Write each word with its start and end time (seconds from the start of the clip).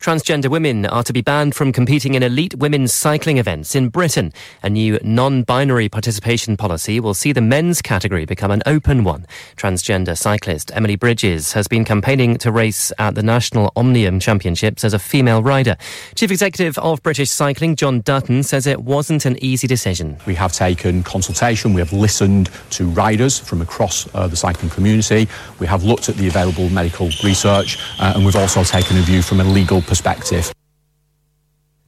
Transgender 0.00 0.48
women 0.48 0.86
are 0.86 1.02
to 1.02 1.12
be 1.12 1.20
banned 1.20 1.54
from 1.54 1.72
competing 1.72 2.14
in 2.14 2.22
elite 2.22 2.54
women's 2.54 2.94
cycling 2.94 3.36
events 3.36 3.74
in 3.74 3.90
Britain. 3.90 4.32
A 4.62 4.70
new 4.70 4.98
non-binary 5.02 5.90
participation 5.90 6.56
policy 6.56 6.98
will 7.00 7.12
see 7.12 7.32
the 7.32 7.42
men's 7.42 7.82
category 7.82 8.24
become 8.24 8.50
an 8.50 8.62
open 8.64 9.04
one. 9.04 9.26
Transgender 9.58 10.16
cyclist 10.16 10.74
Emily 10.74 10.96
Bridges 10.96 11.52
has 11.52 11.68
been 11.68 11.84
campaigning 11.84 12.38
to 12.38 12.50
race 12.50 12.90
at 12.98 13.14
the 13.14 13.22
National 13.22 13.70
Omnium 13.76 14.20
Championships 14.20 14.84
as 14.84 14.94
a 14.94 14.98
female 14.98 15.42
rider. 15.42 15.76
Chief 16.14 16.30
Executive 16.30 16.78
of 16.78 17.02
British 17.02 17.30
Cycling, 17.30 17.76
John 17.76 18.00
Dutton, 18.00 18.42
says 18.42 18.66
it 18.66 18.82
wasn't 18.82 19.26
an 19.26 19.36
easy 19.44 19.66
decision. 19.66 20.16
We 20.26 20.34
have 20.34 20.54
taken 20.54 21.02
consultation, 21.02 21.74
we 21.74 21.80
have 21.82 21.92
listened 21.92 22.48
to 22.70 22.88
riders 22.88 23.38
from 23.38 23.60
across 23.60 24.08
uh, 24.14 24.26
the 24.28 24.36
cycling 24.36 24.70
community, 24.70 25.28
we 25.58 25.66
have 25.66 25.84
looked 25.84 26.08
at 26.08 26.14
the 26.14 26.26
available 26.26 26.70
medical 26.70 27.10
research, 27.22 27.78
uh, 27.98 28.14
and 28.16 28.24
we've 28.24 28.34
also 28.34 28.64
taken 28.64 28.96
a 28.96 29.02
view 29.02 29.20
from 29.20 29.40
a 29.40 29.44
legal 29.44 29.82
perspective. 29.90 30.52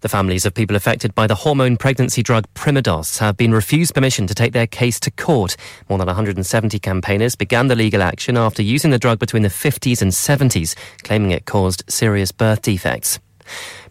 The 0.01 0.09
families 0.09 0.45
of 0.45 0.55
people 0.55 0.75
affected 0.75 1.15
by 1.15 1.29
the 1.29 1.37
hormone 1.37 1.77
pregnancy 1.77 2.21
drug 2.21 2.53
Primodos 2.53 3.19
have 3.19 3.37
been 3.37 3.55
refused 3.55 3.95
permission 3.95 4.27
to 4.27 4.35
take 4.35 4.53
their 4.53 4.67
case 4.67 4.99
to 4.99 5.13
court. 5.13 5.57
More 5.89 5.99
than 5.99 6.09
170 6.09 6.81
campaigners 6.81 7.37
began 7.37 7.69
the 7.69 7.77
legal 7.77 8.03
action 8.03 8.37
after 8.37 8.61
using 8.61 8.91
the 8.91 8.99
drug 8.99 9.21
between 9.21 9.45
the 9.45 9.49
50s 9.49 10.03
and 10.03 10.11
70s, 10.11 10.75
claiming 11.05 11.31
it 11.31 11.47
caused 11.47 11.85
serious 11.89 12.33
birth 12.33 12.63
defects. 12.63 13.21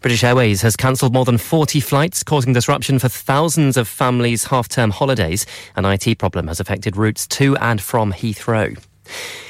British 0.02 0.22
Airways 0.22 0.60
has 0.60 0.76
cancelled 0.76 1.14
more 1.14 1.24
than 1.24 1.38
40 1.38 1.80
flights, 1.80 2.22
causing 2.22 2.52
disruption 2.52 2.98
for 2.98 3.08
thousands 3.08 3.78
of 3.78 3.88
families' 3.88 4.44
half 4.44 4.68
term 4.68 4.90
holidays. 4.90 5.46
An 5.74 5.86
IT 5.86 6.18
problem 6.18 6.48
has 6.48 6.60
affected 6.60 6.98
routes 6.98 7.26
to 7.28 7.56
and 7.56 7.80
from 7.80 8.12
Heathrow. 8.12 8.78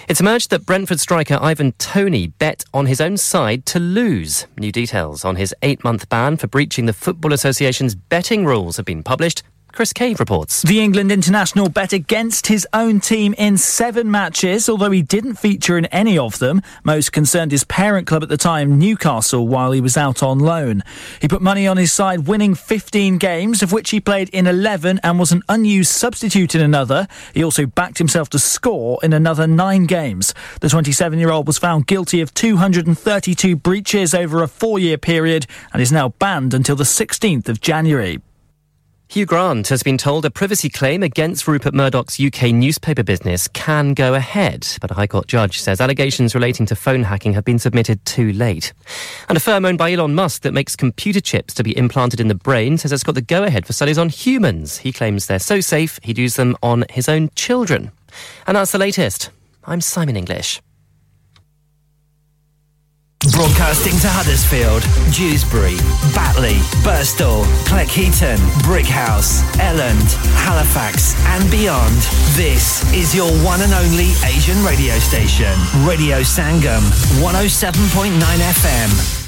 It's 0.09 0.21
emerged 0.21 0.51
that 0.51 0.67
Brentford 0.67 1.01
striker 1.01 1.39
Ivan 1.41 1.73
Tony 1.79 2.27
bet 2.27 2.65
on 2.75 2.87
his 2.87 3.01
own 3.01 3.17
side 3.17 3.65
to 3.67 3.79
lose. 3.79 4.47
New 4.59 4.73
details 4.73 5.25
on 5.25 5.37
his 5.37 5.55
eight 5.63 5.83
month 5.85 6.09
ban 6.09 6.37
for 6.37 6.49
breaching 6.49 6.87
the 6.87 6.93
Football 6.93 7.33
Association's 7.33 7.95
betting 7.95 8.45
rules 8.45 8.77
have 8.77 8.87
been 8.87 9.03
published. 9.03 9.43
Chris 9.73 9.93
Cave 9.95 10.21
reports. 10.21 10.63
The 10.63 10.81
England 10.81 11.11
international 11.11 11.71
bet 11.71 11.95
against 11.95 12.47
his 12.47 12.67
own 12.75 13.01
team 13.01 13.35
in 13.39 13.57
seven 13.57 14.11
matches, 14.11 14.69
although 14.69 14.91
he 14.91 15.01
didn't 15.01 15.37
feature 15.37 15.79
in 15.79 15.87
any 15.87 16.19
of 16.19 16.39
them. 16.39 16.61
Most 16.85 17.13
concerned 17.13 17.53
his 17.53 17.65
parent 17.65 18.07
club 18.07 18.23
at 18.23 18.29
the 18.29 18.37
time, 18.37 18.79
Newcastle, 18.79 19.49
while 19.49 19.73
he 19.73 19.81
was 19.81 19.97
out 19.97 20.23
on 20.23 20.39
loan. 20.39 20.83
He 21.21 21.29
put 21.29 21.41
money 21.41 21.67
on 21.67 21.79
his 21.79 21.93
side, 21.93 22.27
winning 22.27 22.55
15 22.55 23.17
games, 23.17 23.63
of 23.63 23.73
which 23.73 23.91
he 23.91 24.01
played 24.01 24.29
in 24.29 24.47
11 24.47 25.01
and 25.03 25.19
was 25.19 25.33
an 25.33 25.43
unused 25.49 25.91
substitute 25.91 26.55
in 26.55 26.61
another. 26.61 27.09
He 27.33 27.43
also 27.43 27.65
backed 27.65 27.99
himself 27.99 28.29
to 28.31 28.39
score 28.39 28.99
in 29.03 29.13
another 29.13 29.47
nine 29.47 29.87
games. 29.87 30.35
The 30.61 30.69
27 30.69 31.19
year 31.19 31.31
old 31.31 31.47
was 31.47 31.59
found 31.59 31.87
guilty 31.87 32.21
of 32.21 32.35
232 32.35 33.57
breaches 33.57 34.15
over 34.15 34.43
a 34.43 34.49
four 34.49 34.79
year 34.79 34.99
period 34.99 35.47
and 35.73 35.81
is 35.81 35.93
now 35.93 36.11
banned 36.11 36.53
until 36.53 36.77
the 36.77 36.85
16th 36.85 37.49
of 37.49 37.61
January. 37.61 38.21
Hugh 39.13 39.27
Grant 39.27 39.69
has 39.69 39.83
been 39.83 39.99
told 39.99 40.25
a 40.25 40.31
privacy 40.31 40.71
claim 40.71 41.03
against 41.03 41.47
Rupert 41.47 41.75
Murdoch's 41.75 42.19
UK 42.19 42.45
newspaper 42.45 43.03
business 43.03 43.47
can 43.47 43.93
go 43.93 44.15
ahead, 44.15 44.67
but 44.81 44.91
a 44.91 44.95
High 44.95 45.07
Court 45.07 45.27
judge 45.27 45.61
says 45.61 45.83
allegations 45.83 46.35
relating 46.35 46.65
to 46.65 46.75
phone 46.75 47.03
hacking 47.03 47.35
have 47.35 47.45
been 47.45 47.59
submitted 47.59 48.03
too 48.07 48.33
late. 48.33 48.73
And 49.29 49.37
a 49.37 49.41
firm 49.41 49.67
owned 49.67 49.77
by 49.77 49.93
Elon 49.93 50.15
Musk 50.15 50.41
that 50.45 50.55
makes 50.55 50.75
computer 50.75 51.21
chips 51.21 51.53
to 51.53 51.63
be 51.63 51.77
implanted 51.77 52.21
in 52.21 52.29
the 52.29 52.35
brain 52.35 52.79
says 52.79 52.91
it's 52.91 53.03
got 53.03 53.15
the 53.15 53.21
go 53.21 53.45
ahead 53.45 53.67
for 53.67 53.75
studies 53.75 53.99
on 53.99 54.09
humans. 54.09 54.79
He 54.79 54.93
claims 54.93 55.27
they're 55.27 55.39
so 55.39 55.61
safe 55.61 56.01
he'd 56.03 56.17
use 56.17 56.37
them 56.37 56.57
on 56.63 56.87
his 56.89 57.07
own 57.07 57.29
children. 57.35 57.93
And 58.47 58.57
that's 58.57 58.73
the 58.73 58.79
latest. 58.79 59.29
I'm 59.67 59.83
Simon 59.83 60.17
English. 60.17 60.63
Broadcasting 63.31 63.97
to 64.01 64.09
Huddersfield, 64.09 64.83
Dewsbury, 65.15 65.77
Batley, 66.13 66.59
Burstall, 66.83 67.45
Cleckheaton, 67.71 68.37
Brickhouse, 68.67 69.43
Elland, 69.63 70.11
Halifax, 70.43 71.15
and 71.29 71.49
beyond. 71.49 71.95
This 72.35 72.83
is 72.93 73.15
your 73.15 73.31
one 73.47 73.61
and 73.63 73.73
only 73.75 74.11
Asian 74.27 74.59
radio 74.67 74.99
station, 74.99 75.55
Radio 75.87 76.19
Sangam, 76.27 76.83
107.9 77.23 78.43
FM. 78.59 78.91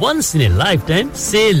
once 0.00 0.34
in 0.36 0.40
a 0.42 0.48
lifetime 0.88 1.10
sale 1.24 1.60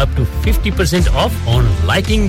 up 0.00 0.14
to 0.16 0.24
50% 0.44 1.08
off 1.24 1.48
on 1.48 1.68
lighting 1.86 2.28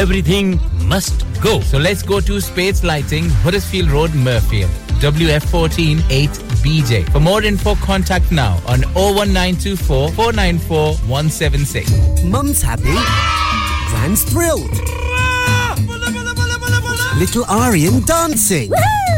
everything 0.00 0.54
must 0.92 1.24
go 1.42 1.60
so 1.70 1.78
let's 1.78 2.04
go 2.06 2.20
to 2.28 2.40
space 2.40 2.84
lighting 2.84 3.30
Huddersfield 3.46 3.90
road 3.92 4.14
Mirfield 4.28 4.86
WF14 5.02 6.00
8BJ. 6.14 6.96
For 7.12 7.20
more 7.20 7.42
info, 7.50 7.74
contact 7.82 8.32
now 8.32 8.54
on 8.72 8.82
01924 8.94 10.08
494 10.16 10.96
176. 11.12 12.24
Mum's 12.32 12.62
happy, 12.62 12.96
Grand's 13.92 14.24
thrilled. 14.32 14.82
Little 17.22 17.44
Aryan 17.60 18.00
dancing. 18.12 18.70
Woohoo! 18.72 19.17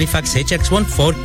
Halifax 0.00 0.36
H 0.36 0.52
X 0.52 0.70
one 0.72 0.84
four 0.96 1.14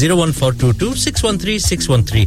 zero 0.00 0.16
one 0.16 0.32
four 0.32 0.54
two 0.60 0.70
two 0.82 0.92
six 1.04 1.24
one 1.24 1.38
three 1.44 1.58
six 1.60 1.88
one 1.90 2.04
three 2.10 2.26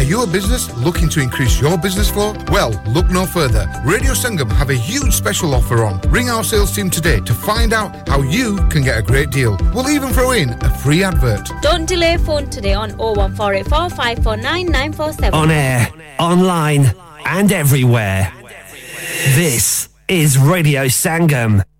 Are 0.00 0.04
you 0.10 0.18
a 0.24 0.26
business 0.34 0.66
looking 0.86 1.08
to 1.14 1.22
increase 1.24 1.56
your 1.62 1.72
business 1.86 2.10
flow? 2.16 2.26
Well, 2.56 2.74
look 2.96 3.14
no 3.18 3.22
further. 3.36 3.62
Radio 3.92 4.16
Sangam 4.24 4.52
have 4.60 4.74
a 4.76 4.78
huge 4.90 5.14
special 5.20 5.56
offer 5.60 5.78
on. 5.86 5.96
Ring 6.18 6.28
our 6.34 6.44
sales 6.50 6.74
team 6.76 6.92
today 6.98 7.16
to 7.32 7.38
find 7.46 7.78
out 7.80 8.12
how 8.14 8.20
you 8.36 8.46
can 8.76 8.86
get 8.90 9.00
a 9.04 9.06
great 9.12 9.32
deal. 9.38 9.56
We'll 9.78 9.90
even 9.96 10.14
throw 10.18 10.28
in 10.42 10.54
a 10.70 10.72
free 10.84 11.00
advert. 11.12 11.54
Don't 11.68 11.88
delay 11.94 12.12
phone 12.28 12.52
today 12.58 12.76
on 12.84 12.94
01484 13.08 15.34
On 15.42 15.56
air, 15.58 15.82
online, 16.30 16.88
and 17.38 17.58
everywhere. 17.64 18.22
This 19.40 19.66
is 20.08 20.38
Radio 20.38 20.86
Sangam. 20.86 21.62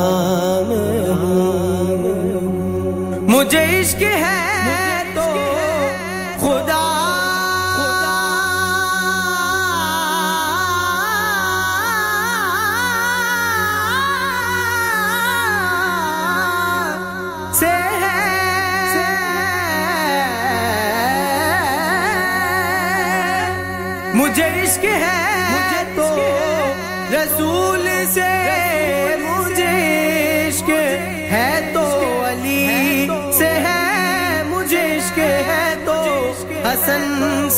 Oh. 0.00 0.27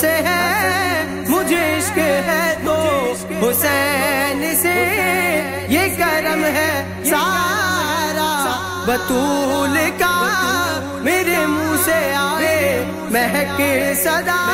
سے 0.00 0.11
ہے، 0.11 1.05
مجھے 1.29 1.56
عشق 1.56 1.99
ہے 1.99 2.55
تو 2.64 2.76
حسین 3.43 4.44
سے۔ 4.62 4.75
یہ 5.69 5.81
کرم 5.99 6.44
ہے 6.44 7.02
سارا 7.05 8.47
بطول 8.87 9.79
کا۔ 9.99 10.17
میرے 11.02 11.47
منہ 11.47 11.76
سے 11.85 12.14
آئے 12.14 12.85
مہک 13.11 13.61
صدا۔ 14.02 14.47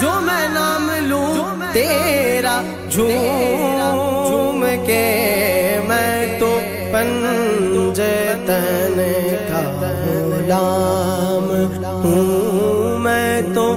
جو 0.00 0.20
میں 0.20 0.48
نام 0.48 0.90
لوں 1.00 1.34
تیرا 1.72 2.60
جھوم 2.90 4.64
کے، 4.86 5.80
میں 5.88 6.40
تو 6.40 6.58
پنجتن 6.92 9.00
کا 9.48 9.60
غلام 10.36 11.50
ہوں۔ 12.04 12.98
میں 12.98 13.42
تو 13.54 13.76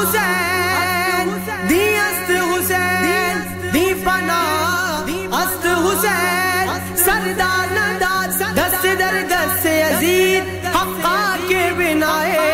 حسین، 0.00 1.26
دی 1.68 1.84
است 1.96 2.30
حسین، 2.50 3.36
دی 3.72 3.94
فنا، 4.04 4.44
است 5.38 5.64
حسین، 5.66 6.68
سردار 7.04 7.66
نداد 7.78 8.30
دست 8.58 8.84
در 8.98 9.16
دست 9.32 9.66
حقا 10.74 11.22
کے 11.48 11.62
بنائے، 11.78 12.50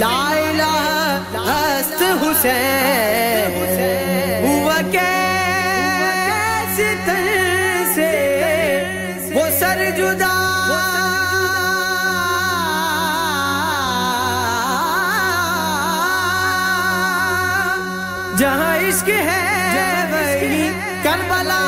لا 0.00 0.18
الہ 0.28 0.78
است 1.50 2.00
حسین، 2.22 3.50
ہوا 4.44 4.78
کیسے 4.92 6.88
تر 7.06 7.26
سے 7.94 8.12
وہ 9.34 9.44
سر 9.60 9.78
جدا 9.96 10.25
عشق 18.96 19.08
ہے 19.08 20.06
وہی 20.10 20.70
کربلا، 21.02 21.64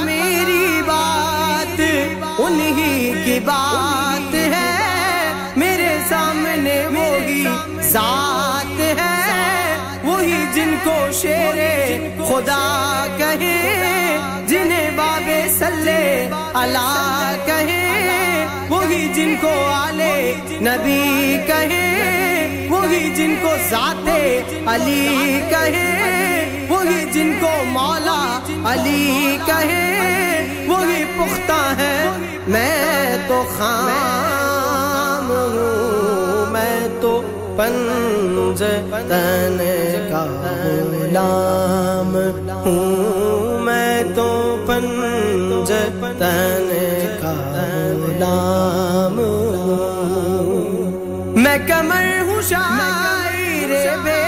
میری 0.00 0.82
بات، 0.86 1.80
انہی 2.38 3.12
کی 3.24 3.40
بات 3.44 4.34
ہے۔ 4.34 5.32
میرے 5.56 5.98
سامنے 6.08 6.86
وہی 6.86 7.44
ذات 7.80 8.80
ہے، 8.80 9.76
وہی 10.02 10.44
جن 10.52 10.74
کو 10.84 11.06
شیر 11.12 11.56
خدا 12.28 13.06
کہے، 13.18 14.18
جنہیں 14.46 14.90
باب 14.96 15.30
سلے 15.58 16.30
اللہ 16.54 17.32
کہے۔ 17.46 18.46
وہی 18.68 19.12
جن 19.14 19.34
کو 19.40 19.70
آلے 19.74 20.34
نبی 20.50 21.38
کہے۔ 21.46 22.41
وہی 22.82 23.08
جن 23.14 23.34
کو 23.42 23.50
ذات 23.70 24.08
علی 24.68 25.40
کہے، 25.50 26.66
وہی 26.68 27.04
جن 27.12 27.32
کو 27.40 27.50
مولا 27.66 28.22
علی 28.72 29.36
کہے، 29.46 30.64
وہی 30.68 31.04
پختہ 31.16 31.60
ہے، 31.78 31.94
میں 32.48 33.18
تو 33.28 33.42
خام 33.58 35.30
ہوں، 35.30 36.50
میں 36.52 36.88
تو 37.00 37.12
پنج 37.56 38.62
تن 39.08 39.60
کا 40.10 40.24
غلام 40.90 42.16
ہوں، 42.64 43.60
میں 43.64 44.02
تو 44.16 44.30
پنج 44.66 45.72
تن 46.18 46.72
کا 47.22 47.34
غلام 48.00 49.20
میں 51.42 51.58
کمر 51.68 52.11
شاعر 52.42 53.72
بے 54.04 54.20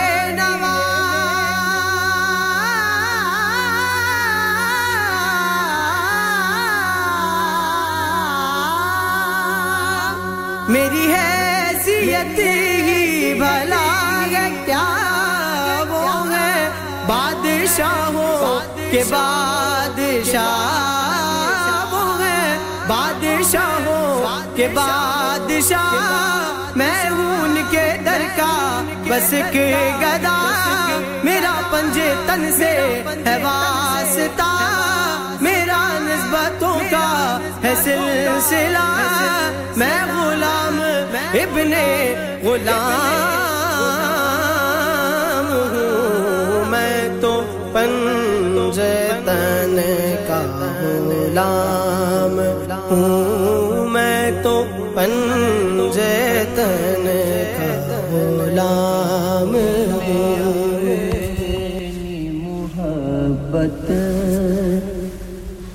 میری 10.68 11.06
حیثیت 11.06 12.38
ہی 12.38 13.34
بھلا 13.38 13.84
ہے 14.30 14.48
کیا 14.66 14.84
وہ 15.88 16.06
ہے 16.30 16.68
بادشاہوں 17.06 18.60
کے 18.90 19.02
بادشاہ 19.10 20.44
وہ 21.92 22.04
ہے 22.20 22.58
بادشاہوں 22.88 24.46
کے 24.56 24.68
بادشاہ 24.74 25.92
میں 26.76 27.10
ہوں 27.10 27.33
نظر 28.14 28.22
کا، 28.36 28.82
بس 29.08 29.34
کے 29.52 29.90
گدا 30.00 30.38
میرا 31.24 31.60
پنجے 31.70 32.14
تن 32.26 32.52
سے 32.52 33.02
ہے 33.26 33.36
واسطہ۔ 33.42 34.50
میرا 35.40 35.98
نسبتوں 36.00 36.78
کا 36.90 37.38
ہے 37.64 37.74
سلسلہ۔ 37.84 38.88
میں 39.76 40.02
غلام 40.02 40.80
ابن 41.34 41.72
غلام 42.42 43.04
ہوں۔ 45.72 46.70
میں 46.70 47.08
تو 47.20 47.32
پنجے 47.72 49.08
تن 49.24 49.80
کا 50.28 50.40
غلام 50.80 52.38
ہوں۔ 52.90 53.88
میں 53.88 54.30
تو 54.42 54.64
پنجے 54.94 56.44
تن 56.56 57.03
محبت 63.54 63.90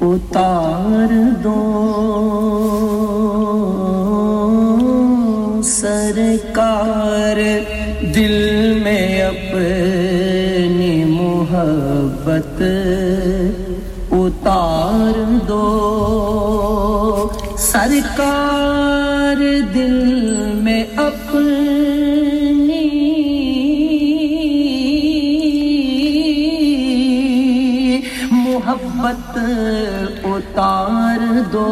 اتار 0.01 1.13
دو۔ 1.43 1.61
سرکار 5.63 7.37
دل 8.15 8.79
میں 8.83 9.21
اپنی 9.21 11.03
محبت 11.03 12.61
اتار 14.11 15.23
دو۔ 15.47 15.65
سرکار 17.57 19.43
دل 19.73 20.48
اتار 30.59 31.21
دو۔ 31.51 31.67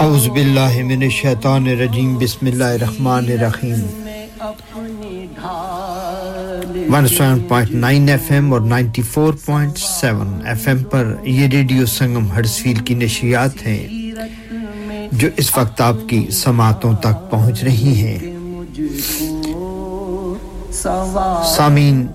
اعوذ 0.00 0.26
باللہ 0.34 0.82
من 0.84 1.02
الشیطان 1.02 1.66
الرجیم، 1.68 2.16
بسم 2.18 2.46
اللہ 2.46 2.70
الرحمن 2.76 3.26
الرحیم۔ 3.34 3.80
1.9 6.94 8.08
ایف 8.08 8.30
ایم 8.32 8.52
اور 8.52 8.60
94.7 8.60 10.28
ایف 10.44 10.66
ایم 10.68 10.82
پر 10.90 11.14
یہ 11.24 11.46
ریڈیو 11.52 11.86
سنگم 11.86 12.30
ہرسفیل 12.32 12.78
کی 12.84 12.94
نشریات 12.94 13.66
ہیں، 13.66 13.84
جو 15.12 15.28
اس 15.36 15.56
وقت 15.56 15.80
آپ 15.80 16.08
کی 16.08 16.20
سماعتوں 16.42 16.92
تک 17.02 17.30
پہنچ 17.30 17.62
رہی 17.64 17.94
ہیں۔ 18.02 18.18
سامین 21.56 22.06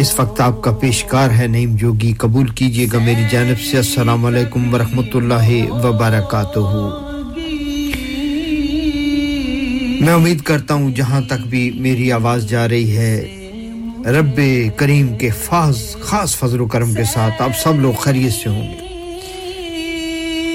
اس 0.00 0.20
وقت 0.20 0.40
آپ 0.40 0.62
کا 0.62 0.70
پیشکار 0.70 1.30
ہے 1.30 1.46
نعیم 1.46 1.76
جوگی، 1.76 2.12
قبول 2.12 2.46
کیجیے 2.46 2.86
گا 2.92 2.98
میری 2.98 3.22
جانب 3.30 3.60
سے۔ 3.60 3.76
السلام 3.76 4.26
علیکم 4.26 4.74
ورحمۃ 4.74 5.14
اللہ 5.14 5.72
وبرکاتہ۔ 5.72 6.58
میں 10.00 10.12
امید 10.12 10.40
کرتا 10.40 10.74
ہوں 10.74 10.90
جہاں 10.90 11.20
تک 11.20 11.46
بھی 11.46 11.70
میری 11.70 12.12
آواز 12.12 12.50
جا 12.50 12.68
رہی 12.68 12.96
ہے، 12.96 13.26
رب 14.06 14.40
کریم 14.76 15.16
کے 15.16 15.30
فاز 15.30 15.96
خاص 16.00 16.36
فضل 16.36 16.60
و 16.60 16.66
کرم 16.66 16.94
کے 16.94 17.04
ساتھ 17.04 17.42
آپ 17.42 17.58
سب 17.62 17.80
لوگ 17.80 17.92
خیریت 17.92 18.32
سے 18.32 18.48
ہوں 18.48 18.62
گے۔ 18.62 18.86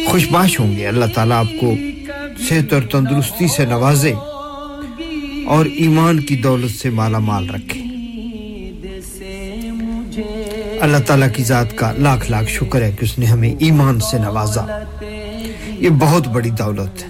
خوش 0.08 0.28
باش 0.32 0.60
ہوں 0.60 0.76
گے۔ 0.78 0.88
اللہ 0.88 1.06
تعالیٰ 1.16 1.38
آپ 1.38 1.62
کو 1.62 1.74
صحت 2.50 2.74
اور 2.74 2.82
تندرستی 2.82 3.48
سے 3.48 3.66
نوازے 3.66 4.14
اور 5.46 5.66
ایمان 5.66 6.20
کی 6.20 6.36
دولت 6.36 6.72
سے 6.72 6.90
مالا 6.90 7.20
مال 7.20 7.50
رکھے۔ 7.50 7.85
اللہ 10.82 10.98
تعالیٰ 11.08 11.28
کی 11.36 11.44
ذات 11.44 11.78
کا 11.78 11.92
لاکھ 11.92 12.32
لاکھ 12.32 12.46
شکر 12.46 12.82
ہے 12.82 12.92
کہ 12.92 13.06
اس 13.06 13.20
نے 13.20 13.26
ہمیں 13.26 13.56
ایمان 13.60 14.00
سے 14.00 14.18
نوازا۔ 14.18 14.66
یہ 15.68 15.90
بہت 15.90 16.28
بڑی 16.28 16.50
دولت 16.50 17.04
ہے۔ 17.04 17.08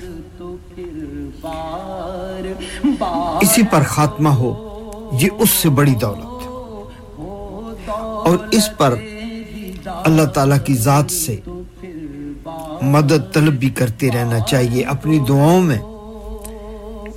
اسی 3.41 3.61
پر 3.71 3.83
خاتمہ 3.87 4.29
ہو، 4.29 4.71
یہ 5.21 5.29
اس 5.39 5.49
سے 5.49 5.69
بڑی 5.69 5.93
دولت 6.01 6.25
ہے۔ 6.25 6.47
اور 7.91 8.37
اس 8.51 8.77
پر 8.77 8.95
اللہ 9.85 10.25
تعالیٰ 10.25 10.57
کی 10.65 10.73
ذات 10.73 11.11
سے 11.11 11.37
مدد 12.81 13.33
طلب 13.33 13.53
بھی 13.53 13.69
کرتے 13.69 14.09
رہنا 14.11 14.39
چاہیے۔ 14.39 14.83
اپنی 14.83 15.19
دعاؤں 15.19 15.61
میں 15.61 15.79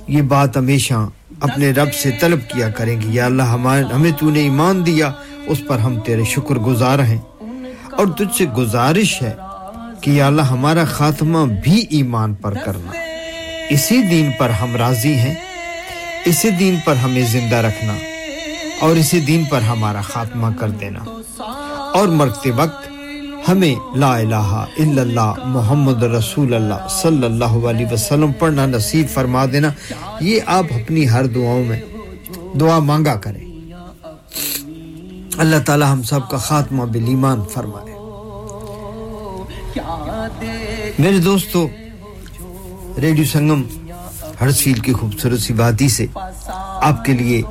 یہ 0.07 0.21
بات 0.21 0.57
ہمیشہ 0.57 0.93
اپنے 1.39 1.71
رب 1.71 1.93
سے 1.93 2.11
طلب 2.21 2.39
کیا 2.53 2.69
کریں 2.69 3.01
گے۔ 3.01 3.07
یا 3.07 3.25
اللہ 3.25 3.43
ہمیں 3.43 4.11
تو 4.19 4.29
نے 4.29 4.39
ایمان 4.39 4.85
دیا 4.85 5.11
اس 5.49 5.61
پر 5.67 5.79
ہم 5.79 5.99
تیرے 5.99 6.23
شکر 6.23 6.55
گزار 6.55 6.99
ہیں۔ 6.99 7.17
اور 7.91 8.07
تجھ 8.07 8.37
سے 8.37 8.45
گزارش 8.45 9.21
ہے 9.21 9.33
کہ 10.01 10.11
یا 10.11 10.27
اللہ 10.27 10.41
ہمارا 10.41 10.85
خاتمہ 10.85 11.53
بھی 11.63 11.85
ایمان 11.89 12.33
پر 12.33 12.53
کرنا۔ 12.53 12.91
اسی 13.69 14.01
دین 14.01 14.31
پر 14.37 14.49
ہم 14.49 14.75
راضی 14.75 15.13
ہیں۔ 15.13 15.35
اسی 16.25 16.49
دین 16.49 16.75
پر 16.85 16.95
ہمیں 16.95 17.21
زندہ 17.21 17.55
رکھنا۔ 17.55 17.93
اور 18.81 18.95
اسی 18.95 19.19
دین 19.19 19.43
پر 19.45 19.61
ہمارا 19.61 20.01
خاتمہ 20.01 20.47
کر 20.59 20.69
دینا۔ 20.69 20.99
اور 21.93 22.07
مرتے 22.07 22.51
وقت 22.51 22.89
ہمیں 23.49 23.75
لا 23.95 24.17
الہ 24.17 24.65
الا 24.79 25.01
اللہ 25.01 25.33
محمد 25.45 26.03
رسول 26.03 26.53
اللہ 26.53 26.87
صلی 26.89 27.25
اللہ 27.25 27.67
علیہ 27.69 27.85
وسلم 27.91 28.31
پڑھنا 28.31 28.65
نصیب 28.65 29.05
فرما 29.09 29.45
دینا۔ 29.45 29.69
یہ 30.21 30.39
آپ 30.45 30.65
اپنی 30.71 31.09
ہر 31.09 31.25
دعاؤں 31.25 31.65
میں 31.65 31.81
دعا 32.59 32.79
مانگا 32.79 33.15
کریں۔ 33.15 33.48
اللہ 35.39 35.55
تعالی 35.65 35.85
ہم 35.91 36.03
سب 36.03 36.29
کا 36.29 36.37
خاتمہ 36.37 36.83
بالایمان 36.83 37.41
فرمائے۔ 37.53 37.93
میرے 40.99 41.17
دوستو، 41.17 41.67
ریڈیو 43.01 43.25
سنگم 43.25 43.61
ہر 44.41 44.51
سیل 44.51 44.79
کی 44.79 44.93
خوبصورت 44.93 45.39
سی 45.39 45.53
باتی 45.53 45.89
سے 45.89 46.05
آپ 46.81 47.05
کے 47.05 47.13
لیے 47.13 47.41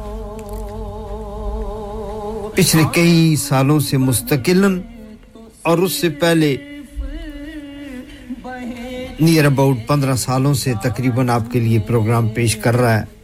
پچھلے 2.54 2.82
کئی 2.92 3.36
سالوں 3.36 3.80
سے 3.80 3.96
مستقل 3.96 4.80
اور 5.62 5.78
اس 5.78 5.92
سے 5.92 6.08
پہلے 6.08 6.56
نیر 9.20 9.46
اباؤٹ 9.46 9.76
پندرہ 9.86 10.16
سالوں 10.16 10.54
سے 10.54 10.72
تقریباً 10.82 11.30
آپ 11.30 11.52
کے 11.52 11.60
لیے 11.60 11.78
پروگرام 11.78 12.28
پیش 12.28 12.56
کر 12.56 12.76
رہا 12.76 13.00
ہے۔ 13.00 13.17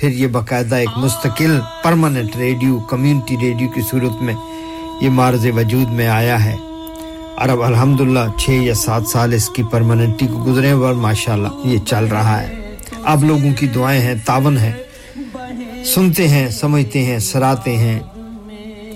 پھر 0.00 0.08
یہ 0.08 0.26
باقاعدہ 0.26 0.74
ایک 0.74 0.88
مستقل 0.96 1.58
پرماننٹ 1.84 2.36
ریڈیو 2.36 2.78
کمیونٹی 2.78 3.36
ریڈیو 3.42 3.68
کی 3.68 3.80
صورت 3.90 4.22
میں 4.22 4.34
یہ 5.00 5.10
معرض 5.10 5.46
وجود 5.56 5.88
میں 5.88 6.06
آیا 6.06 6.44
ہے۔ 6.44 6.56
اور 7.36 7.48
اب 7.48 7.62
الحمد 7.62 8.00
الحمدللہ 8.00 8.38
چھ 8.38 8.50
یا 8.50 8.74
سات 8.74 9.06
سال 9.06 9.32
اس 9.32 9.48
کی 9.48 9.62
پرماننٹی 9.70 10.26
کو 10.26 10.44
گزرے 10.46 10.70
اور 10.70 10.94
ماشاءاللہ 10.94 11.48
یہ 11.64 11.78
چل 11.78 12.04
رہا 12.04 12.42
ہے۔ 12.42 12.76
اب 13.04 13.24
لوگوں 13.24 13.50
کی 13.58 13.66
دعائیں 13.66 14.00
ہیں، 14.00 14.14
تعاون 14.24 14.58
ہیں۔ 14.58 14.72
سنتے 15.84 16.28
ہیں، 16.28 16.48
سمجھتے 16.48 17.04
ہیں 17.04 17.18
سراتے 17.18 17.76
ہیں 17.76 18.00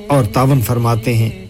اور 0.06 0.25
تعاون 0.25 0.61
فرماتے 0.61 1.14
ہیں۔ 1.14 1.46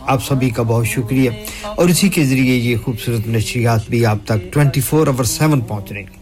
آپ 0.00 0.24
سبھی 0.24 0.50
کا 0.50 0.62
بہت 0.62 0.86
شکریہ۔ 0.86 1.30
اور 1.62 1.88
اسی 1.88 2.08
کے 2.08 2.24
ذریعے 2.24 2.54
یہ 2.54 2.76
خوبصورت 2.76 3.28
نشریات 3.28 3.80
بھی 3.90 4.06
آپ 4.06 4.18
تک 4.24 4.52
ٹوینٹی 4.52 4.80
فور 4.80 5.06
آور 5.06 5.24
سیون 5.24 5.60
پہنچ 5.60 5.92
رہی 5.92 6.02
ہیں 6.02 6.21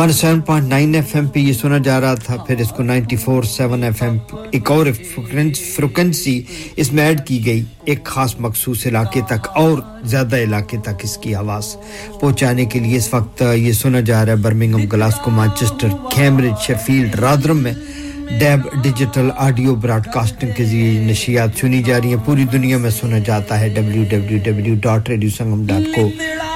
one 0.00 0.12
seven 0.12 0.40
point 0.40 0.68
nine 0.68 0.94
F 0.94 1.14
M 1.14 1.26
پہ 1.28 1.38
یہ 1.40 1.52
سنا 1.52 1.78
جا 1.84 2.00
رہا 2.00 2.14
تھا، 2.24 2.36
پھر 2.46 2.60
اس 2.60 2.68
کو 2.76 2.82
ninety 2.82 3.16
four 3.16 3.42
seven 3.44 3.82
F 3.84 4.02
M 4.02 4.16
ایک 4.50 4.70
اور 4.70 4.86
فریکوینسی 5.14 6.40
اس 6.76 6.92
میں 6.92 7.04
ایڈ 7.06 7.20
کی 7.26 7.44
گئی، 7.46 7.62
ایک 7.84 8.04
خاص 8.04 8.34
مخصوص 8.40 8.86
علاقے 8.86 9.20
تک، 9.28 9.48
اور 9.54 9.78
زیادہ 10.10 10.36
علاقے 10.42 10.78
تک 10.84 11.04
اس 11.04 11.16
کی 11.22 11.34
آواز 11.34 11.74
پہنچانے 12.20 12.64
کے 12.64 12.78
لیے 12.78 12.96
اس 12.96 13.12
وقت 13.14 13.42
یہ 13.56 13.72
سنا 13.72 14.00
جا 14.00 14.24
رہا 14.24 14.32
ہے 14.32 14.36
Birmingham 14.42 14.86
Glasgow, 14.92 15.30
Manchester, 15.30 15.88
Cambridge 16.14 16.62
Sheffield 16.66 17.14
Rotherham 17.20 17.62
میں 17.62 17.72
DAB 18.38 18.68
digital 18.82 19.28
audio 19.36 19.74
Broad 19.82 20.06
casting 20.14 20.50
کے 20.56 20.64
ذریعے 20.64 21.00
نشیات 21.04 21.58
سنی 21.60 21.82
جا 21.82 21.98
رہی 22.00 22.08
ہیں۔ 22.08 22.24
پوری 22.24 22.44
دنیا 22.52 22.78
میں 22.78 22.90
سنا 23.00 23.18
جاتا 23.26 23.60
ہے 23.60 23.68
W 23.74 24.04
W 24.10 24.38
W 24.44 24.74
dot 24.82 25.08
radio 25.08 25.30
Sangam 25.36 25.66
dot 25.66 25.94
co 25.96 26.08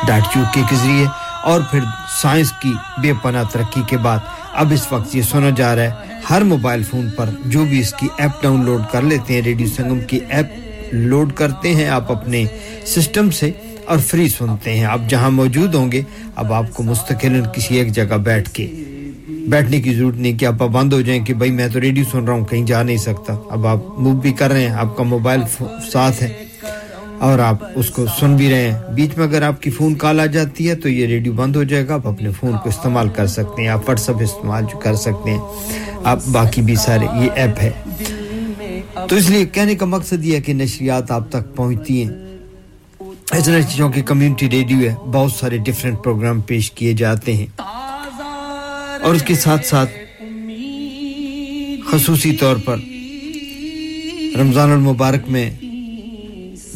dot 0.06 0.36
U 0.36 0.42
K 0.54 0.60
ذریعے۔ 0.72 1.04
اور 1.44 1.60
پھر 1.70 1.80
سائنس 2.22 2.52
کی 2.52 2.72
بے 3.02 3.12
پناہ 3.22 3.42
ترقی 3.52 3.80
کے 3.86 3.96
بعد 3.96 4.18
اب 4.52 4.72
اس 4.72 4.86
وقت 4.92 5.14
یہ 5.16 5.22
سنا 5.22 5.50
جا 5.56 5.74
رہا 5.76 5.82
ہے، 5.82 6.18
ہر 6.30 6.42
موبائل 6.44 6.82
فون 6.82 7.08
پر 7.16 7.30
جو 7.44 7.64
بھی 7.64 7.80
اس 7.80 7.92
کی 7.92 8.08
ایپ 8.18 8.42
ڈاؤن 8.42 8.64
لوڈ 8.64 8.82
کر 8.92 9.02
لیتے 9.02 9.34
ہیں، 9.34 9.42
ریڈیو 9.42 9.66
سنگم 9.76 10.00
کی 10.00 10.18
ایپ 10.28 10.92
لوڈ 10.92 11.32
کرتے 11.32 11.74
ہیں، 11.74 11.88
آپ 11.88 12.12
اپنے 12.12 12.44
سسٹم 12.86 13.30
سے 13.30 13.50
اور 13.84 13.98
فری 13.98 14.28
سنتے 14.28 14.76
ہیں۔ 14.76 14.84
آپ 14.84 15.00
جہاں 15.08 15.30
موجود 15.30 15.74
ہوں 15.74 15.92
گے، 15.92 16.02
اب 16.34 16.52
آپ 16.52 16.72
کو 16.74 16.82
مستقل 16.82 17.40
کسی 17.54 17.76
ایک 17.76 17.92
جگہ 17.92 18.16
بیٹھ 18.24 18.50
کے، 18.50 18.66
بیٹھنے 19.48 19.80
کی 19.82 19.94
ضرورت 19.94 20.16
نہیں 20.16 20.38
کہ 20.38 20.46
آپ 20.46 20.62
بند 20.72 20.92
ہو 20.92 21.00
جائیں 21.00 21.24
کہ 21.24 21.34
بھائی 21.34 21.50
میں 21.50 21.68
تو 21.68 21.80
ریڈیو 21.80 22.04
سن 22.12 22.24
رہا 22.24 22.34
ہوں، 22.34 22.44
کہیں 22.44 22.64
جا 22.66 22.82
نہیں 22.82 22.96
سکتا۔ 22.96 23.34
اب 23.50 23.66
آپ 23.66 23.98
موو 23.98 24.20
بھی 24.20 24.32
کر 24.32 24.50
رہے 24.50 24.66
ہیں، 24.66 24.74
آپ 24.74 24.96
کا 24.96 25.02
موبائل 25.04 25.42
ساتھ 25.92 26.22
ہے۔ 26.22 26.43
اور 27.20 27.38
آپ 27.38 27.56
اس 27.74 27.90
کو 27.90 28.06
سن 28.20 28.36
بھی 28.36 28.50
رہے 28.50 28.70
ہیں۔ 28.70 28.78
بیچ 28.94 29.10
میں 29.16 29.26
اگر 29.26 29.42
آپ 29.42 29.62
کی 29.62 29.70
فون 29.70 29.94
کال 29.94 30.20
آ 30.20 30.26
جاتی 30.26 30.68
ہے 30.68 30.74
تو 30.74 30.88
یہ 30.88 31.06
ریڈیو 31.06 31.32
بند 31.32 31.56
ہو 31.56 31.62
جائے 31.62 31.88
گا۔ 31.88 31.94
آپ 31.94 32.06
اپنے 32.06 32.30
فون 32.30 32.52
کو 32.62 32.68
استعمال 32.68 33.08
کر 33.08 33.26
سکتے 33.26 33.62
ہیں۔ 33.62 33.68
آپ 33.68 33.88
واٹس 33.88 34.08
ایپ 34.08 34.22
استعمال 34.22 34.64
کر 34.82 34.94
سکتے 34.94 35.30
ہیں۔ 35.30 35.40
آپ 36.04 36.18
باقی 36.26 36.62
بھی 36.62 36.74
سارے 36.74 37.04
یہ 37.04 37.30
ایپ 37.34 37.58
ہے۔ 37.62 37.70
تو 39.08 39.16
اس 39.16 39.30
لیے 39.30 39.46
کہنے 39.46 39.74
کا 39.74 39.86
مقصد 39.86 40.24
یہ 40.24 40.36
ہے 40.36 40.40
کہ 40.40 40.54
نشریات 40.54 41.10
آپ 41.10 41.28
تک 41.28 41.56
پہنچتی 41.56 42.02
ہیں۔ 42.02 42.10
اس 43.32 43.44
طرح 43.44 43.60
چیزوں 43.60 43.90
کی 43.90 44.02
کمیونٹی 44.02 44.50
ریڈیو 44.50 44.78
ہے۔ 44.78 44.94
بہت 45.12 45.32
سارے 45.32 45.58
ڈفرینٹ 45.58 45.98
پروگرام 46.04 46.40
پیش 46.40 46.72
کیے 46.72 46.92
جاتے 46.92 47.32
ہیں۔ 47.32 47.46
اور 49.02 49.14
اس 49.14 49.22
کے 49.22 49.34
ساتھ 49.34 49.66
ساتھ 49.66 49.90
خصوصی 51.92 52.32
طور 52.32 52.56
پر 52.64 52.76
رمضان 54.40 54.70
المبارک 54.70 55.20
میں 55.28 55.50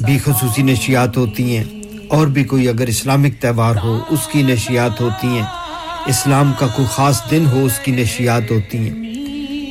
بھی 0.05 0.19
خصوصی 0.19 0.63
نشیات 0.63 1.17
ہوتی 1.17 1.57
ہیں 1.57 1.65
اور 2.09 2.27
بھی 2.27 2.45
کوئی 2.45 2.69
اگر 2.69 2.87
اسلامک 2.87 3.43
تہوار 3.43 3.75
ہو، 3.85 4.01
اس 4.11 4.27
کی 4.33 4.43
نشیات 4.43 5.01
ہوتی 5.01 5.29
ہیں۔ 5.29 5.43
اسلام 6.07 6.53
کا 6.59 6.67
کوئی 6.67 6.89
خاص 6.91 7.23
دن 7.31 7.45
ہو، 7.53 7.65
اس 7.65 7.79
کی 7.79 7.93
نشیات 7.93 8.51
ہوتی 8.51 8.79
ہیں۔ 8.79 8.93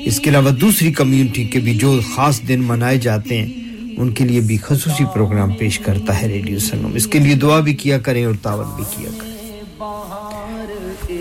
اس 0.05 0.19
کے 0.19 0.29
علاوہ 0.29 0.49
دوسری 0.49 0.93
کمیونٹی 0.93 1.43
کے 1.43 1.59
بھی 1.59 1.75
جو 1.75 1.99
خاص 2.15 2.41
دن 2.47 2.63
منائے 2.63 2.97
جاتے 2.97 3.37
ہیں، 3.37 3.53
ان 3.97 4.11
کے 4.11 4.23
لیے 4.23 4.39
بھی 4.39 4.57
خصوصی 4.57 5.03
پروگرام 5.13 5.53
پیش 5.53 5.79
کرتا 5.79 6.21
ہے 6.21 6.27
ریڈیو 6.27 6.59
سنگم۔ 6.59 6.95
اس 6.95 7.07
کے 7.07 7.19
لیے 7.19 7.35
دعا 7.35 7.59
بھی 7.59 7.73
کیا 7.73 7.97
کریں 7.99 8.25
اور 8.25 8.35
تعاون 8.41 8.65
بھی 8.75 8.83
کیا 8.97 9.09
کریں۔ 9.17 9.27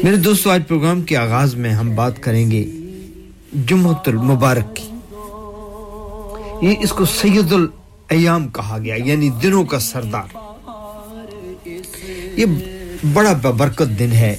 میرے 0.04 0.16
دوستو، 0.16 0.50
آج 0.50 0.62
پروگرام 0.68 1.02
کے 1.02 1.16
آغاز 1.16 1.54
میں 1.54 1.70
ہم 1.70 1.94
بات 1.94 2.22
کریں 2.22 2.50
گے 2.50 2.70
جمعۃ 3.66 4.02
المبارک 4.06 4.76
کی۔ 4.76 4.88
یہ 6.62 6.74
اس 6.80 6.90
کو 6.90 7.04
سید 7.04 7.52
ال 7.52 7.66
ایام 8.08 8.48
کہا 8.48 8.78
گیا 8.78 8.94
یعنی 9.04 9.28
دنوں 9.28 9.64
کا 9.64 9.78
سردار۔ 9.78 10.36
یہ 12.36 12.46
بڑا 13.12 13.32
برکت 13.32 13.98
دن 13.98 14.12
ہے، 14.12 14.36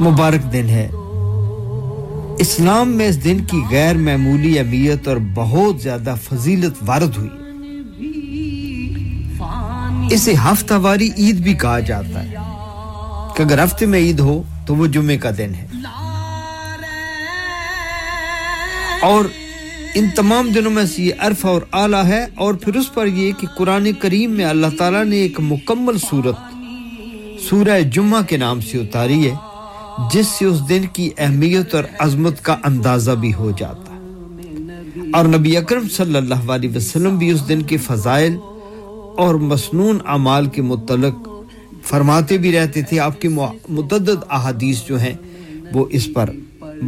مبارک 0.00 0.52
دن 0.52 0.68
ہے۔ 0.68 0.88
اسلام 2.38 2.90
میں 2.90 3.08
اس 3.08 3.24
دن 3.24 3.44
کی 3.44 3.62
غیر 3.70 3.96
معمولی 3.96 4.58
اہمیت 4.58 5.08
اور 5.08 5.16
بہت 5.34 5.80
زیادہ 5.82 6.14
فضیلت 6.22 6.74
وارد 6.86 7.16
ہوئی۔ 7.16 7.30
اسے 10.10 10.34
ہفتہ 10.34 10.74
واری 10.74 11.10
عید 11.18 11.34
بھی 11.34 11.54
کہا 11.54 11.80
جاتا 11.80 12.22
ہے۔ 12.22 12.34
کہ 13.36 13.42
اگر 13.42 13.64
ہفتے 13.64 13.86
میں 13.86 13.98
عید 13.98 14.20
ہو 14.20 14.42
تو 14.66 14.74
وہ 14.74 14.86
جمعے 14.86 15.18
کا 15.18 15.30
دن 15.38 15.52
ہے۔ 15.54 15.66
اور 19.02 19.24
ان 19.94 20.06
تمام 20.16 20.48
دنوں 20.48 20.70
میں 20.70 20.84
سے 20.84 21.02
یہ 21.02 21.12
عرف 21.18 21.46
اور 21.46 21.62
اعلیٰ 21.72 22.04
ہے 22.04 22.26
اور 22.34 22.54
پھر 22.54 22.76
اس 22.76 22.94
پر 22.94 23.06
یہ 23.06 23.32
کہ 23.40 23.46
قرآن 23.56 23.92
کریم 23.92 24.30
میں 24.30 24.44
اللہ 24.44 24.66
تعالیٰ 24.78 25.04
نے 25.04 25.16
ایک 25.16 25.40
مکمل 25.40 25.98
صورت 25.98 26.34
سورہ 27.42 27.80
جمعہ 27.80 28.22
کے 28.22 28.36
نام 28.36 28.60
سے 28.60 28.78
اتاری 28.78 29.30
ہے، 29.30 29.34
جس 30.12 30.26
سے 30.26 30.44
اس 30.44 30.68
دن 30.68 30.82
کی 30.92 31.10
اہمیت 31.18 31.74
اور 31.74 31.84
عظمت 31.98 32.42
کا 32.42 32.56
اندازہ 32.64 33.10
بھی 33.10 33.34
ہو 33.34 33.50
جاتا۔ 33.58 33.94
ہے 33.94 35.10
اور 35.12 35.24
نبی 35.24 35.56
اکرم 35.56 35.88
صلی 35.88 36.16
اللہ 36.16 36.50
علیہ 36.50 36.70
وسلم 36.76 37.18
بھی 37.18 37.30
اس 37.30 37.48
دن 37.48 37.62
کے 37.62 37.76
فضائل 37.76 38.36
اور 39.16 39.34
مسنون 39.34 39.98
اعمال 40.06 40.46
کے 40.46 40.62
متعلق 40.62 41.28
فرماتے 41.84 42.38
بھی 42.38 42.52
رہتے 42.52 42.82
تھے۔ 42.82 42.98
آپ 43.00 43.20
کے 43.20 43.28
متعدد 43.28 44.22
احادیث 44.30 44.82
جو 44.82 45.00
ہیں، 45.00 45.14
وہ 45.72 45.86
اس 45.90 46.08
پر 46.14 46.30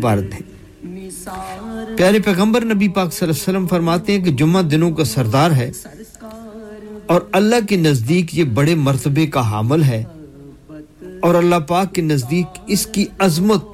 وارد 0.03 0.33
ہیں۔ 0.33 0.56
پیارے 1.97 2.19
پیغمبر 2.19 2.65
نبی 2.65 2.89
پاک 2.89 3.13
صلی 3.13 3.27
اللہ 3.27 3.33
علیہ 3.33 3.43
وسلم 3.43 3.67
فرماتے 3.67 4.13
ہیں 4.13 4.25
کہ 4.25 4.31
جمعہ 4.31 4.63
دنوں 4.63 4.91
کا 4.91 5.05
سردار 5.05 5.51
ہے 5.51 5.71
اور 7.07 7.21
اللہ 7.33 7.67
کے 7.69 7.77
نزدیک 7.77 8.35
یہ 8.39 8.45
بڑے 8.45 8.75
مرتبے 8.75 9.27
کا 9.27 9.41
حامل 9.51 9.83
ہے 9.83 10.03
اور 11.23 11.35
اللہ 11.35 11.59
پاک 11.69 11.95
کے 11.95 12.03
نزدیک 12.03 12.59
اس 12.67 12.87
کی 12.87 13.05
عظمت 13.19 13.65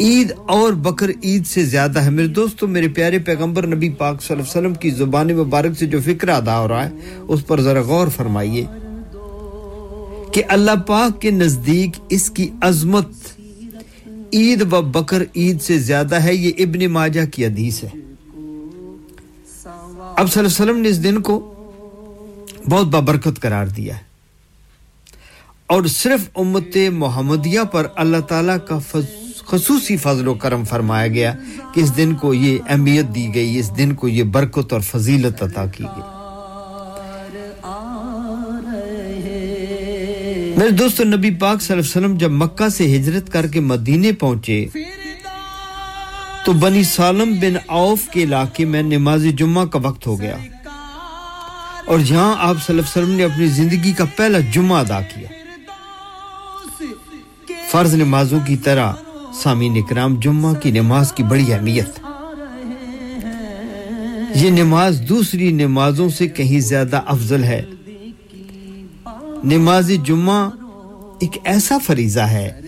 عید 0.00 0.32
اور 0.46 0.72
بکر 0.72 1.10
عید 1.22 1.46
سے 1.46 1.64
زیادہ 1.64 1.98
ہے۔ 1.98 2.10
میرے 2.10 2.28
دوستو، 2.28 2.66
میرے 2.66 2.88
پیارے 2.88 3.18
پیغمبر 3.18 3.66
نبی 3.66 3.88
پاک 3.88 4.22
صلی 4.22 4.34
اللہ 4.34 4.42
علیہ 4.42 4.58
وسلم 4.58 4.74
کی 4.74 4.90
زبان 4.90 5.34
مبارک 5.36 5.78
سے 5.78 5.86
جو 5.86 5.98
فکر 6.04 6.28
ادا 6.28 6.58
ہو 6.60 6.68
رہا 6.68 6.84
ہے، 6.84 6.90
اس 7.28 7.46
پر 7.46 7.60
ذرا 7.60 7.80
غور 7.80 8.08
فرمائیے 8.08 8.64
کہ 10.32 10.42
اللہ 10.48 10.76
پاک 10.86 11.20
کے 11.20 11.30
نزدیک 11.30 11.90
اس 12.08 12.30
کی 12.30 12.48
عظمت 12.60 13.37
عید 14.32 14.72
و 14.72 14.82
بکر 14.82 15.22
عید 15.36 15.60
سے 15.60 15.78
زیادہ 15.78 16.14
ہے، 16.14 16.34
یہ 16.34 16.52
ابن 16.58 16.86
ماجہ 16.86 17.20
کی 17.32 17.46
حدیث 17.46 17.84
ہے۔ 17.84 17.88
اب 20.16 20.32
صلی 20.32 20.38
اللہ 20.38 20.38
علیہ 20.38 20.46
وسلم 20.46 20.76
نے 20.76 20.88
اس 20.88 21.04
دن 21.04 21.20
کو 21.20 21.54
بہت 22.70 22.86
ببرکت 22.86 23.40
قرار 23.40 23.66
دیا 23.66 23.96
ہے۔ 23.96 24.08
اور 25.66 25.82
صرف 25.82 26.28
امت 26.34 26.76
محمدیہ 26.92 27.60
پر 27.72 27.86
اللہ 27.96 28.16
تعالیٰ 28.16 28.56
کا 28.68 28.78
خصوصی 29.46 29.96
فضل 29.96 30.28
و 30.28 30.34
کرم 30.34 30.64
فرمایا 30.64 31.06
گیا 31.06 31.34
کہ 31.74 31.80
اس 31.80 31.96
دن 31.96 32.14
کو 32.14 32.34
یہ 32.34 32.58
اہمیت 32.68 33.14
دی 33.14 33.34
گئی، 33.34 33.58
اس 33.58 33.76
دن 33.76 33.94
کو 33.94 34.08
یہ 34.08 34.22
برکت 34.22 34.72
اور 34.72 34.80
فضیلت 34.80 35.42
عطا 35.42 35.66
کی 35.66 35.84
گئی۔ 35.84 36.17
میرے 40.58 40.70
دوستو 40.70 41.04
نبی 41.04 41.30
پاک 41.30 41.62
صلی 41.62 41.76
اللہ 41.76 41.86
علیہ 41.86 42.06
وسلم 42.06 42.18
جب 42.18 42.30
مکہ 42.30 42.68
سے 42.68 42.96
ہجرت 42.96 43.32
کر 43.32 43.46
کے 43.46 43.60
مدینے 43.60 44.12
پہنچے، 44.12 44.66
تو 46.44 46.52
بنی 46.52 46.84
سالم 46.84 47.34
بن 47.40 47.56
عوف 47.68 48.08
کے 48.08 48.22
علاقے 48.22 48.64
میں 48.64 48.82
نماز 48.82 49.24
جمعہ 49.24 49.64
کا 49.64 49.78
وقت 49.82 50.06
ہو 50.06 50.20
گیا۔ 50.20 50.36
اور 51.86 51.98
یہاں 51.98 52.34
آپ 52.38 52.56
صلی 52.66 52.78
اللہ 52.78 52.82
علیہ 52.82 53.02
وسلم 53.02 53.10
نے 53.10 53.24
اپنی 53.24 53.46
زندگی 53.46 53.92
کا 53.92 54.04
پہلا 54.16 54.38
جمعہ 54.52 54.80
ادا 54.80 55.00
کیا۔ 55.00 55.28
فرض 57.70 57.94
نمازوں 57.94 58.38
کی 58.46 58.56
طرح 58.56 58.92
سامی 59.42 59.78
اکرام، 59.78 60.20
جمعہ 60.20 60.54
کی 60.54 60.70
نماز 60.70 61.12
کی 61.12 61.22
بڑی 61.22 61.52
اہمیت۔ 61.52 62.00
یہ 64.34 64.50
نماز 64.50 65.02
دوسری 65.08 65.52
نمازوں 65.52 66.08
سے 66.08 66.28
کہیں 66.28 66.60
زیادہ 66.60 67.00
افضل 67.06 67.44
ہے۔ 67.44 67.62
نماز 69.44 69.90
جمعہ 70.04 70.50
ایک 71.20 71.38
ایسا 71.44 71.78
فریضہ 71.78 72.20
ہے 72.20 72.60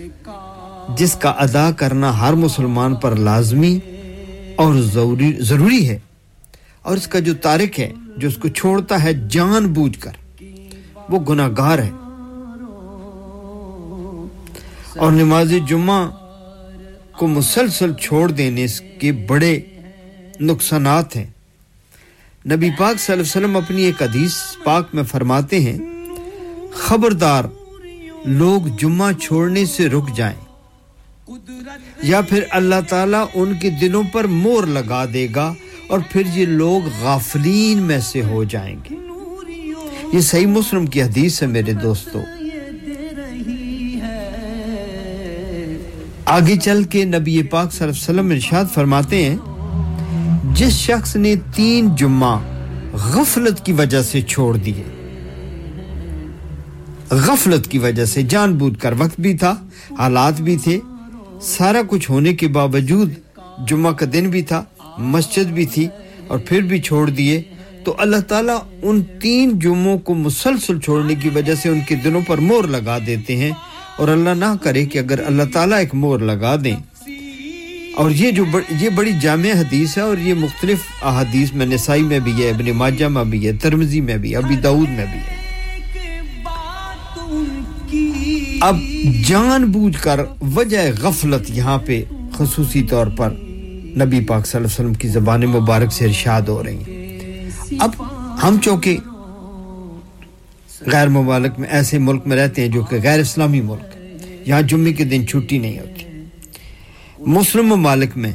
جس 0.96 1.14
کا 1.14 1.30
ادا 1.30 1.70
کرنا 1.70 2.20
ہر 2.20 2.32
مسلمان 2.32 2.94
پر 2.94 3.16
لازمی 3.16 3.78
اور 4.56 4.74
ضروری 4.74 5.32
ضروری 5.38 5.88
ہے 5.88 5.98
اور 6.82 6.96
اس 6.96 7.06
کا 7.06 7.18
جو 7.18 7.34
تارک 7.34 7.80
ہے، 7.80 7.92
جو 8.16 8.28
اس 8.28 8.36
کو 8.36 8.48
چھوڑتا 8.48 9.02
ہے 9.02 9.12
جان 9.30 9.66
بوجھ 9.66 9.98
کر، 9.98 10.42
وہ 11.08 11.20
گناہ 11.20 11.48
گار 11.58 11.78
ہے۔ 11.78 11.90
اور 14.96 15.12
نماز 15.12 15.52
جمعہ 15.68 16.08
کو 17.16 17.26
مسلسل 17.26 17.94
چھوڑ 17.94 18.30
دینے 18.30 18.64
اس 18.64 18.82
کے 19.00 19.12
بڑے 19.12 19.60
نقصانات 20.40 21.16
ہیں۔ 21.16 21.26
نبی 22.46 22.70
پاک 22.78 23.00
صلی 23.00 23.12
اللہ 23.12 23.12
علیہ 23.12 23.22
وسلم 23.22 23.56
اپنی 23.56 23.82
ایک 23.82 24.02
حدیث 24.02 24.32
پاک 24.64 24.88
میں 24.92 25.02
فرماتے 25.02 25.60
ہیں 25.60 25.78
خبردار 26.74 27.44
لوگ 28.24 28.68
جمعہ 28.78 29.12
چھوڑنے 29.12 29.64
سے 29.64 29.88
رک 29.88 30.16
جائیں 30.16 30.40
یا 32.02 32.20
پھر 32.20 32.44
اللہ 32.50 32.74
تعالیٰ 32.88 33.24
ان 33.34 33.52
کے 33.60 33.70
دلوں 33.70 34.02
پر 34.12 34.24
مور 34.24 34.64
لگا 34.64 35.04
دے 35.12 35.26
گا 35.34 35.54
اور 35.86 35.98
پھر 36.12 36.22
یہ 36.34 36.46
لوگ 36.46 36.88
غافلین 37.00 37.78
میں 37.78 38.00
سے 38.00 38.22
ہو 38.22 38.44
جائیں 38.44 38.76
گے۔ 38.90 38.94
یہ 40.12 40.20
صحیح 40.20 40.46
مسلم 40.46 40.86
کی 40.86 41.02
حدیث 41.02 41.42
ہے 41.42 41.46
میرے 41.46 41.72
دوستو۔ 41.72 42.20
آگے 46.24 46.56
چل 46.56 46.84
کے 46.84 47.04
نبی 47.04 47.42
پاک 47.42 47.72
صلی 47.72 47.88
اللہ 47.88 47.92
علیہ 47.92 48.20
وسلم 48.20 48.30
ارشاد 48.30 48.64
فرماتے 48.74 49.30
ہیں، 49.30 49.36
جس 50.54 50.72
شخص 50.72 51.16
نے 51.16 51.34
تین 51.54 51.96
جمعہ 51.96 52.38
غفلت 52.92 53.64
کی 53.64 53.72
وجہ 53.72 54.02
سے 54.02 54.22
چھوڑ 54.22 54.56
دیے 54.56 54.99
غفلت 57.10 57.68
کی 57.68 57.78
وجہ 57.78 58.04
سے 58.04 58.22
جان 58.22 58.54
بوجھ 58.54 58.78
کر 58.78 58.94
وقت 58.98 59.20
بھی 59.20 59.36
تھا، 59.36 59.54
حالات 59.98 60.40
بھی 60.40 60.56
تھے۔ 60.56 60.80
سارا 61.42 61.80
کچھ 61.86 62.10
ہونے 62.10 62.34
کے 62.34 62.48
باوجود 62.48 63.12
جمعہ 63.68 63.92
کا 63.92 64.06
دن 64.12 64.30
بھی 64.30 64.42
تھا، 64.42 64.64
مسجد 64.98 65.44
بھی 65.44 65.66
تھی 65.66 65.88
اور 66.26 66.38
پھر 66.38 66.60
بھی 66.60 66.78
چھوڑ 66.78 67.10
دیے۔ 67.10 67.42
تو 67.84 67.94
اللہ 67.98 68.16
تعالیٰ 68.16 68.58
ان 68.82 69.02
تین 69.20 69.58
جمعوں 69.58 69.98
کو 69.98 70.14
مسلسل 70.14 70.80
چھوڑنے 70.80 71.14
کی 71.14 71.28
وجہ 71.34 71.54
سے 71.54 71.68
ان 71.68 71.80
کے 71.88 71.94
دنوں 71.94 72.20
پر 72.26 72.38
مور 72.38 72.64
لگا 72.64 72.98
دیتے 73.06 73.36
ہیں۔ 73.36 73.50
اور 73.96 74.08
اللہ 74.08 74.30
نہ 74.30 74.56
کرے 74.62 74.86
کہ 74.86 74.98
اگر 74.98 75.26
اللہ 75.26 75.42
تعالیٰ 75.52 75.78
ایک 75.78 75.94
مور 75.94 76.20
لگا 76.20 76.56
دیں۔ 76.64 76.76
اور 77.94 78.10
یہ 78.10 78.30
جو 78.30 78.44
بڑ... 78.44 78.60
یہ 78.80 78.88
بڑی 78.88 79.10
جامع 79.20 79.50
حدیث 79.50 79.96
ہے 79.98 80.02
اور 80.02 80.18
یہ 80.18 80.34
مختلف 80.34 80.78
احادیث 81.02 81.52
میں، 81.52 81.66
نسائی 81.66 82.02
میں 82.02 82.18
بھی 82.18 82.44
ہے، 82.44 82.50
ابن 82.50 82.70
ماجہ 82.70 83.06
میں 83.06 83.24
بھی 83.24 83.46
ہے 83.46 83.52
ترمزی 83.52 84.00
میں 84.00 84.16
بھی 84.16 84.32
ہے، 84.32 84.36
ابی 84.36 84.56
داود 84.56 84.88
میں 84.88 85.06
بھی 85.10 85.18
ہے۔ 85.18 85.39
اب 88.60 88.76
جان 89.28 89.64
بوجھ 89.64 90.02
کر 90.02 90.20
وجہ 90.54 90.78
غفلت 91.00 91.50
یہاں 91.50 91.78
پہ 91.78 92.02
خصوصی 92.32 92.82
طور 92.82 93.06
پر 93.06 93.30
نبی 93.96 94.20
پاک 94.20 94.46
صلی 94.46 94.58
اللہ 94.58 94.66
علیہ 94.66 94.74
وسلم 94.74 94.94
کی 94.94 95.08
زبان 95.08 95.40
مبارک 95.40 95.92
سے 95.92 96.04
ارشاد 96.04 96.42
ہو 96.42 96.64
رہی 96.64 96.76
ہیں۔ 96.76 97.50
اب 97.78 97.90
ہم 98.42 98.56
چونکہ 98.62 98.96
غیر 100.80 101.08
ممالک 101.08 101.58
میں 101.58 101.68
ایسے 101.68 101.98
ملک 101.98 102.26
میں 102.26 102.36
رہتے 102.36 102.62
ہیں 102.62 102.68
جو 102.68 102.84
کہ 102.84 102.96
غیر 103.02 103.20
اسلامی 103.20 103.60
ملک 103.60 103.96
ہے 103.96 104.16
یہاں 104.46 104.62
جمعے 104.62 104.92
کے 104.92 105.04
دن 105.04 105.26
چھٹی 105.26 105.58
نہیں 105.58 105.78
ہوتی۔ 105.78 106.04
مسلم 107.18 107.66
ممالک 107.66 108.16
میں 108.16 108.32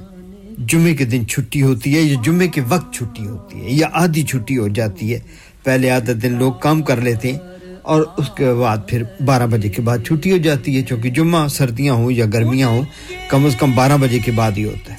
جمعے 0.57 0.95
کے 0.95 1.05
دن 1.05 1.27
چھٹی 1.27 1.61
ہوتی 1.61 1.95
ہے 1.95 2.01
یا 2.01 2.21
جمعے 2.25 2.47
کے 2.47 2.61
وقت 2.69 2.93
چھٹی 2.93 3.27
ہوتی 3.27 3.61
ہے 3.61 3.71
یا 3.71 3.87
آدھی 3.93 4.23
چھٹی 4.23 4.57
ہو 4.57 4.67
جاتی 4.67 5.13
ہے۔ 5.13 5.19
پہلے 5.63 5.91
آدھا 5.91 6.13
دن 6.23 6.33
لوگ 6.33 6.53
کام 6.53 6.81
کر 6.81 7.01
لیتے 7.01 7.31
ہیں 7.31 7.39
اور 7.85 8.01
اس 8.17 8.29
کے 8.37 8.53
بعد 8.53 8.77
پھر 8.87 9.03
بارہ 9.25 9.47
بجے 9.47 9.69
کے 9.69 9.81
بعد 9.81 9.97
چھٹی 10.07 10.31
ہو 10.31 10.37
جاتی 10.37 10.77
ہے، 10.77 10.81
چونکہ 10.81 11.09
جمعہ 11.09 11.47
سردیاں 11.47 11.93
ہوں 11.93 12.11
یا 12.11 12.25
گرمیاں 12.33 12.67
ہوں، 12.67 12.81
کم 13.29 13.45
از 13.45 13.55
کم 13.55 13.71
بارہ 13.71 13.97
بجے 13.99 14.19
کے 14.19 14.31
بعد 14.31 14.51
ہی 14.57 14.65
ہوتا 14.65 14.93
ہے۔ 14.93 14.97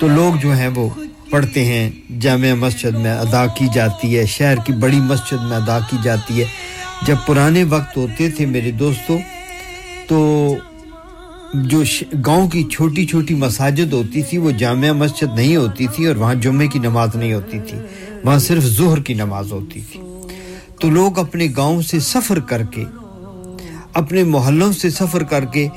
تو 0.00 0.08
لوگ 0.08 0.38
جو 0.40 0.52
ہیں 0.52 0.68
وہ 0.68 0.88
پڑھتے 1.30 1.64
ہیں، 1.64 1.90
جامع 2.20 2.52
مسجد 2.52 2.94
میں 2.94 3.12
ادا 3.12 3.46
کی 3.46 3.66
جاتی 3.74 4.18
ہے، 4.18 4.26
شہر 4.26 4.54
کی 4.64 4.72
بڑی 4.72 5.00
مسجد 5.00 5.42
میں 5.42 5.56
ادا 5.56 5.78
کی 5.90 5.96
جاتی 6.02 6.40
ہے۔ 6.40 6.44
جب 7.06 7.16
پرانے 7.26 7.64
وقت 7.64 7.96
ہوتے 7.96 8.30
تھے 8.30 8.46
میرے 8.46 8.70
دوستوں 8.70 9.18
تو 10.08 10.54
جو 11.54 11.82
گاؤں 12.26 12.48
کی 12.48 12.64
چھوٹی 12.64 13.06
چھوٹی 13.06 13.34
مساجد 13.34 13.92
ہوتی 13.92 14.22
تھی، 14.22 14.38
وہ 14.38 14.50
جامع 14.50 14.92
مسجد 14.92 15.34
نہیں 15.34 15.56
ہوتی 15.56 15.86
تھی 15.86 16.06
اور 16.06 16.16
وہاں 16.16 16.34
جمعے 16.34 16.66
کی 16.66 16.78
نماز 16.78 17.08
نہیں 17.14 17.32
ہوتی 17.32 17.58
تھی۔ 17.68 17.78
وہاں 18.24 18.38
صرف 18.38 18.62
ظہر 18.62 19.00
کی 19.00 19.14
نماز 19.14 19.52
ہوتی 19.52 19.80
تھی۔ 19.92 20.00
تو 20.80 20.90
لوگ 20.90 21.18
اپنے 21.18 21.46
گاؤں 21.56 21.82
سے 21.82 22.00
سفر 22.00 22.40
کر 22.40 22.62
کے، 22.62 22.84
اپنے 23.94 24.24
محلوں 24.24 24.72
سے 24.72 24.90
سفر 24.90 25.22
کر 25.22 25.44
کے 25.44 25.68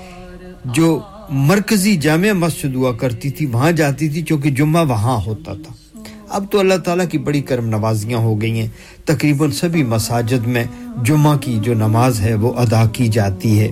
جو 0.65 0.99
مرکزی 1.29 1.95
جامع 1.95 2.31
مسجد 2.31 2.75
ہوا 2.75 2.91
کرتی 2.91 3.29
تھی، 3.29 3.45
وہاں 3.45 3.71
جاتی 3.71 4.09
تھی، 4.09 4.21
چونکہ 4.21 4.49
جمعہ 4.49 4.85
وہاں 4.85 5.19
ہوتا 5.25 5.53
تھا۔ 5.53 5.99
اب 6.29 6.45
تو 6.51 6.59
اللہ 6.59 6.73
تعالیٰ 6.73 7.05
کی 7.09 7.17
بڑی 7.17 7.41
کرم 7.41 7.69
نوازیاں 7.69 8.19
ہو 8.19 8.41
گئی 8.41 8.59
ہیں۔ 8.59 8.67
تقریباً 9.05 9.51
سبھی 9.51 9.83
مساجد 9.83 10.47
میں 10.47 10.63
جمعہ 11.03 11.37
کی 11.37 11.57
جو 11.61 11.73
نماز 11.73 12.21
ہے، 12.21 12.33
وہ 12.33 12.53
ادا 12.53 12.85
کی 12.93 13.07
جاتی 13.07 13.59
ہے۔ 13.59 13.71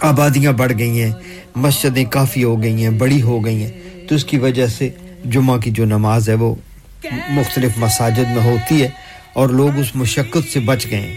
آبادیاں 0.00 0.52
بڑھ 0.52 0.72
گئی 0.78 1.02
ہیں، 1.02 1.12
مسجدیں 1.56 2.04
کافی 2.04 2.44
ہو 2.44 2.62
گئی 2.62 2.82
ہیں، 2.82 2.90
بڑی 2.90 3.22
ہو 3.22 3.44
گئی 3.44 3.62
ہیں۔ 3.62 3.70
تو 4.08 4.14
اس 4.14 4.24
کی 4.24 4.38
وجہ 4.38 4.66
سے 4.66 4.88
جمعہ 5.24 5.58
کی 5.58 5.70
جو 5.70 5.84
نماز 5.84 6.28
ہے، 6.28 6.34
وہ 6.34 6.54
مختلف 7.30 7.70
مساجد 7.76 8.36
میں 8.36 8.44
ہوتی 8.44 8.82
ہے۔ 8.82 8.88
اور 9.32 9.48
لوگ 9.48 9.78
اس 9.78 9.96
مشقت 9.96 10.52
سے 10.52 10.60
بچ 10.60 10.86
گئے۔ 10.90 11.14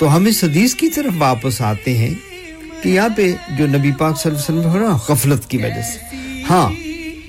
تو 0.00 0.16
ہم 0.16 0.24
اس 0.24 0.44
حدیث 0.44 0.74
کی 0.74 0.88
طرف 0.88 1.12
واپس 1.18 1.60
آتے 1.60 1.98
ہیں 1.98 2.14
کہ 2.82 2.88
یہاں 2.88 3.08
پہ 3.16 3.32
جو 3.58 3.66
نبی 3.66 3.90
پاک 3.98 4.20
صلی 4.20 4.32
اللہ 4.32 4.60
علیہ 4.60 4.70
وسلم 4.70 4.82
ہو 4.82 4.96
غفلت 5.08 5.50
کی 5.50 5.56
وجہ 5.56 5.82
سے۔ 5.82 6.16
ہاں 6.50 6.70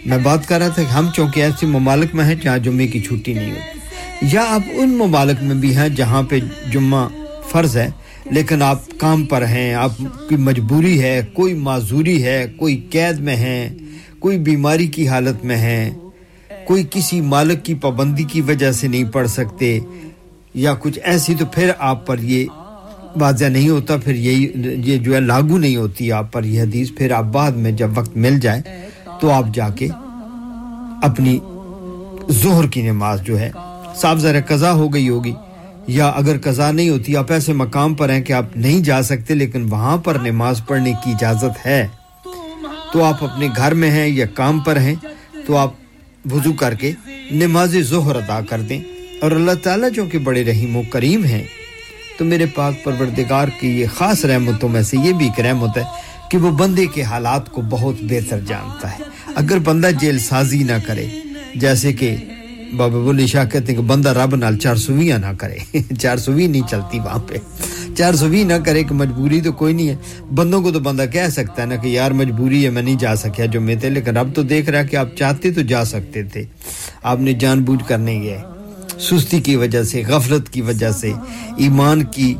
میں 0.05 0.17
بات 0.17 0.47
کر 0.47 0.59
رہا 0.59 0.67
تھا 0.67 0.83
کہ 0.83 0.87
ہم 0.87 1.07
چونکہ 1.15 1.39
ایسے 1.41 1.65
ممالک 1.65 2.15
میں 2.15 2.25
ہیں 2.25 2.35
جہاں 2.35 2.57
جمعے 2.57 2.87
کی 2.87 2.99
چھٹی 2.99 3.33
نہیں 3.33 3.51
ہوتی۔ 3.51 3.79
یا 4.21 4.45
آپ 4.47 4.61
ان 4.73 4.89
ممالک 4.89 5.43
میں 5.43 5.55
بھی 5.55 5.75
ہیں 5.75 5.89
جہاں 5.89 6.23
پہ 6.23 6.39
جمعہ 6.71 7.07
فرض 7.49 7.77
ہے، 7.77 7.89
لیکن 8.25 8.61
آپ 8.61 8.81
کام 8.97 9.25
پر 9.25 9.45
ہیں، 9.47 9.73
آپ 9.73 9.91
کی 10.29 10.35
مجبوری 10.35 11.01
ہے، 11.01 11.21
کوئی 11.33 11.53
معذوری 11.53 12.23
ہے، 12.23 12.45
کوئی 12.55 12.81
قید 12.89 13.19
میں 13.19 13.35
ہیں، 13.35 13.69
کوئی 14.19 14.37
بیماری 14.37 14.87
کی 14.87 15.07
حالت 15.07 15.45
میں 15.45 15.57
ہیں۔ 15.57 15.89
کوئی 16.69 16.83
کسی 16.91 17.19
مالک 17.21 17.63
کی 17.65 17.73
پابندی 17.73 18.23
کی 18.23 18.41
وجہ 18.41 18.71
سے 18.71 18.87
نہیں 18.87 19.03
پڑھ 19.03 19.27
سکتے 19.27 19.79
یا 20.53 20.73
کچھ 20.79 20.99
ایسی 21.03 21.35
تو 21.35 21.45
پھر 21.45 21.71
آپ 21.77 22.05
پر 22.07 22.19
یہ 22.19 22.45
واضح 23.21 23.45
نہیں 23.45 23.69
ہوتا، 23.69 23.97
پھر 23.97 24.15
یہی، 24.15 24.45
یہ 24.85 24.97
جو 24.97 25.15
ہے 25.15 25.19
لاگو 25.19 25.57
نہیں 25.57 25.75
ہوتی 25.75 26.11
آپ 26.11 26.31
پر 26.33 26.43
یہ 26.43 26.61
حدیث، 26.61 26.91
پھر 26.97 27.11
آپ 27.11 27.23
بعد 27.31 27.51
میں 27.51 27.71
جب 27.71 27.97
وقت 27.97 28.17
مل 28.17 28.39
جائے 28.39 28.61
تو 29.21 29.31
آپ 29.31 29.45
جا 29.53 29.69
کے 29.69 29.87
اپنی 31.03 31.37
زہر 32.43 32.67
کی 32.67 32.81
نماز 32.81 33.21
جو 33.21 33.39
ہے، 33.39 33.49
صاحب 33.95 34.19
ذرا 34.19 34.39
قضا 34.47 34.73
ہو 34.73 34.93
گئی 34.93 35.09
ہوگی 35.09 35.33
یا 35.87 36.09
اگر 36.09 36.37
قضا 36.43 36.71
نہیں 36.71 36.89
ہوتی، 36.89 37.17
آپ 37.17 37.31
ایسے 37.31 37.53
مقام 37.53 37.93
پر 37.93 38.09
ہیں 38.09 38.21
کہ 38.21 38.33
آپ 38.33 38.55
نہیں 38.55 38.83
جا 38.83 39.01
سکتے 39.01 39.35
لیکن 39.35 39.65
وہاں 39.69 39.97
پر 39.97 40.17
نماز 40.23 40.61
پڑھنے 40.67 40.93
کی 41.03 41.11
اجازت 41.11 41.65
ہے۔ 41.65 41.85
تو 42.93 43.03
آپ 43.03 43.23
اپنے 43.23 43.47
گھر 43.55 43.73
میں 43.73 43.91
ہیں 43.91 44.07
یا 44.07 44.25
کام 44.33 44.59
پر 44.59 44.77
ہیں، 44.77 44.95
تو 45.47 45.57
آپ 45.57 45.73
وضو 46.31 46.53
کر 46.53 46.73
کے 46.73 46.91
نماز 47.31 47.77
ظہر 47.81 48.15
ادا 48.15 48.39
کر 48.49 48.61
دیں۔ 48.61 48.81
اور 49.21 49.31
اللہ 49.31 49.51
تعالیٰ 49.63 49.89
جو 49.91 50.05
کہ 50.05 50.17
بڑے 50.17 50.43
رحیم 50.43 50.75
و 50.75 50.81
کریم 50.89 51.23
ہیں، 51.23 51.43
تو 52.17 52.25
میرے 52.25 52.45
پاک 52.45 52.83
پروردگار 52.83 53.47
کی 53.59 53.67
یہ 53.67 53.85
خاص 53.95 54.25
رحمتوں 54.25 54.69
میں 54.69 54.81
سے 54.81 54.97
یہ 54.97 55.13
بھی 55.13 55.25
ایک 55.25 55.45
رحمت 55.45 55.77
ہے 55.77 55.83
کہ 56.31 56.37
وہ 56.37 56.51
بندے 56.51 56.85
کے 56.85 57.03
حالات 57.03 57.49
کو 57.49 57.61
بہت 57.61 57.95
بہتر 58.01 58.39
جانتا 58.39 58.91
ہے۔ 58.91 59.03
اگر 59.35 59.59
بندہ 59.59 59.89
جیل 59.99 60.19
سازی 60.19 60.63
نہ 60.63 60.87
کرے، 60.87 61.07
جیسے 61.55 61.93
کہ 61.93 62.15
بابا 62.77 62.99
بولی 62.99 63.27
شاہ 63.27 63.45
کہتے 63.45 63.73
ہیں 63.73 63.79
کہ 63.79 63.85
بندہ 63.85 64.09
رب 64.09 64.35
نال 64.35 64.57
چار 64.57 64.75
سویاں 64.75 65.17
نہ 65.17 65.33
کرے، 65.37 65.77
چار 65.99 66.17
سوئیں 66.17 66.47
نہیں 66.47 66.69
چلتی 66.69 66.99
وہاں 66.99 67.19
پہ۔ 67.27 67.35
چار 67.97 68.13
سو 68.13 68.27
بھی 68.27 68.43
نہ 68.43 68.53
کرے 68.65 68.83
کہ 68.83 68.93
مجبوری 68.93 69.41
تو 69.41 69.51
کوئی 69.51 69.73
نہیں 69.73 69.89
ہے۔ 69.89 69.95
بندوں 70.35 70.61
کو 70.61 70.71
تو 70.71 70.79
بندہ 70.79 71.05
کہہ 71.13 71.29
سکتا 71.31 71.61
ہے 71.61 71.67
نا 71.67 71.75
کہ 71.75 71.87
یار 71.87 72.11
مجبوری 72.11 72.65
ہے، 72.65 72.69
میں 72.69 72.81
نہیں 72.81 72.95
جا 72.95 73.15
سکیا 73.15 73.45
جو 73.45 73.61
میں 73.61 73.75
تھے، 73.75 73.89
لیکن 73.89 74.17
اب 74.17 74.29
تو 74.35 74.41
دیکھ 74.41 74.69
رہا 74.69 74.83
کہ 74.83 74.95
آپ 74.95 75.15
چاہتے 75.15 75.51
تو 75.51 75.61
جا 75.61 75.85
سکتے 75.85 76.23
تھے۔ 76.23 76.43
آپ 77.03 77.19
نے 77.19 77.33
جان 77.33 77.63
بوجھ 77.63 77.87
کر 77.87 77.97
نہیں 77.97 78.23
گئے۔ 78.23 78.37
سستی 78.99 79.41
کی 79.41 79.55
وجہ 79.55 79.83
سے، 79.83 80.03
غفلت 80.07 80.49
کی 80.49 80.61
وجہ 80.61 80.91
سے، 80.91 81.11
ایمان 81.57 82.03
کی 82.03 82.35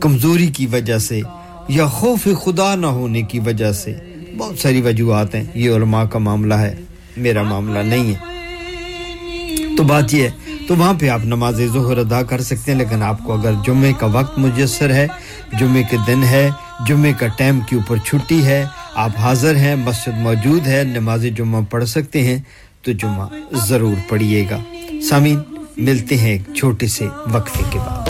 کمزوری 0.00 0.46
کی 0.46 0.66
وجہ 0.66 0.98
سے، 0.98 1.20
یا 1.68 1.86
خوف 1.86 2.28
خدا 2.44 2.74
نہ 2.74 2.86
ہونے 2.86 3.22
کی 3.22 3.38
وجہ 3.38 3.72
سے۔ 3.72 3.94
بہت 4.38 4.58
ساری 4.58 4.80
وجوہات 4.80 5.34
ہیں۔ 5.34 5.44
یہ 5.54 5.70
علماء 5.70 6.04
کا 6.04 6.18
معاملہ 6.18 6.54
ہے۔ 6.54 6.74
میرا 7.16 7.42
معاملہ 7.42 7.78
نہیں 7.78 8.12
ہے۔ 8.12 8.30
تو 9.76 9.82
بات 9.82 10.14
یہ 10.14 10.22
ہے 10.22 10.30
تو 10.70 10.76
وہاں 10.76 10.92
پہ 11.00 11.08
آپ 11.08 11.20
نماز 11.24 11.60
ظہر 11.72 11.98
ادا 11.98 12.22
کر 12.22 12.40
سکتے 12.40 12.72
ہیں، 12.72 12.78
لیکن 12.78 13.02
آپ 13.02 13.24
کو 13.24 13.32
اگر 13.32 13.52
جمعے 13.66 13.92
کا 13.98 14.06
وقت 14.06 14.38
مجسر 14.38 14.90
ہے، 14.90 15.06
جمعہ 15.58 15.82
کے 15.90 15.96
دن 16.06 16.22
ہے، 16.24 16.50
جمعہ 16.86 17.12
کا 17.18 17.26
ٹائم 17.26 17.60
کے 17.60 17.76
اوپر 17.76 17.96
چھٹی 17.96 18.44
ہے، 18.44 18.64
آپ 18.94 19.18
حاضر 19.18 19.56
ہیں، 19.56 19.74
مسجد 19.76 20.18
موجود 20.18 20.66
ہے، 20.66 20.84
نماز 20.84 21.26
جمعہ 21.36 21.62
پڑھ 21.70 21.84
سکتے 21.84 22.22
ہیں، 22.22 22.38
تو 22.82 22.92
جمعہ 22.92 23.28
ضرور 23.66 23.96
پڑھیے 24.08 24.46
گا۔ 24.50 24.58
سامعین، 25.08 25.40
ملتے 25.76 26.18
ہیں 26.18 26.30
ایک 26.30 26.54
چھوٹے 26.56 26.86
سے 26.86 27.06
وقفے 27.32 27.62
کے 27.70 27.78
بعد۔ 27.78 28.09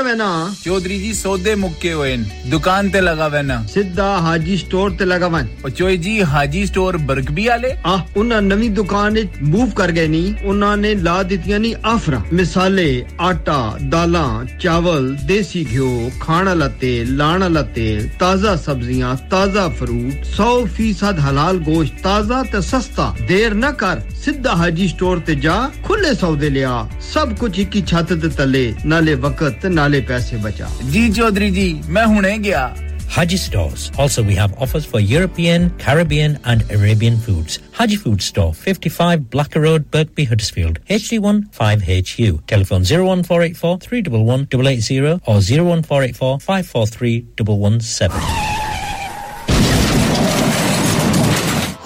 لگا 0.00 0.08
وینا 0.08 0.48
چودھری 0.62 0.98
جی 0.98 1.12
سودے 1.14 1.54
مکے 1.54 1.92
ہوئے 1.92 2.16
دکان 2.52 2.88
تے 2.90 3.00
لگا 3.00 3.26
وینا 3.32 3.60
سیدھا 3.72 4.06
حاجی 4.24 4.56
سٹور 4.56 4.90
تے 4.98 5.04
لگا 5.04 5.26
ون 5.32 5.46
او 5.62 5.68
چوئے 5.68 5.96
جی 5.96 6.22
حاجی 6.32 6.64
سٹور 6.66 6.94
برگبی 7.06 7.48
والے 7.48 7.72
آ 7.84 7.96
انہاں 8.16 8.40
نویں 8.40 8.68
دکان 8.76 9.16
وچ 9.16 9.40
موو 9.42 9.66
کر 9.76 9.90
گئے 9.96 10.06
نی 10.06 10.22
انہاں 10.42 10.76
نے 10.76 10.94
لا 11.02 11.20
دتیاں 11.30 11.58
نی 11.58 11.72
آفراں 11.92 12.20
مثالے 12.32 12.88
آٹا 13.28 13.60
دالاں 13.92 14.28
چاول 14.58 15.14
دیسی 15.28 15.64
گھیو 15.70 16.08
کھانا 16.20 16.54
لتے 16.54 16.92
لانا 17.06 17.48
لتے 17.48 17.88
تازہ 18.18 18.54
سبزیاں 18.64 19.14
تازہ 19.30 19.68
فروٹ 19.78 20.26
سو 20.36 20.50
فیصد 20.76 21.18
حلال 21.26 21.58
گوشت 21.66 22.02
تازہ 22.04 22.42
تے 22.52 22.60
سستا 22.70 23.10
دیر 23.28 23.54
نہ 23.54 23.70
کر 23.78 23.98
سیدھا 24.24 24.52
حاجی 24.60 24.88
سٹور 24.88 25.18
تے 25.26 25.34
جا 25.42 25.58
کھلے 25.86 26.14
سودے 26.20 26.48
لیا 26.50 26.82
سب 27.12 27.38
کچھ 27.38 27.58
ایک 27.58 27.76
ہی 27.76 27.82
چھت 27.82 28.12
تے 28.22 28.28
تلے 28.36 28.70
نالے 28.84 29.14
وقت 29.20 29.64
نالے 29.66 29.89
ਵਕਤ 29.89 29.89
ਤੇ 29.89 29.89
ਨਾਲੇ 29.89 29.99
ਪੈਸੇ 30.07 30.37
ਬਚਾ 30.37 30.69
ਜੀ 30.91 31.09
ਚੌਧਰੀ 31.13 31.49
ਜੀ 31.51 31.73
ਮੈਂ 31.89 32.05
ਹੁਣੇ 32.07 32.37
ਗਿਆ 32.37 32.73
Haji 33.15 33.37
Stores. 33.41 33.81
Also, 34.03 34.23
we 34.29 34.35
have 34.37 34.53
offers 34.65 34.85
for 34.91 34.99
European, 35.09 35.67
Caribbean, 35.83 36.33
and 36.53 36.63
Arabian 36.77 37.19
foods. 37.25 37.59
Haji 37.77 37.99
Food 38.05 38.25
Store, 38.27 38.47
55 38.63 39.27
Blacker 39.35 39.61
Road, 39.65 39.85
Birkby, 39.95 40.25
Huddersfield, 40.31 40.81
HD1 40.97 41.39
5HU. 41.59 42.33
Telephone 42.53 42.89
01484 42.89 43.77
311 43.85 44.49
880 44.49 45.15
or 45.27 45.39
01484 45.51 46.35
543 46.49 47.15
117. 47.55 48.48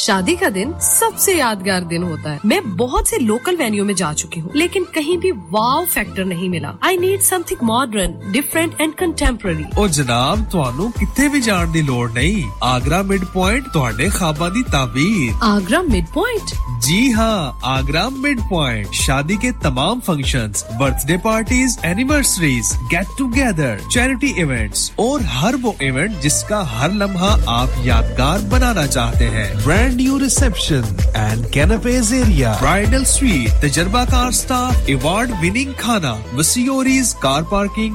شادی 0.00 0.34
کا 0.34 0.46
دن 0.54 0.70
سب 0.80 1.18
سے 1.18 1.32
یادگار 1.32 1.80
دن 1.80 2.02
ہوتا 2.02 2.32
ہے۔ 2.32 2.38
میں 2.44 2.60
بہت 2.60 3.08
سے 3.08 3.16
لوکل 3.18 3.56
وینیو 3.58 3.84
میں 3.84 3.94
جا 3.94 4.12
چکی 4.16 4.40
ہوں 4.40 4.48
لیکن 4.52 4.84
کہیں 4.94 5.16
بھی 5.16 5.30
واو 5.30 5.84
فیکٹر 5.92 6.24
نہیں 6.24 6.48
ملا۔ 6.48 6.72
I 6.80 6.96
need 6.96 7.22
something 7.46 7.64
modern 7.64 8.12
different 8.32 8.74
and 8.78 8.92
contemporary 8.98 9.62
اور 9.76 9.88
جناب 9.88 10.38
تہانوں 10.50 10.90
کتنے 10.90 11.28
بھی 11.28 11.40
جان 11.40 11.74
دی 11.74 11.82
لوڑ 11.82 12.10
نہیں۔ 12.10 12.50
آگرہ 12.60 13.02
مڈ 13.02 13.24
پوائنٹ 13.32 13.66
تہاڈے 13.72 14.08
خواباں 14.08 14.50
دی 14.50 14.62
تعبیر۔ 14.62 15.32
آگرہ 15.40 15.82
مڈ 15.82 16.14
پوائنٹ 16.14 16.54
جی 16.82 17.12
ہاں 17.12 17.52
آگرہ 17.62 18.08
مڈ 18.08 18.40
پوائنٹ 18.50 18.94
شادی 18.94 19.36
کے 19.36 19.50
تمام 19.62 20.00
functions 20.00 20.64
birthday 21.06 21.16
parties 21.16 21.78
anniversaries 21.82 22.72
get 22.92 23.18
together 23.18 23.76
charity 23.90 24.32
events 24.36 24.90
اور 24.96 25.20
ہر 25.20 25.54
وہ 25.62 25.72
ایونٹ 25.78 26.22
جس 26.22 26.44
کا 26.44 26.80
ہر 26.80 26.90
لمحہ 26.90 27.36
آپ 27.46 27.68
یادگار 27.78 28.38
بنانا 28.48 28.86
چاہتے 28.86 29.30
ہیں۔ 29.30 29.48
Grandeur 29.90 30.20
Reception 30.20 30.84
and 31.16 31.50
Canapes 31.50 32.12
Area, 32.12 32.56
Bridal 32.60 33.04
Suite, 33.04 33.50
the 33.60 33.66
Jarbakar 33.66 34.32
Staff, 34.32 34.88
Award 34.88 35.30
Winning 35.42 35.74
Khana, 35.74 36.14
Musiori's 36.32 37.12
Car 37.14 37.42
Parking 37.52 37.94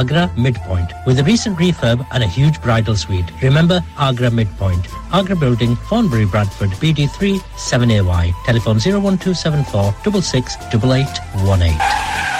Agra 0.00 0.28
mid 0.38 0.56
point 0.68 0.88
with 1.08 1.18
a 1.18 1.22
recent 1.26 1.60
refurb 1.60 2.04
and 2.14 2.22
a 2.24 2.28
huge 2.36 2.58
bridal 2.64 2.94
suite 3.04 3.26
remember 3.42 3.82
Agra 4.08 4.30
mid 4.40 4.48
point 4.58 4.82
Agra 5.20 5.34
building 5.46 5.76
Thornbury 5.90 6.24
Bradford 6.36 6.72
BD 6.80 7.06
3 7.22 7.38
7AY 7.70 8.26
telephone 8.46 8.76
01274 8.88 9.88
668818 10.08 12.39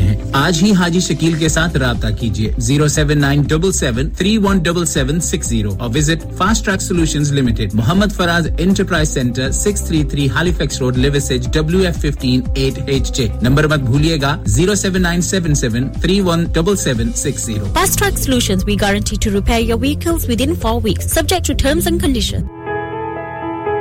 ہیں۔ 0.01 0.17
آج 0.31 0.63
ہی 0.63 0.71
حاجی 0.71 0.99
شکیل 0.99 1.33
کے 1.33 1.49
ساتھ 1.49 1.77
رابطہ 1.77 2.07
کیجیے۔ 2.19 2.51
Zero 2.57 2.87
seven 2.87 3.19
nine 3.19 3.41
double 3.41 3.71
seven 3.71 4.09
three 4.09 4.37
one 4.37 4.57
double 4.57 4.85
seven 4.85 5.19
six 5.19 5.47
zero 5.47 5.75
اور 5.79 5.89
visit 5.95 6.25
fast 6.37 6.65
track 6.65 6.81
solution 6.81 7.23
limited. 7.35 7.73
Muhammad 7.73 8.11
Faraz 8.15 8.47
enterprise 8.59 9.09
centre 9.09 9.51
six 9.51 9.81
three 9.81 10.03
three 10.03 10.29
Halifax 10.51 10.81
road 10.81 10.97
Liversedge 10.97 11.47
W 11.53 11.79
F 11.79 11.97
fifteen 11.97 12.41
eight 12.55 12.79
H 12.87 13.15
J. 13.15 13.27
Number 13.41 13.67
مت 13.67 13.79
بھولیے 13.79 14.17
گا 14.21 14.37
zero 14.45 14.75
seven 14.75 15.01
nine 15.01 15.21
seven 15.21 15.55
seven 15.55 15.89
three 16.01 16.21
one 16.21 16.43
double 16.43 16.75
seven 16.75 17.11
six 17.15 17.45
zero. 17.45 17.65
Fast 17.73 17.99
track 17.99 18.17
solution 18.17 18.57
we 18.65 18.75
guarantee 18.81 19.15
to 19.21 19.31
repair 19.31 19.59
your 19.59 19.79
vehicles 19.79 20.29
within 20.41 20.55
four 20.55 20.81
subject 21.01 21.47
to 21.47 21.53
terms 21.59 21.87
and 21.87 22.01
condition 22.01 22.37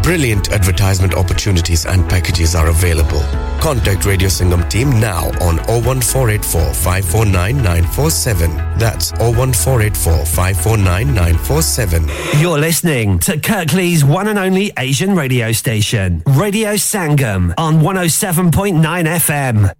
Brilliant 0.00 0.52
advertisement 0.52 1.14
opportunities 1.14 1.86
and 1.86 2.08
packages 2.08 2.54
are 2.54 2.68
available. 2.68 3.20
Contact 3.60 4.04
Radio 4.04 4.28
Singham 4.28 4.68
team 4.68 4.90
now 4.98 5.26
on 5.40 5.56
01484 5.68 6.72
549 6.74 7.56
947. 7.58 8.56
That's 8.78 9.12
01484 9.12 10.24
549 10.26 11.06
947. 11.14 12.08
You're 12.40 12.58
listening 12.58 13.18
to 13.20 13.36
Kirkley's 13.36 14.04
one 14.04 14.28
and 14.28 14.38
only 14.38 14.72
Asian 14.76 15.14
radio 15.14 15.52
station, 15.52 16.22
Radio 16.26 16.74
Sangam 16.74 17.54
on 17.58 17.80
107.9 17.80 18.82
FM. 18.82 19.72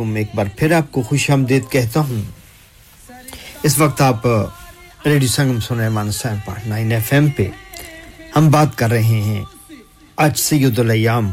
علیکم 0.00 0.16
ایک 0.16 0.28
بار 0.34 0.46
پھر 0.56 0.72
آپ 0.72 0.92
کو 0.92 1.02
خوش 1.02 1.30
آمدید 1.30 1.70
کہتا 1.70 2.00
ہوں۔ 2.00 2.22
اس 3.62 3.78
وقت 3.78 4.00
آپ 4.00 4.26
ریڈیو 5.06 5.28
سنگم 5.28 5.60
سن 5.60 5.74
رہے 5.74 5.82
ہیں 5.82 5.90
مانسا 5.90 6.34
نائن 6.66 6.92
ایف 6.92 7.12
ایم 7.12 7.28
پہ 7.28 7.48
ہم 8.36 8.50
بات 8.50 8.78
کر 8.78 8.90
رہے 8.90 9.20
ہیں۔ 9.20 9.44
آج 10.16 10.38
سید 10.38 10.78
الایام 10.78 11.30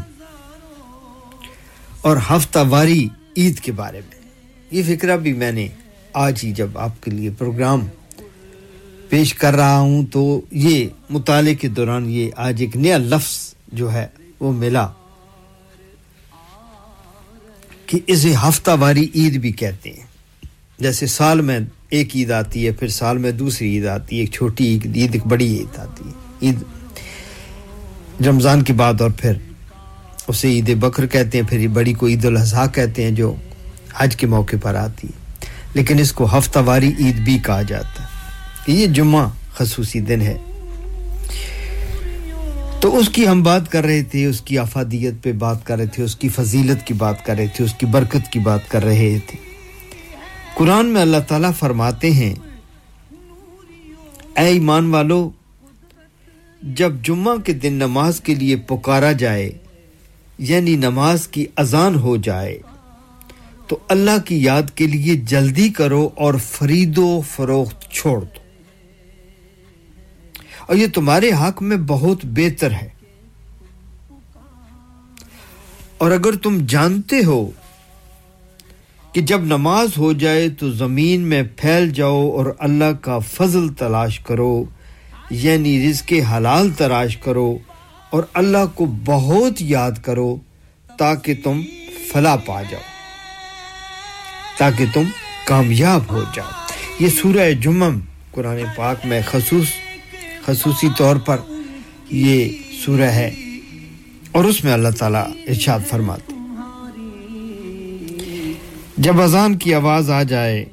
اور 2.02 2.18
ہفتہ 2.32 2.60
واری 2.70 3.08
عید 3.38 3.60
کے 3.60 3.72
بارے 3.72 4.02
میں۔ 4.10 4.18
یہ 4.72 4.84
فکرہ 4.88 5.18
بھی 5.18 5.34
میں 5.34 5.52
نے 5.52 5.68
آج 6.14 6.40
ہی 6.44 6.52
جب 6.52 6.78
آپ 6.78 7.04
کے 7.04 7.12
لیے 7.12 7.30
پروگرام 7.38 7.86
پیش 9.10 9.34
کر 9.34 9.56
رہا 9.56 9.80
ہوں 9.80 10.06
تو 10.06 10.42
یہ 10.52 10.88
مطالعے 11.10 11.56
کے 11.56 11.68
دوران 11.68 12.10
یہ 12.10 12.30
آج 12.36 12.62
ایک 12.62 12.76
نیا 12.78 12.98
لفظ 12.98 13.54
جو 13.74 13.94
ہے 13.94 14.08
وہ 14.40 14.54
ملا۔ 14.54 14.88
کہ 17.88 18.00
اسے 18.08 18.34
ہفتہ 18.48 18.72
واری 18.72 19.08
عید 19.16 19.38
بھی 19.38 19.52
کہتے 19.52 19.90
ہیں۔ 19.90 20.06
جیسے 20.80 21.08
سال 21.08 21.42
میں 21.42 21.60
ایک 21.90 22.16
عید 22.16 22.32
آتی 22.32 22.66
ہے، 22.66 22.72
پھر 22.72 22.88
سال 22.88 23.18
میں 23.18 23.32
دوسری 23.32 23.76
عید 23.76 23.86
آتی 23.86 24.16
ہے، 24.16 24.22
ایک 24.22 24.32
چھوٹی 24.32 24.66
عید 24.68 24.86
عید، 24.86 25.10
ایک 25.14 25.28
بڑی 25.28 25.58
عید 25.58 25.80
آتی 25.80 26.10
ہے۔ 26.10 26.14
عید 26.42 26.64
رمضان 28.28 28.64
کے 28.64 28.74
بعد 28.74 29.02
اور 29.02 29.12
پھر 29.18 29.34
اسے 30.28 30.48
عید 30.48 30.78
بکر 30.78 31.06
کہتے 31.06 31.40
ہیں، 31.40 31.50
پھر 31.50 31.68
بڑی 31.68 31.94
کو 31.94 32.08
عید 32.08 32.26
الاضحیٰ 32.26 32.68
کہتے 32.74 33.04
ہیں 33.04 33.12
جو 33.12 33.36
حج 33.96 34.16
کے 34.16 34.28
موقع 34.28 34.56
پر 34.62 34.76
آتی 34.76 35.08
ہے۔ 35.08 35.46
لیکن 35.74 36.00
اس 36.00 36.12
کو 36.12 36.38
ہفتہ 36.38 36.60
واری 36.60 36.92
عید 37.00 37.16
بھی 37.16 37.38
کہا 37.46 37.62
جاتا 37.62 38.04
ہے۔ 38.04 38.08
یہ 38.68 38.88
جمعہ 38.88 39.30
خصوصی 39.54 40.00
دن 40.00 40.22
ہے۔ 40.22 40.38
تو 42.88 42.98
اس 42.98 43.10
کی 43.10 43.28
ہم 43.28 43.42
بات 43.44 43.72
کر 43.72 43.84
رہے 43.84 44.04
تھے، 44.04 44.26
اس 44.26 44.40
کی 44.42 44.58
افادیت 44.60 45.14
پہ 45.22 45.32
بات 45.32 45.66
کر 45.66 45.78
رہے 45.78 45.86
تھے، 45.86 46.04
اس 46.04 46.16
کی 46.16 46.30
فضیلت 46.30 46.86
کی 46.88 46.94
بات 46.94 47.26
کر 47.26 47.36
رہے 47.36 47.48
تھے، 47.48 47.64
اس 47.64 47.74
کی 47.74 47.86
برکت 47.86 48.32
کی 48.32 48.40
بات 48.40 48.70
کر 48.70 48.84
رہے 48.84 49.18
تھے۔ 49.28 49.38
قرآن 50.56 50.86
میں 50.86 51.02
اللہ 51.02 51.26
تعالیٰ 51.28 51.52
فرماتے 51.60 52.12
ہیں، 52.12 52.34
اے 54.36 54.46
ایمان 54.46 54.90
والو، 54.94 55.30
جب 56.62 56.92
جمعہ 57.04 57.36
کے 57.38 57.54
دن 57.54 57.74
نماز 57.74 58.22
کے 58.22 58.36
لیے 58.36 58.56
پکارا 58.56 59.12
جائے 59.12 59.52
یعنی 60.38 60.76
نماز 60.76 61.28
کی 61.28 61.46
اذان 61.56 61.96
ہو 61.96 62.18
جائے، 62.18 62.58
تو 63.68 63.80
اللہ 63.88 64.26
کی 64.26 64.44
یاد 64.44 64.76
کے 64.76 64.88
لیے 64.88 65.16
جلدی 65.26 65.70
کرو 65.70 66.10
اور 66.16 66.34
فرید 66.52 66.98
و 66.98 67.22
فروخت 67.36 67.92
چھوڑ 67.92 68.20
دو۔ 68.22 68.47
اور 70.68 70.76
یہ 70.76 70.88
تمہارے 70.88 71.32
حق 71.32 71.62
میں 71.62 71.78
بہت 71.78 72.20
بہتر 72.24 72.72
ہے۔ 72.72 72.90
اور 75.98 76.12
اگر 76.12 76.36
تم 76.36 76.58
جانتے 76.68 77.24
ہو 77.26 77.50
کہ 79.14 79.22
جب 79.22 79.42
نماز 79.44 79.90
ہو 79.98 80.14
جائے 80.14 80.50
تو 80.50 80.72
زمین 80.72 81.22
میں 81.22 81.44
پھیل 81.58 81.90
جاؤ 81.92 82.30
اور 82.30 82.46
اللہ 82.60 82.94
کا 83.02 83.20
فضل 83.20 83.74
تلاش 83.74 84.20
کرو 84.20 84.64
یعنی 85.30 85.90
رزق 85.90 86.14
حلال 86.32 86.72
تلاش 86.72 87.18
کرو 87.18 87.58
اور 88.10 88.24
اللہ 88.34 88.66
کو 88.76 88.86
بہت 89.06 89.54
یاد 89.60 89.92
کرو 90.02 90.36
تاکہ 90.98 91.34
تم 91.44 91.62
فلا 92.12 92.36
پا 92.36 92.62
جاؤ، 92.62 92.82
تاکہ 94.58 94.86
تم 94.94 95.04
کامیاب 95.46 96.02
ہو 96.10 96.24
جاؤ۔ 96.34 96.50
یہ 97.00 97.08
سورہ 97.10 97.52
جمم 97.52 98.00
قرآن 98.32 98.62
پاک 98.76 99.06
میں 99.06 99.22
خصوص 99.26 99.68
خصوصی 100.48 100.88
طور 100.98 101.16
پر 101.16 101.38
یہ 102.12 102.50
سورہ 102.86 103.02
ہے 103.02 103.32
اور 104.32 104.46
اس 104.46 104.64
میں 104.64 104.74
اللہ 104.74 104.88
تعالیٰ 105.00 105.28
ارشاد 105.48 105.80
فرماتے 105.90 106.34
جب 108.98 109.22
اذان 109.22 109.58
کی 109.58 109.74
آواز 109.74 110.10
آ 110.10 110.24
جائے 110.24 110.66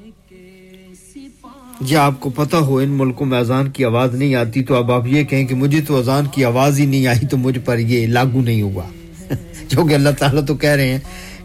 یا 1.81 2.05
آپ 2.05 2.21
کو 2.21 2.31
پتہ 2.31 2.57
ہو، 2.57 2.79
ان 2.79 2.89
ملکوں 2.89 3.27
میں 3.27 3.39
اذان 3.39 3.71
کی 3.71 3.85
آواز 3.85 4.15
نہیں 4.15 4.35
آتی، 4.35 4.65
تو 4.65 4.75
اب 4.75 4.93
آپ 4.93 5.07
یہ 5.07 5.25
کہیں 5.25 5.47
کہ 5.47 5.55
مجھے 5.55 5.81
تو 5.81 5.99
اذان 5.99 6.27
کی 6.27 6.45
آواز 6.45 6.81
ہی 6.81 6.87
نہیں 6.87 7.07
آئی، 7.07 7.27
تو 7.27 7.37
مجھ 7.37 7.59
پر 7.59 7.79
یہ 7.79 8.07
لاگو 8.07 8.41
نہیں 8.41 8.63
ہوا۔ 8.63 8.85
جو 9.69 9.87
کہ 9.87 9.95
اللہ 9.95 10.11
تعالیٰ 10.19 10.47
تو 10.47 10.55
کہہ 10.55 10.71
رہے 10.71 10.89
ہیں۔ 10.89 10.99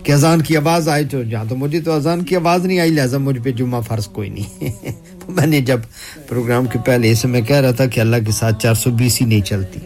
کہ 0.03 0.11
اذان 0.11 0.41
کی 0.41 0.57
آواز 0.57 0.89
آئی 0.89 1.05
تو 1.05 1.23
جہاں 1.23 1.45
تو 1.49 1.55
مجھے 1.55 1.81
تو 1.81 1.91
اذان 1.91 2.23
کی 2.23 2.35
آواز 2.35 2.65
نہیں 2.65 2.79
آئی، 2.79 2.91
لہٰذا 2.91 3.17
مجھ 3.17 3.39
پہ 3.43 3.51
جمعہ 3.51 3.81
فرض 3.81 4.07
کوئی 4.07 4.29
نہیں۔ 4.29 4.71
میں 5.27 5.47
نے 5.47 5.61
جب 5.61 5.79
پروگرام 6.27 6.65
کے 6.65 6.79
پہلے 6.85 7.11
اسے 7.11 7.27
میں 7.27 7.41
کہہ 7.41 7.55
رہا 7.55 7.71
تھا 7.71 7.85
کہ 7.85 7.99
اللہ 7.99 8.15
کے 8.25 8.31
ساتھ 8.31 8.63
چار 8.63 8.73
سو 8.73 8.89
بیس 8.89 9.21
ہی 9.21 9.25
نہیں 9.25 9.41
چلتی۔ 9.41 9.79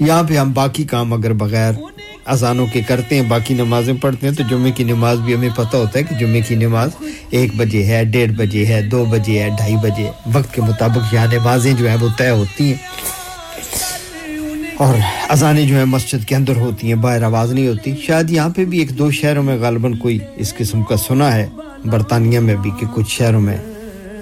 یہاں 0.00 0.22
پہ 0.22 0.36
ہم 0.36 0.52
باقی 0.52 0.84
کام 0.84 1.12
اگر 1.12 1.32
بغیر 1.32 1.72
اذانوں 2.24 2.66
کے 2.72 2.80
کرتے 2.88 3.14
ہیں، 3.14 3.22
باقی 3.28 3.54
نمازیں 3.54 3.94
پڑھتے 3.94 4.28
ہیں، 4.28 4.34
تو 4.34 4.42
جمعے 4.50 4.70
کی 4.70 4.84
نماز 4.84 5.18
بھی 5.18 5.34
ہمیں 5.34 5.48
پتہ 5.54 5.76
ہوتا 5.76 5.98
ہے 5.98 6.04
کہ 6.04 6.14
جمعے 6.14 6.40
کی 6.40 6.54
نماز 6.54 6.90
ایک 7.30 7.50
بجے 7.56 7.84
ہے، 7.84 8.04
ڈیڑھ 8.04 8.32
بجے 8.32 8.66
ہے، 8.66 8.82
دو 8.82 9.04
بجے 9.04 9.42
ہے، 9.42 9.48
ڈھائی 9.48 9.76
بجے۔ 9.76 10.10
وقت 10.32 10.54
کے 10.54 10.62
مطابق 10.62 11.14
یہاں 11.14 11.26
نمازیں 11.32 11.72
جو 11.78 11.88
ہیں 11.88 11.96
وہ 12.00 12.08
طے 12.16 12.30
ہوتی 12.30 12.64
ہیں۔ 12.64 13.21
اور 14.78 14.94
اذانیں 15.28 15.66
جو 15.66 15.76
ہیں 15.76 15.84
مسجد 15.84 16.24
کے 16.24 16.34
اندر 16.36 16.56
ہوتی 16.56 16.86
ہیں، 16.86 16.94
باہر 16.94 17.22
آواز 17.22 17.52
نہیں 17.52 17.68
ہوتی۔ 17.68 17.94
شاید 18.06 18.30
یہاں 18.30 18.48
پہ 18.48 18.64
بھی 18.64 18.78
ایک 18.78 18.98
دو 18.98 19.10
شہروں 19.10 19.42
میں 19.42 19.58
غالباً 19.58 19.94
کوئی 19.94 20.18
اس 20.36 20.54
قسم 20.54 20.82
کا 20.82 20.96
سنا 20.96 21.34
ہے۔ 21.34 21.48
برطانیہ 21.84 22.40
میں 22.40 22.54
بھی 22.54 22.70
کہ 22.80 22.86
کچھ 22.94 23.10
شہروں 23.10 23.40
میں 23.40 23.56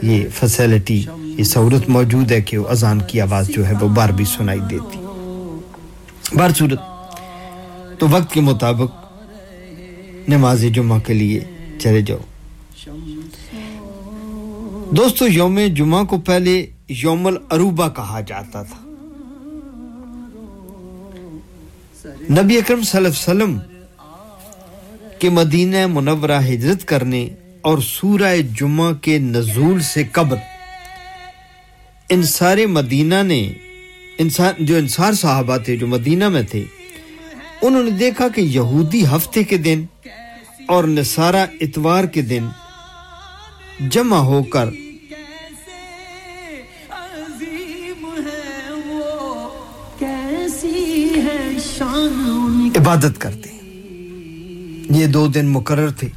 یہ 0.02 0.24
فیسلٹی 0.34 1.04
یہ 1.20 1.44
سہولت 1.44 1.88
موجود 1.88 2.32
ہے 2.32 2.40
کہ 2.40 2.58
وہ 2.58 2.68
اذان 2.68 3.00
کی 3.08 3.20
آواز 3.20 3.48
جو 3.48 3.68
ہے 3.68 3.72
وہ 3.80 3.88
بار 3.88 4.08
بھی 4.08 4.24
سنائی 4.24 4.60
دیتی۔ 4.70 4.98
بار 6.34 6.50
صورت، 6.58 6.80
تو 7.98 8.08
وقت 8.08 8.34
کے 8.34 8.40
مطابق 8.40 8.92
نماز 10.28 10.64
جمعہ 10.74 10.98
کے 10.98 11.14
لیے 11.14 11.40
چلے 11.78 12.00
جاؤ۔ 12.00 12.18
دوستو، 14.90 15.26
یوم 15.26 15.58
جمعہ 15.74 16.04
کو 16.04 16.18
پہلے 16.18 16.66
یوم 16.88 17.26
العروبہ 17.26 17.88
کہا 17.88 18.20
جاتا 18.20 18.62
تھا۔ 18.62 18.89
نبی 22.06 22.58
اکرم 22.58 22.82
صلی 22.82 22.98
اللہ 22.98 23.08
علیہ 23.08 23.18
وسلم 23.18 23.58
کے 25.18 25.30
مدینہ 25.30 25.86
منورہ 25.86 26.40
ہجرت 26.48 26.84
کرنے 26.88 27.28
اور 27.60 27.78
سورہ 27.78 28.36
جمعہ 28.60 28.92
کے 29.02 29.18
نزول 29.18 29.80
سے 29.80 30.04
قبل 30.12 30.36
سارے 32.24 32.66
مدینہ 32.66 33.22
نے 33.22 33.42
انسان 34.18 34.64
جو 34.64 34.76
انصار 34.76 35.12
صحابہ 35.12 35.56
تھے، 35.56 35.76
جو 35.76 35.86
مدینہ 35.86 36.28
میں 36.28 36.42
تھے، 36.42 36.64
انہوں 37.62 37.82
نے 37.82 37.90
دیکھا 37.90 38.28
کہ 38.28 38.40
یہودی 38.40 39.04
ہفتے 39.06 39.44
کے 39.44 39.56
دن 39.56 39.84
اور 40.68 40.84
نصارہ 40.84 41.46
اتوار 41.60 42.04
کے 42.04 42.22
دن 42.22 42.48
جمع 43.90 44.18
ہو 44.30 44.42
کر 44.42 44.68
عبادت 51.82 53.20
کرتے 53.20 53.50
ہیں۔ 53.52 53.60
یہ 55.00 55.06
دو 55.06 55.26
دن 55.26 55.46
مقرر 55.46 55.90
تھے۔ 55.90 56.08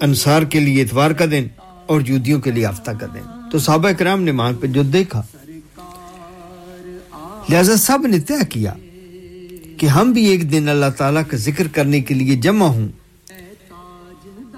انصار 0.00 0.42
کے 0.42 0.60
لیے 0.60 0.82
اتوار 0.82 1.10
کا 1.10 1.24
دن 1.30 1.44
اور 1.86 2.00
یودیوں 2.06 2.40
کے 2.40 2.50
لیے 2.50 2.66
آفتہ 2.66 2.90
کا 2.90 3.06
دن۔ 3.06 3.50
تو 3.50 3.58
صحابہ 3.58 3.88
اکرام 3.88 4.22
نے 4.22 4.32
مہان 4.32 4.54
پہ 4.54 4.66
جو 4.66 4.82
دیکھا، 4.82 5.22
لہذا 7.48 7.76
سب 7.76 8.06
نے 8.06 8.20
طے 8.20 8.34
کیا 8.50 8.74
کہ 9.76 9.86
ہم 9.86 10.12
بھی 10.12 10.24
ایک 10.24 10.52
دن 10.52 10.68
اللہ 10.68 10.90
تعالیٰ 10.96 11.22
کا 11.28 11.36
ذکر 11.36 11.68
کرنے 11.68 12.00
کے 12.00 12.14
لیے 12.14 12.36
جمع 12.36 12.66
ہوں۔ 12.66 12.88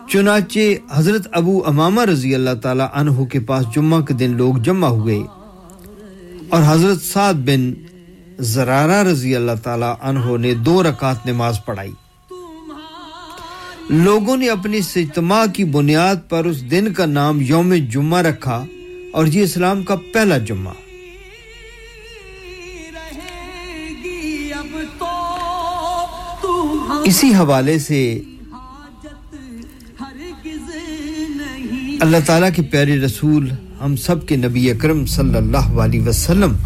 چنانچہ 0.08 0.58
حضرت 0.90 1.28
ابو 1.32 1.62
امامہ 1.66 2.02
رضی 2.02 2.34
اللہ 2.34 2.54
تعالیٰ 2.62 2.88
عنہ 2.92 3.24
کے 3.24 3.40
پاس 3.40 3.64
جمعہ 3.74 4.00
کے 4.00 4.14
دن 4.14 4.36
لوگ 4.36 4.54
جمع 4.54 4.86
ہوئے۔ 4.86 5.18
اور 6.48 6.62
حضرت 6.66 7.02
سعد 7.02 7.34
بن 7.34 7.72
زرارہ 8.38 9.02
رضی 9.02 9.36
اللہ 9.36 9.52
تعالی 9.62 9.86
عنہ 10.00 10.36
نے 10.36 10.54
دو 10.54 10.82
رکعت 10.82 11.26
نماز 11.26 11.64
پڑھائی۔ 11.64 11.92
لوگوں 13.90 14.36
نے 14.36 14.48
اپنی 14.48 14.78
اجتماع 14.96 15.44
کی 15.46 15.64
بنیاد 15.64 16.16
پر 16.28 16.44
اس 16.44 16.70
دن 16.70 16.92
کا 16.92 17.06
نام 17.06 17.40
یوم 17.40 17.74
جمعہ 17.90 18.22
رکھا 18.22 18.64
اور 19.12 19.26
یہ 19.26 19.42
اسلام 19.42 19.82
کا 19.82 19.94
پہلا 20.12 20.38
جمعہ۔ 20.38 20.72
اسی 27.04 27.34
حوالے 27.34 27.78
سے 27.78 28.20
اللہ 32.00 32.16
تعالیٰ 32.26 32.48
کے 32.54 32.62
پیارے 32.62 32.98
رسول 33.00 33.50
ہم 33.84 33.96
سب 33.96 34.26
کے 34.28 34.36
نبی 34.36 34.70
اکرم 34.70 35.06
صلی 35.06 35.36
اللہ 35.36 35.80
علیہ 35.80 36.00
وسلم 36.00 36.56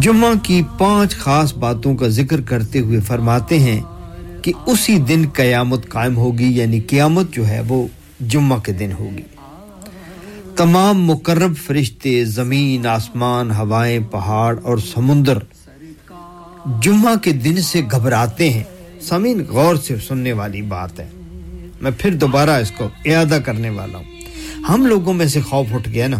جمعہ 0.00 0.34
کی 0.42 0.62
پانچ 0.78 1.16
خاص 1.16 1.54
باتوں 1.54 1.96
کا 1.96 2.08
ذکر 2.08 2.40
کرتے 2.40 2.78
ہوئے 2.80 3.00
فرماتے 3.00 3.58
ہیں 3.58 3.80
کہ 4.42 4.52
اسی 4.66 4.98
دن 4.98 5.24
قیامت 5.32 5.88
قائم 5.88 6.16
ہوگی 6.16 6.56
یعنی 6.56 6.80
قیامت 6.80 7.32
جو 7.32 7.48
ہے 7.48 7.60
وہ 7.68 7.88
جمعہ 8.20 8.58
کے 8.58 8.72
دن 8.72 8.90
ہوگی۔ 8.98 9.22
تمام 10.56 11.04
مقرب 11.04 11.56
فرشتے، 11.56 12.24
زمین، 12.24 12.86
آسمان، 12.86 13.50
ہوائیں، 13.50 14.00
پہاڑ 14.10 14.56
اور 14.62 14.78
سمندر 14.78 15.38
جمعہ 16.82 17.14
کے 17.16 17.32
دن 17.32 17.62
سے 17.62 17.82
گھبراتے 17.90 18.50
ہیں۔ 18.50 18.64
سمین 19.02 19.44
غور 19.48 19.76
سے 19.76 19.96
سننے 20.08 20.32
والی 20.32 20.62
بات 20.62 21.00
ہے۔ 21.00 21.08
میں 21.80 21.90
پھر 21.98 22.14
دوبارہ 22.14 22.50
اس 22.50 22.70
کو 22.70 22.88
اعادہ 23.04 23.38
کرنے 23.44 23.70
والا 23.70 23.98
ہوں۔ 23.98 24.04
ہم 24.68 24.86
لوگوں 24.86 25.12
میں 25.12 25.26
سے 25.26 25.40
خوف 25.40 25.66
اٹھ 25.72 25.88
گیا 25.88 26.08
نا۔ 26.08 26.16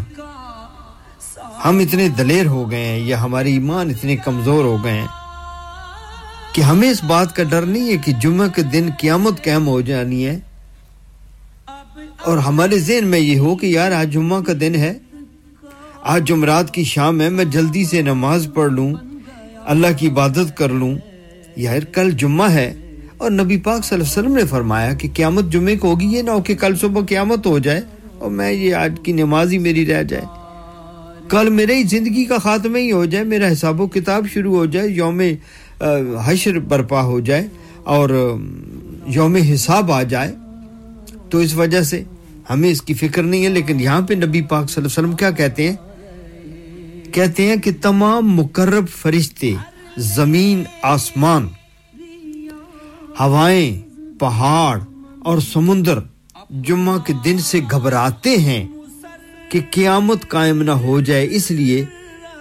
ہم 1.64 1.78
اتنے 1.78 2.08
دلیر 2.08 2.46
ہو 2.46 2.70
گئے 2.70 2.84
ہیں 2.84 2.98
یا 2.98 3.22
ہماری 3.22 3.52
ایمان 3.52 3.90
اتنے 3.90 4.16
کمزور 4.16 4.64
ہو 4.64 4.84
گئے 4.84 4.92
ہیں 4.92 5.06
کہ 6.52 6.60
ہمیں 6.60 6.90
اس 6.90 7.04
بات 7.04 7.36
کا 7.36 7.42
ڈر 7.42 7.62
نہیں 7.62 7.90
ہے 7.90 7.96
کہ 7.96 8.12
جمعہ 8.20 8.48
کے 8.48 8.62
دن 8.62 8.88
قیامت 9.00 9.42
قیم 9.44 9.68
ہو 9.68 9.80
جانی 9.80 10.26
ہے 10.26 10.38
اور 12.24 12.38
ہمارے 12.38 12.78
ذہن 12.78 13.06
میں 13.06 13.18
یہ 13.18 13.38
ہو 13.38 13.56
کہ 13.56 13.66
یار 13.66 13.92
آج 13.92 14.12
جمعہ 14.12 14.40
کا 14.40 14.52
دن 14.60 14.74
ہے، 14.74 14.92
آج 16.02 16.28
جمعرات 16.28 16.70
کی 16.74 16.84
شام 16.84 17.20
ہے، 17.20 17.28
میں 17.28 17.44
جلدی 17.44 17.84
سے 17.84 18.02
نماز 18.02 18.48
پڑھ 18.54 18.72
لوں، 18.72 18.92
اللہ 19.64 19.86
کی 19.96 20.08
عبادت 20.08 20.56
کر 20.56 20.68
لوں 20.68 20.94
یار 21.56 21.80
کل 21.92 22.10
جمعہ 22.10 22.50
ہے۔ 22.50 22.72
اور 23.16 23.30
نبی 23.30 23.56
پاک 23.56 23.84
صلی 23.84 23.94
اللہ 23.94 24.04
علیہ 24.04 24.20
وسلم 24.20 24.36
نے 24.36 24.46
فرمایا 24.46 24.92
کہ 24.92 25.08
قیامت 25.14 25.44
جمعے 25.44 25.76
کو 25.76 25.88
ہوگی، 25.88 26.06
یہ 26.06 26.22
نہ 26.22 26.30
ہو 26.30 26.42
کہ 26.42 26.54
کل 26.54 26.76
صبح 26.76 27.00
قیامت 27.08 27.46
ہو 27.46 27.58
جائے 27.58 27.80
اور 28.18 28.30
میں 28.30 28.52
یہ 28.52 28.74
آج 28.74 28.98
کی 29.02 29.12
نماز 29.12 29.52
ہی 29.52 29.58
میری 29.58 29.86
رہ 29.86 30.02
جائے۔ 30.02 30.24
کل 31.30 31.48
میرے 31.50 31.82
زندگی 31.82 32.24
کا 32.24 32.38
خاتمہ 32.38 32.78
ہی 32.78 32.90
ہو 32.92 33.04
جائے، 33.04 33.24
میرا 33.24 33.52
حساب 33.52 33.80
و 33.80 33.86
کتاب 33.86 34.26
شروع 34.32 34.56
ہو 34.56 34.64
جائے، 34.66 34.88
یوم 34.88 35.20
حشر 36.26 36.58
برپا 36.58 37.02
ہو 37.02 37.20
جائے 37.20 37.46
اور 37.84 38.10
یوم 39.06 39.34
حساب 39.52 39.92
آ 39.92 40.02
جائے۔ 40.02 40.34
تو 41.30 41.38
اس 41.38 41.54
وجہ 41.54 41.82
سے 41.82 42.02
ہمیں 42.50 42.70
اس 42.70 42.82
کی 42.82 42.94
فکر 42.94 43.22
نہیں 43.22 43.44
ہے، 43.44 43.48
لیکن 43.48 43.80
یہاں 43.80 44.00
پہ 44.00 44.14
نبی 44.14 44.42
پاک 44.42 44.70
صلی 44.70 44.82
اللہ 44.82 44.88
علیہ 44.88 44.98
وسلم 44.98 45.16
کیا 45.16 45.30
کہتے 45.30 45.68
ہیں؟ 45.68 45.76
کہتے 47.12 47.46
ہیں 47.46 47.56
کہ 47.56 47.70
تمام 47.82 48.32
مقرب 48.32 48.88
فرشتے، 48.88 49.54
زمین، 49.96 50.62
آسمان، 50.82 51.48
ہوائیں، 53.20 53.80
پہاڑ 54.20 54.78
اور 55.18 55.38
سمندر 55.38 55.98
جمعہ 56.66 56.98
کے 56.98 57.12
دن 57.24 57.38
سے 57.38 57.60
گھبراتے 57.70 58.36
ہیں۔ 58.38 58.64
کہ 59.50 59.60
قیامت 59.70 60.28
قائم 60.28 60.62
نہ 60.62 60.70
ہو 60.70 61.00
جائے 61.00 61.26
اس 61.30 61.50
لیے 61.50 61.84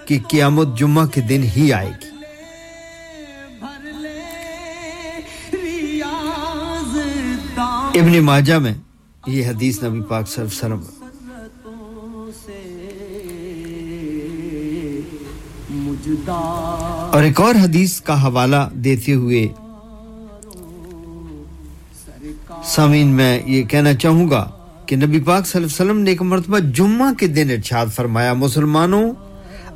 کہ 0.05 0.19
قیامت 0.29 0.77
جمعہ 0.79 1.05
کے 1.05 1.21
دن 1.21 1.43
ہی 1.57 1.71
آئے 1.73 1.91
گی۔ 1.91 2.13
ابن 7.99 8.19
ماجہ 8.19 8.57
میں 8.59 8.73
یہ 9.27 9.47
حدیث 9.47 9.83
نبی 9.83 10.01
پاک 10.01 10.29
صلی 10.29 10.43
اللہ 10.43 10.65
علیہ 10.65 10.75
وسلم 10.75 10.93
اور 17.13 17.23
ایک 17.23 17.41
اور 17.41 17.55
حدیث 17.55 18.01
کا 18.01 18.23
حوالہ 18.23 18.69
دیتے 18.71 19.13
ہوئے 19.13 19.47
سامین 22.65 23.07
میں 23.07 23.39
یہ 23.45 23.63
کہنا 23.63 23.93
چاہوں 23.93 24.29
گا 24.29 24.45
کہ 24.87 24.95
نبی 24.95 25.19
پاک 25.19 25.47
صلی 25.47 25.61
اللہ 25.61 25.75
علیہ 25.75 25.91
وسلم 25.91 26.03
نے 26.03 26.09
ایک 26.09 26.21
مرتبہ 26.21 26.59
جمعہ 26.59 27.13
کے 27.13 27.27
دن 27.27 27.49
ارشاد 27.49 27.85
فرمایا، 27.95 28.33
مسلمانوں، 28.33 29.13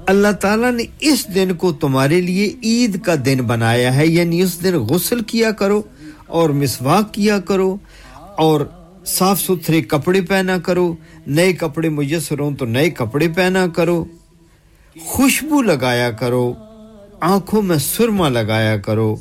اللہ 0.08 0.32
تعالیٰ 0.32 0.72
نے 0.72 0.84
اس 1.00 1.26
دن 1.36 1.54
کو 1.54 1.72
تمہارے 1.72 2.22
لیے 2.22 2.54
عید 2.64 3.02
کا 3.02 3.16
دن 3.26 3.38
بنایا 3.42 3.96
ہے 3.96 4.08
یعنی 4.08 4.42
اس 4.42 4.64
دن 4.64 4.74
غسل 4.74 5.20
کیا 5.20 5.52
کرو 5.52 5.82
اور 6.28 6.50
مسواک 6.50 7.14
کیا 7.14 7.40
کرو 7.40 7.78
اور 8.38 8.62
صاف 9.06 9.42
ستھرے 9.42 9.82
کپڑے 9.82 10.22
پہنا 10.22 10.58
کرو۔ 10.58 10.96
نئے 11.28 11.54
کپڑے 11.54 11.90
میسر 11.90 12.40
ہوں 12.40 12.56
تو 12.56 12.66
نئے 12.66 12.90
کپڑے 12.90 13.28
پہنا 13.36 13.68
کرو۔ 13.68 14.06
خوشبو 15.06 15.62
لگایا 15.62 16.12
کرو، 16.12 16.54
آنکھوں 17.22 17.62
میں 17.62 17.78
سرما 17.78 18.30
لگایا 18.30 18.78
کرو۔ 18.78 19.16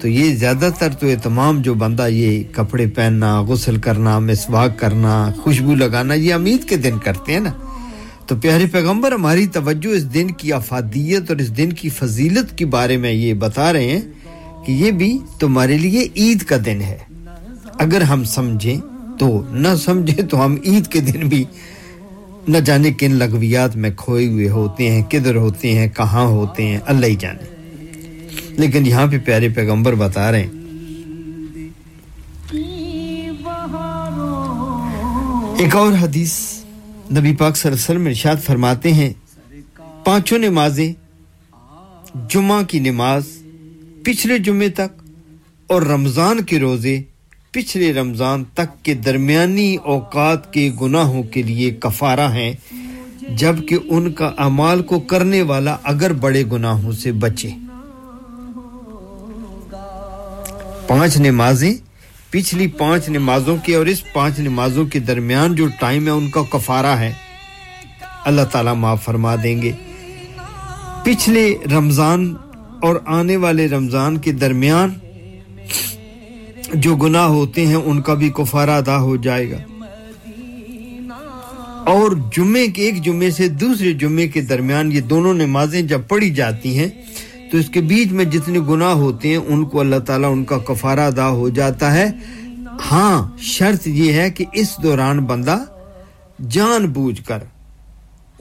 تو 0.00 0.08
یہ 0.08 0.34
زیادہ 0.34 0.68
تر 0.78 0.88
تو 1.00 1.06
یہ 1.06 1.16
تمام 1.22 1.62
جو 1.62 1.74
بندہ 1.74 2.08
یہ 2.08 2.42
کپڑے 2.52 2.86
پہننا، 2.86 3.40
غسل 3.40 3.76
کرنا، 3.76 4.18
مسواک 4.18 4.78
کرنا، 4.78 5.30
خوشبو 5.42 5.74
لگانا، 5.74 6.14
یہ 6.14 6.34
امید 6.34 6.68
کے 6.68 6.76
دن 6.76 6.98
کرتے 7.04 7.32
ہیں 7.32 7.40
نا۔ 7.40 7.50
تو 8.26 8.36
پیارے 8.36 8.66
پیغمبر، 8.72 9.12
ہماری 9.12 9.46
توجہ 9.46 9.88
اس 9.88 10.14
دن 10.14 10.30
کی 10.30 10.52
افادیت 10.52 11.30
اور 11.30 11.36
اس 11.36 11.56
دن 11.56 11.72
کی 11.72 11.88
فضیلت 11.88 12.58
کے 12.58 12.66
بارے 12.66 12.96
میں 12.96 13.12
یہ 13.12 13.34
بتا 13.34 13.72
رہے 13.72 13.84
ہیں 13.84 14.00
کہ 14.66 14.72
یہ 14.72 14.90
بھی 14.90 15.18
تمہارے 15.38 15.78
لیے 15.78 16.08
عید 16.16 16.42
کا 16.42 16.56
دن 16.66 16.80
ہے۔ 16.80 16.98
اگر 17.78 18.00
ہم 18.00 18.24
سمجھیں 18.24 18.76
تو، 19.18 19.42
نہ 19.50 19.68
سمجھیں 19.84 20.22
تو 20.24 20.44
ہم 20.44 20.56
عید 20.64 20.86
کے 20.86 21.00
دن 21.00 21.28
بھی 21.28 21.44
نہ 22.48 22.58
جانے 22.58 22.92
کن 22.92 23.10
لغویات 23.10 23.76
میں 23.76 23.90
کھوئے 23.96 24.26
ہوئے 24.26 24.48
ہوتے 24.48 24.90
ہیں، 24.90 25.02
کدھر 25.02 25.36
ہوتے 25.36 25.72
ہیں، 25.72 25.88
کہاں 25.88 26.26
ہوتے 26.26 26.66
ہیں، 26.66 26.78
اللہ 26.86 27.06
ہی 27.06 27.16
جانے۔ 27.16 27.59
لیکن 28.60 28.86
یہاں 28.86 29.06
پہ 29.06 29.18
پیارے 29.18 29.48
پیغمبر 29.48 29.94
بتا 29.94 30.30
رہے 30.32 30.42
ہیں۔ 30.42 30.58
ایک 35.58 35.76
اور 35.76 35.92
حدیث 35.92 36.32
نبی 37.12 37.34
پاک 37.36 37.56
صلی 37.56 37.68
اللہ 37.68 37.74
علیہ 37.74 37.84
وسلم 37.84 38.06
ارشاد 38.06 38.36
فرماتے 38.44 38.92
ہیں، 38.92 39.12
پانچوں 40.04 40.38
نمازیں، 40.38 40.92
جمعہ 42.28 42.62
کی 42.62 42.78
نماز 42.78 43.24
پچھلے 44.04 44.38
جمعے 44.38 44.68
تک 44.68 45.02
اور 45.66 45.82
رمضان 45.82 46.42
کے 46.42 46.58
روزے 46.60 47.02
پچھلے 47.50 47.92
رمضان 47.92 48.44
تک 48.54 48.84
کے 48.84 48.94
درمیانی 48.94 49.76
اوقات 49.84 50.52
کے 50.52 50.70
گناہوں 50.80 51.22
کے 51.22 51.42
لیے 51.42 51.70
کفارہ 51.70 52.28
ہیں، 52.32 52.52
جبکہ 53.36 53.76
ان 53.84 54.12
کا 54.12 54.30
اعمال 54.38 54.82
کو 54.82 55.00
کرنے 55.00 55.42
والا 55.42 55.76
اگر 55.82 56.12
بڑے 56.12 56.42
گناہوں 56.52 56.92
سے 56.92 57.12
بچے۔ 57.12 57.50
پانچ 60.90 61.16
نمازیں، 61.16 61.74
پچھلی 62.30 62.66
پانچ 62.66 63.08
نمازوں 63.08 63.56
کی 63.64 63.74
اور 63.74 63.86
اس 63.86 64.12
پانچ 64.12 64.38
نمازوں 64.38 64.86
کے 64.86 64.98
درمیان 64.98 65.54
جو 65.54 65.66
ٹائم 65.80 66.06
ہے، 66.06 66.10
ان 66.10 66.30
کا 66.30 66.42
کفارہ 66.42 66.86
ہے۔ 66.86 67.12
اللہ 68.24 68.42
تعالیٰ 68.52 68.74
معاف 68.74 69.04
فرما 69.04 69.36
دیں 69.42 69.62
گے۔ 69.62 69.72
پچھلے 71.04 71.54
رمضان 71.72 72.34
اور 72.82 72.96
آنے 73.06 73.36
والے 73.36 73.68
رمضان 73.68 74.18
کے 74.18 74.32
درمیان 74.32 74.90
جو 76.74 76.96
گناہ 76.96 77.26
ہوتے 77.26 77.66
ہیں، 77.66 77.76
ان 77.76 78.02
کا 78.02 78.14
بھی 78.14 78.28
کفارہ 78.28 78.70
ادا 78.70 78.98
ہو 78.98 79.16
جائے 79.16 79.50
گا۔ 79.50 79.58
اور 81.86 82.10
جمعے 82.36 82.66
کے 82.66 82.82
ایک 82.82 83.02
جمعے 83.02 83.30
سے 83.30 83.48
دوسرے 83.48 83.92
جمعے 83.92 84.28
کے 84.28 84.40
درمیان 84.40 84.92
یہ 84.92 85.00
دونوں 85.00 85.34
نمازیں 85.34 85.82
جب 85.82 86.00
پڑھی 86.08 86.30
جاتی 86.30 86.78
ہیں 86.78 86.88
تو 87.50 87.58
اس 87.58 87.70
کے 87.70 87.80
بیچ 87.80 88.12
میں 88.12 88.24
جتنے 88.24 88.58
گناہ 88.58 88.92
ہوتے 88.92 89.28
ہیں، 89.28 89.36
ان 89.36 89.64
کو 89.64 89.80
اللہ 89.80 89.96
تعالیٰ 89.96 90.32
ان 90.32 90.44
کا 90.44 90.58
کفارہ 90.58 91.00
ادا 91.00 91.28
ہو 91.28 91.48
جاتا 91.48 91.94
ہے۔ 91.94 92.10
ہاں 92.90 93.36
شرط 93.38 93.86
یہ 93.86 94.12
ہے 94.12 94.30
کہ 94.30 94.44
اس 94.52 94.76
دوران 94.82 95.18
بندہ 95.18 95.58
جان 96.48 96.86
بوجھ 96.86 97.22
کر 97.22 97.38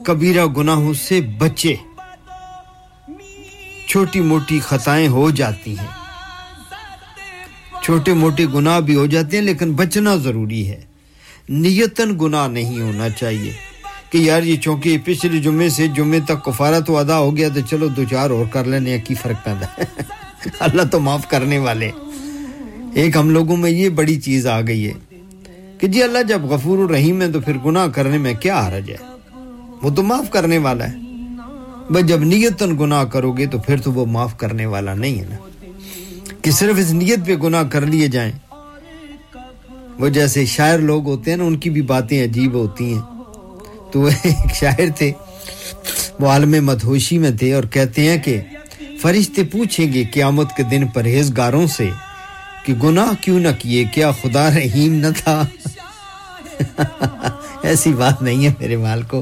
کبیرہ 0.03 0.45
گناہوں 0.45 0.93
سے 0.93 1.21
بچے۔ 1.21 1.75
چھوٹی 3.87 4.19
موٹی 4.19 4.59
خطائیں 4.59 5.07
ہو 5.07 5.29
جاتی 5.29 5.77
ہیں۔ 5.79 5.87
چھوٹے 7.83 8.13
موٹے 8.13 8.45
گناہ 8.53 8.79
بھی 8.79 8.95
ہو 8.95 9.05
جاتے 9.05 9.37
ہیں، 9.37 9.43
لیکن 9.43 9.71
بچنا 9.71 10.15
ضروری 10.15 10.69
ہے۔ 10.69 10.81
نیتن 11.49 12.17
گناہ 12.21 12.47
نہیں 12.47 12.81
ہونا 12.81 13.09
چاہیے۔ 13.09 13.68
کہ 14.11 14.17
یار 14.17 14.43
یہ 14.43 14.55
چونکہ 14.55 14.97
پچھلے 15.03 15.39
جمعے 15.39 15.69
سے 15.69 15.87
جمعے 15.87 16.19
تک 16.19 16.45
کفارہ 16.45 16.79
تو 16.79 16.97
ادا 16.97 17.17
ہو 17.19 17.37
گیا 17.37 17.49
تو 17.49 17.59
چلو 17.69 17.87
دو 17.87 18.03
چار 18.11 18.29
اور 18.29 18.45
کر 18.51 18.65
لینے 18.65 18.99
کی 18.99 19.13
فرق 19.13 19.45
پیدا 19.45 19.65
ہے۔ 19.65 19.83
اللہ 20.59 20.81
تو 20.91 20.99
معاف 20.99 21.27
کرنے 21.27 21.57
والے۔ 21.57 21.91
ایک 22.93 23.17
ہم 23.17 23.29
لوگوں 23.29 23.57
میں 23.57 23.71
یہ 23.71 23.89
بڑی 23.89 24.21
چیز 24.21 24.47
آ 24.47 24.61
گئی 24.61 24.87
ہے 24.87 25.15
کہ 25.77 25.87
جی 25.87 26.03
اللہ 26.03 26.23
جب 26.23 26.41
غفور 26.41 26.77
الرحیم 26.77 27.21
ہے 27.21 27.31
تو 27.31 27.39
پھر 27.39 27.57
گناہ 27.65 27.87
کرنے 27.87 28.17
میں 28.17 28.33
کیا 28.33 28.67
حرج 28.67 28.91
ہے؟ 28.91 28.95
وہ 29.81 29.89
تو 29.89 30.03
معاف 30.03 30.29
کرنے 30.29 30.57
والا 30.57 30.91
ہے۔ 30.91 30.97
بس 31.93 32.05
جب 32.05 32.23
نیتن 32.23 32.79
گناہ 32.79 33.03
کرو 33.03 33.31
گے 33.31 33.45
تو 33.45 33.57
پھر 33.57 33.81
تو 33.81 33.91
وہ 33.91 34.05
معاف 34.05 34.37
کرنے 34.37 34.65
والا 34.65 34.93
نہیں 34.93 35.19
ہے 35.19 35.25
نا۔ 35.29 35.35
کہ 36.41 36.51
صرف 36.51 36.75
اس 36.77 36.91
نیت 36.91 37.19
پہ 37.25 37.35
گناہ 37.35 37.63
کر 37.63 37.81
لیے 37.81 38.07
جائیں۔ 38.07 38.31
وہ 39.99 40.07
جیسے 40.07 40.45
شاعر 40.45 40.79
لوگ 40.79 41.05
ہوتے 41.05 41.31
ہیں 41.31 41.37
نا، 41.37 41.43
ان 41.43 41.57
کی 41.57 41.69
بھی 41.69 41.81
باتیں 41.81 42.23
عجیب 42.23 42.53
ہوتی 42.53 42.93
ہیں۔ 42.93 43.18
تو 43.91 44.05
ایک 44.05 44.55
شاعر 44.55 44.89
تھے، 44.95 45.11
وہ 46.19 46.27
عالم 46.27 46.65
مدہوشی 46.65 47.17
میں 47.17 47.31
تھے 47.31 47.53
اور 47.53 47.63
کہتے 47.63 48.09
ہیں 48.09 48.17
کہ 48.17 48.41
فرشتے 49.01 49.43
پوچھیں 49.43 49.93
گے 49.93 50.03
قیامت 50.03 50.55
کے 50.57 50.63
دن 50.63 50.87
پرہیزگاروں 50.87 51.67
سے 51.67 51.89
کہ 52.65 52.73
گناہ 52.73 53.11
کیوں 53.21 53.39
نہ 53.39 53.47
کیے، 53.59 53.83
کیا 53.83 54.11
خدا 54.11 54.49
رحیم 54.49 54.93
نہ 54.93 55.07
تھا؟ 55.17 55.43
ایسی 57.63 57.93
بات 57.93 58.21
نہیں 58.21 58.45
ہے 58.45 58.51
میرے 58.59 58.77
مال 58.77 59.01
کو، 59.01 59.21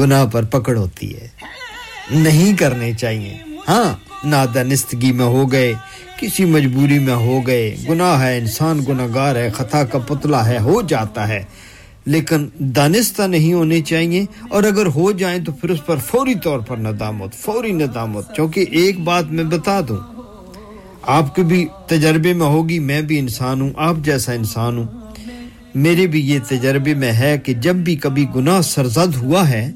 گناہ 0.00 0.24
پر 0.26 0.44
پکڑ 0.44 0.76
ہوتی 0.76 1.16
ہے، 1.16 1.28
نہیں 2.10 2.56
کرنے 2.56 2.92
چاہیے۔ 2.92 3.36
ہاں 3.68 3.92
نادانستگی 4.26 5.12
میں 5.12 5.24
ہو 5.24 5.52
گئے، 5.52 5.72
کسی 6.20 6.44
مجبوری 6.44 6.98
میں 6.98 7.14
ہو 7.14 7.40
گئے۔ 7.46 7.76
گناہ 7.88 8.22
ہے 8.22 8.38
انسان 8.38 8.80
گناہ 8.88 9.06
گار 9.14 9.36
ہے، 9.36 9.50
خطا 9.50 9.84
کا 9.84 9.98
پتلا 9.98 10.46
ہے، 10.46 10.58
ہو 10.58 10.82
جاتا 10.82 11.28
ہے۔ 11.28 11.42
لیکن 12.04 12.48
دانستہ 12.58 13.22
نہیں 13.22 13.52
ہونے 13.52 13.80
چاہیے 13.80 14.24
اور 14.50 14.62
اگر 14.62 14.86
ہو 14.86 15.12
جائیں 15.12 15.44
تو 15.44 15.52
پھر 15.52 15.70
اس 15.70 15.86
پر 15.86 15.96
فوری 15.96 16.34
طور 16.34 16.58
پر 16.58 16.76
ندامت، 16.76 17.34
فوری 17.34 17.72
ندامت، 17.72 18.34
چونکہ 18.34 18.64
ایک 18.70 19.00
بات 19.00 19.24
میں 19.30 19.44
بتا 19.44 19.80
دوں۔ 19.88 19.96
آپ 21.02 21.34
کے 21.34 21.42
بھی 21.42 21.66
تجربے 21.86 22.32
میں 22.32 22.46
ہوگی، 22.46 22.78
میں 22.78 23.02
بھی 23.02 23.18
انسان 23.18 23.60
ہوں، 23.60 23.70
آپ 23.76 23.94
جیسا 23.96 24.32
انسان 24.32 24.78
ہوں۔ 24.78 24.86
میرے 25.74 26.06
بھی 26.06 26.30
یہ 26.30 26.38
تجربے 26.48 26.94
میں 26.94 27.12
ہے 27.12 27.38
کہ 27.38 27.54
جب 27.54 27.74
بھی 27.74 27.96
کبھی 27.96 28.26
گناہ 28.36 28.60
سرزد 28.60 29.16
ہوا 29.16 29.48
ہے، 29.48 29.72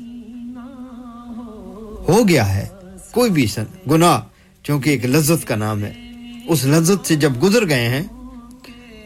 ہو 2.09 2.29
گیا 2.29 2.55
ہے، 2.55 2.67
کوئی 3.11 3.31
بھی 3.31 3.47
سن 3.47 3.65
گناہ، 3.91 4.21
چونکہ 4.63 4.91
ایک 4.91 5.07
لذت 5.07 5.47
کا 5.49 5.57
نام 5.57 5.85
ہے۔ 5.85 5.93
اس 6.47 6.65
لذت 6.65 7.07
سے 7.07 7.17
جب 7.17 7.33
گزر 7.43 7.69
گئے 7.69 7.89
ہیں، 7.89 8.03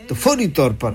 تو 0.08 0.14
فوری 0.14 0.48
طور 0.48 0.70
پر 0.70 0.92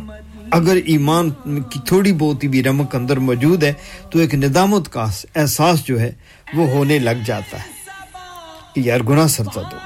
اگر 0.51 0.75
ایمان 0.85 1.29
کی 1.61 1.79
تھوڑی 1.85 2.13
بہت 2.13 2.45
بھی 2.45 2.63
رمک 2.63 2.95
اندر 2.95 3.17
موجود 3.17 3.63
ہے، 3.63 3.73
تو 4.11 4.19
ایک 4.19 4.35
ندامت 4.35 4.89
کا 4.89 5.05
احساس 5.35 5.85
جو 5.85 5.99
ہے، 5.99 6.11
وہ 6.53 6.69
ہونے 6.69 6.99
لگ 6.99 7.23
جاتا 7.25 7.57
ہے۔ 7.57 7.77
کہ 8.75 8.81
یار، 8.85 8.99
گناہ 9.09 9.27
سرتا 9.27 9.61
دو 9.61 9.77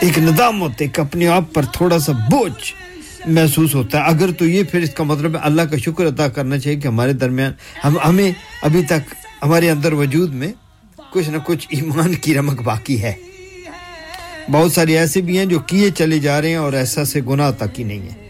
ایک 0.00 0.18
ندامت، 0.18 0.70
ایک 0.78 1.00
اپنے 1.00 1.28
آپ 1.28 1.54
پر 1.54 1.62
تھوڑا 1.72 1.98
سا 1.98 2.12
بوجھ 2.12 2.72
محسوس 3.26 3.74
ہوتا 3.74 3.98
ہے۔ 3.98 4.04
اگر 4.04 4.32
تو 4.32 4.46
یہ 4.46 4.62
پھر 4.62 4.80
اس 4.80 4.90
کا 4.90 5.04
مطلب 5.04 5.34
ہے، 5.34 5.40
اللہ 5.42 5.62
کا 5.62 5.76
شکر 5.76 6.06
ادا 6.06 6.28
کرنا 6.28 6.58
چاہیے 6.58 6.80
کہ 6.80 6.88
ہمارے 6.88 7.12
درمیان، 7.12 7.52
ہم، 7.84 7.98
ہمیں 8.04 8.32
ابھی 8.62 8.82
تک 8.82 9.14
ہمارے 9.42 9.70
اندر 9.70 9.92
وجود 9.92 10.34
میں 10.34 10.52
کچھ 11.10 11.30
نہ 11.30 11.36
کچھ 11.44 11.66
ایمان 11.70 12.14
کی 12.14 12.34
رمک 12.34 12.62
باقی 12.62 13.02
ہے۔ 13.02 13.12
بہت 14.50 14.72
سارے 14.72 14.98
ایسے 14.98 15.20
بھی 15.20 15.38
ہیں 15.38 15.44
جو 15.44 15.58
کیے 15.58 15.90
چلے 15.90 16.18
جا 16.18 16.40
رہے 16.42 16.48
ہیں 16.48 16.56
اور 16.56 16.72
ایسا 16.72 17.04
سے 17.04 17.20
گناہ 17.28 17.50
تک 17.50 17.78
ہی 17.78 17.84
نہیں 17.84 18.00
ہے۔ 18.00 18.22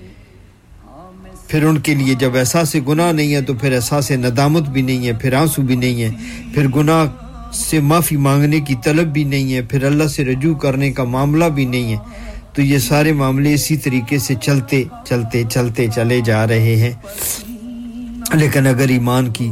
پھر 1.49 1.65
ان 1.65 1.79
کے 1.79 1.95
لیے 1.95 2.15
جب 2.15 2.35
ایسا 2.35 2.65
سے 2.65 2.81
گناہ 2.89 3.13
نہیں 3.13 3.35
ہے 3.35 3.41
تو 3.43 3.55
پھر 3.55 3.73
ایسا 3.73 4.01
سے 4.01 4.17
ندامت 4.17 4.69
بھی 4.69 4.83
نہیں 4.83 5.07
ہے، 5.07 5.13
پھر 5.13 5.33
آنسو 5.33 5.63
بھی 5.63 5.77
نہیں 5.77 6.03
ہے، 6.03 6.11
پھر 6.55 6.69
گناہ 6.69 7.05
سے 7.55 7.81
معافی 7.81 8.17
مانگنے 8.17 8.61
کی 8.61 8.75
طلب 8.85 9.07
بھی 9.07 9.25
نہیں 9.25 9.55
ہے، 9.55 9.63
پھر 9.63 9.85
اللہ 9.85 10.05
سے 10.05 10.25
رجوع 10.25 10.55
کرنے 10.55 10.93
کا 10.93 11.05
معاملہ 11.05 11.45
بھی 11.45 11.65
نہیں 11.65 11.93
ہے۔ 11.93 11.99
تو 12.53 12.63
یہ 12.63 12.79
سارے 12.79 13.13
معاملے 13.13 13.55
اسی 13.55 13.77
طریقے 13.77 14.19
سے 14.19 14.35
چلتے 14.43 14.83
چلتے 15.05 15.43
چلتے 15.51 15.87
چلے 15.95 16.21
جا 16.25 16.47
رہے 16.47 16.77
ہیں۔ 16.77 16.93
لیکن 18.35 18.67
اگر 18.67 18.89
ایمان 18.89 19.31
کی 19.31 19.51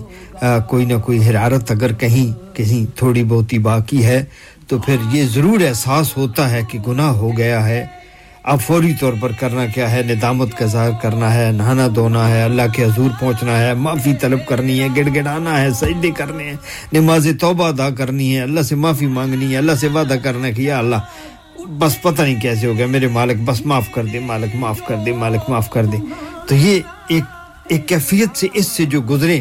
کوئی 0.69 0.85
نہ 0.85 0.99
کوئی 0.99 1.29
حرارت 1.29 1.71
اگر 1.71 1.93
کہیں 1.93 2.57
کہیں 2.57 2.99
تھوڑی 2.99 3.25
بہت 3.25 3.53
ہی 3.53 3.59
باقی 3.59 4.05
ہے 4.05 4.25
تو 4.69 4.79
پھر 4.79 4.97
یہ 5.13 5.25
ضرور 5.25 5.61
احساس 5.61 6.17
ہوتا 6.17 6.51
ہے 6.51 6.61
کہ 6.71 6.79
گناہ 6.87 7.11
ہو 7.11 7.37
گیا 7.37 7.67
ہے۔ 7.69 7.87
اب 8.43 8.61
فوری 8.61 8.93
طور 9.01 9.13
پر 9.21 9.33
کرنا 9.41 9.67
کیا 9.67 9.91
ہے؟ 9.91 10.03
ندامت 10.03 10.55
کا 10.59 10.67
ظاہر 10.67 10.91
کرنا 11.03 11.35
ہے، 11.35 11.51
نہانا 11.53 11.87
دھونا 11.95 12.29
ہے، 12.29 12.43
اللہ 12.43 12.63
کے 12.73 12.85
حضور 12.85 13.11
پہنچنا 13.21 13.59
ہے، 13.59 13.75
معافی 13.75 14.15
طلب 14.21 14.39
کرنی 14.49 14.81
ہے 14.81 14.89
گڑ 14.97 15.09
گڑانا 15.15 15.61
ہے، 15.61 15.71
سجدے 15.71 16.11
کرنے 16.11 16.45
ہیں، 16.45 16.57
نماز 16.93 17.29
توبہ 17.41 17.69
ادا 17.69 17.91
کرنی 17.91 18.37
ہے، 18.37 18.43
اللہ 18.43 18.61
سے 18.61 18.75
معافی 18.75 19.07
مانگنی 19.07 19.53
ہے، 19.53 19.57
اللہ 19.57 19.73
سے 19.73 19.89
وعدہ 19.89 20.17
کرنا 20.23 20.51
کہ 20.51 20.63
یا 20.63 20.79
اللہ، 20.79 21.67
بس 21.79 22.03
پتہ 22.03 22.23
نہیں 22.23 22.41
کیسے 22.41 22.67
ہو 22.67 22.77
گیا، 22.77 22.87
میرے 22.87 23.09
مالک، 23.09 23.37
بس 23.45 23.67
معاف 23.67 23.91
کر 23.95 24.05
دے، 24.05 24.19
مالک، 24.19 24.55
معاف 24.55 24.81
کر 24.87 24.97
دے، 25.07 25.13
مالک، 25.13 25.51
معاف 25.51 25.71
کر 25.71 25.85
دے۔ 25.85 25.97
تو 26.49 26.55
یہ 26.55 26.81
ایک 27.09 27.25
ایک 27.69 27.89
کیفیت 27.89 28.37
سے 28.37 28.47
اس 28.55 28.67
سے 28.67 28.85
جو 28.85 29.01
گزرے، 29.01 29.41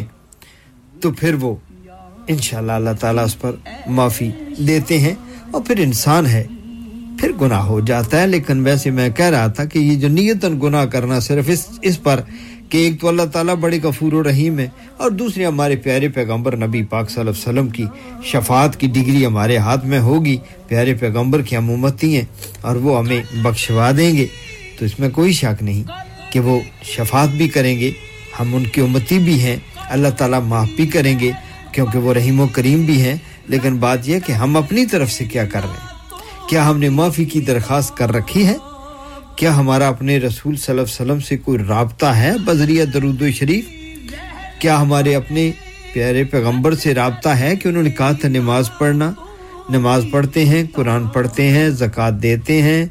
تو 1.00 1.10
پھر 1.12 1.34
وہ 1.34 1.54
انشاءاللہ 2.28 2.72
اللہ 2.72 2.90
تعالیٰ 3.00 3.24
اس 3.24 3.40
پر 3.40 3.52
معافی 3.86 4.30
دیتے 4.58 4.98
ہیں 4.98 5.14
اور 5.50 5.62
پھر 5.66 5.78
انسان 5.78 6.26
ہے، 6.26 6.44
پھر 7.20 7.32
گناہ 7.40 7.62
ہو 7.62 7.80
جاتا 7.80 8.20
ہے۔ 8.20 8.26
لیکن 8.26 8.64
ویسے 8.64 8.90
میں 8.90 9.08
کہہ 9.08 9.24
رہا 9.24 9.46
تھا 9.46 9.64
کہ 9.64 9.78
یہ 9.78 9.94
جو 9.94 10.08
نیتاً 10.08 10.60
گناہ 10.62 10.84
کرنا 10.84 11.20
صرف 11.20 11.44
اس 11.48 11.66
اس 11.82 12.02
پر 12.02 12.20
کہ 12.68 12.78
ایک 12.78 13.00
تو 13.00 13.08
اللہ 13.08 13.22
تعالیٰ 13.22 13.54
بڑے 13.54 13.78
غفور 13.82 14.12
و 14.12 14.22
رحیم 14.22 14.58
ہے 14.58 14.68
اور 14.96 15.10
دوسری 15.10 15.46
ہمارے 15.46 15.76
پیارے 15.76 16.08
پیغمبر 16.08 16.56
نبی 16.56 16.82
پاک 16.82 17.10
صلی 17.10 17.20
اللہ 17.20 17.30
علیہ 17.30 17.40
وسلم 17.40 17.68
کی 17.68 17.84
شفاعت 18.24 18.80
کی 18.80 18.86
ڈگری 18.86 19.26
ہمارے 19.26 19.56
ہاتھ 19.56 19.86
میں 19.86 19.98
ہوگی۔ 19.98 20.36
پیارے 20.68 20.94
پیغمبر 20.94 21.42
کی 21.42 21.56
عمومتی 21.56 22.14
ہیں 22.14 22.24
اور 22.60 22.76
وہ 22.76 22.98
ہمیں 22.98 23.22
بخشوا 23.42 23.90
دیں 23.96 24.16
گے۔ 24.16 24.26
تو 24.78 24.84
اس 24.84 24.98
میں 24.98 25.10
کوئی 25.10 25.32
شک 25.32 25.62
نہیں 25.62 25.82
کہ 26.32 26.40
وہ 26.40 26.60
شفاعت 26.82 27.28
بھی 27.28 27.48
کریں 27.48 27.80
گے۔ 27.80 27.90
ہم 28.40 28.54
ان 28.54 28.64
کی 28.64 28.80
امتی 28.80 29.18
بھی 29.18 29.40
ہیں۔ 29.40 29.56
اللہ 29.90 30.08
تعالیٰ 30.08 30.40
معاف 30.40 30.68
بھی 30.76 30.86
کریں 30.86 31.20
گے۔ 31.20 31.32
کیونکہ 31.72 31.98
وہ 31.98 32.14
رحیم 32.14 32.40
و 32.40 32.46
کریم 32.46 32.84
بھی 32.84 33.00
ہیں، 33.02 33.16
لیکن 33.48 33.76
بات 33.76 34.08
یہ 34.08 34.18
کہ 34.26 34.32
ہم 34.32 34.56
اپنی 34.56 34.86
طرف 34.86 35.12
سے 35.12 35.24
کیا 35.24 35.44
کر 35.44 35.60
رہے 35.60 35.70
ہیں؟ 35.70 36.48
کیا 36.48 36.68
ہم 36.70 36.78
نے 36.78 36.88
معافی 36.88 37.24
کی 37.24 37.40
درخواست 37.40 37.96
کر 37.96 38.12
رکھی 38.12 38.46
ہے؟ 38.46 38.56
کیا 39.36 39.56
ہمارا 39.56 39.88
اپنے 39.88 40.18
رسول 40.18 40.56
صلی 40.56 40.72
اللہ 40.72 40.82
علیہ 40.82 40.92
وسلم 40.92 41.20
سے 41.20 41.36
کوئی 41.36 41.58
رابطہ 41.58 42.06
ہے 42.06 42.32
بذریعہ 42.44 42.84
درود 42.84 43.22
و 43.22 43.30
شریف؟ 43.30 43.68
کیا 44.58 44.80
ہمارے 44.80 45.14
اپنے 45.14 45.50
پیارے 45.92 46.24
پیغمبر 46.24 46.74
سے 46.74 46.94
رابطہ 46.94 47.28
ہے 47.28 47.54
کہ 47.56 47.68
انہوں 47.68 47.82
نے 47.82 47.90
کہا 47.90 48.12
تھا 48.12 48.28
نماز 48.28 48.70
پڑھنا؟ 48.78 49.12
نماز 49.70 50.04
پڑھتے 50.10 50.44
ہیں، 50.44 50.64
قرآن 50.74 51.06
پڑھتے 51.06 51.48
ہیں، 51.48 51.68
زکوٰۃ 51.70 52.22
دیتے 52.22 52.62
ہیں 52.62 52.84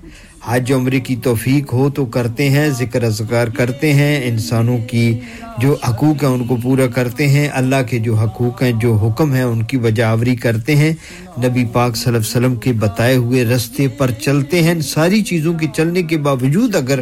حج 0.45 0.71
عمرے 0.73 0.99
کی 0.99 1.15
توفیق 1.15 1.73
ہو 1.73 1.89
تو 1.89 2.05
کرتے 2.05 2.49
ہیں، 2.49 2.69
ذکر 2.69 3.03
اذکار 3.03 3.47
کرتے 3.47 3.93
ہیں، 3.93 4.27
انسانوں 4.27 4.77
کی 4.77 5.19
جو 5.57 5.75
حقوق 5.89 6.23
ہیں 6.23 6.29
ان 6.29 6.45
کو 6.47 6.57
پورا 6.63 6.87
کرتے 6.87 7.27
ہیں، 7.27 7.49
اللہ 7.53 7.75
کے 7.89 7.99
جو 7.99 8.15
حقوق 8.15 8.63
ہیں، 8.63 8.71
جو 8.71 8.95
حکم 8.95 9.33
ہیں 9.33 9.43
ان 9.43 9.63
کی 9.63 9.77
وجہ 9.77 10.03
آوری 10.03 10.35
کرتے 10.35 10.75
ہیں۔ 10.75 10.93
نبی 11.37 11.65
پاک 11.65 11.95
صلی 11.95 12.05
اللہ 12.05 12.17
علیہ 12.17 12.29
وسلم 12.29 12.55
کے 12.55 12.73
بتائے 12.73 13.15
ہوئے 13.15 13.45
رستے 13.45 13.87
پر 13.87 14.11
چلتے 14.11 14.63
ہیں۔ 14.63 14.81
ساری 14.81 15.21
چیزوں 15.21 15.53
کے 15.53 15.67
چلنے 15.75 16.03
کے 16.03 16.17
باوجود 16.17 16.75
اگر 16.75 16.99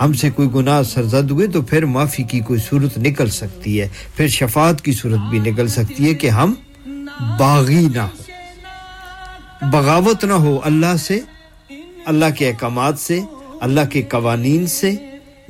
ہم 0.00 0.12
سے 0.12 0.30
کوئی 0.30 0.48
گناہ 0.54 0.82
سرزد 0.82 1.30
ہوئے 1.30 1.46
تو 1.46 1.62
پھر 1.62 1.84
معافی 1.84 2.22
کی 2.22 2.40
کوئی 2.40 2.60
صورت 2.70 2.98
نکل 2.98 3.30
سکتی 3.30 3.80
ہے۔ 3.80 3.88
پھر 4.16 4.28
شفاعت 4.28 4.80
کی 4.80 4.92
صورت 4.92 5.30
بھی 5.30 5.38
نکل 5.38 5.68
سکتی 5.68 6.08
ہے 6.08 6.14
کہ 6.14 6.26
ہم 6.26 6.54
باغی 7.38 7.88
نہ 7.94 8.00
ہو 8.00 8.22
بغاوت 9.70 10.24
نہ 10.24 10.32
ہو 10.32 10.60
اللہ 10.64 10.96
سے۔ 10.96 11.20
اللہ 12.06 12.24
کے 12.38 12.48
احکامات 12.48 12.98
سے، 12.98 13.20
اللہ 13.60 13.80
کے 13.92 14.02
قوانین 14.02 14.66
سے، 14.66 14.90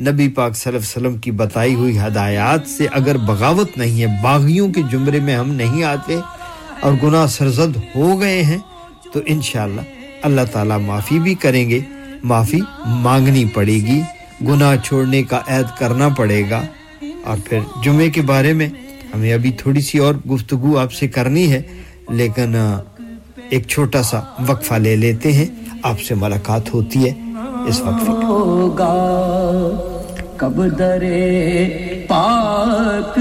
نبی 0.00 0.28
پاک 0.28 0.56
صلی 0.56 0.76
اللہ 0.76 0.78
علیہ 0.78 0.78
وسلم 0.78 1.20
کی 1.20 1.30
بتائی 1.30 1.74
ہوئی 1.74 1.98
ہدایات 1.98 2.68
سے 2.68 2.86
اگر 2.92 3.16
بغاوت 3.16 3.78
نہیں 3.78 4.02
ہے، 4.02 4.06
باغیوں 4.22 4.72
کے 4.72 4.82
جمرے 4.90 5.20
میں 5.20 5.34
ہم 5.34 5.50
نہیں 5.50 5.84
آتے 5.84 6.16
اور 6.80 6.92
گناہ 7.02 7.26
سرزد 7.26 7.76
ہو 7.96 8.20
گئے 8.20 8.42
ہیں، 8.42 8.58
تو 9.12 9.20
انشاءاللہ 9.26 9.80
اللہ 10.22 10.40
تعالیٰ 10.52 10.80
معافی 10.80 11.18
بھی 11.18 11.34
کریں 11.34 11.70
گے۔ 11.70 11.80
معافی 12.22 12.58
مانگنی 12.86 13.44
پڑے 13.44 13.72
گی۔ 13.72 14.00
گناہ 14.42 14.76
چھوڑنے 14.76 15.22
کا 15.22 15.40
عہد 15.46 15.78
کرنا 15.78 16.08
پڑے 16.08 16.42
گا۔ 16.50 16.62
اور 17.24 17.36
پھر 17.44 17.58
جمعے 17.84 18.10
کے 18.10 18.22
بارے 18.22 18.52
میں 18.52 18.68
ہمیں 19.14 19.32
ابھی 19.32 19.50
تھوڑی 19.50 19.80
سی 19.80 19.98
اور 19.98 20.14
گفتگو 20.14 20.78
آپ 20.78 20.92
سے 20.92 21.08
کرنی 21.08 21.52
ہے، 21.52 21.62
لیکن 22.08 22.56
ایک 23.50 23.66
چھوٹا 23.66 24.02
سا 24.02 24.20
وقفہ 24.46 24.74
لے 24.74 24.96
لیتے 24.96 25.32
ہیں۔ 25.32 25.46
آپ 25.86 26.00
سے 26.00 26.14
ملاقات 26.14 26.72
ہوتی 26.74 27.04
ہے 27.04 27.12
اس 27.66 27.80
وقت 27.80 28.08
ہوگا 28.08 28.94
کب 30.36 30.56
درے 30.78 32.04
پاک۔ 32.08 33.18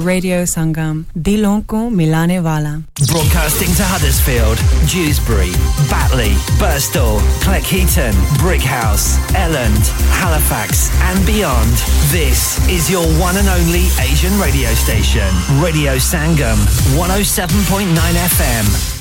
Radio 0.00 0.42
Sangam. 0.44 1.04
Dilon 1.16 1.66
ko 1.66 1.90
milane 1.90 2.42
wala. 2.42 2.82
Broadcasting 3.06 3.72
to 3.76 3.84
Huddersfield, 3.84 4.58
Dewsbury, 4.88 5.52
Batley, 5.88 6.32
Burstall, 6.58 7.20
Cleckheaton, 7.44 8.12
Brickhouse, 8.40 9.18
Elland, 9.36 9.84
Halifax, 10.16 10.90
and 11.12 11.24
beyond. 11.26 11.70
This 12.10 12.58
is 12.68 12.90
your 12.90 13.04
one 13.20 13.36
and 13.36 13.48
only 13.48 13.86
Asian 14.00 14.32
radio 14.40 14.70
station, 14.74 15.28
Radio 15.60 15.96
Sangam, 15.96 16.56
107.9 16.96 17.86
FM. 17.94 18.96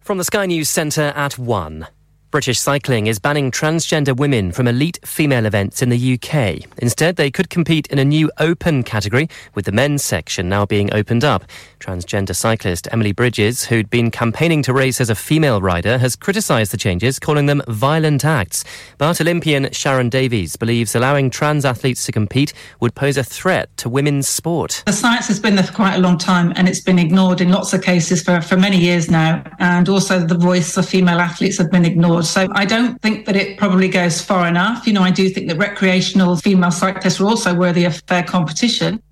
From 0.00 0.18
the 0.18 0.24
Sky 0.24 0.46
News 0.46 0.68
Centre 0.68 1.12
at 1.14 1.38
1. 1.38 1.86
British 2.32 2.58
Cycling 2.58 3.08
is 3.08 3.18
banning 3.18 3.50
transgender 3.50 4.16
women 4.16 4.52
from 4.52 4.66
elite 4.66 4.98
female 5.04 5.44
events 5.44 5.82
in 5.82 5.90
the 5.90 6.14
UK. 6.14 6.66
Instead, 6.78 7.16
they 7.16 7.30
could 7.30 7.50
compete 7.50 7.86
in 7.88 7.98
a 7.98 8.06
new 8.06 8.30
open 8.38 8.82
category, 8.82 9.28
with 9.54 9.66
the 9.66 9.70
men's 9.70 10.02
section 10.02 10.48
now 10.48 10.64
being 10.64 10.90
opened 10.94 11.24
up. 11.24 11.44
Transgender 11.78 12.34
cyclist 12.34 12.88
Emily 12.90 13.12
Bridges, 13.12 13.66
who'd 13.66 13.90
been 13.90 14.10
campaigning 14.10 14.62
to 14.62 14.72
race 14.72 14.98
as 14.98 15.10
a 15.10 15.14
female 15.14 15.60
rider, 15.60 15.98
has 15.98 16.16
criticised 16.16 16.72
the 16.72 16.78
changes, 16.78 17.18
calling 17.18 17.44
them 17.44 17.60
violent 17.68 18.24
acts. 18.24 18.64
But 18.96 19.20
Olympian 19.20 19.70
Sharon 19.70 20.08
Davies 20.08 20.56
believes 20.56 20.94
allowing 20.94 21.28
trans 21.28 21.66
athletes 21.66 22.06
to 22.06 22.12
compete 22.12 22.54
would 22.80 22.94
pose 22.94 23.18
a 23.18 23.24
threat 23.24 23.76
to 23.76 23.90
women's 23.90 24.26
sport. 24.26 24.84
The 24.86 24.94
science 24.94 25.28
has 25.28 25.38
been 25.38 25.54
there 25.54 25.64
for 25.66 25.74
quite 25.74 25.96
a 25.96 26.00
long 26.00 26.16
time 26.16 26.54
and 26.56 26.66
it's 26.66 26.80
been 26.80 26.98
ignored 26.98 27.42
in 27.42 27.50
lots 27.50 27.74
of 27.74 27.82
cases 27.82 28.22
for, 28.22 28.40
for 28.40 28.56
many 28.56 28.78
years 28.78 29.10
now. 29.10 29.44
And 29.58 29.86
also, 29.90 30.18
the 30.18 30.38
voice 30.38 30.78
of 30.78 30.88
female 30.88 31.20
athletes 31.20 31.58
have 31.58 31.70
been 31.70 31.84
ignored. 31.84 32.21
So 32.24 32.48
I 32.52 32.64
don't 32.64 33.00
think 33.02 33.26
that 33.26 33.36
it 33.36 33.58
probably 33.58 33.88
goes 33.88 34.20
far 34.20 34.46
enough. 34.46 34.86
You 34.86 34.92
know, 34.92 35.02
I 35.02 35.10
do 35.10 35.28
think 35.28 35.48
that 35.48 35.58
recreational 35.58 36.36
female 36.36 36.70
cyclists 36.70 37.20
are 37.20 37.26
also 37.26 37.54
worthy 37.54 37.84
of 37.84 38.00
fair 38.06 38.22
competition. 38.22 39.02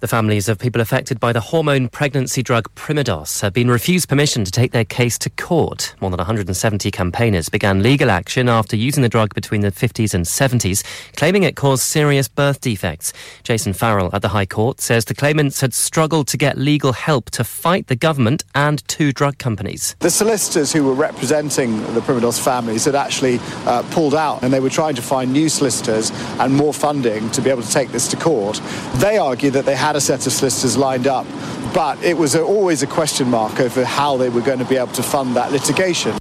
The 0.00 0.08
families 0.08 0.48
of 0.48 0.58
people 0.58 0.80
affected 0.80 1.20
by 1.20 1.34
the 1.34 1.40
hormone 1.40 1.90
pregnancy 1.90 2.42
drug 2.42 2.74
Primodos 2.74 3.42
have 3.42 3.52
been 3.52 3.70
refused 3.70 4.08
permission 4.08 4.44
to 4.44 4.50
take 4.50 4.72
their 4.72 4.86
case 4.86 5.18
to 5.18 5.28
court. 5.28 5.94
More 6.00 6.10
than 6.10 6.16
170 6.16 6.90
campaigners 6.90 7.50
began 7.50 7.82
legal 7.82 8.10
action 8.10 8.48
after 8.48 8.76
using 8.76 9.02
the 9.02 9.10
drug 9.10 9.34
between 9.34 9.60
the 9.60 9.70
50s 9.70 10.14
and 10.14 10.24
70s, 10.24 10.82
claiming 11.16 11.42
it 11.42 11.54
caused 11.54 11.82
serious 11.82 12.28
birth 12.28 12.62
defects. 12.62 13.12
Jason 13.42 13.74
Farrell 13.74 14.08
at 14.14 14.22
the 14.22 14.28
High 14.28 14.46
Court 14.46 14.80
says 14.80 15.04
the 15.04 15.14
claimants 15.14 15.60
had 15.60 15.74
struggled 15.74 16.28
to 16.28 16.38
get 16.38 16.56
legal 16.56 16.94
help 16.94 17.30
to 17.32 17.44
fight 17.44 17.88
the 17.88 17.96
government 17.96 18.42
and 18.54 18.82
two 18.88 19.12
drug 19.12 19.36
companies. 19.36 19.96
The 19.98 20.08
solicitors 20.08 20.72
who 20.72 20.82
were 20.82 20.94
representing 20.94 21.78
the 21.92 22.00
Primodos 22.00 22.42
families 22.42 22.86
had 22.86 22.94
actually 22.94 23.38
uh, 23.66 23.82
pulled 23.90 24.14
out 24.14 24.42
and 24.42 24.50
they 24.50 24.60
were 24.60 24.70
trying 24.70 24.94
to 24.94 25.02
find 25.02 25.30
new 25.30 25.50
solicitors 25.50 26.10
and 26.38 26.54
more 26.54 26.72
funding 26.72 27.30
to 27.32 27.42
be 27.42 27.50
able 27.50 27.60
to 27.60 27.70
take 27.70 27.90
this 27.90 28.08
to 28.08 28.16
court. 28.16 28.62
They 28.94 29.18
argue 29.18 29.50
that 29.50 29.66
they 29.66 29.76
had 29.76 29.89
had 29.90 29.96
a 29.96 30.00
set 30.00 30.24
of 30.24 30.32
solicitors 30.32 30.76
lined 30.76 31.08
up, 31.08 31.26
but 31.74 32.00
it 32.00 32.16
was 32.16 32.36
always 32.36 32.80
a 32.80 32.86
question 32.86 33.28
mark 33.28 33.58
over 33.58 33.84
how 33.84 34.16
they 34.16 34.28
were 34.28 34.40
going 34.40 34.60
to 34.60 34.64
be 34.64 34.76
able 34.76 34.92
to 34.92 35.02
fund 35.02 35.34
that 35.34 35.50
litigation. 35.50 36.16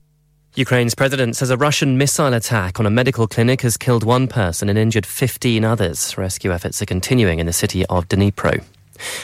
Ukraine's 0.55 0.95
president 0.95 1.35
says 1.35 1.51
a 1.51 1.55
Russian 1.55 1.95
missile 1.95 2.33
attack 2.33 2.79
on 2.79 2.87
a 2.87 2.89
medical 2.89 3.27
clinic 3.27 3.61
has 3.61 3.77
killed 3.77 4.03
one 4.03 4.27
person 4.27 4.69
and 4.69 4.79
injured 4.79 5.05
15 5.05 5.63
others. 5.63 6.17
Rescue 6.17 6.51
efforts 6.51 6.81
are 6.81 6.87
continuing 6.87 7.37
in 7.37 7.45
the 7.45 7.53
city 7.53 7.85
of 7.85 8.07
Dnipro. 8.07 8.63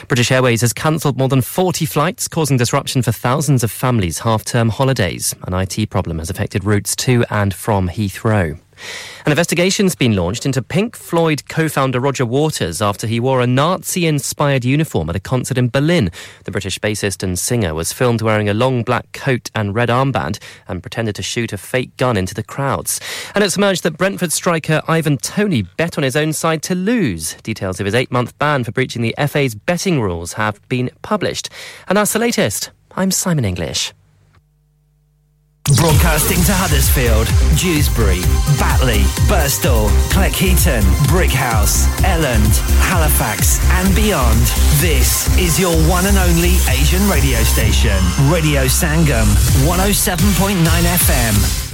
British 0.08 0.32
Airways 0.32 0.62
has 0.62 0.74
cancelled 0.74 1.18
more 1.18 1.28
than 1.28 1.42
40 1.42 1.88
flights, 1.88 2.28
causing 2.28 2.56
disruption 2.56 3.02
for 3.02 3.12
thousands 3.12 3.64
of 3.64 3.72
families' 3.72 4.20
half 4.20 4.46
term 4.46 4.70
holidays. 4.70 5.34
An 5.48 5.56
IT 5.56 5.90
problem 5.90 6.20
has 6.20 6.30
affected 6.30 6.64
routes 6.64 6.96
to 6.98 7.26
and 7.32 7.52
from 7.52 7.90
Heathrow. 7.90 8.60
An 9.26 9.32
investigation's 9.32 9.96
been 9.96 10.16
launched 10.16 10.46
into 10.46 10.62
Pink 10.62 10.96
Floyd 10.96 11.48
co 11.48 11.68
founder 11.68 12.00
Roger 12.00 12.26
Waters 12.26 12.82
after 12.82 13.08
he 13.08 13.20
wore 13.20 13.42
a 13.42 13.48
Nazi 13.48 14.06
inspired 14.06 14.64
uniform 14.64 15.10
at 15.10 15.16
a 15.16 15.20
concert 15.20 15.58
in 15.58 15.70
Berlin. 15.70 16.12
The 16.44 16.52
British 16.52 16.78
bassist 16.80 17.24
and 17.24 17.38
singer 17.38 17.74
was 17.74 17.92
filmed 17.92 18.22
wearing 18.22 18.50
a 18.50 18.54
long 18.54 18.84
black 18.84 19.12
coat 19.14 19.50
and 19.56 19.74
red 19.74 19.90
armband 19.90 20.38
and 20.68 20.84
pretended 20.84 21.16
to 21.16 21.24
shoot 21.24 21.54
a 21.54 21.58
fake 21.58 21.98
gun 21.98 22.18
into 22.18 22.34
the 22.34 22.44
crowds. 22.44 23.00
And 23.34 23.44
it's 23.44 23.58
emerged 23.58 23.84
that 23.84 23.98
Brentford 23.98 24.32
striker 24.32 24.82
Ivan 24.88 25.18
Tony 25.18 25.64
bet 25.64 25.98
on 25.98 26.04
his 26.04 26.16
own 26.16 26.34
side 26.34 26.62
to 26.64 26.76
lose. 26.76 27.34
Details 27.44 27.80
of 27.80 27.86
his 27.86 27.96
eight 27.96 28.12
month 28.12 28.38
ban 28.38 28.64
for 28.64 28.72
breaching 28.72 29.02
the 29.02 29.16
FA's 29.28 29.56
betting 29.56 30.02
rules 30.02 30.34
have 30.34 30.62
been 30.70 30.92
published. 31.02 31.50
And 31.88 31.98
that's 31.98 32.14
the 32.14 32.20
latest. 32.20 32.72
I'm 32.92 33.12
Simon 33.12 33.46
English. 33.46 33.94
Broadcasting 35.74 36.38
to 36.44 36.54
Huddersfield, 36.54 37.26
Dewsbury, 37.58 38.22
Batley, 38.60 39.02
Burstall, 39.26 39.90
Cleckheaton, 40.14 40.84
Brickhouse, 41.10 41.88
Elland, 42.06 42.54
Halifax, 42.86 43.58
and 43.72 43.90
beyond. 43.96 44.38
This 44.80 45.26
is 45.40 45.60
your 45.60 45.74
one 45.90 46.06
and 46.06 46.20
only 46.20 46.54
Asian 46.70 47.02
radio 47.10 47.40
station, 47.42 47.98
Radio 48.32 48.66
Sangam, 48.70 49.26
107.9 49.66 50.86
FM. 51.02 51.36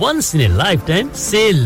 once 0.00 0.34
in 0.34 0.40
a 0.40 0.46
lifetime 0.86 1.10
sale 1.24 1.56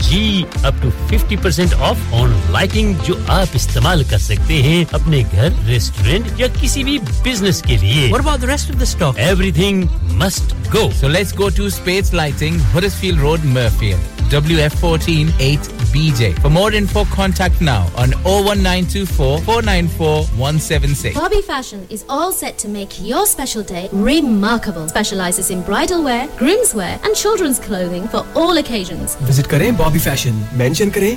G 0.00 0.42
up 0.64 0.82
to 0.82 0.88
fifty 1.08 1.36
percent 1.42 1.74
off 1.78 2.14
on 2.20 2.32
lighting 2.50 2.94
جو 3.06 3.14
آپ 3.28 3.54
استعمال 3.54 4.02
کر 4.10 4.18
سکتے 4.18 4.62
ہیں 4.62 4.84
اپنے 4.92 5.22
گھر 5.32 5.48
restaurant 5.66 6.40
یا 6.40 6.46
کسی 6.60 6.84
بھی 6.84 6.98
بزنس 7.24 7.62
کے 7.66 7.76
لیے 7.80 8.10
rest 8.42 8.70
of 8.70 8.78
the 8.78 8.82
stock 8.82 9.18
everything 9.52 9.84
must 10.22 10.54
go 10.74 10.88
so 11.00 11.08
let's 11.08 11.38
go 11.38 11.48
to 11.56 11.64
space 11.64 12.14
lighting 12.14 12.58
Huddersfield 12.74 13.18
road 13.18 13.44
Mirfield 13.44 13.96
WF148BJ. 14.28 16.38
For 16.40 16.50
more 16.50 16.72
info, 16.72 17.04
contact 17.06 17.62
now 17.62 17.88
on 17.96 18.12
01924 18.24 19.40
494 19.40 20.24
176. 20.36 21.18
Bobby 21.18 21.42
Fashion 21.42 21.86
is 21.88 22.04
all 22.08 22.30
set 22.30 22.58
to 22.58 22.68
make 22.68 23.00
your 23.00 23.26
special 23.26 23.62
day 23.62 23.88
remarkable. 23.90 24.86
Specializes 24.88 25.50
in 25.50 25.62
bridal 25.62 26.04
wear, 26.04 26.28
groom's 26.36 26.74
wear, 26.74 27.00
and 27.04 27.16
children's 27.16 27.58
clothing 27.58 28.06
for 28.08 28.26
all 28.34 28.58
occasions. 28.58 29.16
Visit 29.16 29.48
Kare 29.48 29.67
Bobby 29.76 29.98
Fashion. 29.98 30.34
Mention 30.56 30.90
Kare 30.90 31.16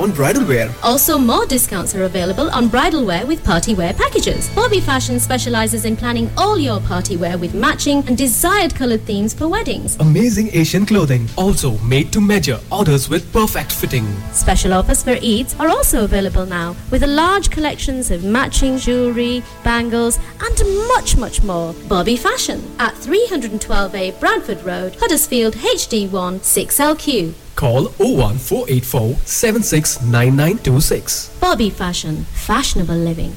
on 0.00 0.12
bridal 0.12 0.44
wear 0.44 0.70
also 0.84 1.16
more 1.18 1.46
discounts 1.48 1.94
are 1.96 2.02
available 2.02 2.48
on 2.58 2.68
bridal 2.68 3.04
wear 3.06 3.26
with 3.26 3.38
party 3.46 3.74
wear 3.74 3.92
packages 4.02 4.50
Bobby 4.56 4.80
specializes 5.20 5.84
in 5.88 5.96
planning 5.96 6.28
all 6.42 6.58
your 6.58 6.80
party 6.88 7.16
wear 7.16 7.38
with 7.42 7.54
matching 7.64 8.02
and 8.08 8.18
desired 8.20 8.74
colored 8.78 9.02
themes 9.10 9.34
for 9.40 9.48
weddings. 9.52 9.96
Amazing 10.04 10.48
Asian 10.60 10.86
clothing, 10.90 11.28
also 11.42 11.70
made 11.92 12.10
to 12.16 12.20
measure, 12.20 12.58
orders 12.78 13.06
with 13.12 13.26
perfect 13.36 13.76
fitting. 13.80 14.08
Special 14.40 14.74
offers 14.78 15.02
for 15.08 15.16
Eids 15.32 15.54
are 15.64 15.68
also 15.74 16.04
available 16.04 16.46
now 16.52 16.74
with 16.94 17.06
a 17.08 17.10
large 17.20 17.50
collections 17.56 18.10
of 18.16 18.24
matching 18.38 18.78
jewelry, 18.86 19.42
bangles, 19.68 20.18
and 20.48 20.64
much, 20.92 21.16
much 21.24 21.42
more. 21.52 21.74
Bobby 21.94 22.16
Fashion 22.26 22.64
at 22.88 22.94
312A 23.06 24.04
Bradford 24.24 24.66
Road, 24.70 25.00
Huddersfield, 25.04 25.60
HD 25.76 25.99
6LQ. 26.08 27.32
Call 27.56 27.88
01484 27.98 29.16
769926. 29.24 31.30
Bobby 31.40 31.70
Fashion, 31.70 32.24
fashionable 32.32 32.94
living. 32.96 33.36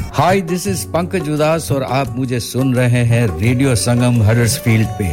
hi 0.19 0.41
this 0.41 0.67
is 0.67 0.85
Pankaj 0.91 1.29
Udhas 1.29 1.71
اور 1.71 1.81
آپ 1.89 2.07
مجھے 2.15 2.39
سن 2.39 2.73
رہے 2.73 3.03
ہیں 3.03 3.27
radio 3.39 3.75
سنگم 3.75 4.21
ہرس 4.21 4.59
field 4.63 4.87
پہ۔ 4.97 5.11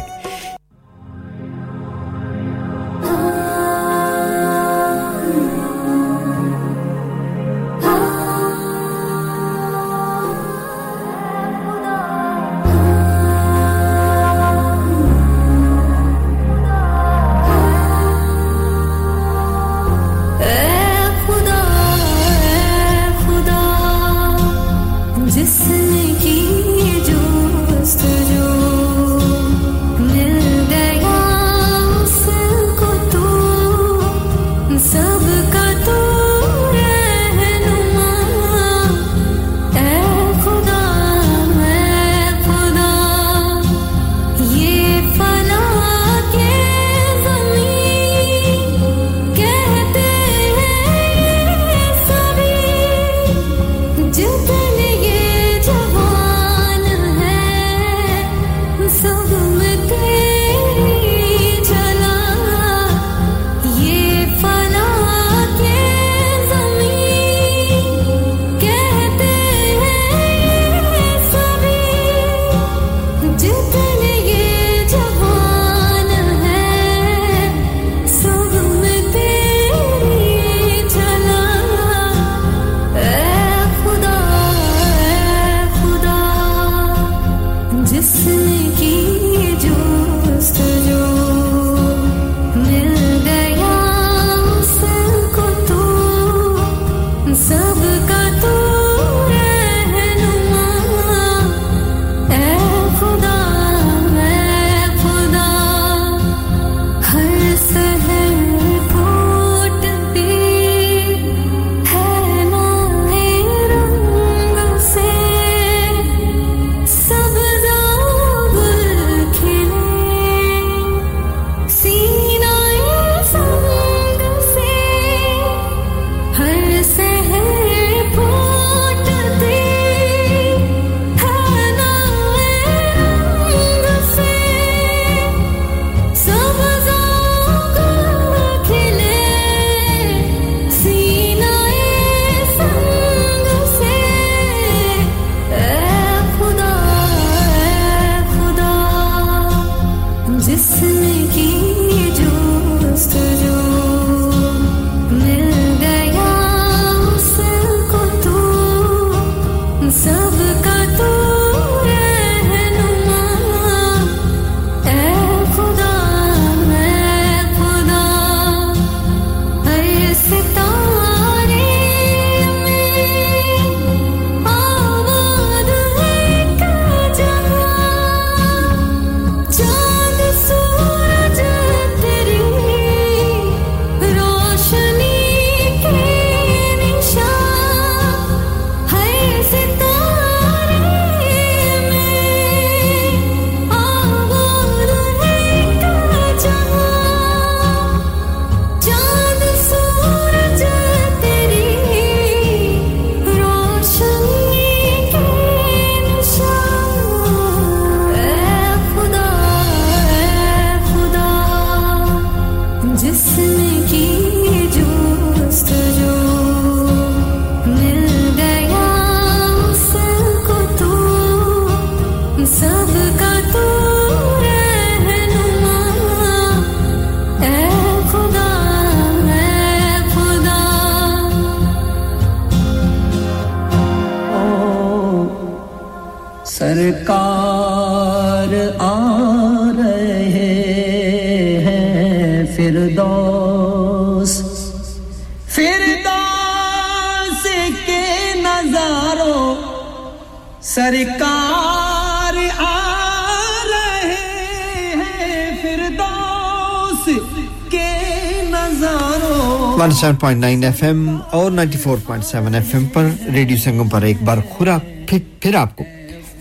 seven 259.99 260.15
point 260.15 260.41
nine 260.41 260.63
F 260.63 260.83
M 260.83 261.17
اور 261.31 261.51
ninety 261.51 261.77
four 261.77 261.97
point 262.05 262.25
seven 262.25 262.55
FM 262.55 262.75
M 262.75 262.85
پر 262.85 263.07
radio 263.33 263.57
Sangam 263.57 263.89
پر 263.89 264.01
ایک 264.01 264.21
بار 264.21 264.37
خورا 264.49 264.77
پھر, 265.07 265.17
پھر 265.39 265.55
آپ 265.55 265.75
کو 265.75 265.83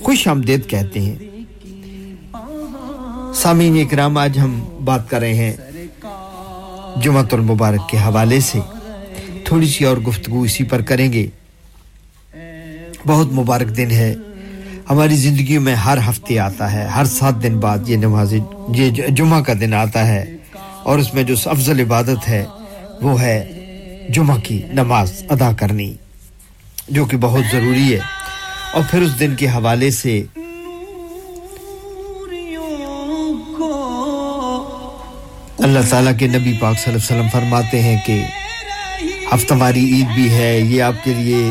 خوش 0.02 0.28
آمدید 0.28 0.66
کہتے 0.66 1.00
ہیں۔ 1.00 1.14
سامعین 3.34 3.80
اکرام 3.80 4.18
آج 4.18 4.38
ہم 4.38 4.64
بات 4.84 5.10
کر 5.10 5.20
رہے 5.20 5.34
ہیں 5.34 5.52
جمعت 7.02 7.34
المبارک 7.34 7.88
کے 7.88 7.96
حوالے 7.96 8.40
سے۔ 8.40 8.58
تھوڑی 9.44 9.66
سی 9.66 9.84
اور 9.84 9.96
گفتگو 9.96 10.42
اسی 10.42 10.64
پر 10.64 10.82
کریں 10.82 11.12
گے۔ 11.12 11.26
بہت 13.06 13.32
مبارک 13.32 13.76
دن 13.76 13.90
ہے۔ 13.90 14.14
ہماری 14.90 15.16
زندگیوں 15.16 15.62
میں 15.62 15.74
ہر 15.74 15.98
ہفتے 16.08 16.38
آتا 16.38 16.72
ہے۔ 16.72 16.84
ہر 16.86 17.04
سات 17.04 17.42
دن 17.42 17.58
بعد 17.58 17.78
یہ 17.86 17.96
نماز 17.96 18.34
یہ 18.68 18.90
جمعہ 18.90 19.40
کا 19.40 19.52
دن 19.60 19.74
آتا 19.74 20.08
ہے۔ 20.08 20.36
اور 20.82 20.98
اس 20.98 21.14
میں 21.14 21.22
جو 21.22 21.34
افضل 21.44 21.80
عبادت 21.80 22.28
ہے 22.28 22.44
وہ 23.02 23.20
ہے 23.20 23.38
جمعہ 24.08 24.38
کی 24.38 24.62
نماز 24.72 25.12
ادا 25.28 25.52
کرنی، 25.52 25.94
جو 26.88 27.04
کہ 27.04 27.16
بہت 27.16 27.42
ضروری 27.52 27.94
ہے۔ 27.94 27.98
اور 28.72 28.82
پھر 28.90 29.02
اس 29.02 29.20
دن 29.20 29.34
کے 29.36 29.48
حوالے 29.48 29.90
سے 29.90 30.22
اللہ 35.58 35.78
تعالیٰ 35.90 36.12
کے 36.18 36.26
نبی 36.26 36.52
پاک 36.60 36.78
صلی 36.78 36.94
اللہ 36.94 36.96
علیہ 36.96 37.20
وسلم 37.20 37.28
فرماتے 37.32 37.82
ہیں 37.82 37.96
کہ 38.06 38.24
ہفتہ 39.34 39.54
واری 39.54 39.84
عید 39.92 40.06
بھی 40.14 40.30
ہے، 40.30 40.58
یہ 40.58 40.82
آپ 40.82 41.04
کے 41.04 41.14
لیے 41.14 41.50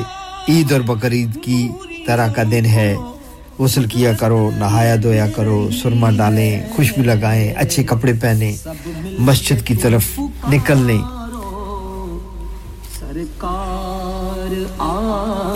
عید 0.49 0.71
اور 0.71 0.81
بقرعید 0.81 1.43
کی 1.43 1.69
طرح 2.07 2.27
کا 2.27 2.43
دن 2.51 2.65
ہے۔ 2.65 2.95
غسل 3.59 3.85
کیا 3.85 4.13
کرو، 4.13 4.51
نہایا 4.55 4.95
دھویا 5.03 5.27
کرو، 5.35 5.69
سرما 5.71 6.09
ڈالیں، 6.09 6.59
خوشبو 6.75 7.03
لگائیں، 7.03 7.53
اچھے 7.55 7.83
کپڑے 7.83 8.13
پہنیں، 8.13 8.55
مسجد 9.19 9.65
کی 9.67 9.75
طرف 9.75 10.19
نکل 10.49 10.77
لیں 10.77 11.16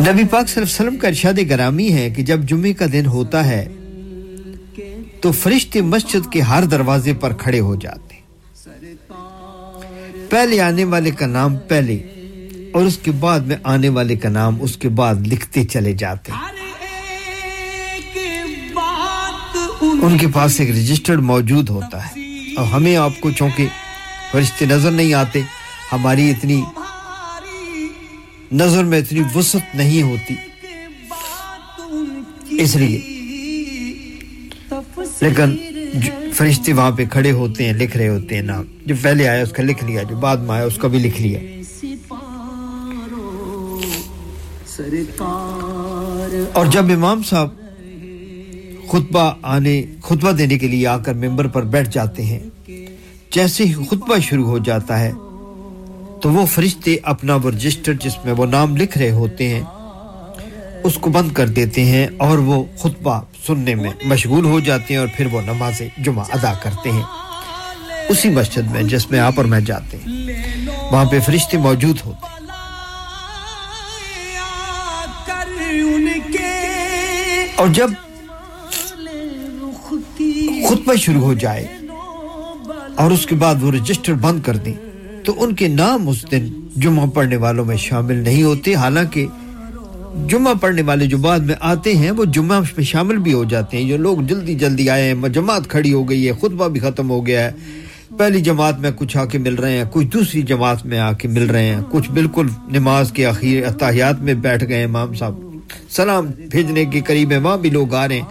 نبی 0.02 0.24
پاک 0.24 0.50
صلی 0.50 0.62
اللہ 0.62 0.62
علیہ 0.62 0.62
وسلم 0.62 0.96
کا 0.98 1.08
ارشاد 1.08 1.34
گرامی 1.50 1.94
ہے 1.94 2.10
کہ 2.10 2.24
جب 2.24 2.44
جمعہ 2.44 2.72
کا 2.80 2.86
دن 2.92 3.06
ہوتا 3.06 3.48
ہے 3.48 3.68
تو 5.22 5.32
فرشتے 5.32 5.82
مسجد 5.82 6.32
کے 6.32 6.42
ہر 6.42 6.64
دروازے 6.64 7.14
پر 7.14 7.34
کھڑے 7.34 7.60
ہو 7.60 7.76
جاتے 7.76 8.16
پہلے 10.30 10.60
آنے 10.60 10.84
والے 10.84 11.12
کا 11.12 11.26
نام 11.26 11.58
پہلے 11.58 11.96
اور 12.74 12.86
اس 12.86 12.98
کے 12.98 13.12
بعد 13.12 13.40
میں 13.40 13.56
آنے 13.64 13.90
والے 13.90 14.16
کا 14.16 14.30
نام 14.30 14.58
اس 14.62 14.78
کے 14.78 14.90
بعد 14.90 15.16
لکھتے 15.28 15.64
چلے 15.66 15.94
جاتے 15.94 16.32
ان 19.82 20.18
کے 20.18 20.28
پاس 20.34 20.60
ایک 20.60 20.70
رجسٹر 20.70 21.18
موجود 21.18 21.70
ہوتا 21.70 22.06
ہے۔ 22.06 22.22
اور 22.58 22.68
ہمیں 22.68 22.96
آپ 22.96 23.12
کو 23.20 23.32
چونکہ 23.32 23.68
فرشتے 24.32 24.66
نظر 24.66 24.92
نہیں 24.92 25.14
آتے 25.14 25.42
ہماری 25.92 26.30
اتنی 26.30 26.64
نظر 28.52 28.84
میں 28.84 29.00
اتنی 29.00 29.22
وسط 29.36 29.76
نہیں 29.76 30.02
ہوتی 30.02 30.36
اس 32.50 32.76
لیے۔ 32.76 33.00
لیکن 35.22 35.56
فرشتے 36.34 36.74
وہاں 36.74 36.92
پہ 36.92 37.06
کھڑے 37.12 37.32
ہوتے 37.32 37.66
ہیں، 37.66 37.74
لکھ 37.74 37.98
رہے 37.98 38.08
ہوتے 38.08 38.36
ہیں 38.36 38.42
نام۔ 38.42 38.64
جو 38.86 38.96
پہلے 39.02 39.28
آیا، 39.28 39.44
اس 39.44 39.52
کا 39.52 39.64
لکھ 39.64 39.84
لیا، 39.84 40.04
جو 40.04 40.16
بعد 40.16 40.38
میں 40.38 40.56
آیا، 40.56 40.64
اس 40.64 40.76
کا 40.78 40.88
بھی 40.88 41.00
لکھ 41.00 41.22
لیا۔ 41.22 41.40
اور 46.54 46.66
جب 46.66 46.86
امام 46.92 47.24
صاحب 47.24 47.50
خطبہ 48.92 49.34
آنے، 49.42 49.84
خطبہ 50.04 50.32
دینے 50.32 50.58
کے 50.58 50.68
لیے 50.68 50.88
آ 50.88 50.98
کر 50.98 51.14
ممبر 51.14 51.48
پر 51.48 51.64
بیٹھ 51.64 51.90
جاتے 51.92 52.24
ہیں، 52.24 52.40
جیسے 53.32 53.64
ہی 53.64 53.74
خطبہ 53.74 54.18
شروع 54.20 54.46
ہو 54.46 54.58
جاتا 54.58 55.00
ہے 55.00 55.12
تو 56.22 56.32
وہ 56.32 56.46
فرشتے 56.46 56.98
اپنا 57.04 57.36
وہ 57.36 57.50
رجسٹر 57.52 57.94
جس 57.94 58.18
میں 58.26 58.34
وہ 58.34 58.46
نام 58.46 58.76
لکھ 58.78 58.98
رہے 58.98 59.12
ہوتے 59.12 59.48
ہیں، 59.50 59.62
اس 60.84 60.96
کو 60.96 61.10
بند 61.10 61.32
کر 61.32 61.48
دیتے 61.48 61.86
ہیں 61.86 62.08
اور 62.18 62.38
وہ 62.38 62.64
خطبہ 62.80 63.22
سننے 63.48 63.76
میں 63.76 63.90
مشغول 64.06 64.46
ہو 64.46 64.60
جاتے 64.60 64.94
ہیں 64.94 65.00
اور 65.00 65.08
پھر 65.18 65.26
وہ 65.26 65.42
نماز 65.42 65.82
جمعہ 65.98 66.24
ادا 66.32 66.54
کرتے 66.54 66.92
ہیں۔ 66.92 67.04
اسی 68.10 68.30
مسجد 68.30 68.72
میں 68.72 68.84
جس 68.84 69.12
میں 69.12 69.20
آپ 69.20 69.34
اور 69.38 69.46
میں 69.46 69.60
جاتے 69.60 69.98
ہیں، 69.98 70.34
وہاں 70.92 71.06
پہ 71.06 71.20
فرشتے 71.20 71.58
موجود 71.58 71.98
ہوتے 72.06 72.28
ہیں۔ 72.28 72.40
اور 77.56 77.68
جب 77.68 77.90
خطبہ 80.70 80.96
شروع 80.96 81.22
ہو 81.22 81.34
جائے 81.34 81.68
اور 82.96 83.12
اس 83.12 83.26
کے 83.26 83.36
بعد 83.36 83.56
وہ 83.62 83.72
رجسٹر 83.72 84.14
بند 84.14 84.42
کر 84.42 84.56
دیں 84.56 84.91
تو 85.26 85.44
ان 85.44 85.56
کے 85.56 85.68
نام 85.68 86.10
اس 86.10 86.32
دن 86.32 86.48
جمعہ 86.76 87.06
پڑھنے 87.06 87.36
والوں 87.36 87.66
میں 87.66 87.78
شامل 87.78 88.16
نہیں 88.16 88.44
ہوتے۔ 88.44 88.76
حالانکہ 88.76 89.26
جمعہ 90.28 90.54
پڑھنے 90.54 90.82
والے 90.82 91.06
جو 91.06 91.18
بعد 91.18 91.40
میں 91.40 91.56
آتے 91.60 91.96
ہیں، 91.96 92.12
وہ 92.12 92.26
جمعہ 92.26 92.60
میں 92.60 92.84
شامل 92.84 93.18
بھی 93.18 93.34
ہو 93.34 93.44
جاتے 93.44 93.78
ہیں۔ 93.78 93.90
جو 93.90 93.98
لوگ 93.98 94.18
جلدی 94.18 94.56
جلدی 94.56 94.90
آئے 94.90 95.14
ہیں، 95.14 95.30
جماعت 95.30 95.68
کھڑی 95.68 95.94
ہو 95.94 96.10
گئی 96.10 96.28
ہے، 96.28 96.34
خطبہ 96.34 96.68
بھی 96.68 96.80
ختم 96.80 97.10
ہو 97.10 97.28
گیا 97.28 97.46
ہے۔ 97.46 97.52
پہلی 98.18 98.42
جماعت 98.42 98.80
میں 98.80 98.92
کچھ 98.96 99.18
آ 99.18 99.26
کے 99.26 99.38
مل 99.38 99.56
رہے 99.56 99.78
ہیں، 99.78 99.84
کچھ 99.92 100.06
دوسری 100.06 100.42
جماعت 100.42 100.86
میں 100.86 101.00
آ 101.00 101.12
کے 101.12 101.28
مل 101.28 101.50
رہے 101.50 101.66
ہیں۔ 101.66 101.82
کچھ 101.92 102.12
بالکل 102.12 102.48
نماز 102.72 103.12
کے 103.12 103.26
اخیر 103.26 103.66
اتحیات 103.66 104.20
میں 104.20 104.34
بیٹھ 104.34 104.64
گئے 104.70 104.84
امام 104.84 105.14
صاحب 105.14 105.40
سلام 105.90 106.26
بھیجنے 106.52 106.86
کے 106.86 107.02
قریب 107.02 107.32
ہیں، 107.32 107.38
وہاں 107.38 107.58
بھی 107.58 107.70
لوگ 107.70 107.94
آ 107.94 108.08
رہے 108.08 108.16
ہیں۔ 108.16 108.26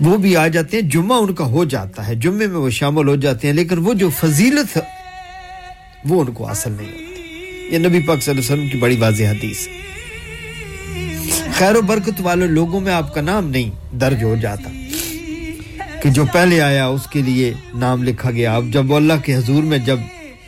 وہ 0.00 0.16
بھی 0.16 0.36
آ 0.36 0.46
جاتے 0.46 0.80
ہیں، 0.80 0.90
جمعہ 0.90 1.18
ان 1.18 1.34
کا 1.34 1.44
ہو 1.44 1.64
جاتا 1.64 2.08
ہے۔ 2.08 2.14
جمعے 2.14 2.46
میں 2.46 2.56
وہ 2.56 2.70
شامل 2.70 3.08
ہو 3.08 3.16
جاتے 3.16 3.48
ہیں، 3.48 3.54
لیکن 3.54 3.78
وہ 3.78 3.94
جو 3.94 4.08
فضیلت 4.08 4.78
وہ 6.08 6.20
ان 6.20 6.32
کو 6.32 6.44
حاصل 6.44 6.72
نہیں 6.72 6.92
ہوتی۔ 6.92 7.22
یہ 7.74 7.78
نبی 7.78 8.00
پاک 8.00 8.22
صلی 8.22 8.32
اللہ 8.32 8.42
علیہ 8.42 8.54
وسلم 8.54 8.68
کی 8.68 8.78
بڑی 8.78 8.96
واضح 8.96 9.24
حدیث 9.24 9.68
ہے۔ 9.68 9.78
خیر 11.52 11.76
و 11.76 11.82
برکت 11.82 12.20
والے 12.20 12.46
لوگوں 12.46 12.80
میں 12.80 12.92
آپ 12.92 13.14
کا 13.14 13.20
نام 13.20 13.50
نہیں 13.50 13.96
درج 13.96 14.24
ہو 14.24 14.34
جاتا۔ 14.40 14.70
کہ 16.02 16.10
جو 16.10 16.24
پہلے 16.32 16.60
آیا 16.60 16.86
اس 16.86 17.06
کے 17.06 17.22
لیے 17.22 17.52
نام 17.74 18.02
لکھا 18.02 18.30
گیا۔ 18.30 18.54
آپ 18.54 18.62
جب 18.72 18.94
اللہ 18.94 19.12
کے 19.24 19.34
حضور 19.34 19.62
میں 19.62 19.78
جب 19.78 19.98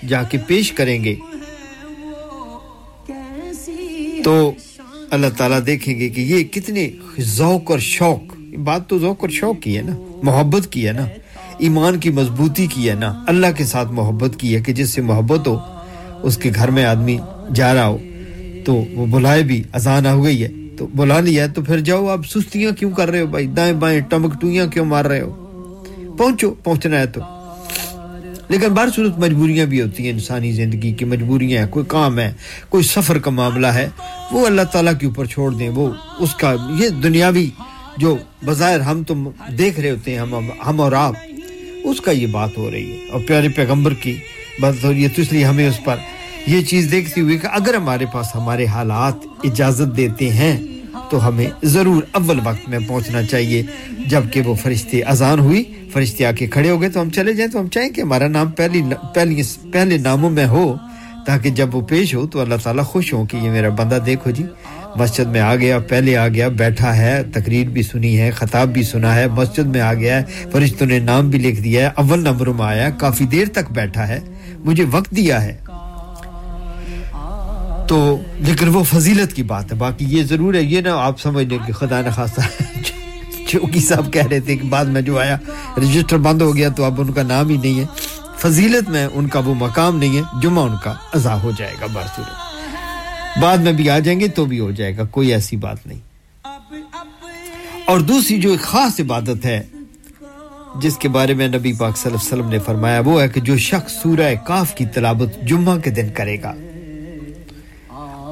جا 0.09 0.23
کے 0.23 0.39
پیش 0.47 0.73
کریں 0.73 1.05
گے، 1.05 1.15
تو 4.25 4.53
اللہ 5.11 5.27
تعالیٰ 5.37 5.61
دیکھیں 5.67 6.01
گے 6.01 6.09
کہ 6.09 6.21
یہ 6.21 6.45
کتنے 6.45 6.91
ذوق 7.21 7.71
اور 7.71 7.79
شوق 7.79 8.35
بات 8.59 8.89
تو 8.89 8.99
ذوق 8.99 9.17
اور 9.21 9.29
شوق 9.29 9.63
کی 9.63 9.77
ہے 9.77 9.83
نا، 9.83 10.21
محبت 10.23 10.73
کی 10.73 10.87
ہے 10.87 10.93
نا۔ 10.93 11.07
ایمان 11.61 11.99
کی 11.99 12.11
مضبوطی 12.11 12.67
کی 12.67 12.89
ہے 12.89 12.95
نا، 12.95 13.25
اللہ 13.27 13.47
کے 13.57 13.65
ساتھ 13.65 13.93
محبت 13.93 14.31
کی 14.39 14.55
ہے 14.55 14.61
کہ 14.61 14.73
جس 14.73 14.91
سے 14.91 15.03
محبت 15.03 15.49
ہو، 15.49 15.59
اس 16.23 16.37
کے 16.37 16.51
گھر 16.55 16.71
میں 16.71 16.85
آدمی 16.85 17.19
جا 17.55 17.75
رہا 17.75 17.87
ہو، 17.87 17.99
تو 18.65 18.85
وہ 18.95 19.07
بلائے 19.07 19.43
بھی 19.43 19.63
اذان 19.73 20.07
ہو 20.07 20.25
گئی 20.25 20.43
ہے۔ 20.43 20.49
تو 20.77 20.87
بلا 20.97 21.21
لیا 21.21 21.45
ہے، 21.45 21.49
تو 21.49 21.63
پھر 21.63 21.81
جاؤ، 21.81 22.07
آپ 22.07 22.21
سستیاں 22.27 22.71
کیوں 22.73 22.91
کر 22.91 23.11
رہے 23.11 23.21
ہو 23.21 23.27
بھائی؟ 23.27 23.47
دائیں 23.47 23.73
بائیں 23.73 24.01
ٹمک 24.01 24.41
ٹویاں 24.41 24.67
کیوں 24.67 24.85
مار 24.85 25.05
رہے 25.05 25.21
ہو؟ 25.21 25.85
پہنچو، 26.19 26.55
پہنچنا 26.65 26.99
ہے 26.99 27.07
تو۔ 27.07 27.21
لیکن 28.49 28.69
بار 28.69 28.89
صورت 28.97 29.19
مجبوریاں 29.19 29.67
بھی 29.67 29.83
ہوتی 29.83 30.05
ہیں، 30.05 30.11
انسانی 30.11 30.53
زندگی 30.53 30.93
کی 30.93 31.05
مجبوریاں 31.05 31.63
ہیں، 31.63 31.71
کوئی 31.71 31.85
کام 31.89 32.19
ہے، 32.19 32.33
کوئی 32.69 32.85
سفر 32.85 33.19
کا 33.19 33.31
معاملہ 33.31 33.67
ہے، 33.67 33.89
وہ 34.33 34.47
اللہ 34.47 34.63
تعالیٰ 34.63 34.93
کے 35.01 35.07
اوپر 35.07 35.25
چھوڑ 35.25 35.55
دیں، 35.55 35.69
وہ 35.69 35.91
اس 36.19 36.35
کا، 36.35 36.55
یہ 36.79 36.89
دنیاوی 36.89 37.51
جو 37.97 38.17
بظاہر 38.45 38.81
ہم 38.81 39.03
تو 39.03 39.15
دیکھ 39.59 39.81
رہے 39.81 39.91
ہوتے 39.91 40.11
ہیں، 40.11 40.19
ہم 40.19 40.35
ہم 40.67 40.81
اور 40.81 40.93
آپ۔ 40.93 41.15
اس 41.85 42.01
کا 42.01 42.11
یہ 42.11 42.27
بات 42.27 42.59
ہو 42.59 42.71
رہی 42.71 42.91
ہے۔ 42.93 42.97
اور 43.11 43.21
پیارے 43.27 43.49
پیغمبر 43.49 43.95
کی 43.95 44.17
بات 44.61 44.85
ہو 44.85 44.93
رہی 44.93 45.03
ہے، 45.03 45.09
تو 45.09 45.23
اس 45.23 45.33
لیے 45.33 45.45
ہمیں 45.45 45.69
اس 45.69 45.85
پر 45.85 45.97
یہ 46.47 46.63
چیز 46.63 46.89
دیکھتی 46.91 47.21
ہوئی 47.21 47.39
کہ 47.39 47.47
اگر 47.47 47.75
ہمارے 47.75 48.05
پاس 48.13 48.27
ہمارے 48.35 48.67
حالات 48.67 49.15
اجازت 49.45 49.97
دیتے 49.97 50.31
ہیں، 50.31 50.57
تو 51.11 51.29
ہمیں 51.29 51.47
ضرور 51.63 52.03
اول 52.11 52.41
وقت 52.45 52.69
میں 52.69 52.79
پہنچنا 52.89 53.23
چاہیے۔ 53.23 53.63
جبکہ 54.07 54.41
وہ 54.41 54.55
فرشتے 54.55 55.03
اذان 55.03 55.39
ہوئی، 55.39 55.65
فرشتے 55.93 56.27
آ 56.27 56.33
کے 56.33 56.47
کھڑے 56.47 56.71
ہو 56.71 56.81
گئے، 56.81 56.89
تو 56.89 57.01
ہم 57.01 57.11
چلے 57.11 57.33
جائیں، 57.33 57.53
تو 57.53 57.61
ہم 57.61 57.69
چاہیں 57.69 57.91
کہ 57.91 58.01
ہمارا 58.01 58.29
نام 58.29 58.51
پہلی 58.51 58.83
پہلی 59.15 59.43
پہلے 59.73 59.99
ناموں 59.99 60.31
میں 60.31 60.47
ہو، 60.47 60.77
تاکہ 61.27 61.51
جب 61.51 61.75
وہ 61.75 61.81
پیش 61.81 62.15
ہو 62.15 62.27
تو 62.27 62.41
اللہ 62.41 62.55
تعالیٰ 62.63 62.85
خوش 62.85 63.13
ہوں 63.13 63.27
کہ 63.27 63.37
یہ 63.37 63.51
میرا 63.51 63.69
بندہ 63.69 63.99
دیکھو 64.07 64.31
جی۔ 64.31 64.45
مسجد 64.97 65.27
میں 65.27 65.41
آ 65.41 65.55
گیا، 65.57 65.79
پہلے 65.79 66.17
آ 66.17 66.29
گیا، 66.29 66.49
بیٹھا 66.49 66.97
ہے، 66.97 67.23
تقریر 67.23 67.69
بھی 67.69 67.83
سنی 67.83 68.21
ہے، 68.21 68.31
خطاب 68.31 68.69
بھی 68.69 68.83
سنا 68.83 69.15
ہے، 69.15 69.27
مسجد 69.27 69.67
میں 69.67 69.81
آ 69.81 69.95
گیا 69.95 70.17
ہے، 70.17 70.25
فرشتوں 70.53 70.87
نے 70.87 70.99
نام 70.99 71.31
بھی 71.31 71.39
لکھ 71.39 71.61
دیا 71.61 71.83
ہے، 71.83 71.91
اول 71.97 72.21
نمبر 72.21 72.47
میں 72.47 72.67
آیا، 72.67 72.91
کافی 72.91 73.25
دیر 73.25 73.47
تک 73.53 73.71
بیٹھا 73.71 74.09
ہے، 74.09 74.21
مجھے 74.59 74.85
وقت 74.91 75.11
دیا 75.11 75.43
ہے۔ 75.43 75.57
تو 77.89 78.19
لیکن 78.39 78.69
وہ 78.69 78.85
فضیلت 78.85 79.33
کی 79.33 79.43
بات 79.43 79.73
ہے، 79.73 79.77
باقی 79.77 80.05
یہ 80.09 80.23
ضرور 80.23 80.55
ہے، 80.55 80.63
یہ 80.63 80.81
نہ 80.81 80.89
آپ 80.89 81.21
سمجھ 81.21 81.47
لیں 81.47 81.59
کہ 81.67 81.73
خدا 81.73 82.01
نخواستہ 82.01 82.41
چوکی 83.47 83.81
صاحب 83.81 84.13
کہہ 84.13 84.27
رہے 84.27 84.41
تھے 84.41 84.57
کہ 84.57 84.69
بعد 84.69 84.85
میں 84.85 85.01
جو 85.01 85.19
آیا، 85.19 85.37
رجسٹر 85.77 86.19
بند 86.19 86.43
ہو 86.43 86.57
گیا 86.57 86.69
تو 86.69 86.85
اب 86.85 87.01
ان 87.01 87.13
کا 87.13 87.23
نام 87.23 87.49
ہی 87.49 87.57
نہیں 87.57 87.81
ہے۔ 87.81 87.85
فضیلت 88.39 88.91
میں 88.91 89.09
ان 89.13 89.29
کا 89.29 89.41
وہ 89.45 89.55
مقام 89.55 89.99
نہیں 89.99 90.17
ہے، 90.17 90.23
جمعہ 90.43 90.65
ان 90.65 90.77
کا 90.85 90.95
ازا 91.15 91.43
ہو 91.43 91.51
جائے 91.59 91.75
گا 91.81 91.87
بارسورت 91.93 92.50
بعد 93.41 93.59
میں 93.59 93.73
بھی 93.73 93.91
آ 93.91 93.99
جائیں 93.99 94.21
گے 94.21 94.29
تو 94.29 94.45
بھی 94.45 94.61
ہو 94.61 94.71
جائے 94.71 94.97
گا، 94.97 95.05
کوئی 95.05 95.33
ایسی 95.33 95.57
بات 95.57 95.87
نہیں۔ 95.87 95.99
اور 97.85 98.01
دوسری 98.01 98.41
جو 98.41 98.51
ایک 98.51 98.61
خاص 98.61 99.01
عبادت 99.01 99.45
ہے، 99.45 99.63
جس 100.81 100.97
کے 100.97 101.09
بارے 101.09 101.35
میں 101.35 101.49
نبی 101.49 101.73
پاک 101.73 101.97
صلی 101.97 102.13
اللہ 102.13 102.23
علیہ 102.23 102.43
وسلم 102.43 102.53
نے 102.53 102.59
فرمایا، 102.59 103.01
وہ 103.01 103.23
ہے 103.23 103.29
کہ 103.29 103.41
جو 103.41 103.57
شخص 103.57 103.93
سورہ 103.93 104.35
کاف 104.47 104.75
کی 104.75 104.87
تلابت 104.87 105.47
جمعہ 105.47 105.79
کے 105.79 105.91
دن 105.91 106.09
کرے 106.15 106.37
گا۔ 106.43 106.55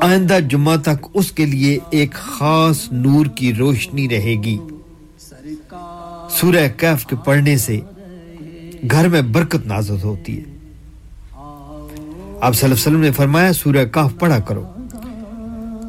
آئندہ 0.01 0.39
جمعہ 0.49 0.77
تک 0.77 1.07
اس 1.15 1.33
کے 1.33 1.47
لیے 1.47 1.79
ایک 1.91 2.13
خاص 2.13 2.93
نور 2.93 3.27
کی 3.27 3.55
روشنی 3.55 4.09
رہے 4.09 4.35
گی۔ 4.43 4.59
سورہ 6.31 6.69
کیف 6.77 7.07
کے 7.07 7.17
پڑھنے 7.25 7.57
سے 7.57 7.81
گھر 8.91 9.09
میں 9.09 9.23
برکت 9.23 9.67
نازت 9.67 10.05
ہوتی 10.05 10.39
ہے۔ 10.39 10.45
آپ 12.41 12.55
صلی 12.55 12.65
اللہ 12.65 12.65
علیہ 12.65 12.75
وسلم 12.75 13.01
نے 13.01 13.11
فرمایا، 13.11 13.53
سورہ 13.53 13.85
کاف 13.85 14.13
پڑھا 14.19 14.39
کرو۔ 14.39 14.65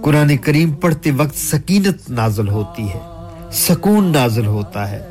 قرآن 0.04 0.38
کریم 0.38 0.72
پڑھتے 0.72 1.12
وقت 1.12 1.38
سکینت 1.38 2.10
نازل 2.10 2.50
ہوتی 2.50 2.84
ہے، 2.84 3.00
سکون 3.52 4.12
نازل 4.14 4.46
ہوتا 4.46 4.92
ہے۔ 4.92 5.02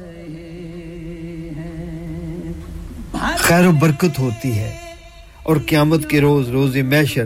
خیر 3.36 3.66
و 3.66 3.72
برکت 3.72 4.18
ہوتی 4.18 4.58
ہے 4.58 4.74
اور 5.42 5.56
قیامت 5.66 6.10
کے 6.10 6.20
روز 6.20 6.48
روز 6.48 6.76
میشر 6.76 7.24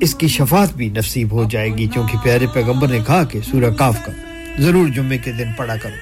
اس 0.00 0.14
کی 0.14 0.28
شفاعت 0.28 0.74
بھی 0.74 0.88
نصیب 0.88 1.32
ہو 1.32 1.44
جائے 1.50 1.74
گی۔ 1.74 1.86
کیونکہ 1.86 2.18
پیارے 2.18 2.46
پیغمبر 2.52 2.88
نے 2.88 2.98
کہا 3.06 3.24
کہ 3.24 3.40
سورہ 3.50 3.70
کاف 3.70 3.96
کا 4.06 4.12
ضرور 4.58 4.88
جمعے 4.88 5.18
کے 5.18 5.32
دن 5.32 5.48
پڑھا 5.56 5.76
کرو۔ 5.76 5.94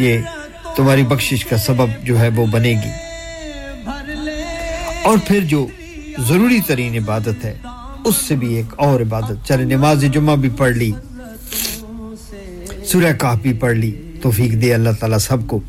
یہ 0.00 0.18
تمہاری 0.76 1.02
بخشش 1.02 1.44
کا 1.44 1.56
سبب 1.56 1.86
جو 2.04 2.20
ہے 2.20 2.28
وہ 2.28 2.46
بنے 2.46 2.72
گی۔ 2.72 2.90
اور 5.04 5.18
پھر 5.26 5.40
جو 5.40 5.66
ضروری 6.18 6.60
ترین 6.66 6.94
عبادت 6.94 7.44
ہے 7.44 7.54
اس 8.04 8.16
سے 8.16 8.36
بھی 8.36 8.54
ایک 8.54 8.74
اور 8.76 9.00
عبادت۔ 9.00 9.48
چلے، 9.48 9.64
نماز 9.64 10.04
جمعہ 10.12 10.36
بھی 10.36 10.48
پڑھ 10.56 10.76
لی۔ 10.76 10.92
سورہ 12.84 13.12
کاف 13.18 13.36
بھی 13.42 13.52
پڑھ 13.52 13.76
لی۔ 13.76 14.12
توفیق 14.22 14.62
دے 14.62 14.74
اللہ 14.74 14.90
تعالیٰ 15.00 15.18
سب 15.18 15.36
کو۔ 15.46 15.60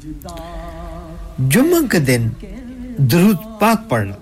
جمعہ 1.39 1.87
کے 1.91 1.99
دن 1.99 2.29
درود 2.97 3.35
پاک 3.59 3.89
پڑھنا۔ 3.89 4.15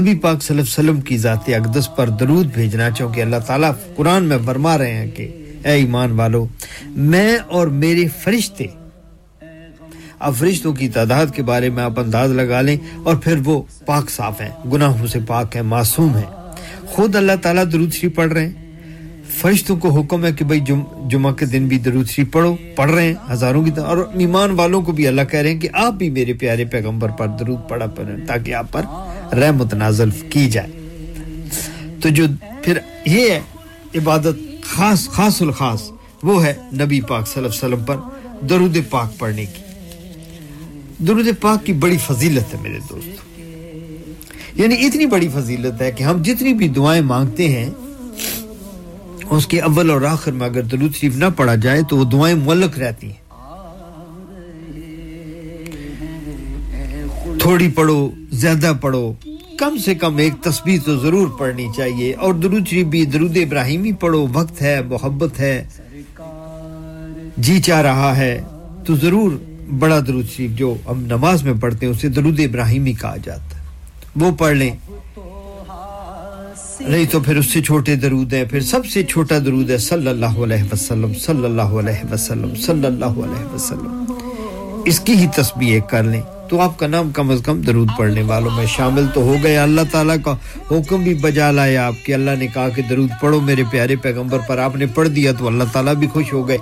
نبی 0.00 0.14
پاک 0.14 0.42
صلی 0.42 0.58
اللہ 0.58 0.80
علیہ 0.80 0.90
وسلم 0.90 1.00
کی 1.00 1.18
ذات 1.18 1.48
اقدس 1.48 1.96
پر 1.96 2.08
درود 2.08 2.46
بھیجنا، 2.54 2.90
چونکہ 2.90 3.20
اللہ 3.20 3.36
تعالیٰ 3.46 3.72
قرآن 3.96 4.24
میں 4.24 4.38
برما 4.38 4.78
رہے 4.78 4.94
ہیں 4.94 5.10
کہ، 5.10 5.44
اے 5.64 5.72
ایمان 5.72 6.12
والو، 6.12 6.46
میں 6.84 7.36
اور 7.36 7.66
میرے 7.66 8.08
فرشتے 8.08 8.66
اب 10.18 10.34
فرشتوں 10.34 10.72
کی 10.72 10.88
تعداد 10.88 11.26
کے 11.34 11.42
بارے 11.42 11.70
میں 11.70 11.82
آپ 11.82 12.00
انداز 12.00 12.30
لگا 12.30 12.60
لیں 12.60 12.76
اور 13.02 13.14
پھر 13.14 13.38
وہ 13.44 13.62
پاک 13.86 14.10
صاف 14.10 14.40
ہیں۔ 14.40 14.68
گناہوں 14.72 15.06
سے 15.06 15.18
پاک 15.26 15.56
ہیں، 15.56 15.62
معصوم 15.62 16.16
ہیں۔ 16.16 16.43
خود 16.86 17.16
اللہ 17.16 17.32
تعالیٰ 17.42 17.64
درود 17.72 17.92
شریف 17.92 18.14
پڑھ 18.14 18.32
رہے 18.32 18.48
ہیں۔ 18.48 18.64
فرشتوں 19.30 19.76
کو 19.76 20.00
حکم 20.00 20.24
ہے 20.24 20.32
کہ 20.32 20.44
بھائی 20.44 20.60
جم، 20.60 21.08
جمعہ 21.08 21.32
کے 21.32 21.46
دن 21.46 21.66
بھی 21.66 21.78
درود 21.78 22.08
شریف 22.08 22.32
پڑھو، 22.32 22.56
پڑھ 22.76 22.90
رہے 22.90 23.06
ہیں 23.06 23.14
ہزاروں 23.32 23.64
کی 23.64 23.70
طرح۔ 23.70 23.84
اور 23.84 23.98
ایمان 24.14 24.50
والوں 24.50 24.82
کو 24.82 24.92
بھی 24.92 25.06
اللہ 25.06 25.22
کہہ 25.30 25.40
رہے 25.40 25.52
ہیں 25.52 25.60
کہ 25.60 25.68
آپ 25.72 25.92
بھی 25.92 26.10
میرے 26.10 26.32
پیارے 26.32 26.64
پیغمبر 26.64 27.08
پر 27.08 27.26
درود 27.26 27.58
پڑھا 27.68 27.86
پڑھیں 27.86 28.26
تاکہ 28.26 28.54
آپ 28.54 28.72
پر 28.72 28.82
رحمت 29.34 29.74
نازل 29.74 30.10
کی 30.10 30.50
جائے۔ 30.50 30.70
تو 32.00 32.08
جو 32.08 32.24
پھر 32.62 32.78
یہ 33.04 33.30
ہے، 33.30 33.40
عبادت 33.94 34.64
خاص 34.64 35.08
خاص 35.08 35.42
الخاص، 35.42 35.90
وہ 36.22 36.44
ہے 36.44 36.54
نبی 36.72 37.00
پاک 37.00 37.28
صلی 37.28 37.44
اللہ 37.44 37.66
علیہ 37.66 37.74
وسلم 37.74 37.84
پر 37.84 37.96
درود 38.46 38.76
پاک 38.90 39.18
پڑھنے 39.18 39.44
کی۔ 39.44 39.62
درود 41.04 41.26
پاک 41.40 41.66
کی 41.66 41.72
بڑی 41.72 41.96
فضیلت 41.96 42.54
ہے 42.54 42.58
میرے 42.62 42.78
دوستوں 42.90 43.33
یعنی 44.54 44.74
اتنی 44.86 45.06
بڑی 45.06 45.28
فضیلت 45.28 45.82
ہے 45.82 45.90
کہ 45.92 46.04
ہم 46.04 46.22
جتنی 46.22 46.54
بھی 46.54 46.68
دعائیں 46.68 47.02
مانگتے 47.02 47.48
ہیں، 47.48 47.70
اس 49.30 49.46
کے 49.46 49.60
اول 49.60 49.90
اور 49.90 50.02
آخر 50.02 50.32
میں 50.32 50.46
اگر 50.46 50.62
درود 50.62 50.94
شریف 50.94 51.16
نہ 51.16 51.24
پڑھا 51.36 51.54
جائے 51.54 51.82
تو 51.88 51.96
وہ 51.96 52.04
دعائیں 52.04 52.36
ملک 52.44 52.78
رہتی 52.78 53.06
ہیں۔ 53.06 53.22
تھوڑی 57.38 57.70
پڑھو، 57.70 58.10
زیادہ 58.32 58.72
پڑھو، 58.80 59.12
کم 59.58 59.76
سے 59.76 59.94
کم 59.94 60.16
ایک 60.16 60.32
تسبیح 60.42 60.78
تو 60.84 60.96
ضرور 60.96 61.28
پڑھنی 61.38 61.68
چاہیے۔ 61.76 62.14
اور 62.14 62.34
درود 62.34 62.68
شریف 62.68 62.86
بھی 62.86 63.04
درود 63.04 63.36
ابراہیمی 63.36 63.92
پڑھو، 63.92 64.26
وقت 64.32 64.62
ہے، 64.62 64.80
محبت 64.82 65.40
ہے 65.40 65.64
جی 67.36 67.60
چاہ 67.60 67.82
رہا 67.82 68.16
ہے، 68.16 68.40
تو 68.86 68.96
ضرور 68.96 69.32
بڑا 69.78 70.00
درود 70.00 70.26
شریف 70.36 70.50
جو 70.50 70.74
ہم 70.90 71.04
نماز 71.06 71.42
میں 71.42 71.54
پڑھتے 71.60 71.86
ہیں، 71.86 71.92
اسے 71.92 72.08
درود 72.08 72.40
ابراہیمی 72.40 72.92
کہا 72.92 73.16
جاتا 73.16 73.53
وہ 74.16 74.30
پڑھ 74.30 74.56
لیں۔ 74.56 74.70
نہیں 76.80 77.04
تو 77.10 77.20
پھر 77.20 77.36
اس 77.36 77.46
سے 77.46 77.62
چھوٹے 77.62 77.96
درود 77.96 78.32
ہیں۔ 78.32 78.44
پھر 78.44 78.60
سب 78.60 78.86
سے 78.86 79.02
چھوٹا 79.02 79.38
درود 79.38 79.70
ہے 79.70 79.78
صلی 79.78 80.08
اللہ 80.08 80.26
علیہ 80.26 80.62
وسلم، 80.72 81.14
صلی 81.14 81.44
اللہ 81.44 81.62
علیہ 81.62 82.12
وسلم، 82.12 82.54
صلی 82.54 82.86
اللہ 82.86 83.04
علیہ 83.04 83.54
وسلم۔ 83.54 84.04
اس 84.84 85.00
کی 85.00 85.12
ہی 85.12 85.26
تسبیح 85.36 85.80
کر 85.80 86.02
لیں۔ 86.02 86.22
تو 86.50 86.60
آپ 86.60 86.78
کا 86.78 86.86
نام 86.86 87.10
کم 87.10 87.30
از 87.30 87.42
کم 87.44 87.60
درود 87.60 87.88
پڑھنے 87.98 88.22
والوں 88.22 88.50
میں 88.56 88.66
شامل 88.66 89.04
تو 89.14 89.20
ہو 89.20 89.36
گئے 89.42 89.56
اللہ 89.56 89.80
تعالیٰ 89.90 90.16
کا 90.24 90.32
حکم 90.70 91.02
بھی 91.02 91.14
بجا 91.14 91.50
لایا 91.50 91.86
آپ 91.86 92.06
کے۔ 92.06 92.14
اللہ 92.14 92.30
نے 92.38 92.46
کہا 92.46 92.68
کہ 92.68 92.82
درود 92.82 93.10
پڑھو 93.20 93.40
میرے 93.40 93.62
پیارے 93.70 93.96
پیغمبر 93.96 94.38
پر۔ 94.46 94.58
آپ 94.58 94.76
نے 94.76 94.86
پڑھ 94.86 95.08
دیا 95.08 95.32
تو 95.32 95.46
اللہ 95.46 95.64
تعالیٰ 95.72 95.94
بھی 95.94 96.06
خوش 96.06 96.32
ہو 96.32 96.48
گئے 96.48 96.58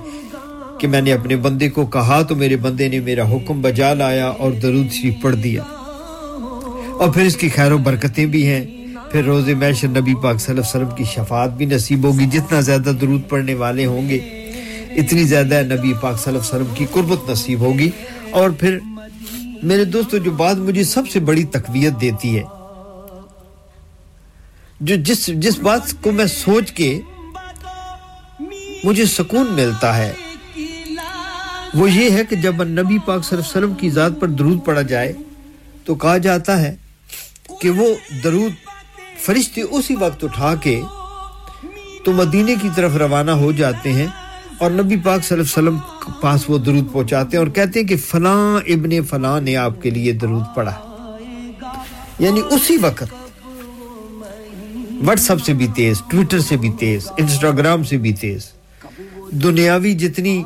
کہ 0.78 0.88
میں 0.88 1.00
نے 1.00 1.12
اپنے 1.12 1.36
بندے 1.36 1.70
کو 1.70 1.86
کہا 1.86 2.22
تو 2.22 2.36
میرے 2.36 2.56
بندے 2.56 2.88
نے 2.88 3.00
میرا 3.00 3.30
حکم 3.30 3.62
بجا 3.62 3.94
لایا 3.94 4.26
اور 4.26 4.52
درود 4.52 4.92
شریف 4.92 5.14
پڑھ 5.22 5.36
دیا۔ 5.36 5.62
اور 7.02 7.10
پھر 7.10 7.22
اس 7.22 7.36
کی 7.36 7.48
خیر 7.48 7.72
و 7.72 7.78
برکتیں 7.78 8.24
بھی 8.26 8.46
ہیں۔ 8.46 8.64
پھر 9.12 9.24
روز 9.24 9.48
محشر 9.48 9.88
نبی 9.88 10.14
پاک 10.14 10.40
صلی 10.40 10.52
اللہ 10.52 10.60
علیہ 10.60 10.60
وسلم 10.60 10.96
کی 10.96 11.04
شفاعت 11.04 11.50
بھی 11.50 11.66
نصیب 11.66 12.04
ہوگی۔ 12.04 12.26
جتنا 12.26 12.60
زیادہ 12.60 12.90
درود 13.00 13.22
پڑھنے 13.28 13.54
والے 13.54 13.86
ہوں 13.86 14.08
گے، 14.08 14.16
اتنی 14.96 15.24
زیادہ 15.24 15.62
نبی 15.62 15.92
پاک 16.00 16.18
صلی 16.18 16.34
اللہ 16.34 16.38
علیہ 16.38 16.54
وسلم 16.54 16.74
کی 16.74 16.86
قربت 16.92 17.30
نصیب 17.30 17.60
ہوگی۔ 17.60 17.90
اور 18.30 18.50
پھر 18.50 18.78
میرے 19.62 19.84
دوستو، 19.84 20.18
جو 20.18 20.30
بات 20.30 20.56
مجھے 20.56 20.84
سب 20.84 21.08
سے 21.12 21.20
بڑی 21.20 21.44
تقویت 21.44 22.00
دیتی 22.00 22.38
ہے، 22.38 22.42
جو 24.80 24.96
جس 24.96 25.26
جس 25.36 25.58
بات 25.58 25.92
کو 26.00 26.12
میں 26.12 26.26
سوچ 26.26 26.72
کے 26.72 27.00
مجھے 28.84 29.06
سکون 29.06 29.52
ملتا 29.52 29.96
ہے، 29.96 30.12
وہ 31.74 31.90
یہ 31.90 32.10
ہے 32.10 32.22
کہ 32.30 32.36
جب 32.36 32.62
نبی 32.62 32.98
پاک 33.04 33.24
صلی 33.24 33.38
اللہ 33.38 33.48
علیہ 33.48 33.58
وسلم 33.58 33.74
کی 33.74 33.90
ذات 33.90 34.20
پر 34.20 34.28
درود 34.28 34.64
پڑا 34.64 34.82
جائے 34.82 35.12
تو 35.84 35.94
کہا 35.94 36.16
جاتا 36.18 36.60
ہے 36.62 36.74
کہ 37.62 37.70
وہ 37.70 37.86
درود 38.24 38.52
فرشتے 39.24 39.62
اسی 39.70 39.94
وقت 39.94 40.24
اٹھا 40.24 40.54
کے 40.62 40.80
تو 42.04 42.12
مدینے 42.12 42.54
کی 42.62 42.68
طرف 42.74 42.96
روانہ 42.96 43.30
ہو 43.40 43.50
جاتے 43.52 43.92
ہیں 43.92 44.06
اور 44.58 44.70
نبی 44.70 44.96
پاک 45.04 45.24
صلی 45.24 45.38
اللہ 45.38 45.58
علیہ 45.58 45.68
وسلم 45.68 45.78
کے 46.00 46.12
پاس 46.20 46.48
وہ 46.48 46.58
درود 46.58 46.92
پہنچاتے 46.92 47.36
ہیں 47.36 47.44
اور 47.44 47.52
کہتے 47.54 47.80
ہیں 47.80 47.86
کہ 47.86 47.96
فلاں 47.96 48.70
ابن 48.74 49.00
فلاں 49.10 49.40
نے 49.40 49.56
آپ 49.56 49.80
کے 49.82 49.90
لیے 49.90 50.12
درود 50.22 50.42
پڑا 50.54 50.72
یعنی 52.18 52.40
اسی 52.50 52.76
وقت 52.76 53.14
واٹس 55.04 55.30
اپ 55.30 55.44
سے 55.44 55.52
بھی 55.54 55.66
تیز 55.76 56.02
ٹویٹر 56.10 56.40
سے 56.40 56.56
بھی 56.56 56.70
تیز 56.80 57.06
انسٹاگرام 57.18 57.84
سے 57.84 57.96
بھی 57.96 58.12
تیز۔ 58.20 58.50
دنیاوی 59.44 59.94
جتنی 59.94 60.42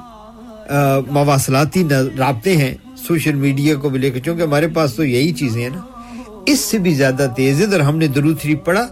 مواصلاتی 1.11 1.83
رابطے 2.19 2.57
ہیں، 2.57 2.75
سوشل 3.07 3.35
میڈیا 3.35 3.75
کو 3.81 3.89
بھی 3.89 3.99
لے 4.01 4.11
کے، 4.11 4.21
چونکہ 4.21 4.43
ہمارے 4.43 4.69
پاس 4.75 4.95
تو 4.95 5.05
یہی 5.05 5.33
چیزیں 5.33 5.63
ہیں 5.63 5.71
نا۔ 5.71 5.81
اس 6.47 6.60
سے 6.60 6.78
بھی 6.78 6.94
زیادہ 6.94 7.27
تیز 7.36 7.62
ادھر 7.62 7.81
ہم 7.81 7.97
نے 7.97 8.06
درود 8.06 8.43
شریف 8.43 8.59
پڑھا۔ 8.64 8.89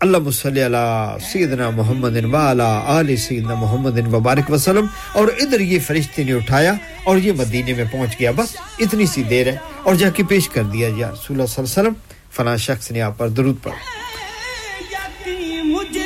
اللہ 0.00 0.18
مصلی 0.18 0.66
علی 0.66 1.18
سیدنا 1.32 1.70
محمد 1.70 2.16
والا 2.30 2.82
آل 2.86 3.16
سیدنا 3.16 3.54
محمد 3.54 4.14
وبارک 4.14 4.50
وسلم۔ 4.50 4.86
اور 5.12 5.28
ادھر 5.38 5.60
یہ 5.60 5.78
فرشتے 5.86 6.24
نے 6.24 6.32
اٹھایا 6.32 6.74
اور 7.04 7.16
یہ 7.16 7.32
مدینے 7.32 7.72
میں 7.72 7.84
پہنچ 7.92 8.20
گیا۔ 8.20 8.30
بس 8.30 8.56
اتنی 8.78 9.06
سی 9.06 9.22
دیر 9.22 9.46
ہے 9.46 9.56
اور 9.82 9.94
جا 9.94 10.10
کے 10.10 10.22
پیش 10.28 10.48
کر 10.48 10.62
دیا۔ 10.62 10.88
یا 10.88 10.94
رسول 10.94 11.06
اللہ 11.06 11.20
صلی 11.20 11.34
اللہ 11.34 11.40
علیہ 11.40 11.90
وسلم، 11.90 11.92
فلاں 12.30 12.56
شخص 12.56 12.90
نے 12.90 13.00
آپ 13.00 13.18
پر 13.18 13.28
درود 13.28 13.56
پڑھا۔ 13.62 13.76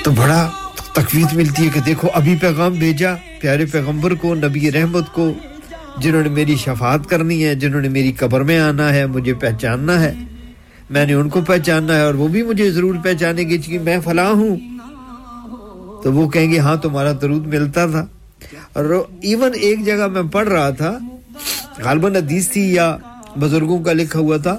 تو 0.03 0.11
بڑا 0.11 0.51
تقویت 0.93 1.35
ملتی 1.35 1.65
ہے 1.65 1.71
کہ 1.75 1.81
دیکھو، 1.81 2.09
ابھی 2.15 2.37
پیغام 2.41 2.73
بھیجا۔ 2.73 3.15
پیارے 3.41 3.67
پیغمبر 3.67 4.15
کو، 4.15 4.35
نبی 4.35 4.73
رحمت 4.73 5.13
کو، 5.13 5.33
جنہوں 5.99 6.23
نے 6.23 6.29
میری 6.29 6.57
شفاعت 6.57 7.01
کرنی 7.09 7.45
ہے، 7.45 7.55
جنہوں 7.55 7.81
نے 7.81 7.89
میری 7.89 8.13
قبر 8.13 8.41
میں 8.41 8.59
آنا 8.59 8.95
ہے، 8.95 9.07
مجھے 9.07 9.35
پہچاننا 9.35 10.03
ہے۔ 10.03 10.15
میں 10.91 11.07
نے 11.07 11.15
ان 11.15 11.29
کو 11.29 11.41
پہچاننا 11.41 11.97
ہے 11.97 12.01
اور 12.01 12.15
وہ 12.15 12.29
بھی 12.29 12.43
مجھے 12.43 12.71
ضرور 12.71 12.95
پہچانے 13.05 13.43
گی 13.43 13.59
کہ 13.59 13.79
میں 13.79 13.99
فلاں 14.05 14.31
ہوں۔ 14.31 14.57
تو 16.03 16.13
وہ 16.13 16.29
کہیں 16.29 16.53
گے 16.53 16.59
ہاں 16.59 16.77
تمہارا 16.77 17.13
درود 17.23 17.47
ملتا 17.47 17.87
تھا۔ 17.87 18.07
اور 18.73 19.05
ایون 19.23 19.51
ایک 19.55 19.87
جگہ 19.87 20.07
میں 20.07 20.23
پڑھ 20.33 20.49
رہا 20.49 20.71
تھا 20.71 20.99
غالباً 21.85 22.17
حدیث 22.17 22.49
تھی، 22.49 22.75
یا 22.75 22.97
بزرگوں 23.41 23.85
کا 23.85 23.93
لکھا 23.93 24.21
ہوا 24.21 24.37
تھا 24.37 24.59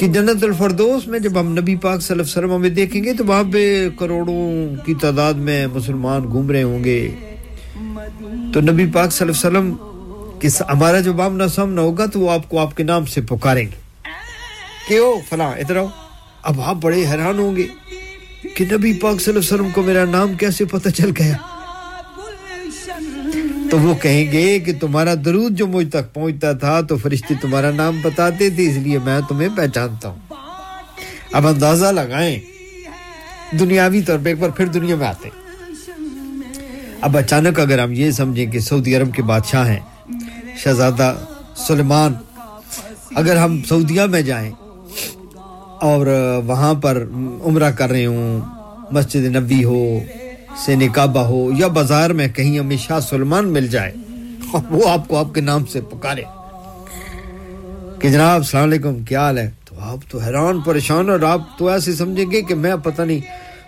کہ 0.00 0.06
جنت 0.06 0.44
الفردوس 0.44 1.06
میں 1.06 1.18
جب 1.18 1.40
ہم 1.40 1.52
نبی 1.52 1.76
پاک 1.76 2.00
صلی 2.00 2.12
اللہ 2.12 2.22
علیہ 2.22 2.38
وسلم 2.38 2.52
ہمیں 2.52 2.70
دیکھیں 2.70 3.04
گے، 3.04 3.12
تو 3.12 3.24
وہاں 3.26 3.44
پہ 3.52 3.88
کروڑوں 3.98 4.74
کی 4.86 4.94
تعداد 4.94 5.34
میں 5.34 5.66
مسلمان 5.66 6.22
گھوم 6.22 6.50
رہے 6.50 6.62
ہوں 6.62 6.84
گے۔ 6.84 7.14
تو 8.52 8.60
نبی 8.60 8.86
پاک 8.86 9.12
صلی 9.12 9.28
اللہ 9.28 9.58
علیہ 9.58 9.70
وسلم، 9.70 9.74
کہ 10.38 10.48
ہمارا 10.72 11.00
جو 11.00 11.12
بامنا 11.12 11.48
سامنا 11.48 11.80
ہوگا، 11.80 12.06
تو 12.06 12.20
وہ 12.20 12.30
آپ 12.30 12.48
کو 12.48 12.58
آپ 12.58 12.76
کے 12.76 12.82
نام 12.82 13.04
سے 13.04 13.20
پکاریں 13.20 13.66
گے۔ 13.66 13.83
کہ 14.88 14.98
او 14.98 15.12
فلاں، 15.28 15.52
ادھر 15.52 15.76
آؤ۔ 15.76 15.86
اب 16.42 16.60
آپ 16.60 16.76
بڑے 16.76 17.06
حیران 17.06 17.38
ہوں 17.38 17.56
گے 17.56 17.66
کہ 18.56 18.64
نبی 18.72 18.92
پاک 18.92 19.20
صلی 19.20 19.32
اللہ 19.32 19.40
علیہ 19.40 19.54
وسلم 19.54 19.70
کو 19.70 19.82
میرا 19.82 20.04
نام 20.04 20.34
کیسے 20.34 20.64
پتہ 20.64 20.88
چل 20.88 21.10
گیا؟ 21.18 21.36
تو 23.70 23.78
وہ 23.78 23.94
کہیں 23.94 24.32
گے 24.32 24.58
کہ 24.60 24.72
تمہارا 24.80 25.14
درود 25.24 25.56
جو 25.58 25.66
مجھ 25.66 25.88
تک 25.90 26.12
پہنچتا 26.14 26.52
تھا 26.52 26.80
تو 26.80 26.96
فرشتے 26.96 27.34
تمہارا 27.40 27.70
نام 27.70 28.00
بتاتے 28.02 28.50
تھے، 28.50 28.70
اس 28.70 28.76
لیے 28.76 28.98
میں 28.98 29.20
تمہیں 29.28 29.48
پہچانتا 29.56 30.08
ہوں۔ 30.08 30.18
اب 31.32 31.46
اندازہ 31.46 31.86
لگائیں۔ 31.86 32.38
دنیاوی 33.58 34.02
طور 34.02 34.18
پہ 34.24 34.28
ایک 34.28 34.38
بار 34.38 34.50
پھر 34.50 34.66
دنیا 34.66 34.96
میں 34.96 35.06
آتے 35.06 35.28
اب 37.00 37.16
اچانک 37.16 37.60
اگر 37.60 37.78
ہم 37.78 37.92
یہ 37.92 38.10
سمجھیں 38.10 38.46
کہ 38.46 38.58
سعودی 38.58 38.96
عرب 38.96 39.14
کے 39.14 39.22
بادشاہ 39.22 39.68
ہیں، 39.68 39.80
شہزادہ 40.58 41.14
سلمان 41.56 42.12
اگر 43.14 43.36
ہم 43.36 43.62
سعودیہ 43.68 44.02
میں 44.02 44.22
جائیں 44.22 44.50
اور 45.84 46.06
وہاں 46.46 46.74
پر 46.74 47.04
عمرہ 47.44 47.70
کر 47.70 47.90
رہے 47.90 48.06
ہوں، 48.06 48.40
مسجد 48.90 49.36
نبی 49.36 49.64
ہو 49.64 49.98
سے 50.64 50.74
نکابہ 50.74 51.20
ہو، 51.20 51.50
یا 51.58 51.66
بازار 51.66 52.10
میں 52.10 52.28
کہیں 52.28 52.58
ہمیں 52.58 52.76
شاہ 52.76 53.00
سلمان 53.00 53.48
مل 53.48 53.66
جائے، 53.66 53.92
اور 54.52 54.62
وہ 54.70 54.88
آپ 54.88 55.08
کو 55.08 55.16
آپ 55.16 55.34
کے 55.34 55.40
نام 55.40 55.64
سے 55.64 55.80
پکارے۔ 55.80 56.22
کہ 58.00 58.08
جناب، 58.08 58.36
السلام 58.36 58.62
علیکم، 58.62 59.04
کیا 59.04 59.20
حال 59.20 59.38
ہے؟ 59.38 59.50
تو 59.64 59.76
آپ 59.78 60.10
تو 60.10 60.18
حیران، 60.18 60.60
پریشان، 60.60 61.10
اور 61.10 61.20
آپ 61.20 61.58
تو 61.58 61.68
ایسے 61.68 61.94
سمجھیں 61.94 62.30
گے 62.30 62.42
کہ 62.42 62.54
میں 62.54 62.74
پتہ 62.82 63.02
نہیں 63.02 63.20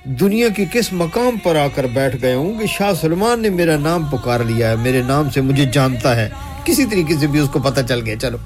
دنیا 0.05 0.49
کی 0.49 0.65
کس 0.73 0.93
مقام 0.93 1.39
پر 1.43 1.57
آ 1.57 1.67
کر 1.75 1.87
بیٹھ 1.95 2.17
گئے 2.23 2.35
ہوں 2.35 2.59
کہ 2.59 2.67
شاہ 2.67 2.93
سلمان 3.01 3.43
نے 3.43 3.51
میرا 3.51 3.77
نام 3.79 4.05
پکار 4.05 4.41
لیا 4.41 4.71
ہے، 4.71 4.77
میرے 4.77 5.03
نام 5.07 5.31
سے 5.31 5.41
مجھے 5.41 5.65
جانتا 5.73 6.17
ہے۔ 6.17 6.29
کسی 6.65 6.87
طریقے 6.87 7.15
سے 7.21 7.27
بھی 7.27 7.41
اس 7.41 7.49
کو 7.53 7.59
پتہ 7.59 7.81
چل 7.89 8.01
گیا۔ 8.07 8.17
چلو۔ 8.17 8.39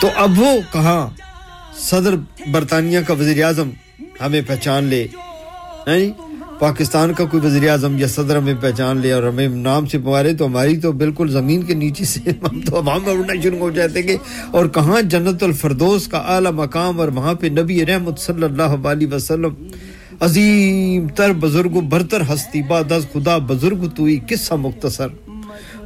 تو 0.00 0.08
اب 0.16 0.40
وہ 0.40 0.52
کہاں؟ 0.72 1.25
صدر 1.80 2.14
برطانیہ 2.52 2.98
کا 3.06 3.14
وزیر 3.14 3.44
اعظم 3.44 3.70
ہمیں 4.20 4.40
پہچان 4.46 4.84
لے۔ 4.84 5.06
نہیں، 5.86 6.10
پاکستان 6.58 7.12
کا 7.12 7.24
کوئی 7.24 7.46
وزیر 7.46 7.68
اعظم 7.68 7.98
یا 7.98 8.06
صدر 8.06 8.36
ہمیں 8.36 8.54
پہچان 8.60 8.98
لے 8.98 9.12
اور 9.12 9.22
ہمیں 9.22 9.48
نام 9.48 9.86
سے 9.86 9.98
پوارے 9.98 10.34
تو 10.34 10.46
ہماری 10.46 10.76
تو 10.76 10.92
بالکل 10.92 11.28
زمین 11.28 11.62
کے 11.62 11.74
نیچے 11.74 12.04
سے 12.04 12.20
ہم 12.42 12.60
تو 12.60 12.76
عوام 12.76 13.00
اڑنا 13.06 13.42
شروع 13.42 13.58
ہو 13.58 13.70
جاتے 13.70 14.02
گے 14.04 14.16
اور 14.50 14.66
کہاں 14.66 15.02
جنت 15.02 15.42
الفردوس 15.42 16.08
کا 16.08 16.18
اعلیٰ 16.18 16.52
مقام 16.52 17.00
اور 17.00 17.08
وہاں 17.08 17.34
پہ 17.34 17.46
نبی 17.46 17.86
رحمت 17.86 18.18
صلی 18.18 18.42
اللہ 18.42 18.88
علیہ 18.88 19.08
وسلم۔ 19.12 19.54
عظیم 20.20 21.08
تر 21.08 21.32
بزرگ 21.32 21.80
برتر 21.88 22.20
ہستی 22.20 22.62
با 22.62 22.82
دس 22.82 23.06
خدا 23.12 23.38
بزرگ 23.38 23.88
توئی 23.96 24.20
قصہ 24.28 24.54
مختصر۔ 24.54 25.08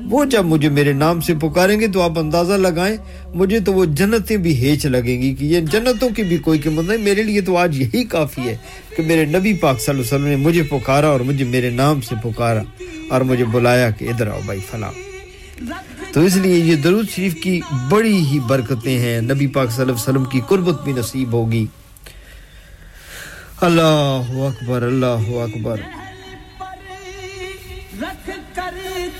وہ 0.07 0.25
جب 0.25 0.45
مجھے 0.45 0.69
میرے 0.69 0.93
نام 0.93 1.21
سے 1.21 1.35
پکاریں 1.35 1.81
گے 1.81 1.89
تو 1.89 2.03
آپ 2.03 2.19
اندازہ 2.19 2.53
لگائیں، 2.53 2.97
مجھے 3.35 3.61
تو 3.61 3.73
وہ 3.73 3.85
جنتیں 3.85 4.37
بھی 4.37 4.55
ہیچ 4.55 4.87
لگیں 4.87 5.23
گی 5.23 5.35
کہ 5.35 5.45
یہ 5.45 5.61
جنتوں 5.61 6.09
کی 6.09 6.23
بھی 6.23 6.39
کوئی 6.39 6.59
قیمت 6.59 6.85
نہیں، 6.85 6.99
میرے 6.99 7.23
لیے 7.23 7.41
تو 7.41 7.57
آج 7.57 7.81
یہی 7.81 8.05
کافی 8.05 8.43
ہے 8.43 8.57
کہ 8.97 9.03
میرے 9.03 9.25
نبی 9.25 9.55
پاک 9.55 9.81
صلی 9.81 9.95
اللہ 9.95 10.03
علیہ 10.03 10.15
وسلم 10.15 10.27
نے 10.27 10.37
مجھے 10.37 10.63
پکارا 10.63 11.09
اور 11.09 11.21
مجھے 11.21 11.45
میرے 11.45 11.71
نام 11.71 12.01
سے 12.01 12.15
پکارا 12.23 12.63
اور 13.09 13.21
مجھے 13.21 13.45
بلایا 13.45 13.91
کہ 13.91 14.05
ادھر 14.05 14.27
آؤ 14.27 14.41
بھائی 14.47 14.61
فلاں۔ 14.71 14.93
تو 16.13 16.21
اس 16.21 16.37
لیے 16.37 16.55
یہ 16.55 16.75
درود 16.75 17.09
شریف 17.11 17.35
کی 17.35 17.61
بڑی 17.89 18.17
ہی 18.17 18.39
برکتیں 18.39 18.99
ہیں، 18.99 19.21
نبی 19.21 19.47
پاک 19.47 19.71
صلی 19.71 19.83
اللہ 19.83 19.93
علیہ 19.93 20.03
وسلم 20.03 20.25
کی 20.25 20.41
قربت 20.49 20.85
بھی 20.85 20.93
نصیب 20.93 21.33
ہوگی۔ 21.33 21.67
اللہ 23.61 24.23
اکبر 24.29 24.83
اللہ 24.83 25.31
اکبر۔ 25.31 25.81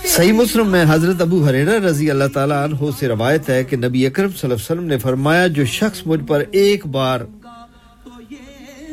صحیح 0.05 0.33
مسلم 0.33 0.71
میں 0.71 0.85
حضرت 0.89 1.21
ابو 1.21 1.47
حریرہ 1.49 1.79
رضی 1.79 2.11
اللہ 2.11 2.25
تعالیٰ 2.35 2.65
عنہ 2.65 2.77
سے 2.99 3.09
روایت 3.09 3.51
ہے 3.51 3.65
کہ 3.65 3.77
نبی 3.77 4.07
اکرم 4.07 4.29
صلی 4.29 4.39
اللہ 4.43 4.55
علیہ 4.55 4.65
وسلم 4.65 4.85
نے 4.85 4.99
فرمایا 4.99 5.47
جو 5.47 5.65
شخص 5.65 6.03
مجھ 6.07 6.25
پر 6.27 6.45
ایک 6.51 6.87
بار 6.87 7.21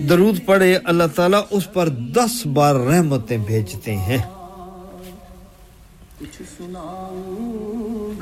درود 0.10 0.40
پڑے 0.46 0.78
اللہ 0.84 1.04
تعالیٰ 1.16 1.42
اس 1.50 1.74
پر 1.74 1.90
دس 1.90 2.46
بار 2.46 2.76
رحمتیں 2.76 3.38
بھیجتے 3.38 3.96
ہیں۔ 3.96 4.18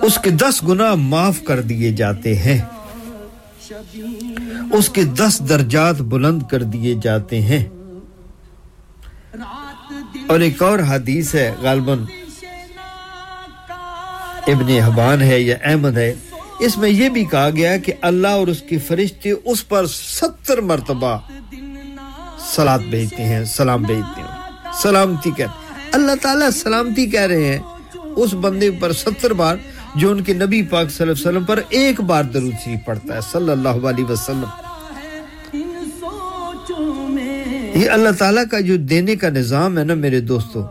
اس 0.01 0.17
کے 0.23 0.29
دس 0.29 0.63
گناہ 0.67 0.95
معاف 0.95 1.43
کر 1.43 1.61
دیے 1.61 1.91
جاتے 1.91 2.35
ہیں۔ 2.35 2.61
اس 4.73 4.89
کے 4.89 5.03
دس 5.03 5.41
درجات 5.49 5.95
بلند 5.95 6.43
کر 6.51 6.63
دیے 6.63 6.95
جاتے 7.03 7.41
ہیں۔ 7.41 7.63
اور 10.29 10.39
ایک 10.39 10.61
اور 10.63 10.79
حدیث 10.87 11.33
ہے، 11.35 11.51
غالباً 11.61 12.03
ابن 14.47 14.69
حبان 14.85 15.21
ہے 15.21 15.39
یا 15.39 15.55
احمد 15.63 15.97
ہے، 15.97 16.13
اس 16.59 16.77
میں 16.77 16.89
یہ 16.89 17.09
بھی 17.09 17.23
کہا 17.25 17.49
گیا 17.49 17.75
کہ 17.77 17.93
اللہ 18.01 18.35
اور 18.39 18.47
اس 18.47 18.61
کی 18.69 18.77
فرشتے 18.77 19.31
اس 19.31 19.67
پر 19.67 19.85
ستر 19.85 20.61
مرتبہ 20.61 21.17
سلاد 22.53 22.79
بھیجتے 22.89 23.23
ہیں، 23.23 23.43
سلام 23.45 23.83
بھیجتے 23.83 24.21
ہیں۔ 24.21 24.71
سلامتی 24.81 25.31
کہتے 25.37 25.63
اللہ 25.91 26.15
تعالیٰ 26.21 26.49
سلامتی 26.53 27.05
کہہ 27.05 27.27
رہے 27.31 27.47
ہیں، 27.47 27.59
اس 28.15 28.33
بندے 28.41 28.69
پر 28.79 28.91
ستر 28.93 29.33
بار 29.33 29.55
جو 29.95 30.11
ان 30.11 30.23
کے 30.23 30.33
نبی 30.33 30.61
پاک 30.61 30.89
صلی 30.91 31.03
اللہ 31.03 31.11
علیہ 31.11 31.27
وسلم 31.27 31.43
پر 31.43 31.61
ایک 31.69 32.01
بار 32.01 32.23
درود 32.23 32.53
شریف 32.65 32.85
پڑھتا 32.85 33.15
ہے، 33.15 33.19
صلی 33.31 33.51
اللہ 33.51 33.87
علیہ 33.89 34.05
وسلم۔ 34.05 34.64
یہ 37.75 37.89
اللہ 37.89 38.09
تعالیٰ 38.17 38.43
کا 38.51 38.59
جو 38.59 38.77
دینے 38.77 39.15
کا 39.15 39.29
نظام 39.29 39.77
ہے 39.77 39.83
نا 39.83 39.93
میرے 39.93 40.19
دوستو، 40.19 40.65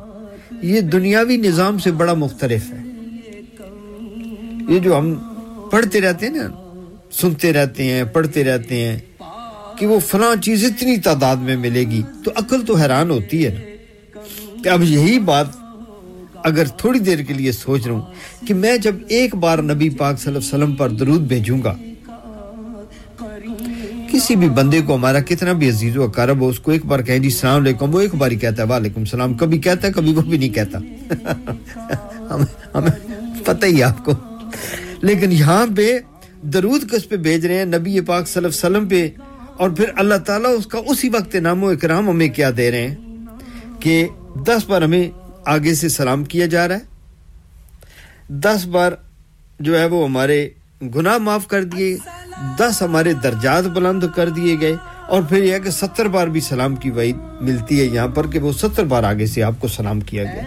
یہ 0.63 0.81
دنیاوی 0.81 1.37
نظام 1.37 1.79
سے 1.79 1.93
بڑا 1.93 2.15
مختلف 2.15 2.73
ہے۔ 2.73 2.83
یہ 4.69 4.79
جو 4.79 4.99
ہم 4.99 5.15
پڑھتے 5.71 6.01
رہتے 6.01 6.27
ہیں 6.27 6.33
نا، 6.33 6.49
سنتے 7.13 7.53
رہتے 7.53 7.85
ہیں، 7.85 8.05
پڑھتے 8.05 8.45
رہتے 8.45 8.81
ہیں 8.81 8.99
کہ 9.79 9.87
وہ 9.87 10.01
فلاں 10.01 10.43
چیز 10.43 10.65
اتنی 10.65 10.97
تعداد 10.97 11.37
میں 11.37 11.57
ملے 11.57 11.81
گی 11.81 12.03
تو 12.25 12.31
عقل 12.37 12.65
تو 12.67 12.75
حیران 12.77 13.11
ہوتی 13.11 13.47
ہے 13.47 13.51
نا۔ 13.51 13.61
کہ 14.63 14.69
اب 14.69 14.83
یہی 14.83 15.19
بات 15.19 15.47
اگر 16.45 16.65
تھوڑی 16.67 16.99
دیر 16.99 17.19
کے 17.19 17.35
لیے 17.35 17.53
سوچ 17.53 17.87
رہا 17.87 17.95
ہوں 17.95 18.47
کہ 18.47 18.55
میں 18.55 18.77
جب 18.77 18.95
ایک 19.09 19.35
بار 19.35 19.59
نبی 19.59 19.89
پاک 19.91 20.19
صلی 20.19 20.35
اللہ 20.35 20.39
علیہ 20.39 20.65
وسلم 20.65 20.77
پر 20.77 20.89
درود 20.89 21.21
بھیجوں 21.21 21.63
گا 21.63 21.75
کسی 24.15 24.37
بھی 24.37 24.49
بندے 24.49 24.81
کو 24.81 24.95
ہمارا 24.95 25.21
کتنا 25.21 25.53
بھی 25.53 25.69
عزیز 25.69 25.97
و 25.97 26.03
اقارب 26.03 26.41
ہو، 26.41 26.49
اس 26.49 26.61
کو 26.61 26.71
ایک 26.71 26.87
بار 26.87 27.01
کہیں 27.01 27.19
جی 27.19 27.27
السلام 27.27 27.63
علیکم، 27.63 27.95
وہ 27.95 28.01
ایک 28.01 28.15
بار 28.15 28.31
ہی 28.31 28.37
کہتا 28.37 28.63
ہے، 28.63 28.69
وعلیکم 28.69 29.01
السلام، 29.01 29.35
کبھی 29.35 29.59
کہتا 29.59 29.89
ہے، 29.89 29.93
کبھی 29.93 30.15
وہ 30.15 30.23
بھی 30.23 30.39
نہیں 30.39 30.49
کہتا۔ 30.49 30.79
ہمیں 32.75 33.09
پتہ 33.45 33.67
ہی 33.67 33.83
آپ 33.83 34.05
کو۔ 34.05 34.13
لیکن 35.03 35.33
یہاں 35.33 35.67
پہ 35.77 35.99
درود 36.43 36.91
کس 36.91 37.09
پہ 37.09 37.17
بھیج 37.17 37.47
رہے 37.47 37.59
ہیں، 37.59 37.65
نبی 37.65 38.01
پاک 38.01 38.29
صلی 38.29 38.45
اللہ 38.45 38.67
علیہ 38.67 38.77
وسلم 38.77 38.89
پہ۔ 38.89 39.09
اور 39.57 39.71
پھر 39.71 39.85
اللہ 39.97 40.15
تعالیٰ 40.15 40.59
اس 40.59 40.67
کا 40.67 40.79
اسی 40.87 41.09
وقت 41.09 41.35
نام 41.35 41.65
و 41.65 41.69
اکرام 41.69 42.09
ہمیں 42.09 42.29
کیا 42.29 42.51
دے 42.57 42.71
رہے 42.71 42.89
ہیں 42.89 42.95
کہ 43.81 44.07
دس 44.47 44.69
بار 44.69 44.83
ہمیں 44.83 45.11
آگے 45.47 45.75
سے 45.75 45.89
سلام 45.89 46.25
کیا 46.25 46.47
جا 46.47 46.69
رہا 46.69 46.75
ہے۔ 46.75 46.81
دس 48.29 48.67
بار 48.67 48.93
جو 49.61 49.79
ہے 49.79 49.85
وہ 49.85 50.09
ہمارے 50.09 50.49
گناہ 50.95 51.19
معاف 51.19 51.49
کر 51.49 51.65
دیے۔ 51.65 51.97
دس 52.59 52.83
ہمارے 52.83 53.13
درجات 53.13 53.65
بلند 53.65 54.05
کر 54.15 54.29
دیے 54.29 54.61
گئے 54.61 54.77
اور 55.09 55.23
پھر 55.23 55.43
یہ 55.43 55.59
کہ 55.59 55.71
ستر 55.71 56.09
بار 56.09 56.27
بھی 56.27 56.41
سلام 56.41 56.77
کی 56.77 56.91
وعید 56.91 57.17
ملتی 57.41 57.81
ہے 57.81 57.85
یہاں 57.85 58.09
پر 58.09 58.27
کہ 58.27 58.39
وہ 58.39 58.53
ستر 58.53 58.85
بار 58.85 59.03
آگے 59.03 59.27
سے 59.27 59.43
آپ 59.43 59.53
کو 59.59 59.69
سلام 59.69 60.01
کیا 60.01 60.25
گیا۔ 60.25 60.43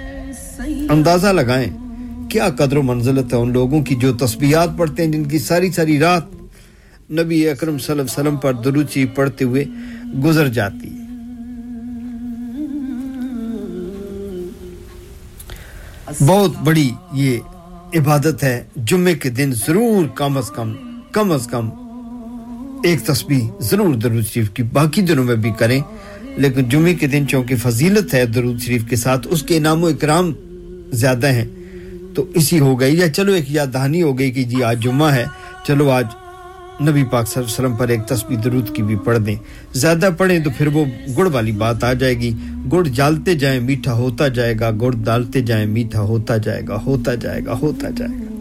اندازہ 0.89 1.27
لگائیں 1.27 1.77
کیا 2.29 2.49
قدر 2.49 2.77
و 2.77 2.81
منزلت 2.81 3.33
ہے 3.33 3.37
ان 3.37 3.53
لوگوں 3.53 3.83
کی 3.83 3.95
جو 3.95 4.17
تسبیحات 4.17 4.69
پڑھتے 4.77 5.05
ہیں 5.05 5.11
جن 5.11 5.23
کی 5.23 5.39
ساری 5.39 5.71
ساری 5.71 5.99
رات 5.99 6.23
نبی 7.11 7.49
اکرم 7.49 7.77
صلی 7.77 7.91
اللہ 7.91 8.01
علیہ 8.01 8.21
وسلم 8.21 8.37
پر 8.37 8.53
دروچی 8.53 9.05
پڑھتے 9.05 9.45
ہوئے 9.45 9.65
گزر 10.23 10.47
جاتی 10.47 10.87
ہے۔ 10.87 10.97
بہت 16.25 16.51
بڑی 16.63 16.89
یہ 17.13 17.39
عبادت 17.95 18.43
ہے۔ 18.43 18.63
جمعے 18.75 19.13
کے 19.13 19.29
دن 19.29 19.53
ضرور 19.67 20.07
کم 20.15 20.37
از 20.37 20.49
کم 20.49 20.73
کم 21.17 21.31
از 21.31 21.47
کم 21.47 21.69
ایک 22.83 23.01
تسبیح 23.01 23.47
ضرور 23.59 23.95
درود 23.95 24.25
شریف 24.25 24.49
کی 24.49 24.63
باقی 24.63 25.01
دنوں 25.01 25.23
میں 25.23 25.35
بھی 25.35 25.51
کریں۔ 25.57 25.81
لیکن 26.37 26.69
جمعے 26.69 26.93
کے 26.93 27.07
دن 27.07 27.27
چونکہ 27.27 27.55
فضیلت 27.55 28.13
ہے 28.13 28.25
درود 28.25 28.61
شریف 28.61 28.89
کے 28.89 28.95
ساتھ، 28.95 29.27
اس 29.29 29.43
کے 29.43 29.57
انعام 29.57 29.83
و 29.83 29.87
اکرام 29.87 30.31
زیادہ 30.91 31.27
ہیں۔ 31.27 31.45
تو 32.13 32.25
اسی 32.33 32.59
ہو 32.59 32.79
گئی، 32.79 32.97
یا 32.97 33.09
چلو 33.09 33.33
ایک 33.33 33.45
یاد 33.47 33.67
دہانی 33.73 34.01
ہو 34.01 34.19
گئی 34.19 34.31
کہ 34.31 34.43
جی 34.43 34.63
آج 34.63 34.83
جمعہ 34.83 35.15
ہے، 35.15 35.25
چلو 35.67 35.89
آج 35.89 36.05
نبی 36.89 37.03
پاک 37.03 37.27
صلی 37.27 37.43
اللہ 37.43 37.51
علیہ 37.51 37.65
وسلم 37.65 37.75
پر 37.75 37.87
ایک 37.87 38.01
تسبیح 38.07 38.37
درود 38.43 38.75
کی 38.75 38.83
بھی 38.83 38.95
پڑھ 38.95 39.19
دیں۔ 39.19 39.35
زیادہ 39.73 40.09
پڑھیں 40.17 40.39
تو 40.39 40.49
پھر 40.57 40.67
وہ 40.67 40.85
گڑ 41.17 41.27
والی 41.33 41.51
بات 41.51 41.83
آ 41.83 41.93
جائے 41.93 42.13
گی۔ 42.13 42.31
گڑ 42.71 42.83
جالتے 42.83 43.35
جائیں 43.35 43.59
میٹھا 43.59 43.93
ہوتا 43.93 44.27
جائے 44.27 44.53
گا، 44.59 44.71
گڑ 44.81 44.91
ڈالتے 44.91 45.41
جائیں 45.41 45.65
میٹھا 45.65 46.01
ہوتا 46.01 46.37
جائے 46.37 46.61
گا، 46.67 46.79
ہوتا 46.85 47.15
جائے 47.15 47.41
گا، 47.45 47.53
ہوتا 47.53 47.89
جائے 47.89 48.17
گا۔ 48.19 48.36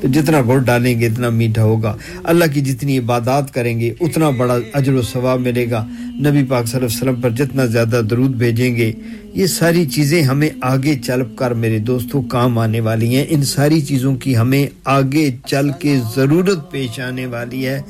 تو 0.00 0.08
جتنا 0.08 0.40
گڑ 0.48 0.58
ڈالیں 0.58 1.00
گے، 1.00 1.06
اتنا 1.06 1.28
میٹھا 1.28 1.62
ہوگا۔ 1.62 1.96
اللہ 2.24 2.44
کی 2.54 2.60
جتنی 2.60 2.98
عبادات 2.98 3.54
کریں 3.54 3.80
گے، 3.80 3.94
اتنا 4.00 4.30
بڑا 4.30 4.58
اجر 4.72 4.92
و 4.92 5.02
ثواب 5.02 5.40
ملے 5.40 5.70
گا۔ 5.70 5.86
نبی 6.20 6.44
پاک 6.48 6.66
صلی 6.66 6.78
اللہ 6.78 6.86
علیہ 6.86 6.96
وسلم 6.96 7.20
پر 7.20 7.30
جتنا 7.30 7.64
زیادہ 7.64 8.00
درود 8.10 8.30
بھیجیں 8.30 8.76
گے، 8.76 8.92
یہ 9.34 9.46
ساری 9.46 9.86
چیزیں 9.86 10.22
ہمیں 10.22 10.50
آگے 10.60 10.94
چل 11.06 11.20
کر 11.36 11.50
میرے 11.50 11.78
دوستوں 11.78 12.22
کام 12.22 12.58
آنے 12.58 12.80
والی 12.80 13.16
ہیں۔ 13.16 13.24
ان 13.28 13.42
ساری 13.42 13.80
چیزوں 13.80 14.16
کی 14.16 14.36
ہمیں 14.36 14.66
آگے 14.84 15.30
چل 15.46 15.70
کے 15.78 16.00
ضرورت 16.16 16.70
پیش 16.70 17.00
آنے 17.00 17.26
والی 17.26 17.66
ہے۔ 17.66 17.80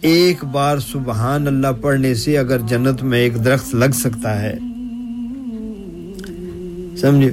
ایک 0.00 0.44
بار 0.44 0.78
سبحان 0.78 1.46
اللہ 1.46 1.72
پڑھنے 1.80 2.14
سے 2.14 2.38
اگر 2.38 2.58
جنت 2.68 3.02
میں 3.02 3.18
ایک 3.18 3.44
درخت 3.44 3.74
لگ 3.74 3.92
سکتا 3.94 4.42
ہے۔ 4.42 4.54
سمجھے؟ 6.96 7.30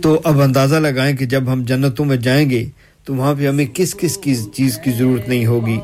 تو 0.00 0.20
اب 0.24 0.40
اندازہ 0.40 0.76
لگائیں 0.76 1.16
کہ 1.16 1.26
جب 1.26 1.52
ہم 1.52 1.62
جنتوں 1.62 2.04
میں 2.04 2.16
جائیں 2.16 2.50
گے 2.50 2.66
تو 3.08 3.14
وہاں 3.14 3.34
پہ 3.38 3.48
ہمیں 3.48 3.66
کس 3.74 3.94
کس 3.94 4.16
کی 4.16 4.34
چیز 4.34 4.78
کی 4.84 4.90
ضرورت 4.90 5.28
نہیں 5.28 5.46
ہوگی۔ 5.46 5.78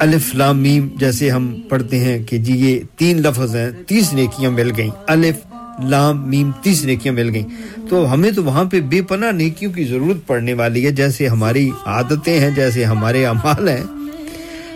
الف 0.00 0.34
لام 0.34 0.58
میم 0.58 0.88
جیسے 0.96 1.30
ہم 1.30 1.56
پڑھتے 1.68 1.98
ہیں 2.00 2.22
کہ 2.22 2.38
جی 2.38 2.52
یہ 2.56 2.80
تین 2.96 3.22
لفظ 3.22 3.56
ہیں، 3.56 3.70
تیس 3.86 4.12
نیکیاں 4.12 4.50
مل 4.50 4.72
گئیں۔ 4.76 4.90
الف 5.06 5.36
لام 5.84 6.28
میم، 6.28 6.50
تیس 6.62 6.84
نیکیاں 6.84 7.14
مل 7.14 7.34
گئیں۔ 7.34 7.44
تو 7.88 8.12
ہمیں 8.12 8.30
تو 8.30 8.44
وہاں 8.44 8.64
پہ 8.64 8.80
بے 8.80 9.02
پناہ 9.02 9.30
نیکیوں 9.30 9.72
کی 9.72 9.84
ضرورت 9.84 10.26
پڑنے 10.26 10.54
والی 10.54 10.86
ہے، 10.86 10.90
جیسے 10.90 11.28
ہماری 11.28 11.70
عادتیں 11.86 12.40
ہیں، 12.40 12.50
جیسے 12.50 12.84
ہمارے 12.84 13.26
اعمال 13.26 13.68
ہیں۔ 13.68 13.84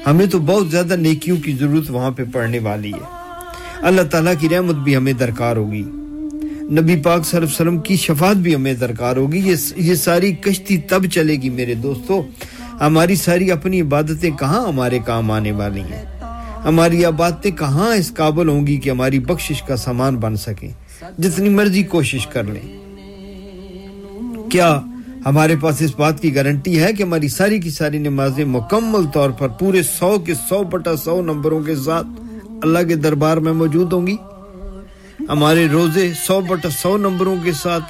ہمیں 0.06 0.26
تو 0.26 0.38
بہت 0.38 0.70
زیادہ 0.70 0.96
نیکیوں 0.96 1.36
کی 1.36 1.52
ضرورت 1.52 1.90
وہاں 1.90 2.10
پہ 2.10 2.22
پڑنے 2.32 2.58
والی 2.58 2.92
ہے۔ 2.92 3.34
اللہ 3.82 4.02
تعالیٰ 4.02 4.34
کی 4.40 4.48
رحمت 4.48 4.74
بھی 4.74 4.96
ہمیں 4.96 5.12
درکار 5.12 5.56
ہوگی۔ 5.56 5.84
نبی 6.72 6.96
پاک 6.96 7.26
صلی 7.26 7.36
اللہ 7.36 7.46
علیہ 7.46 7.54
وسلم 7.54 7.78
کی 7.78 7.96
شفاعت 7.96 8.36
بھی 8.36 8.54
ہمیں 8.54 8.74
درکار 8.74 9.16
ہوگی۔ 9.16 9.54
یہ 9.76 9.94
ساری 9.94 10.32
کشتی 10.32 10.76
تب 10.76 11.06
چلے 11.06 11.36
گی 11.36 11.50
میرے 11.50 11.74
دوستو۔ 11.74 12.22
ہماری 12.80 13.14
ساری 13.14 13.50
اپنی 13.50 13.80
عبادتیں 13.80 14.30
کہاں 14.30 14.68
ہمارے 14.68 14.98
کام 15.06 15.30
آنے 15.30 15.52
والی 15.52 15.80
ہیں؟ 15.80 16.04
ہماری 16.64 17.04
عبادتیں 17.04 17.50
کہاں 17.50 17.94
اس 17.94 18.14
قابل 18.14 18.48
ہوں 18.48 18.66
گی 18.66 18.76
کہ 18.76 18.90
ہماری 18.90 19.18
بخشش 19.18 19.62
کا 19.62 19.76
سامان 19.76 20.16
بن 20.16 20.36
سکیں 20.36 20.70
جتنی 21.18 21.48
مرضی 21.48 21.82
کوشش 21.82 22.26
کر 22.26 22.44
لیں۔ 22.44 22.78
کیا 24.50 24.80
ہمارے 25.26 25.56
پاس 25.60 25.82
اس 25.82 25.94
بات 25.96 26.20
کی 26.20 26.34
گارنٹی 26.34 26.80
ہے 26.80 26.92
کہ 26.92 27.02
ہماری 27.02 27.28
ساری 27.28 27.58
کی 27.58 27.70
ساری 27.70 27.98
نمازیں 27.98 28.44
مکمل 28.44 29.06
طور 29.14 29.30
پر 29.30 29.48
پورے 29.48 29.82
سو 29.82 30.18
کے 30.18 30.34
سو 30.48 30.64
پٹا 30.64 30.96
سو 30.96 31.22
نمبروں 31.22 31.60
کے 31.60 31.76
ساتھ 31.76 32.06
اللہ 32.62 32.78
کے 32.88 32.94
دربار 32.94 33.36
میں 33.36 33.52
موجود 33.52 33.92
ہوں 33.92 34.06
گی؟ 34.06 34.16
ہمارے 35.28 35.68
روزے 35.68 36.12
سو 36.26 36.40
بٹ 36.40 36.66
سو 36.78 36.96
نمبروں 36.96 37.36
کے 37.42 37.52
ساتھ 37.52 37.84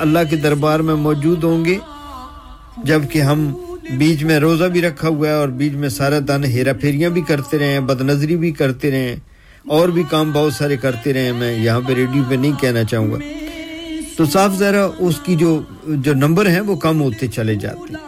اللہ 0.00 0.18
کے 0.30 0.36
دربار 0.36 0.80
میں 0.80 0.94
موجود 0.94 1.44
ہوں 1.44 1.64
گے۔ 1.64 1.78
جبکہ 2.84 3.22
ہم 3.22 3.54
بیچ 3.96 4.22
میں 4.22 4.38
روزہ 4.38 4.64
بھی 4.64 4.82
رکھا 4.82 5.08
ہوا 5.08 5.28
ہے 5.28 5.32
اور 5.32 5.48
بیچ 5.48 5.72
میں 5.72 5.88
سارا 5.88 6.18
دن 6.28 6.44
ہیرا 6.44 6.72
پھیریاں 6.72 7.10
بھی 7.10 7.22
کرتے 7.22 7.58
رہے 7.58 7.72
ہیں 7.72 7.80
بد 7.80 8.00
نظری 8.00 8.36
بھی 8.36 8.50
کرتے 8.50 8.90
رہے 8.90 9.08
ہیں۔ 9.08 9.16
اور 9.66 9.88
بھی 9.88 10.02
کام 10.10 10.32
بہت 10.32 10.54
سارے 10.54 10.76
کرتے 10.76 11.12
رہے 11.12 11.24
ہیں۔ 11.24 11.32
میں 11.32 11.58
یہاں 11.58 11.80
پہ 11.86 11.92
ریڈیو 11.92 12.22
پہ 12.28 12.34
نہیں 12.34 12.52
کہنا 12.60 12.84
چاہوں 12.84 13.12
گا۔ 13.12 13.18
تو 14.16 14.24
صاف 14.24 14.54
ذرا 14.58 14.88
اس 14.98 15.20
کی 15.20 15.36
جو 15.36 15.62
جو 15.86 16.14
نمبر 16.14 16.48
ہیں 16.48 16.60
وہ 16.60 16.76
کم 16.76 17.00
ہوتے 17.00 17.26
چلے 17.26 17.54
جاتے۔ 17.54 17.94
ہیں 17.94 18.06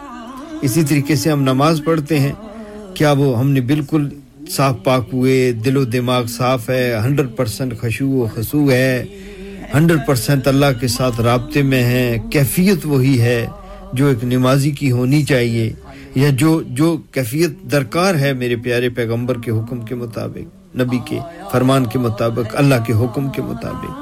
اسی 0.61 0.83
طریقے 0.83 1.15
سے 1.15 1.31
ہم 1.31 1.41
نماز 1.41 1.81
پڑھتے 1.85 2.19
ہیں۔ 2.19 2.31
کیا 2.93 3.11
وہ 3.11 3.39
ہم 3.39 3.51
نے 3.51 3.61
بالکل 3.61 4.09
صاف 4.55 4.75
پاک 4.83 5.09
ہوئے 5.13 5.51
دل 5.65 5.77
و 5.77 5.83
دماغ 5.85 6.25
صاف 6.29 6.69
ہے، 6.69 6.83
ہنڈریڈ 7.03 7.35
پرسینٹ 7.35 7.79
خشو 7.81 8.09
و 8.09 8.27
خصو 8.33 8.69
ہے۔ 8.71 9.03
ہنڈریڈ 9.73 9.99
پرسینٹ 10.07 10.47
اللہ 10.47 10.79
کے 10.79 10.87
ساتھ 10.87 11.21
رابطے 11.21 11.61
میں 11.61 11.83
ہیں، 11.83 12.17
کیفیت 12.31 12.85
وہی 12.85 13.19
ہے 13.21 13.45
جو 13.93 14.07
ایک 14.07 14.23
نمازی 14.23 14.71
کی 14.71 14.91
ہونی 14.91 15.23
چاہیے 15.23 15.71
یا 16.15 16.29
جو 16.33 16.61
جو 16.69 16.95
کیفیت 17.11 17.51
درکار 17.71 18.15
ہے 18.15 18.33
میرے 18.33 18.55
پیارے 18.63 18.89
پیغمبر 18.89 19.39
کے 19.41 19.51
حکم 19.51 19.81
کے 19.81 19.95
مطابق، 19.95 20.77
نبی 20.77 20.99
کے 21.05 21.19
فرمان 21.51 21.85
کے 21.85 21.99
مطابق، 21.99 22.55
اللہ 22.55 22.83
کے 22.87 22.93
حکم 22.93 23.29
کے 23.29 23.41
مطابق۔ 23.41 23.99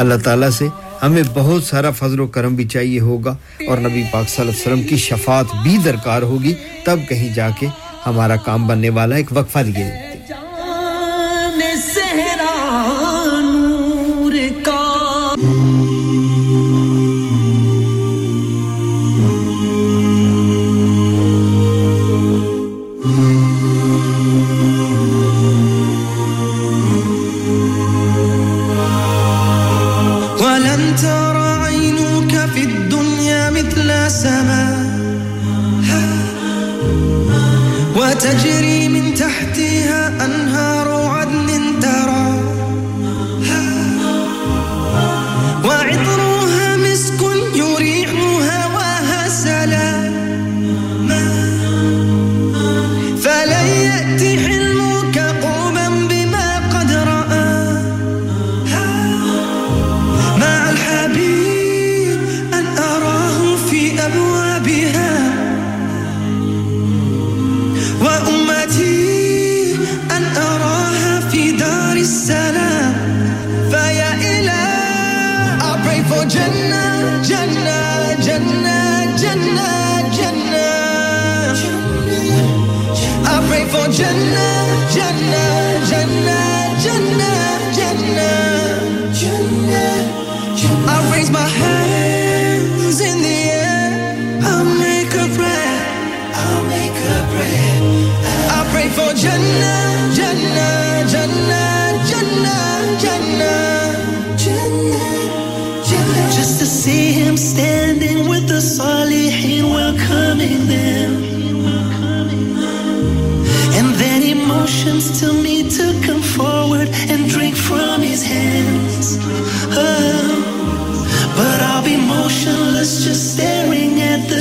اللہ 0.00 0.14
تعالیٰ 0.24 0.50
سے 0.50 0.66
ہمیں 1.02 1.22
بہت 1.34 1.62
سارا 1.62 1.90
فضل 1.90 2.20
و 2.20 2.26
کرم 2.26 2.54
بھی 2.54 2.64
چاہیے 2.68 3.00
ہوگا 3.00 3.36
اور 3.68 3.78
نبی 3.78 4.02
پاک 4.12 4.28
صلی 4.28 4.42
اللہ 4.42 4.52
علیہ 4.52 4.60
وسلم 4.60 4.82
کی 4.88 4.96
شفاعت 4.96 5.54
بھی 5.62 5.76
درکار 5.84 6.22
ہوگی، 6.22 6.54
تب 6.84 6.98
کہیں 7.08 7.32
جا 7.34 7.48
کے 7.60 7.66
ہمارا 8.06 8.36
کام 8.44 8.66
بننے 8.66 8.88
والا 8.96 9.16
ایک 9.16 9.32
وقفہ 9.36 9.58
لیے 9.58 9.90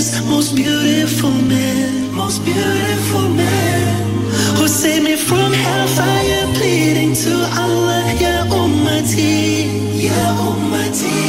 staring 0.03 0.29
most 0.29 0.55
beautiful 0.55 1.31
man, 1.31 2.11
most 2.13 2.43
beautiful 2.43 3.29
man 3.29 4.03
oh, 4.27 4.55
who 4.57 4.67
saved 4.67 5.05
me 5.05 5.15
from 5.15 5.53
hellfire, 5.53 6.45
pleading 6.55 7.13
to 7.13 7.33
Allah, 7.63 8.03
Ya 8.19 8.45
Ummati, 8.51 10.03
Ya 10.03 10.23
Ummati. 10.49 11.21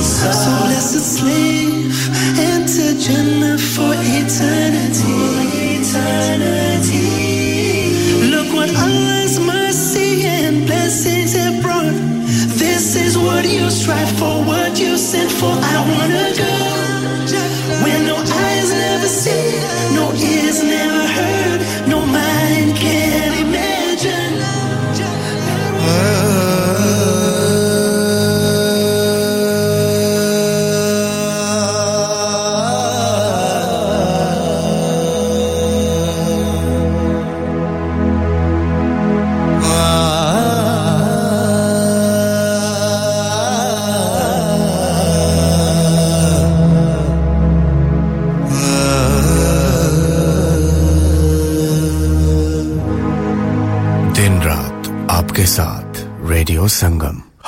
So 0.00 0.50
let's 0.68 0.92
slave 1.16 1.88
enter 2.38 2.92
Jannah 3.00 3.58
for 3.58 3.92
eternity, 3.96 5.18
eternity. 5.80 7.08
Look 8.30 8.48
what 8.52 8.70
Allah's 8.76 9.40
mercy 9.40 10.26
and 10.26 10.66
blessings 10.66 11.32
have 11.34 11.62
brought. 11.62 11.96
This 12.58 12.96
is 12.96 13.16
what 13.16 13.44
you 13.48 13.70
strive 13.70 14.10
for, 14.18 14.44
what 14.44 14.78
you 14.78 14.96
sent 14.98 15.30
for. 15.30 15.52
I 15.74 15.76
wanna 15.92 16.37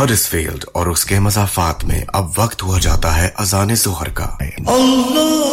Huddersfield 0.03 0.65
اور 0.73 0.87
اس 0.87 1.05
کے 1.05 1.19
مضافات 1.19 1.85
میں 1.85 2.05
اب 2.09 2.31
وقت 2.37 2.63
ہوا 2.63 2.79
جاتا 2.79 3.17
ہے 3.17 3.29
اذان 3.37 3.75
زہر 3.75 4.09
کا۔ 4.09 4.29
اللہ 4.67 5.50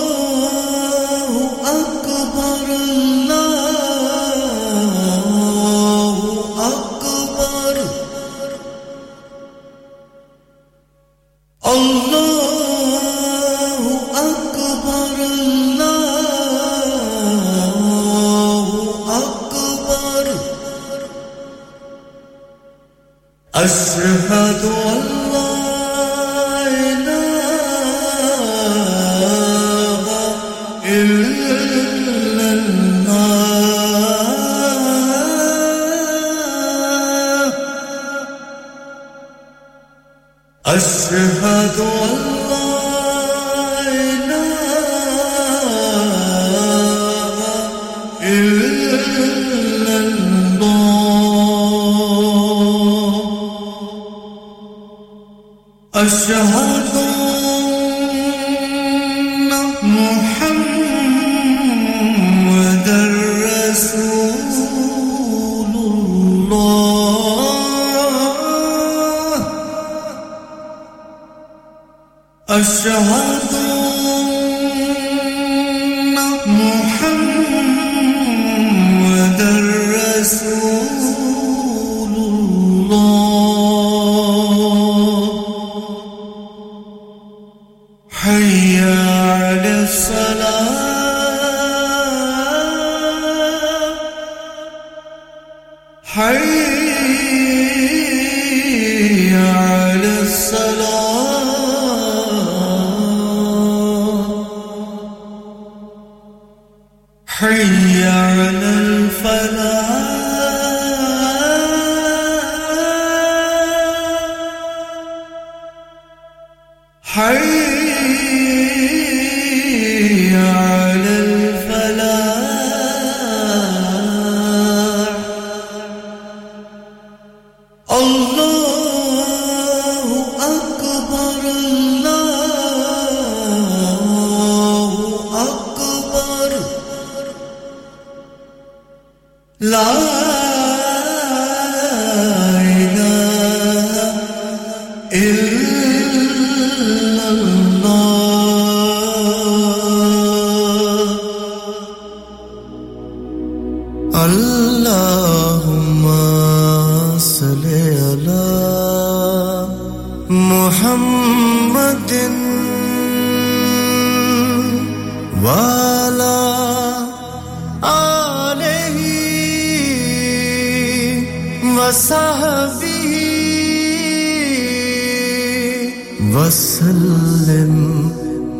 وسلم 176.38 177.76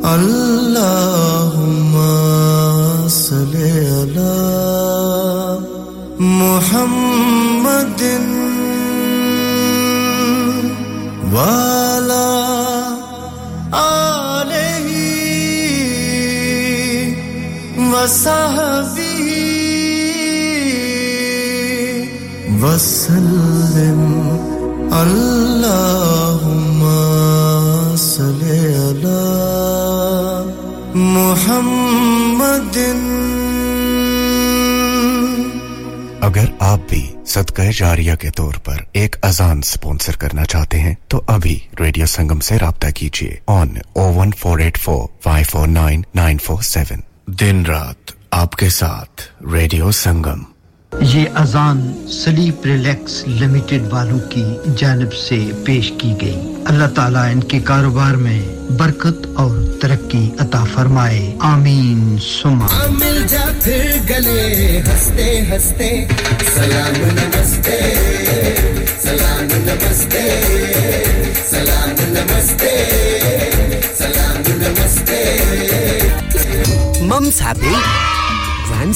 اللهم 0.06 1.94
صل 3.08 3.54
على 3.56 4.38
محمد 6.20 8.02
وعلى 11.34 12.30
آله 13.74 14.90
وصحبه 17.94 19.28
وسلم 22.64 24.02
اللهم 24.94 26.37
محمد 31.38 32.78
اگر 36.22 36.46
آپ 36.60 36.80
بھی 36.90 37.12
صدقہ 37.26 37.62
جاریہ 37.76 38.14
کے 38.16 38.30
طور 38.30 38.54
پر 38.54 38.76
ایک 38.92 39.16
اذان 39.22 39.62
سپونسر 39.62 40.16
کرنا 40.16 40.46
چاہتے 40.46 40.80
ہیں 40.80 40.96
تو 41.08 41.22
ابھی 41.28 41.60
ریڈیو 41.80 42.06
سنگم 42.06 42.40
سے 42.40 42.58
رابطہ 42.58 42.88
کیجیے۔ 42.96 43.36
On 43.48 43.70
O 43.94 44.14
one 44.14 44.32
four 44.40 44.60
eight 44.60 44.80
four 44.80 45.08
five 45.24 45.46
four 45.50 45.68
nine 45.68 46.02
nine 46.16 46.38
four 46.38 46.62
seven 46.62 47.02
دن 47.26 47.66
رات 47.66 48.12
آپ 48.32 48.56
کے 48.56 48.70
ساتھ 48.70 49.22
ریڈیو 49.54 49.92
سنگم۔ 49.92 50.57
یہ 51.02 51.26
اذان 51.36 52.08
سلیپ 52.12 52.66
ریلیکس 52.66 53.24
لمیٹڈ 53.28 53.94
والوں 53.94 54.20
کی 54.20 54.46
جانب 54.78 55.14
سے 55.14 55.50
پیش 55.66 55.94
کی 55.98 56.14
گئی۔ 56.22 56.56
اللہ 56.66 56.88
تعالیٰ 56.96 57.32
ان 57.32 57.40
کے 57.40 57.60
کاروبار 57.60 58.16
میں 58.16 58.42
برکت 58.72 59.28
اور 59.36 59.58
ترقی 59.82 60.30
عطا 60.40 60.64
فرمائے۔ 60.74 61.36
آمین۔ 61.40 62.18
سما 62.42 62.68
مل 62.90 63.26
جا 63.28 63.46
پھر 63.64 63.98
گلے 64.10 64.82
ہستے 64.82 65.42
ہستے 65.42 66.08
سلام 66.56 67.06
نمستے۔ 67.06 67.80
سلام 69.02 69.44
نمستے۔ 69.44 70.44
سلام 71.50 71.90
نمستے۔ 71.90 72.88
سلام 73.98 74.42
نمستے۔ 74.48 75.40
Mums 77.02 77.42
happy 77.42 77.74
grand 78.70 78.96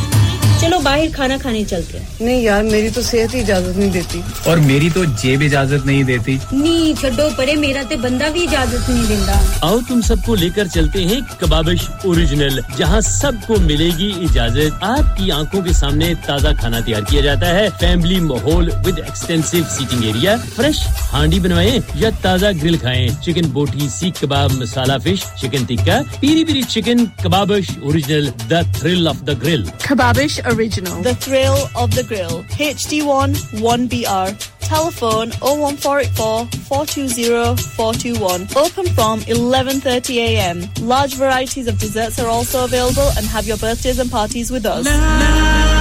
چلو 0.61 0.79
باہر 0.79 1.05
کھانا 1.13 1.37
کھانے 1.41 1.63
چلتے 1.63 1.97
نہیں 2.19 2.41
یار 2.41 2.63
میری 2.63 2.89
تو 2.89 3.01
صحت 3.01 3.35
اجازت 3.35 3.77
نہیں 3.77 3.89
دیتی۔ 3.91 4.21
اور 4.45 4.57
میری 4.57 4.89
تو 4.93 5.03
جیب 5.21 5.41
اجازت 5.45 5.85
نہیں 5.85 6.03
دیتی۔ 6.03 6.37
نہیں 6.51 6.99
چھڈو 7.01 7.27
پرے 7.37 7.55
میرا 7.55 7.81
تے 7.89 7.95
بندہ 7.95 8.23
بھی 8.33 8.43
اجازت 8.47 8.89
نہیں 8.89 9.03
دیندا۔ 9.09 9.39
آؤ 9.61 9.79
تم 9.87 10.01
سب 10.01 10.15
کو 10.25 10.35
لے 10.35 10.49
کر 10.55 10.67
چلتے 10.67 11.03
ہیں 11.03 11.19
کبابش 11.39 11.89
اوریجنل 12.03 12.59
جہاں 12.77 12.99
سب 13.01 13.31
کو 13.47 13.55
ملے 13.61 13.89
گی 13.97 14.11
اجازت۔ 14.21 14.83
آپ 14.83 15.17
کی 15.17 15.31
آنکھوں 15.31 15.61
کے 15.61 15.73
سامنے 15.73 16.13
تازہ 16.25 16.47
کھانا 16.59 16.79
تیار 16.79 17.01
کیا 17.09 17.21
جاتا 17.21 17.49
ہے۔ 17.55 17.67
فیملی 17.79 18.19
ماحول 18.19 18.69
with 18.85 18.99
extensive 18.99 19.57
seating 19.77 20.03
area 20.03 20.35
fresh 20.55 20.79
ہانڈی 21.13 21.39
بنوائیں 21.39 21.79
یا 21.95 22.09
تازہ 22.21 22.45
گرل 22.63 22.77
کھائیں۔ 22.77 23.07
چکن 23.21 23.49
بوٹی 23.49 23.87
سیخ 23.89 24.21
کباب 24.21 24.51
مسالہ 24.53 24.97
fish 25.03 25.25
chicken 25.41 25.65
tikka 25.65 26.01
peri 26.19 26.45
peri 26.45 26.61
chicken 26.69 27.05
Kababish 27.23 27.69
original 27.81 28.29
the 28.49 28.61
thrill 28.79 29.07
of 29.07 29.27
the 29.27 29.33
grill 29.43 29.63
Kababish 29.89 30.39
Original. 30.51 31.01
The 31.01 31.15
thrill 31.15 31.69
of 31.75 31.95
the 31.95 32.03
grill. 32.03 32.43
HD1 32.43 33.35
1BR. 33.61 34.49
Telephone 34.59 35.31
01484 35.39 36.45
420 36.67 37.61
421. 37.75 38.41
Open 38.55 38.85
from 38.93 39.21
11:30 39.21 40.15
a.m. 40.17 40.69
Large 40.81 41.15
varieties 41.15 41.67
of 41.67 41.77
desserts 41.79 42.19
are 42.19 42.27
also 42.27 42.65
available 42.65 43.09
and 43.17 43.25
have 43.25 43.47
your 43.47 43.57
birthdays 43.57 43.99
and 43.99 44.11
parties 44.11 44.51
with 44.51 44.65
us. 44.65 45.80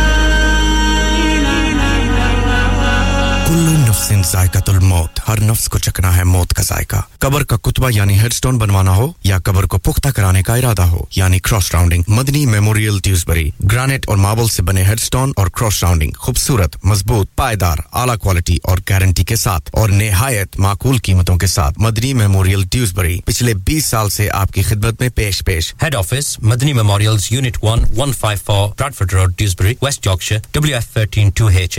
کل 3.51 3.59
نفس 3.59 4.13
ذائقہ 4.33 4.59
الموت۔ 4.67 5.21
ہر 5.29 5.41
نفس 5.41 5.69
کو 5.69 5.79
چکنا 5.79 6.17
ہے 6.17 6.25
موت 6.25 6.55
کا 6.55 6.63
ذائقہ۔ 6.63 6.97
قبر 7.19 7.45
کا 7.45 7.57
کتبہ 7.57 7.91
یعنی 7.95 8.21
ہیڈ 8.21 8.33
سٹون 8.33 8.59
بنوانا 8.59 8.97
ہو 8.97 9.13
یا 9.25 9.39
قبر 9.45 9.65
کو 9.65 9.79
پختہ 9.79 10.09
کرانے 10.09 10.43
کا 10.43 10.55
ارادہ 10.55 10.83
ہو 10.83 10.99
یعنی 11.17 11.39
cross 11.39 11.71
rounding. 11.73 12.03
Madni 12.09 12.47
Memorial 12.47 12.99
Tewkesbury. 12.99 13.51
Granite 13.73 14.09
اور 14.09 14.17
ماربل 14.17 14.49
سے 14.49 14.63
بنے 14.63 14.85
ہیڈ 14.85 15.01
سٹون 15.01 15.33
اور 15.37 15.47
کراس 15.47 15.85
راؤنڈنگ۔ 15.85 16.11
خوبصورت، 16.19 16.77
مضبوط، 16.85 17.27
پائیدار، 17.37 17.77
اعلیٰ 17.93 18.19
کوالٹی 18.19 18.59
اور 18.63 18.79
گارنٹی 18.91 19.25
کے 19.25 19.37
ساتھ 19.37 19.71
اور 19.73 19.89
نہایت 19.89 20.59
معقول 20.59 20.99
قیمتوں 20.99 21.37
کے 21.37 21.47
ساتھ۔ 21.47 21.79
مدنی 21.79 22.15
میموریل 22.15 22.63
ٹیوزبری۔ 22.63 23.21
پچھلے 23.25 23.55
بیس 23.55 23.87
سال 23.87 24.09
سے 24.09 24.31
آپ 24.31 24.53
کی 24.53 24.63
خدمت 24.63 25.01
میں 25.01 25.09
پیش 25.09 25.43
پیش۔ 25.47 25.75
Head 25.83 25.97
office 25.97 26.39
Madni 26.39 26.73
memorial 26.73 27.17
unit 27.31 27.59
1 27.63 27.79
154 27.79 28.15
five 28.15 29.05
road 29.13 29.37
Dewsbury 29.37 29.75
West 29.83 30.05
Yorkshire 30.05 30.37
W 30.53 30.75
F 30.75 30.89
thirteen 30.89 31.31
two 31.31 31.47
H 31.47 31.79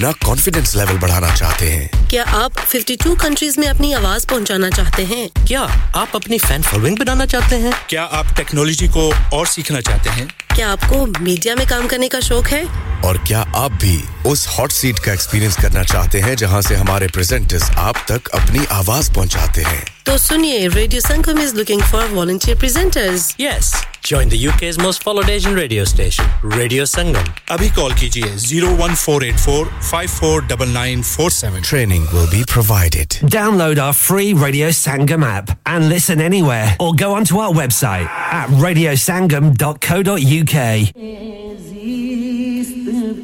اپنا 0.00 0.26
کانفیڈینس 0.26 0.76
لیول 0.76 0.96
بڑھانا 1.00 1.28
چاہتے 1.36 1.70
ہیں۔ 1.72 1.88
کیا 2.08 2.24
آپ 2.32 2.52
52 2.76 3.14
کنٹریز 3.18 3.58
میں 3.58 3.68
اپنی 3.68 3.94
آواز 3.94 4.26
پہنچانا 4.26 4.70
چاہتے 4.70 5.04
ہیں؟ 5.04 5.28
کیا 5.46 5.66
آپ 5.92 6.08
اپنی 6.12 6.38
فین 6.38 6.62
فالوئنگ 6.62 6.96
بنانا 6.96 7.26
چاہتے 7.26 7.56
ہیں؟ 7.56 7.70
کیا 7.86 8.08
آپ 8.10 8.26
ٹیکنالوجی 8.36 8.86
کو 8.86 9.12
اور 9.32 9.46
سیکھنا 9.46 9.80
چاہتے 9.80 10.10
ہیں؟ 10.10 10.26
کیا 10.54 10.72
آپ 10.72 10.78
کو 10.88 11.06
میڈیا 11.20 11.54
میں 11.54 11.64
کام 11.68 11.88
کرنے 11.88 12.08
کا 12.08 12.20
شوق 12.20 12.52
ہے؟ 12.52 12.62
اور 13.02 13.14
کیا 13.24 13.44
آپ 13.54 13.70
بھی 13.80 14.02
اس 14.24 14.46
ہاٹ 14.48 14.72
سیٹ 14.72 14.98
کا 15.00 15.10
ایکسپیرینس 15.10 15.56
کرنا 15.56 15.82
چاہتے 15.82 16.20
ہیں 16.22 16.34
جہاں 16.34 16.60
سے 16.60 16.76
ہمارے 16.76 17.06
پریزنٹرز 17.14 17.62
آپ 17.76 17.96
تک 18.04 18.28
اپنی 18.32 18.64
آواز 18.68 19.10
پہنچاتے 19.14 19.62
ہیں۔ 19.62 19.80
تو 20.04 20.16
سنیے 20.18 20.68
radio 20.74 21.00
Sangam 21.00 21.38
is 21.42 21.54
looking 21.54 21.80
for 21.90 22.12
volunteer 22.12 22.56
presenters 22.60 23.32
yes 23.38 23.72
join 24.04 24.30
the 24.30 24.36
U 24.36 24.50
K 24.60 24.70
most 24.82 25.02
followed 25.02 25.30
Asian 25.30 25.54
radio 25.54 25.82
station 25.82 26.50
radio 26.56 26.84
Sangam 26.84 27.30
ابھی 27.48 27.68
کال 27.76 27.92
کیجیے 28.00 28.36
zero 28.36 28.74
one 28.78 28.94
four 28.94 29.22
eight 29.22 29.38
four 29.40 29.66
five 29.90 30.10
four 30.16 30.40
double 30.48 30.68
nine 30.68 31.02
four 31.02 31.30
seven. 31.30 31.60
Training 31.70 32.06
will 32.12 32.26
be 32.30 32.42
provided 32.54 33.14
download 33.58 33.78
our 33.78 33.92
free 33.98 34.32
radio 34.44 34.70
Sangam 34.74 35.24
app 35.24 35.52
and 35.64 35.92
listen 35.92 36.20
anywhere 36.42 36.66
or 36.78 36.94
go 37.00 37.14
on 37.14 37.24
to 37.30 37.40
our 37.40 37.54
website 37.72 38.06
at 38.32 38.64
radio 38.64 38.94
Sangam 38.98 39.52
dot 39.54 39.86
co 39.88 40.00
dot 40.02 40.20
U 40.20 40.44
K 40.50 40.82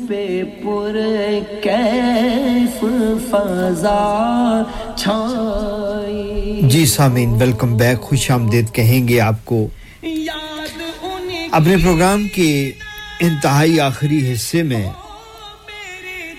پہ 0.09 0.43
پر 0.65 0.97
کیف 1.63 2.85
فضا 3.31 4.63
چھائی۔ 4.97 6.61
جی 6.63 6.87
سامین 6.87 7.31
welcome 7.31 7.77
back. 7.77 8.01
خوش 8.01 8.31
آمدید 8.31 8.73
کہیں 8.73 9.09
گے 9.09 9.21
آپ 9.21 9.45
کو۔ 9.45 9.69
اپنے 11.53 11.77
programme 11.77 12.29
کے 12.29 12.73
انتہائی 13.21 13.81
آخری 13.81 14.33
حصے 14.33 14.63
میں 14.63 14.89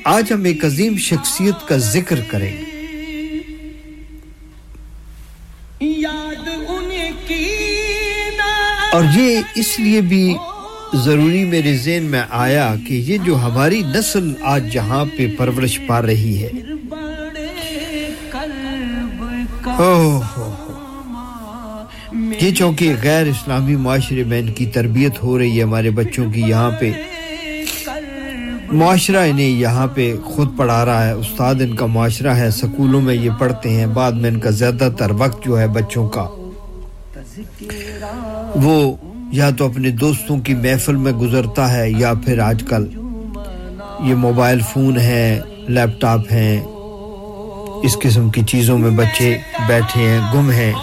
آج 0.03 0.33
ہم 0.33 0.43
ایک 0.43 0.65
عظیم 0.65 0.97
شخصیت 0.97 1.67
کا 1.67 1.77
ذکر 1.77 2.19
کریں۔ 2.27 2.57
اور 8.93 9.03
یہ 9.15 9.41
اس 9.55 9.79
لیے 9.79 10.01
بھی 10.01 10.35
ضروری 10.93 11.45
میرے 11.45 11.77
ذہن 11.77 12.03
میں 12.03 12.21
آیا 12.29 12.75
کہ 12.87 12.93
یہ 12.93 13.17
جو 13.17 13.35
ہماری 13.35 13.81
نسل 13.95 14.33
آج 14.41 14.73
جہاں 14.73 15.05
پہ 15.17 15.27
پرورش 15.37 15.79
پا 15.87 16.01
رہی 16.01 16.43
ہے۔ 16.43 16.49
یہ 22.41 22.51
چونکہ 22.51 22.95
غیر 23.03 23.25
اسلامی 23.25 23.75
معاشرے 23.75 24.23
میں 24.23 24.39
ان 24.39 24.51
کی 24.51 24.65
تربیت 24.65 25.23
ہو 25.23 25.39
رہی 25.39 25.57
ہے، 25.57 25.63
ہمارے 25.63 25.89
بچوں 25.89 26.31
کی 26.31 26.41
یہاں 26.41 26.71
پہ۔ 26.79 26.91
معاشرہ 28.71 29.29
انہیں 29.29 29.49
یہاں 29.49 29.87
پہ 29.87 30.15
خود 30.23 30.57
پڑھا 30.57 30.85
رہا 30.85 31.07
ہے، 31.07 31.11
استاد 31.11 31.55
ان 31.59 31.75
کا 31.75 31.85
معاشرہ 31.85 32.35
ہے، 32.35 32.51
سکولوں 32.51 33.01
میں 33.01 33.15
یہ 33.15 33.29
پڑھتے 33.39 33.69
ہیں، 33.69 33.87
بعد 33.87 34.11
میں 34.11 34.29
ان 34.29 34.39
کا 34.39 34.49
زیادہ 34.49 34.89
تر 34.97 35.11
وقت 35.11 35.45
جو 35.45 35.59
ہے 35.59 35.67
بچوں 35.67 36.09
کا۔ 36.09 36.27
وہ 38.55 38.95
یا 39.31 39.49
تو 39.49 39.65
اپنے 39.65 39.89
دوستوں 39.89 40.39
کی 40.39 40.53
محفل 40.55 40.95
میں 40.95 41.11
گزرتا 41.11 41.77
ہے 41.77 41.91
یا 41.91 42.13
پھر 42.25 42.39
آج 42.39 42.63
کل 42.69 42.85
یہ 44.03 44.15
موبائل 44.15 44.59
فون 44.73 44.97
ہیں، 44.97 45.39
لیپ 45.67 46.01
ٹاپ 46.01 46.31
ہیں، 46.31 46.61
اس 47.83 47.97
قسم 48.01 48.29
کی 48.29 48.41
چیزوں 48.41 48.77
میں 48.77 48.89
بچے 48.89 49.37
بیٹھے 49.67 50.01
ہیں، 50.01 50.19
گم 50.33 50.49
ہیں۔ 50.51 50.73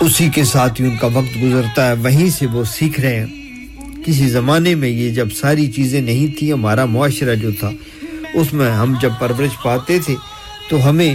اسی 0.00 0.28
کے 0.28 0.44
ساتھ 0.44 0.80
ہی 0.80 0.86
ان 0.86 0.96
کا 0.96 1.06
وقت 1.06 1.42
گزرتا 1.42 1.88
ہے، 1.88 1.92
وہیں 1.92 2.30
سے 2.30 2.46
وہ 2.46 2.64
سیکھ 2.64 3.00
رہے 3.00 3.20
ہیں۔ 3.20 4.04
کسی 4.04 4.28
زمانے 4.28 4.74
میں 4.74 4.88
یہ 4.88 5.10
جب 5.10 5.32
ساری 5.32 5.70
چیزیں 5.72 6.00
نہیں 6.00 6.38
تھیں، 6.38 6.52
ہمارا 6.52 6.84
معاشرہ 6.84 7.34
جو 7.34 7.50
تھا، 7.60 7.70
اس 8.34 8.52
میں 8.52 8.70
ہم 8.70 8.94
جب 9.00 9.10
پرورش 9.18 9.62
پاتے 9.62 9.98
تھے، 9.98 10.14
تو 10.70 10.88
ہمیں 10.88 11.14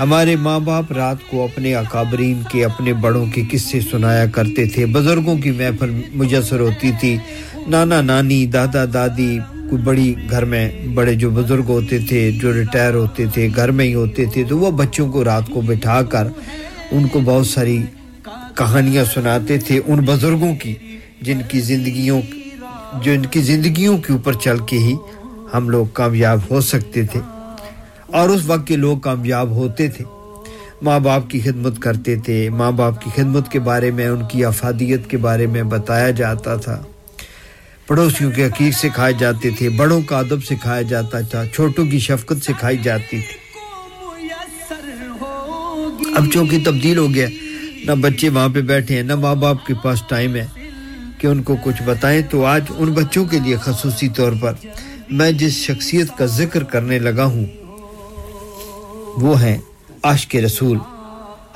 ہمارے 0.00 0.36
ماں 0.36 0.60
باپ 0.60 0.92
رات 0.92 1.16
کو 1.30 1.44
اپنے 1.44 1.74
اکابرین 1.74 2.42
کے، 2.50 2.64
اپنے 2.64 2.92
بڑوں 2.92 3.26
کے 3.34 3.42
قصے 3.50 3.80
سنایا 3.80 4.26
کرتے 4.26 4.64
تھے۔ 4.64 4.86
بزرگوں 4.86 5.36
کی 5.36 5.50
محفل 5.50 6.02
مجسر 6.14 6.60
ہوتی 6.60 6.90
تھی۔ 7.00 7.16
نانا، 7.66 8.00
نانی، 8.00 8.46
دادا، 8.46 8.84
دادی، 8.94 9.38
کوئی 9.70 9.82
بڑی 9.82 10.14
گھر 10.30 10.44
میں 10.44 10.86
بڑے 10.94 11.14
جو 11.14 11.30
بزرگ 11.30 11.64
ہوتے 11.68 11.98
تھے، 11.98 12.32
جو 12.32 12.52
ریٹائر 12.52 12.94
ہوتے 12.94 13.26
تھے، 13.26 13.48
گھر 13.56 13.70
میں 13.70 13.84
ہی 13.84 13.94
ہوتے 13.94 14.24
تھے، 14.24 14.44
تو 14.44 14.58
وہ 14.58 14.70
بچوں 14.70 15.12
کو 15.12 15.24
رات 15.24 15.46
کو 15.46 15.60
بٹھا 15.60 16.02
کر 16.02 16.26
ان 16.90 17.08
کو 17.08 17.20
بہت 17.24 17.46
ساری 17.46 17.82
کہانیاں 18.54 19.04
سناتے 19.04 19.58
تھے۔ 19.58 19.80
ان 19.86 19.98
بزرگوں 19.98 20.54
کی، 20.56 20.74
جن 21.22 21.38
کی 21.48 21.60
زندگیوں، 21.60 22.20
جو 23.02 23.12
ان 23.12 23.26
کی 23.26 23.40
زندگیوں 23.40 23.98
کے 23.98 24.12
اوپر 24.12 24.32
چل 24.32 24.58
کے 24.58 24.78
ہی 24.78 24.94
ہم 25.54 25.68
لوگ 25.68 25.86
کامیاب 25.86 26.38
ہو 26.50 26.60
سکتے 26.60 27.02
تھے۔ 27.02 27.20
اور 28.12 28.28
اس 28.28 28.40
وقت 28.46 28.66
کے 28.66 28.76
لوگ 28.76 28.98
کامیاب 28.98 29.50
ہوتے 29.50 29.88
تھے۔ 29.88 30.04
ماں 30.82 31.00
باپ 31.00 31.30
کی 31.30 31.40
خدمت 31.40 31.78
کرتے 31.78 32.16
تھے۔ 32.16 32.50
ماں 32.50 32.72
باپ 32.72 33.04
کی 33.04 33.10
خدمت 33.14 33.48
کے 33.50 33.58
بارے 33.58 33.90
میں، 33.90 34.06
ان 34.06 34.24
کی 34.24 34.44
افادیت 34.44 35.10
کے 35.10 35.16
بارے 35.16 35.46
میں 35.46 35.62
بتایا 35.62 36.10
جاتا 36.10 36.56
تھا۔ 36.56 36.82
پڑوسیوں 37.86 38.30
کے 38.30 38.44
حقیق 38.44 38.78
سکھائے 38.78 39.12
جاتے 39.18 39.50
تھے۔ 39.50 39.68
بڑوں 39.68 40.02
کا 40.02 40.18
ادب 40.18 40.44
سکھایا 40.44 40.82
جاتا 40.82 41.20
تھا۔ 41.20 41.44
چھوٹوں 41.44 41.86
کی 41.86 41.98
شفقت 41.98 42.44
سکھائی 42.44 42.76
جاتی 42.76 43.20
تھی۔ 43.20 43.48
اب 46.16 46.26
چونکہ 46.32 46.58
تبدیل 46.64 46.98
ہو 46.98 47.14
گیا، 47.14 47.26
نہ 47.84 47.92
بچے 47.92 48.28
وہاں 48.28 48.48
پہ 48.48 48.60
بیٹھے 48.60 48.96
ہیں، 48.96 49.02
نہ 49.02 49.14
ماں 49.14 49.34
باپ 49.34 49.66
کے 49.66 49.74
پاس 49.82 50.02
ٹائم 50.08 50.36
ہے 50.36 50.46
کہ 51.18 51.26
ان 51.26 51.42
کو 51.42 51.56
کچھ 51.64 51.82
بتائیں، 51.82 52.22
تو 52.30 52.44
آج 52.44 52.64
ان 52.76 52.92
بچوں 52.92 53.24
کے 53.24 53.38
لیے 53.38 53.56
خصوصی 53.56 54.08
طور 54.08 54.32
پر 54.40 54.52
میں 55.10 55.32
جس 55.32 55.52
شخصیت 55.52 56.18
کا 56.18 56.26
ذکر 56.26 56.64
کرنے 56.64 56.98
لگا 56.98 57.24
ہوں 57.24 57.46
وہ 59.16 59.40
ہیں 59.42 59.58
عاشق 60.02 60.34
رسول 60.36 60.78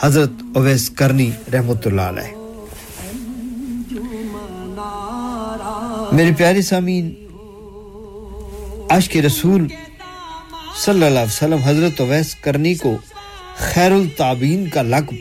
حضرت 0.00 0.30
اویس 0.54 0.90
کرنی 0.90 1.30
رحمت 1.52 1.86
اللہ 1.86 2.02
علیہ۔ 2.02 2.34
میرے 6.12 6.32
پیارے 6.38 6.62
سامعین، 6.62 7.12
عاشق 8.90 9.16
رسول 9.16 9.66
صلی 10.76 11.04
اللہ 11.04 11.06
علیہ 11.06 11.20
وسلم 11.20 11.62
حضرت 11.64 12.00
اویس 12.00 12.34
کرنی 12.34 12.74
کو 12.74 12.96
خیر 13.56 13.92
التعبین 13.92 14.68
کا 14.68 14.82
لقب 14.82 15.16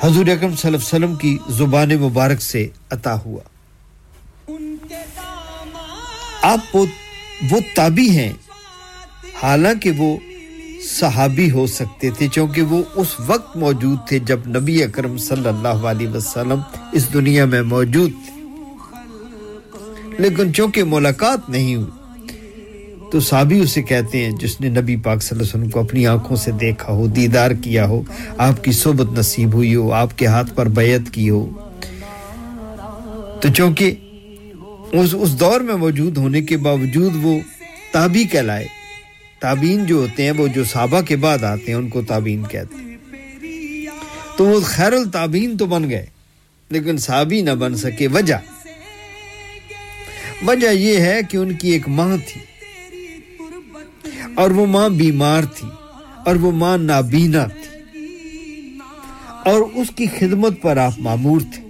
حضور 0.00 0.26
اکرم 0.26 0.56
صلی 0.56 0.68
اللہ 0.68 0.76
علیہ 0.76 0.86
وسلم 0.86 1.14
کی 1.14 1.36
زبان 1.48 1.90
مبارک 2.00 2.42
سے 2.42 2.68
عطا 2.90 3.14
ہوا۔ 3.24 3.40
آپ 6.42 6.76
وہ 7.50 7.58
تابی 7.76 8.08
ہیں، 8.10 8.32
حالانکہ 9.42 9.90
وہ 9.90 10.16
صحابی 10.92 11.50
ہو 11.50 11.66
سکتے 11.66 12.10
تھے 12.10 12.28
چونکہ 12.32 12.62
وہ 12.62 12.82
اس 12.94 13.06
وقت 13.26 13.56
موجود 13.56 13.98
تھے 14.08 14.18
جب 14.18 14.38
نبی 14.46 14.82
اکرم 14.82 15.16
صلی 15.18 15.48
اللہ 15.48 15.86
علیہ 15.86 16.08
وسلم 16.08 16.60
اس 16.92 17.12
دنیا 17.14 17.44
میں 17.44 17.62
موجود 17.62 18.10
تھے۔ 18.10 18.42
لیکن 20.18 20.54
چونکہ 20.54 20.84
ملاقات 20.84 21.50
نہیں 21.50 21.74
ہوئی، 21.74 21.90
تو 23.12 23.20
صحابی 23.20 23.58
اسے 23.60 23.82
کہتے 23.82 24.24
ہیں، 24.24 24.30
جس 24.30 24.60
نے 24.60 24.68
نبی 24.68 24.96
پاک 24.96 25.22
صلی 25.22 25.38
اللہ 25.38 25.50
علیہ 25.50 25.60
وسلم 25.60 25.70
کو 25.70 25.80
اپنی 25.80 26.06
آنکھوں 26.06 26.36
سے 26.36 26.50
دیکھا 26.50 26.92
ہو، 26.92 27.06
دیدار 27.06 27.50
کیا 27.50 27.86
ہو، 27.86 28.02
آپ 28.38 28.64
کی 28.64 28.72
صحبت 28.72 29.18
نصیب 29.18 29.54
ہوئی 29.54 29.74
ہو، 29.74 29.92
آپ 29.92 30.18
کے 30.18 30.26
ہاتھ 30.26 30.54
پر 30.54 30.68
بیعت 30.68 31.14
کی 31.14 31.30
ہو۔ 31.30 31.50
تو 33.40 33.48
چونکہ 33.56 33.94
اس 34.92 35.14
اس 35.18 35.40
دور 35.40 35.60
میں 35.60 35.74
موجود 35.74 36.16
ہونے 36.16 36.40
کے 36.40 36.56
باوجود 36.56 37.12
وہ 37.22 37.40
تابی 37.92 38.24
کہلائے۔ 38.24 38.81
تابین 39.42 39.84
جو 39.86 39.96
ہوتے 39.96 40.22
ہیں، 40.22 40.30
وہ 40.30 40.46
جو 40.48 40.64
صحابہ 40.64 41.00
کے 41.00 41.16
بعد 41.16 41.44
آتے 41.44 41.66
ہیں، 41.68 41.74
ان 41.74 41.88
کو 41.88 42.02
تابین 42.02 42.42
کہتے 42.44 42.76
ہیں۔ 42.76 42.96
تو 44.36 44.44
وہ 44.46 44.60
خیر 44.60 44.92
التابین 44.92 45.56
تو 45.56 45.66
بن 45.66 45.88
گئے، 45.90 46.06
لیکن 46.70 46.96
صحابی 46.98 47.40
نہ 47.42 47.50
بن 47.50 47.76
سکے۔ 47.76 48.06
وجہ؟ 48.08 48.34
وجہ 50.46 50.70
یہ 50.70 51.00
ہے 51.00 51.20
کہ 51.30 51.36
ان 51.36 51.52
کی 51.52 51.70
ایک 51.70 51.88
ماں 51.88 52.16
تھی، 52.26 52.40
اور 54.34 54.50
وہ 54.50 54.66
ماں 54.66 54.88
بیمار 54.88 55.42
تھی، 55.56 55.68
اور 56.26 56.36
وہ 56.36 56.50
ماں 56.52 56.76
نابینا 56.78 57.44
تھی، 57.46 57.98
اور 59.44 59.60
اس 59.74 59.88
کی 59.96 60.06
خدمت 60.18 60.60
پر 60.62 60.76
آپ 60.76 60.98
معمور 60.98 61.40
تھے۔ 61.54 61.62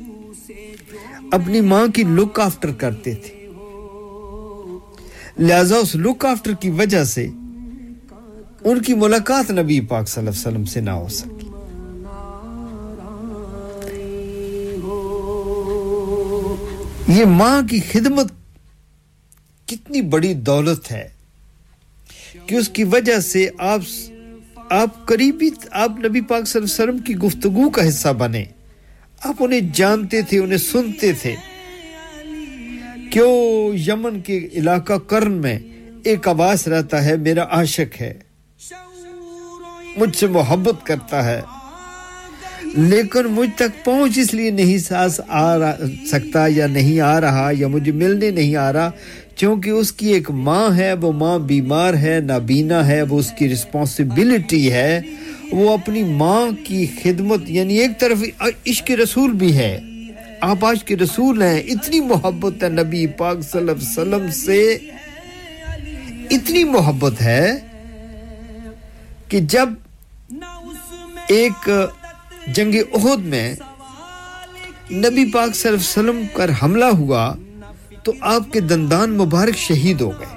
اپنی 1.32 1.60
ماں 1.60 1.86
کی 1.86 2.02
لک 2.08 2.40
آفٹر 2.40 2.72
کرتے 2.72 3.14
تھے۔ 3.14 3.34
لہذا 5.38 5.76
اس 5.76 5.94
لک 5.96 6.24
آفٹر 6.26 6.52
کی 6.52 6.70
وجہ 6.70 7.04
سے 7.04 7.28
ان 8.64 8.82
کی 8.82 8.94
ملاقات 8.94 9.50
نبی 9.50 9.80
پاک 9.80 10.08
صلی 10.08 10.20
اللہ 10.20 10.30
علیہ 10.30 10.40
وسلم 10.40 10.64
سے 10.64 10.80
نہ 10.80 10.90
ہو 10.90 11.08
سکی۔ 11.08 11.46
یہ 17.08 17.24
ماں 17.24 17.62
کی 17.62 17.80
خدمت 17.92 18.32
کتنی 19.66 20.02
بڑی 20.02 20.34
دولت 20.34 20.92
ہے 20.92 21.08
کہ 22.46 22.54
اس 22.54 22.68
کی 22.68 22.84
وجہ 22.84 23.18
سے 23.18 23.48
آپ 23.58 23.80
آپ 24.70 25.06
قریبی 25.06 25.50
آپ 25.70 25.90
نبی 26.04 26.20
پاک 26.20 26.48
صلی 26.48 26.62
اللہ 26.62 26.74
علیہ 26.74 26.92
وسلم 26.92 26.98
کی 26.98 27.14
گفتگو 27.16 27.70
کا 27.70 27.88
حصہ 27.88 28.08
بنے۔ 28.08 28.44
آپ 29.22 29.34
انہیں 29.40 29.60
جانتے 29.74 30.22
تھے، 30.22 30.38
انہیں 30.38 30.58
سنتے 30.58 31.12
تھے۔ 31.12 31.34
کیوں 33.10 33.74
یمن 33.88 34.20
کے 34.20 34.48
علاقہ 34.52 34.92
کرن 34.92 35.32
میں 35.32 35.58
ایک 36.04 36.28
آواز 36.28 36.68
رہتا 36.68 37.04
ہے، 37.04 37.16
میرا 37.16 37.44
عاشق 37.50 38.00
ہے۔ 38.00 38.31
مجھ 39.96 40.16
سے 40.16 40.26
محبت 40.26 40.86
کرتا 40.86 41.24
ہے۔ 41.24 41.40
لیکن 42.64 43.24
مجھ 43.24 43.50
تک 43.56 43.84
پہنچ 43.84 44.18
اس 44.18 44.34
لیے 44.34 44.50
نہیں 44.50 44.78
ساس 44.78 45.20
آ 45.28 45.56
سکتا 46.10 46.46
یا 46.48 46.66
نہیں 46.66 47.00
آ 47.00 47.20
رہا 47.20 47.50
یا 47.58 47.68
مجھے 47.68 47.92
ملنے 47.92 48.30
نہیں 48.30 48.56
آ 48.56 48.72
رہا۔ 48.72 48.90
کیونکہ 49.36 49.70
اس 49.70 49.92
کی 49.92 50.08
ایک 50.12 50.30
ماں 50.30 50.76
ہے، 50.76 50.92
وہ 50.92 51.12
ماں 51.12 51.38
بیمار 51.38 51.94
ہے 51.94 52.20
نابینا 52.24 52.86
ہے، 52.86 53.02
وہ 53.02 53.18
اس 53.18 53.32
کی 53.38 53.48
رسپانسبلٹی 53.48 54.72
ہے۔ 54.72 55.00
وہ 55.52 55.72
اپنی 55.72 56.02
ماں 56.02 56.64
کی 56.64 56.86
خدمت 57.02 57.40
یعنی 57.46 57.78
ایک 57.78 57.90
طرف 57.98 58.18
عشق 58.66 58.90
رسول 58.90 59.32
بھی 59.32 59.56
ہے۔ 59.56 59.80
آپ 60.40 60.64
آج 60.64 60.84
کے 60.84 60.96
رسول 60.96 61.42
ہیں، 61.42 61.60
اتنی 61.60 62.00
محبت 62.00 62.62
ہے 62.62 62.68
نبی 62.68 63.06
پاک 63.06 63.40
صلی 63.40 63.60
اللہ 63.60 63.72
علیہ 63.72 63.88
وسلم 63.88 64.30
سے۔ 64.30 64.78
اتنی 66.30 66.64
محبت 66.64 67.22
ہے۔ 67.22 67.71
کہ 69.32 69.40
جب 69.40 69.68
ایک 71.28 71.68
جنگ 72.46 72.74
عہد 72.94 73.24
میں 73.24 73.54
نبی 74.90 75.24
پاک 75.32 75.54
صلی 75.56 75.68
اللہ 75.68 75.68
علیہ 75.68 75.76
وسلم 75.76 76.20
پر 76.32 76.50
حملہ 76.62 76.84
ہوا 76.84 77.34
تو 78.02 78.12
آپ 78.20 78.52
کے 78.52 78.60
دندان 78.60 79.10
مبارک 79.18 79.56
شہید 79.56 80.00
ہو 80.00 80.10
گئے۔ 80.10 80.36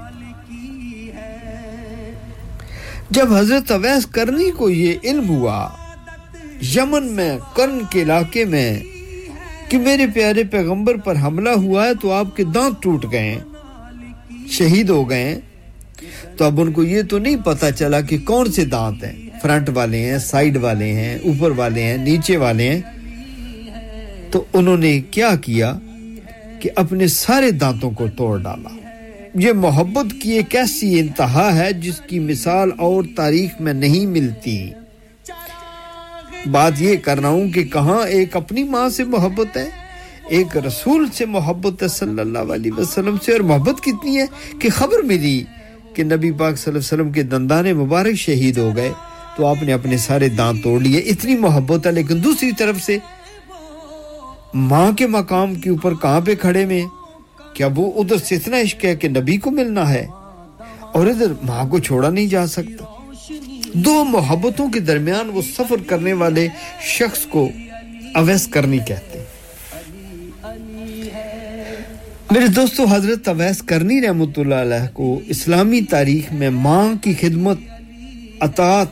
جب 3.10 3.34
حضرت 3.34 3.72
اویس 3.72 4.06
کرنی 4.06 4.52
کو 4.52 4.70
یہ 4.70 4.94
علم 5.04 5.30
ہوا 5.30 5.70
یمن 6.76 7.12
میں 7.12 7.38
کرن 7.56 7.80
کے 7.90 8.02
علاقے 8.02 8.46
میں 8.46 8.80
کہ 9.70 9.78
میرے 9.78 10.08
پیارے 10.14 10.44
پیغمبر 10.44 10.98
پر 10.98 11.16
حملہ 11.16 11.50
ہوا 11.50 11.86
ہے 11.86 11.96
تو 11.96 12.12
آپ 12.12 12.36
کے 12.36 12.44
دانت 12.44 12.84
ٹوٹ 12.84 13.06
گئے، 13.12 13.40
شہید 14.48 14.90
ہو 14.90 15.10
گئے۔ 15.10 15.40
تو 16.38 16.46
اب 16.46 16.62
ان 16.62 16.72
کو 16.72 16.84
یہ 16.84 17.02
تو 17.02 17.18
نہیں 17.18 17.36
پتا 17.36 17.72
چلا 17.72 18.02
کہ 18.02 18.18
کون 18.18 18.52
سے 18.52 18.66
دانت 18.66 19.04
ہیں؟ 19.04 19.30
فرنٹ 19.42 19.70
والے 19.74 20.00
ہیں 20.00 20.18
سائیڈ 20.18 20.58
والے 20.58 20.94
ہیں، 20.94 21.18
اوپر 21.24 21.52
والے 21.52 21.84
ہیں، 21.84 21.98
نیچے 21.98 22.38
والے 22.38 22.70
ہیں۔ 22.70 22.82
تو 24.32 24.44
انہوں 24.54 24.78
نے 24.78 25.02
کیا 25.12 25.36
کیا 25.36 25.80
کہ 26.60 26.70
اپنے 26.76 27.08
سارے 27.08 27.52
دانتوں 27.52 27.92
کو 27.92 28.08
توڑ 28.18 28.42
ڈالا۔ 28.42 28.70
یہ 29.36 29.54
محبت 29.54 30.22
کی 30.22 30.32
ایک 30.32 30.56
ایسی 30.56 31.00
انتہا 31.00 31.58
ہے 31.58 31.74
جس 31.74 32.02
کی 32.08 32.20
مثال 32.20 32.70
اور 32.78 33.04
تاریخ 33.16 33.62
میں 33.62 33.74
نہیں 33.74 34.06
ملتی۔ 34.06 34.70
بات 36.52 36.72
یہ 36.80 36.96
کر 36.96 37.20
رہا 37.20 37.30
ہوں 37.30 37.50
کہ 37.50 37.64
کہاں 37.64 38.08
ایک 38.08 38.36
اپنی 38.36 38.64
ماں 38.64 38.90
سے 38.90 39.04
محبت 39.04 39.58
ہے؟ 39.58 39.70
ایک 40.30 40.58
رسول 40.58 41.08
سے 41.14 41.26
محبت 41.26 41.84
ہے 41.84 41.88
صلی 41.88 42.20
اللہ 42.20 42.40
علیہ 42.40 42.72
وسلم 42.78 43.16
سے؟ 43.26 43.32
اور 43.32 43.40
محبت 43.40 43.84
کتنی 43.84 44.18
ہے 44.18 44.26
کہ 44.60 44.70
خبر 44.70 45.04
ملی 45.04 45.44
کہ 45.96 46.04
نبی 46.04 46.32
پاک 46.32 46.58
صلی 46.58 46.74
اللہ 46.74 46.80
علیہ 46.80 47.04
وسلم 47.04 47.12
کے 47.12 47.24
دندان 47.24 47.72
مبارک 47.72 48.16
شہید 48.16 48.58
ہو 48.58 48.72
گئے 48.76 48.92
تو 49.38 49.46
آپ 49.46 49.64
نے 49.64 49.74
اپنے 49.74 49.98
سارے 49.98 50.30
دانت 50.30 50.64
توڑ 50.64 50.82
لیے۔ 50.82 51.00
اتنی 51.00 51.36
محبت 51.36 51.88
ہے، 51.88 51.92
لیکن 51.92 52.24
دوسری 52.24 52.52
طرف 52.52 52.82
سے 52.82 52.98
ماں 54.54 54.92
کے 54.92 55.08
مقام 55.08 55.56
کے 55.56 55.70
اوپر 55.70 55.94
کہاں 55.94 56.22
پہ 56.22 56.36
کھڑے 56.36 56.66
میں؟ 56.66 56.82
کیا 57.54 57.70
وہ 57.76 57.92
ادھر 57.96 58.18
سے 58.18 58.36
اتنا 58.36 58.62
عشق 58.62 58.86
ہے 58.86 58.96
کہ 58.96 59.08
نبی 59.10 59.38
کو 59.38 59.52
ملنا 59.52 59.90
ہے؟ 59.90 60.08
اور 60.94 61.08
ادھر 61.08 61.34
ماں 61.44 61.64
کو 61.66 61.80
چھوڑا 61.80 62.10
نہیں 62.10 62.28
جا 62.28 62.48
سکتا۔ 62.48 62.86
دو 63.74 64.04
محبتوں 64.04 64.70
کے 64.70 64.80
درمیان 64.80 65.30
وہ 65.34 65.42
سفر 65.42 65.76
کرنے 65.88 66.14
والے 66.14 66.48
شخص 66.82 67.26
کو 67.26 67.50
اویس 68.16 68.48
کرنی 68.48 68.80
کہتے 68.88 69.15
میرے 72.32 72.48
دوستو 72.48 72.86
حضرت 72.86 73.28
اویس 73.28 73.62
کرنی 73.62 74.02
رحمت 74.02 74.40
اللہ 74.40 74.56
علیہ 74.56 74.88
کو 74.94 75.22
اسلامی 75.28 75.82
تاریخ 75.82 76.34
میں 76.34 76.50
ماں 76.50 76.94
کی 77.04 77.14
خدمت 77.14 77.58
اطاعت 78.40 78.88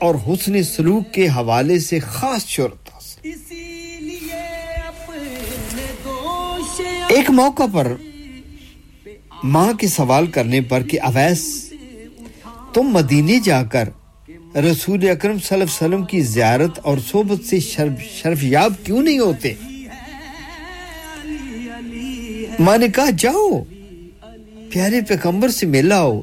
اور 0.00 0.14
حسن 0.14 0.62
سلوک 0.62 1.14
کے 1.14 1.28
حوالے 1.28 1.78
سے 1.78 1.98
خاص 1.98 2.46
شرط 2.46 2.90
ایک 7.08 7.30
موقع 7.30 7.62
پر 7.72 7.94
ماں 9.44 9.72
کے 9.72 9.86
سوال 9.88 10.26
کرنے 10.26 10.60
پر 10.60 10.82
کہ 10.82 11.00
اویس 11.00 11.72
تم 12.74 12.82
مدینے 12.82 13.38
جا 13.44 13.62
کر 13.62 13.88
رسول 14.56 15.08
اکرم 15.08 15.38
صلی 15.38 15.52
اللہ 15.52 15.64
علیہ 15.64 15.64
وسلم 15.64 16.04
کی 16.04 16.20
زیارت 16.20 16.78
اور 16.82 16.98
صحبت 17.10 17.44
سے 17.44 17.60
شرف, 17.60 18.02
شرف 18.22 18.44
یاب 18.44 18.72
کیوں 18.84 19.02
نہیں 19.02 19.18
ہوتے؟ 19.18 19.54
ماں 22.60 22.78
نے 22.78 22.88
کہا، 22.88 23.10
جاؤ، 23.18 23.62
پیارے 24.70 25.00
پیغمبر 25.00 25.48
سے 25.48 25.66
ملاؤ 25.66 26.20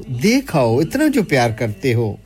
ہو 0.54 0.78
اتنا 0.78 1.04
جو 1.14 1.22
پیار 1.22 1.50
کرتے 1.50 1.94
ہو۔ 1.94 2.16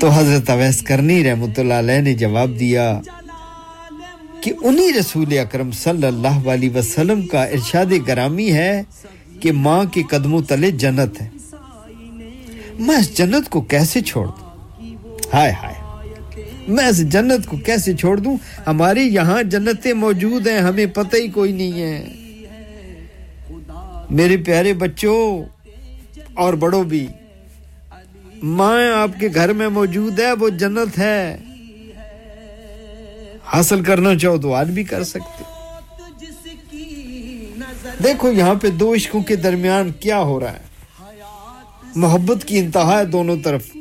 تو 0.00 0.08
حضرت 0.08 0.50
اویس 0.50 0.82
کرنی 0.82 1.24
رحمت 1.24 1.58
اللہ 1.58 1.74
علیہ 1.74 2.00
نے 2.00 2.14
جواب 2.14 2.50
دیا 2.60 3.00
کہ 4.40 4.52
انہی 4.62 4.92
رسول 5.00 5.38
اکرم 5.38 5.70
صلی 5.70 6.06
اللہ 6.06 6.50
علیہ 6.50 6.70
وسلم 6.74 7.26
کا 7.26 7.44
ارشاد 7.44 7.92
گرامی 8.08 8.52
ہے 8.52 8.82
کہ 9.40 9.52
ماں 9.52 9.84
کے 9.84 10.02
قدموں 10.10 10.42
تلے 10.42 10.70
جنت 10.70 11.22
ہے۔ 11.22 11.28
میں 12.78 12.96
اس 12.96 13.16
جنت 13.16 13.48
کو 13.48 13.60
کیسے 13.60 14.00
چھوڑ 14.00 14.26
دوں؟ 14.26 14.50
ہائے 15.34 15.52
ہائے۔ 15.52 15.77
میں 16.68 16.86
اس 16.86 17.08
جنت 17.08 17.46
کو 17.46 17.56
کیسے 17.56 17.96
چھوڑ 17.96 18.16
دوں؟ 18.16 18.36
ہماری 18.66 19.02
یہاں 19.02 19.42
جنتیں 19.42 19.92
موجود 19.92 20.46
ہیں، 20.46 20.58
ہمیں 20.58 20.86
پتہ 20.86 21.16
ہی 21.16 21.28
کوئی 21.28 21.52
نہیں 21.52 21.82
ہے۔ 21.82 22.08
میرے 24.10 24.36
پیارے 24.36 24.72
بچوں 24.72 25.44
اور 26.34 26.54
بڑوں 26.54 26.84
بھی، 26.84 27.06
ماں 28.42 28.92
آپ 29.02 29.20
کے 29.20 29.28
گھر 29.34 29.52
میں 29.52 29.68
موجود 29.68 30.20
ہے، 30.20 30.32
وہ 30.32 30.48
جنت 30.48 30.98
ہے۔ 30.98 31.36
حاصل 33.44 33.84
کرنا 33.84 34.18
چاہو 34.18 34.38
تو 34.38 34.54
آج 34.54 34.70
بھی 34.70 34.84
کر 34.84 35.04
سکتے۔ 35.04 35.42
دیکھو، 38.04 38.32
یہاں 38.32 38.54
پہ 38.54 38.70
دو 38.70 38.94
عشقوں 38.94 39.22
کے 39.22 39.36
درمیان 39.36 39.90
کیا 40.00 40.18
ہو 40.18 40.40
رہا 40.40 40.52
ہے۔ 40.52 40.68
محبت 41.94 42.44
کی 42.44 42.58
انتہا 42.58 42.98
ہے 42.98 43.04
دونوں 43.04 43.36
طرف۔ 43.44 43.77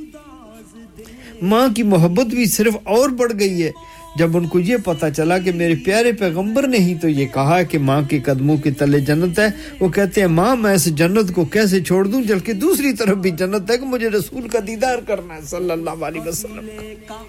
ماں 1.41 1.67
کی 1.75 1.83
محبت 1.83 2.25
بھی 2.25 2.45
صرف 2.45 2.77
اور 2.83 3.09
بڑھ 3.09 3.33
گئی 3.39 3.63
ہے۔ 3.63 3.71
جب 4.15 4.37
ان 4.37 4.47
کو 4.47 4.59
یہ 4.59 4.77
پتا 4.85 5.11
چلا 5.11 5.37
کہ 5.37 5.51
میرے 5.51 5.75
پیارے 5.75 6.11
پیغمبر 6.11 6.67
نے 6.67 6.77
ہی 6.77 6.95
تو 6.95 7.09
یہ 7.09 7.25
کہا 7.25 7.63
کہ 7.63 7.79
ماں 7.79 8.01
کے 8.01 8.19
قدموں 8.19 8.57
کے 8.57 8.71
تلے 8.71 8.99
جنت 8.99 9.39
ہے، 9.39 9.47
وہ 9.79 9.89
کہتے 9.89 10.21
ہیں، 10.21 10.27
ماں، 10.27 10.55
میں 10.55 10.73
اس 10.73 10.85
جنت 10.85 11.35
کو 11.35 11.45
کیسے 11.45 11.81
چھوڑ 11.81 12.07
دوں؟ 12.07 12.21
جبکہ 12.21 12.53
دوسری 12.53 12.93
طرف 12.93 13.17
بھی 13.17 13.31
جنت 13.31 13.71
ہے 13.71 13.77
کہ 13.77 13.85
مجھے 13.85 14.09
رسول 14.09 14.47
کا 14.47 14.59
دیدار 14.67 14.97
کرنا 15.07 15.35
ہے 15.35 15.39
صلی 15.41 15.71
اللہ 15.71 15.89
علیہ 15.89 16.21
وسلم۔ 16.21 16.67
کا 17.07 17.23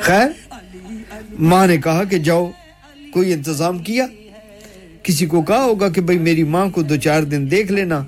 خیر، 0.00 0.28
ماں 1.38 1.66
نے 1.66 1.76
کہا 1.76 2.04
کہ 2.04 2.18
جاؤ، 2.18 2.50
کوئی 3.12 3.32
انتظام 3.32 3.78
کیا؟ 3.78 4.06
کسی 5.02 5.26
کو 5.26 5.42
کہا 5.42 5.64
ہوگا 5.64 5.88
کہ 5.88 6.00
بھئی 6.00 6.18
میری 6.18 6.44
ماں 6.44 6.66
کو 6.66 6.82
دو 6.82 6.96
چار 6.96 7.22
دن 7.22 7.50
دیکھ 7.50 7.72
لینا، 7.72 8.04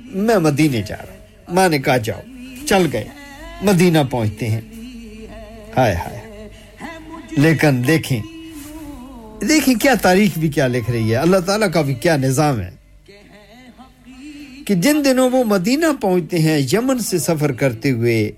میں 0.00 0.38
مدینے 0.38 0.82
جا 0.86 0.96
رہا 0.96 1.12
ہوں۔ 1.12 1.54
ماں 1.54 1.68
نے 1.68 1.78
کہا 1.78 1.96
جاؤ، 1.96 2.20
چل 2.66 2.86
گئے۔ 2.92 3.19
مدینہ 3.62 3.98
پہنچتے 4.10 4.48
ہیں۔ 4.48 4.60
ہائے 5.76 5.94
ہائے۔ 5.94 6.48
لیکن 7.30 7.86
دیکھیں۔ 7.86 8.22
دیکھیں 9.48 9.74
کیا 9.74 9.94
تاریخ 10.02 10.38
بھی 10.38 10.48
کیا 10.48 10.66
لکھ 10.66 10.90
رہی 10.90 11.10
ہے۔ 11.10 11.16
اللہ 11.16 11.36
تعالیٰ 11.36 11.72
کا 11.72 11.80
بھی 11.80 11.94
کیا 11.94 12.16
نظام 12.16 12.60
ہے۔ 12.60 12.70
کہ 14.66 14.74
جن 14.74 15.04
دنوں 15.04 15.30
وہ 15.30 15.44
مدینہ 15.44 15.86
پہنچتے 16.00 16.38
ہیں، 16.38 16.58
یمن 16.72 16.98
سے 16.98 17.18
سفر 17.18 17.52
کرتے 17.52 17.90
ہوئے 17.90 18.30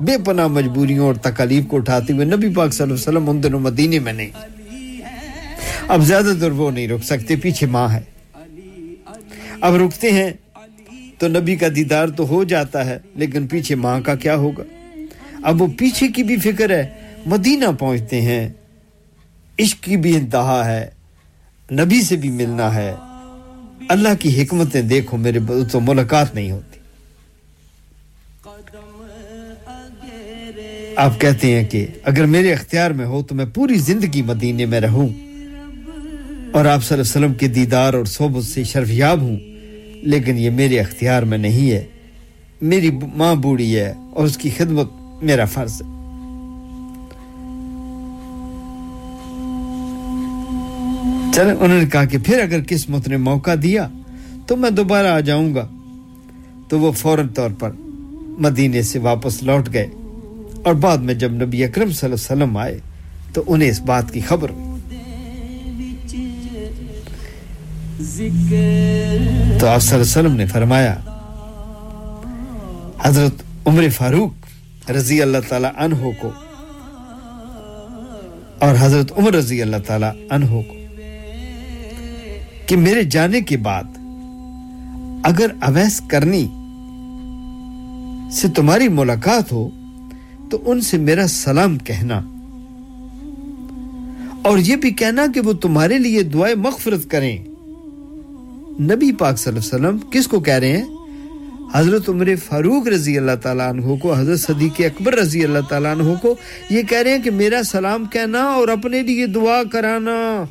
بے 0.00 0.18
پناہ 0.26 0.46
مجبوریوں 0.46 1.06
اور 1.06 1.14
تکالیف 1.14 1.64
کو 1.68 1.76
اٹھاتے 1.76 2.12
ہوئے 2.12 2.24
نبی 2.24 2.54
پاک 2.54 2.72
صلی 2.72 2.82
اللہ 2.82 2.94
علیہ 2.94 3.18
وسلم 3.18 3.30
ان 3.30 3.42
دنوں 3.42 3.60
مدینے 3.60 3.98
میں 3.98 4.12
نہیں۔ 4.12 4.30
اب 5.88 6.02
زیادہ 6.02 6.32
تر 6.40 6.50
وہ 6.50 6.70
نہیں 6.70 6.88
رک 6.88 7.04
سکتے، 7.04 7.36
پیچھے 7.36 7.66
ماں 7.66 7.88
ہے۔ 7.88 8.00
اب 9.60 9.74
رکتے 9.74 10.10
ہیں 10.10 10.30
تو 11.22 11.28
نبی 11.28 11.56
کا 11.56 11.66
دیدار 11.76 12.06
تو 12.06 12.26
ہو 12.28 12.44
جاتا 12.44 12.86
ہے، 12.86 12.98
لیکن 13.14 13.46
پیچھے 13.46 13.74
ماں 13.74 14.00
کا 14.00 14.14
کیا 14.14 14.36
ہوگا؟ 14.36 14.62
اب 15.42 15.62
وہ 15.62 15.66
پیچھے 15.78 16.08
کی 16.08 16.22
بھی 16.22 16.36
فکر 16.36 16.70
ہے، 16.70 16.88
مدینہ 17.26 17.64
پہنچتے 17.78 18.20
ہیں۔ 18.20 18.48
عشق 19.58 19.82
کی 19.82 19.96
بھی 19.96 20.16
انتہا 20.16 20.72
ہے، 20.72 20.90
نبی 21.72 22.02
سے 22.02 22.16
بھی 22.16 22.30
ملنا 22.30 22.74
ہے۔ 22.74 22.94
اللہ 23.88 24.08
کی 24.20 24.42
حکمتیں 24.42 24.82
دیکھو، 24.82 25.16
میرے 25.16 25.38
تو 25.72 25.80
ملاقات 25.80 26.34
نہیں 26.34 26.50
ہوتی۔ 26.50 26.80
آپ 30.96 31.20
کہتے 31.20 31.54
ہیں 31.54 31.64
کہ 31.64 31.86
اگر 32.02 32.26
میرے 32.26 32.52
اختیار 32.52 32.90
میں 32.90 33.06
ہو 33.06 33.22
تو 33.22 33.34
میں 33.34 33.46
پوری 33.54 33.74
زندگی 33.74 34.22
مدینے 34.22 34.66
میں 34.66 34.80
رہوں۔ 34.80 35.08
اور 36.52 36.64
آپ 36.64 36.84
صلی 36.84 36.94
اللہ 36.94 36.94
علیہ 36.94 37.00
وسلم 37.00 37.34
کے 37.34 37.48
دیدار 37.48 37.94
اور 37.94 38.04
صحبت 38.04 38.44
سے 38.44 38.64
شرفیاب 38.64 39.20
ہوں۔ 39.20 39.51
لیکن 40.02 40.38
یہ 40.38 40.50
میرے 40.50 40.80
اختیار 40.80 41.22
میں 41.22 41.38
نہیں 41.38 41.70
ہے۔ 41.70 41.84
میری 42.62 42.90
ماں 43.14 43.34
بوڑھی 43.34 43.78
ہے 43.78 43.92
اور 44.10 44.24
اس 44.24 44.36
کی 44.36 44.50
خدمت 44.50 44.90
میرا 45.22 45.44
فرض 45.44 45.82
ہے۔ 45.82 45.86
چلیں 51.34 51.54
انہوں 51.54 51.78
نے 51.78 51.86
کہا 51.92 52.04
کہ 52.04 52.18
پھر 52.18 52.40
اگر 52.40 52.60
قسمت 52.68 53.08
نے 53.08 53.16
موقع 53.16 53.50
دیا 53.62 53.88
تو 54.46 54.56
میں 54.56 54.70
دوبارہ 54.70 55.06
آ 55.06 55.20
جاؤں 55.20 55.54
گا۔ 55.54 55.68
تو 56.68 56.80
وہ 56.80 56.92
فوراً 56.92 57.28
طور 57.28 57.50
پر 57.58 57.70
مدینے 58.38 58.82
سے 58.82 58.98
واپس 58.98 59.42
لوٹ 59.42 59.68
گئے 59.72 59.86
اور 60.62 60.74
بعد 60.74 60.98
میں 60.98 61.14
جب 61.14 61.32
نبی 61.32 61.64
اکرم 61.64 61.92
صلی 61.92 62.12
اللہ 62.12 62.32
علیہ 62.32 62.44
وسلم 62.44 62.56
آئے 62.56 62.78
تو 63.32 63.42
انہیں 63.46 63.70
اس 63.70 63.80
بات 63.80 64.12
کی 64.12 64.20
خبر 64.20 64.50
ہوئی۔ 64.50 64.71
تو 68.02 69.66
آپ 69.68 69.80
صلی 69.80 69.94
اللہ 69.94 69.94
علیہ 69.94 70.00
وسلم 70.00 70.36
نے 70.36 70.46
فرمایا، 70.46 70.94
حضرت 73.00 73.42
عمر 73.66 73.88
فاروق 73.96 74.90
رضی 74.90 75.20
اللہ 75.22 75.38
تعالی 75.48 75.68
عنہ 75.76 76.10
کو 76.20 76.30
اور 78.58 78.74
حضرت 78.78 79.12
عمر 79.18 79.32
رضی 79.34 79.60
اللہ 79.62 79.76
تعالی 79.86 80.06
عنہ 80.30 80.46
کو 80.46 80.76
کہ 82.66 82.76
میرے 82.76 83.02
جانے 83.04 83.40
کے 83.40 83.56
بعد 83.56 83.96
اگر 85.24 85.48
اویس 85.60 86.00
کرنی 86.10 86.46
سے 88.32 88.48
تمہاری 88.56 88.88
ملاقات 88.88 89.52
ہو 89.52 89.68
تو 90.50 90.62
ان 90.70 90.80
سے 90.80 90.98
میرا 90.98 91.26
سلام 91.26 91.78
کہنا 91.78 92.20
اور 94.42 94.58
یہ 94.58 94.76
بھی 94.76 94.90
کہنا 94.90 95.26
کہ 95.34 95.40
وہ 95.40 95.52
تمہارے 95.62 95.98
لیے 95.98 96.22
دعائیں 96.22 96.56
مغفرت 96.56 97.10
کریں۔ 97.10 97.36
نبی 98.80 99.12
پاک 99.12 99.38
صلی 99.38 99.56
اللہ 99.56 99.76
علیہ 99.76 99.86
وسلم 99.86 100.10
کس 100.10 100.26
کو 100.26 100.40
کہہ 100.40 100.54
رہے 100.54 100.76
ہیں؟ 100.76 100.84
حضرت 101.74 102.08
عمر 102.08 102.28
فاروق 102.48 102.88
رضی 102.88 103.18
اللہ 103.18 103.36
تعالیٰ 103.42 103.68
عنہ 103.68 103.94
کو، 103.96 104.14
حضرت 104.14 104.40
صدیق 104.40 104.80
اکبر 104.80 105.14
رضی 105.14 105.44
اللہ 105.44 105.58
تعالیٰ 105.68 106.00
عنہ 106.00 106.14
کو 106.22 106.34
یہ 106.70 106.82
کہہ 106.82 106.98
رہے 106.98 107.10
ہیں 107.10 107.22
کہ 107.22 107.30
میرا 107.30 107.62
سلام 107.62 108.04
کہنا 108.04 108.42
اور 108.42 108.68
اپنے 108.68 109.02
لیے 109.02 109.26
دعا 109.26 109.62
کرانا۔ 109.72 110.44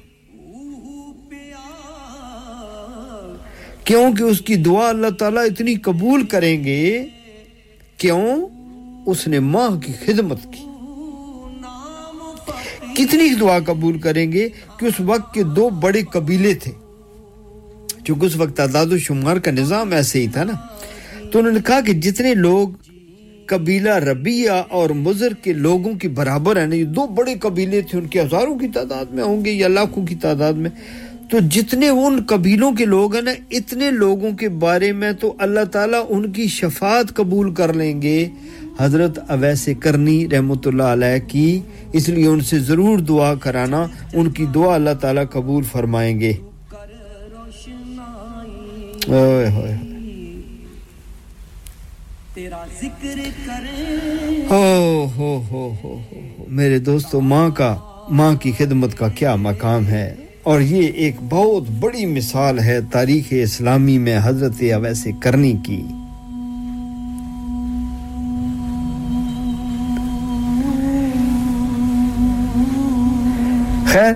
کیوں 3.84 4.14
کہ 4.14 4.24
اس 4.24 4.42
کی 4.42 4.56
دعا 4.56 4.90
اللہ 4.90 5.10
تعالیٰ 5.20 5.44
اتنی 5.44 5.76
قبول 5.76 6.26
کریں 6.26 6.64
گے، 6.64 7.06
کیوں؟ 7.98 8.48
اس 9.06 9.28
نے 9.28 9.40
ماں 9.40 9.70
کی 9.70 9.94
خدمت 10.06 10.44
کی۔ 10.44 10.66
کتنی 12.96 13.30
دعا 13.30 13.60
قبول 13.66 14.00
کریں 14.00 14.32
گے 14.32 14.50
کہ 14.80 14.86
اس 14.86 15.00
وقت 15.00 15.34
کے 15.34 15.44
دو 15.44 15.70
بڑے 15.70 16.02
قبیلے 16.02 16.54
تھے۔ 16.54 16.72
چونکہ 18.12 18.26
اس 18.26 18.36
وقت 18.36 18.58
تعداد 18.58 18.86
و 18.86 18.98
شمار 18.98 19.38
کا 19.38 19.52
نظام 19.52 19.92
ایسے 19.92 20.22
ہی 20.22 20.28
تھا 20.28 20.44
نا۔ 20.44 20.54
تو 21.32 21.40
انہوں 21.40 21.52
نے 21.52 21.60
کہا 21.66 21.82
کہ 21.82 21.94
جتنے 21.94 22.34
لوگ 22.34 22.70
قبیلہ 23.46 23.96
ربیہ 23.96 24.50
اور 24.70 24.90
مضر 24.90 25.34
کے 25.34 25.54
لوگوں 25.54 25.94
کے 25.94 26.10
برابر 26.10 26.60
ہیں 26.60 26.68
نا 26.68 26.76
یہ 26.76 26.84
دو 26.84 27.08
بڑے 27.08 27.36
قبیلے 27.36 27.82
تھے، 27.82 27.98
ان 27.98 28.08
کے 28.08 28.22
ہزاروں 28.22 28.60
کی 28.60 28.68
تعداد 28.68 29.06
میں 29.06 29.24
ہوں 29.24 29.46
گے 29.46 29.52
یا 29.52 29.68
لاکھوں 29.68 30.06
کی 30.06 30.16
تعداد 30.16 30.54
میں۔ 30.54 30.70
تو 31.30 31.38
جتنے 31.52 31.90
ان 31.90 32.20
قبیلوں 32.28 32.72
کے 32.72 32.86
لوگ 32.86 33.16
ہیں 33.16 33.22
نا، 33.22 33.32
اتنے 33.52 33.92
لوگوں 33.92 34.32
کے 34.32 34.50
بارے 34.50 34.92
میں 34.92 35.12
تو 35.12 35.36
اللہ 35.40 35.64
تعالیٰ 35.72 36.06
ان 36.10 36.32
کی 36.32 36.48
شفاعت 36.48 37.16
قبول 37.16 37.54
کر 37.54 37.74
لیں 37.74 38.02
گے۔ 38.02 38.28
حضرت 38.80 39.20
اویس 39.28 39.70
کرنی 39.80 40.30
رحمۃ 40.32 40.66
اللہ 40.66 40.84
علیہ 40.84 41.28
کی، 41.28 41.60
اس 41.94 42.10
لیے 42.10 42.28
ان 42.28 42.40
سے 42.40 42.60
ضرور 42.60 43.00
دعا 43.00 43.36
کرانا، 43.36 43.88
ان 44.14 44.32
کی 44.32 44.46
دعا 44.56 44.76
اللہ 44.76 44.94
تعالیٰ 45.02 45.24
قبول 45.32 45.64
فرمائیں 45.64 46.20
گے۔ 46.20 46.34
ہو 54.50 55.08
ہو 55.18 55.74
ہو 55.84 56.46
میرے 56.48 56.80
دوستو 56.80 57.22
ماں 57.22 57.50
کا 57.50 57.78
ماں 58.10 58.36
کی 58.36 58.52
خدمت 58.58 58.98
کا 58.98 59.08
کیا 59.08 59.36
مقام 59.36 59.88
ہے؟ 59.88 60.16
اور 60.44 60.62
یہ 60.62 60.88
ایک 60.88 61.16
بہت 61.30 61.64
بڑی 61.70 62.06
مثال 62.06 62.60
ہے 62.60 62.80
تاریخ 62.92 63.24
اسلامی 63.30 63.98
میں 63.98 64.20
حضرت 64.24 64.64
اویسے 64.74 65.12
کرنی 65.20 65.54
کی۔ 65.66 65.82
خیر 73.88 74.14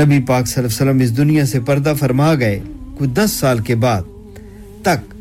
نبی 0.00 0.22
پاک 0.26 0.46
صلی 0.46 0.64
اللہ 0.64 0.66
علیہ 0.66 0.66
وسلم 0.66 1.00
اس 1.00 1.16
دنیا 1.16 1.46
سے 1.46 1.60
پردہ 1.60 1.94
فرما 1.98 2.34
گئے۔ 2.34 2.60
کچھ 2.98 3.10
دس 3.10 3.30
سال 3.32 3.58
کے 3.58 3.74
بعد 3.74 4.02
تک 4.86 5.14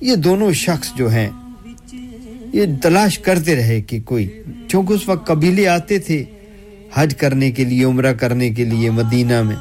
یہ 0.00 0.14
دونوں 0.16 0.52
شخص 0.52 0.94
جو 0.96 1.12
ہیں، 1.12 1.28
یہ 2.52 2.66
تلاش 2.82 3.18
کرتے 3.18 3.56
رہے 3.56 3.82
کہ 3.82 4.00
کوئی، 4.00 4.42
چونکہ 4.68 4.92
اس 4.92 5.08
وقت 5.08 5.26
قبیلے 5.26 5.68
آتے 5.68 5.98
تھے 5.98 6.24
حج 6.94 7.14
کرنے 7.14 7.50
کے 7.50 7.64
لیے، 7.64 7.84
عمرہ 7.84 8.12
کرنے 8.12 8.50
کے 8.50 8.64
لیے 8.64 8.90
مدینہ 8.90 9.42
میں، 9.42 9.56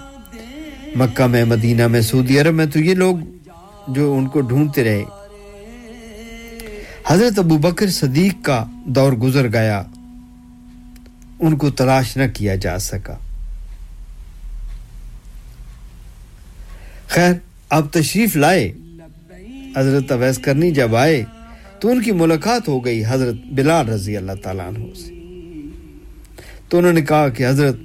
مکہ 0.95 1.27
میں، 1.27 1.45
مدینہ 1.45 1.87
میں، 1.87 2.01
سعودی 2.01 2.39
عرب 2.39 2.53
میں، 2.53 2.65
تو 2.65 2.79
یہ 2.79 2.93
لوگ 2.93 3.15
جو 3.87 4.15
ان 4.17 4.27
کو 4.27 4.41
ڈھونڈتے 4.41 4.83
رہے۔ 4.83 5.03
حضرت 7.07 7.39
ابو 7.39 7.57
بکر 7.57 7.89
صدیق 7.89 8.45
کا 8.45 8.65
دور 8.85 9.13
گزر 9.13 9.47
گیا، 9.47 9.83
ان 11.39 11.57
کو 11.57 11.69
تلاش 11.69 12.17
نہ 12.17 12.23
کیا 12.33 12.55
جا 12.55 12.79
سکا۔ 12.79 13.17
خیر 17.07 17.33
آپ 17.69 17.93
تشریف 17.93 18.35
لائے۔ 18.35 18.73
حضرت 19.77 20.11
اویس 20.11 20.37
کرنی 20.37 20.71
جب 20.71 20.95
آئے 20.95 21.23
تو 21.79 21.89
ان 21.89 22.01
کی 22.01 22.11
ملاقات 22.11 22.67
ہو 22.67 22.85
گئی 22.85 23.03
حضرت 23.07 23.35
بلال 23.45 23.89
رضی 23.89 24.17
اللہ 24.17 24.31
تعالیٰ 24.43 24.67
عنہ 24.67 24.93
سے۔ 24.95 25.13
تو 26.69 26.77
انہوں 26.77 26.93
نے 26.93 27.01
کہا 27.01 27.29
کہ 27.29 27.47
حضرت 27.47 27.75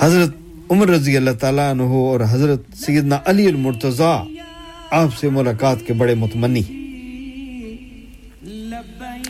حضرت 0.00 0.34
عمر 0.70 0.88
رضی 0.88 1.16
اللہ 1.16 1.30
تعالیٰ 1.30 1.70
عنہ 1.70 1.82
اور 1.82 2.20
حضرت 2.28 2.62
سیدنا 2.74 3.18
علی 3.24 3.46
المرتضیٰ 3.46 4.26
آپ 4.90 5.08
سے 5.20 5.28
ملاقات 5.28 5.76
کے 5.86 5.92
بڑے 5.92 6.14
متمنی۔ 6.14 6.62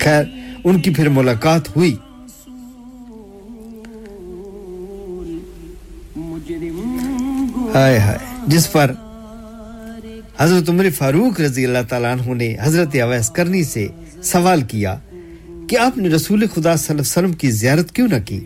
خیر، 0.00 0.24
ان 0.64 0.80
کی 0.80 0.90
پھر 0.90 1.08
ملاقات 1.08 1.76
ہوئی۔ 1.76 1.96
ہائے 7.74 7.98
ہائے، 7.98 8.18
جس 8.46 8.72
پر 8.72 8.92
حضرت 10.38 10.68
عمر 10.70 10.86
فاروق 10.96 11.40
رضی 11.40 11.64
اللہ 11.64 11.78
تعالیٰ 11.88 12.12
عنہ 12.12 12.34
نے 12.34 12.56
حضرت 12.60 12.96
اویس 13.02 13.30
کرنی 13.30 13.64
سے 13.64 13.86
سوال 14.22 14.62
کیا 14.62 14.96
کہ 15.68 15.78
آپ 15.78 15.98
نے 15.98 16.08
رسول 16.08 16.46
خدا 16.46 16.76
صلی 16.76 16.86
اللہ 16.88 16.92
علیہ 16.92 17.00
وسلم 17.00 17.32
کی 17.32 17.50
زیارت 17.50 17.92
کیوں 17.92 18.08
نہ 18.08 18.20
کی؟ 18.26 18.40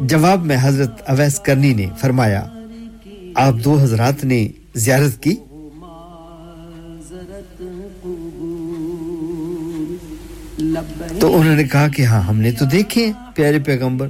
جواب 0.00 0.46
میں 0.46 0.56
حضرت 0.60 1.02
اویس 1.06 1.40
کرنی 1.40 1.74
نے 1.74 1.86
فرمایا، 2.00 2.42
آپ 3.34 3.54
دو 3.64 3.78
حضرات 3.78 4.24
نے 4.24 4.48
زیارت 4.74 5.22
کی؟ 5.22 5.34
تو 11.20 11.40
انہوں 11.40 11.56
نے 11.56 11.64
کہا 11.64 11.88
کہ 11.88 12.02
ہاں 12.02 12.20
ہم 12.20 12.40
نے 12.40 12.52
تو 12.52 12.64
دیکھے 12.64 13.10
پیارے 13.34 13.58
پیغمبر۔ 13.58 14.08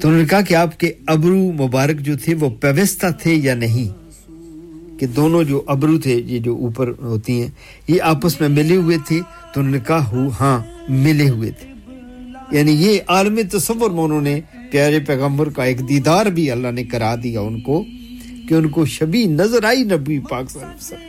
تو 0.00 0.08
انہوں 0.08 0.20
نے 0.20 0.26
کہا 0.26 0.40
کہ 0.40 0.54
آپ 0.54 0.80
کے 0.80 0.92
ابرو 1.06 1.52
مبارک 1.52 2.00
جو 2.00 2.16
تھے، 2.18 2.34
وہ 2.34 2.50
پیوستہ 2.50 3.06
تھے 3.22 3.34
یا 3.34 3.54
نہیں؟ 3.54 3.95
کہ 4.98 5.06
دونوں 5.06 5.44
جو 5.44 5.62
ابرو 5.66 5.98
تھے، 5.98 6.22
یہ 6.26 6.38
جو 6.38 6.56
اوپر 6.56 6.92
ہوتی 7.02 7.40
ہیں، 7.42 7.48
یہ 7.88 8.02
آپس 8.02 8.40
میں 8.40 8.48
ملے 8.48 8.76
ہوئے 8.76 8.96
تھے 9.06 9.20
تو 9.54 9.60
انہوں 9.60 9.72
نے 9.72 9.78
کہا، 9.86 10.10
ہو 10.12 10.28
ہاں 10.40 10.58
ملے 10.88 11.28
ہوئے 11.28 11.50
تھے۔ 11.50 11.68
یعنی 12.52 12.72
یہ 12.72 12.98
عالم 13.08 13.40
تصور 13.52 13.90
میں 13.90 14.02
انہوں 14.02 14.20
نے 14.20 14.40
پیارے 14.70 15.00
پیغمبر 15.00 15.50
کا 15.50 15.64
ایک 15.64 15.88
دیدار 15.88 16.26
بھی 16.26 16.50
اللہ 16.50 16.68
نے 16.68 16.84
کرا 16.84 17.14
دیا 17.22 17.40
ان 17.40 17.60
کو 17.60 17.84
کہ 18.48 18.54
ان 18.54 18.68
کو 18.68 18.84
شبی 18.86 19.24
نظر 19.24 19.64
آئی 19.64 19.84
نبی 19.84 20.18
پاک 20.18 20.50
صلی 20.50 20.60
اللہ 20.62 20.72
علیہ 20.72 20.84
وسلم۔ 20.84 21.00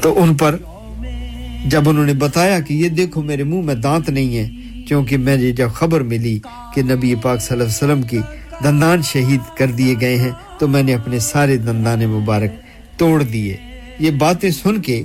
تو 0.00 0.22
ان 0.22 0.36
پر 0.36 0.56
جب 1.66 1.88
انہوں 1.88 2.06
نے 2.06 2.12
بتایا 2.12 2.60
کہ 2.60 2.74
یہ 2.74 2.88
دیکھو 2.88 3.22
میرے 3.22 3.44
منہ 3.44 3.62
میں 3.62 3.74
دانت 3.74 4.10
نہیں 4.10 4.36
ہے 4.36 4.48
کیونکہ 4.88 5.16
میں 5.16 5.36
جب 5.36 5.68
خبر 5.74 6.00
ملی 6.00 6.38
کہ 6.74 6.82
نبی 6.82 7.14
پاک 7.14 7.40
صلی 7.40 7.60
اللہ 7.60 7.64
علیہ 7.64 7.84
وسلم 7.84 8.02
کی 8.02 8.18
دندان 8.64 9.02
شہید 9.02 9.58
کر 9.58 9.66
دیے 9.66 9.94
گئے 10.00 10.16
ہیں، 10.16 10.30
تو 10.58 10.68
میں 10.68 10.82
نے 10.82 10.94
اپنے 10.94 11.18
سارے 11.18 11.56
دندان 11.56 12.04
مبارک 12.04 12.52
توڑ 12.98 13.22
دیے۔ 13.22 13.56
یہ 13.98 14.10
باتیں 14.10 14.50
سن 14.50 14.80
کے 14.80 15.02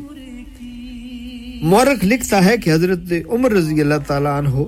مورخ 1.62 2.04
لکھتا 2.04 2.46
ہے 2.46 2.58
کہ 2.58 2.70
حضرت 2.70 3.00
عمر 3.30 3.52
رضی 3.52 3.82
اللہ 3.82 4.00
تعالیٰ 4.08 4.38
عنہ 4.38 4.64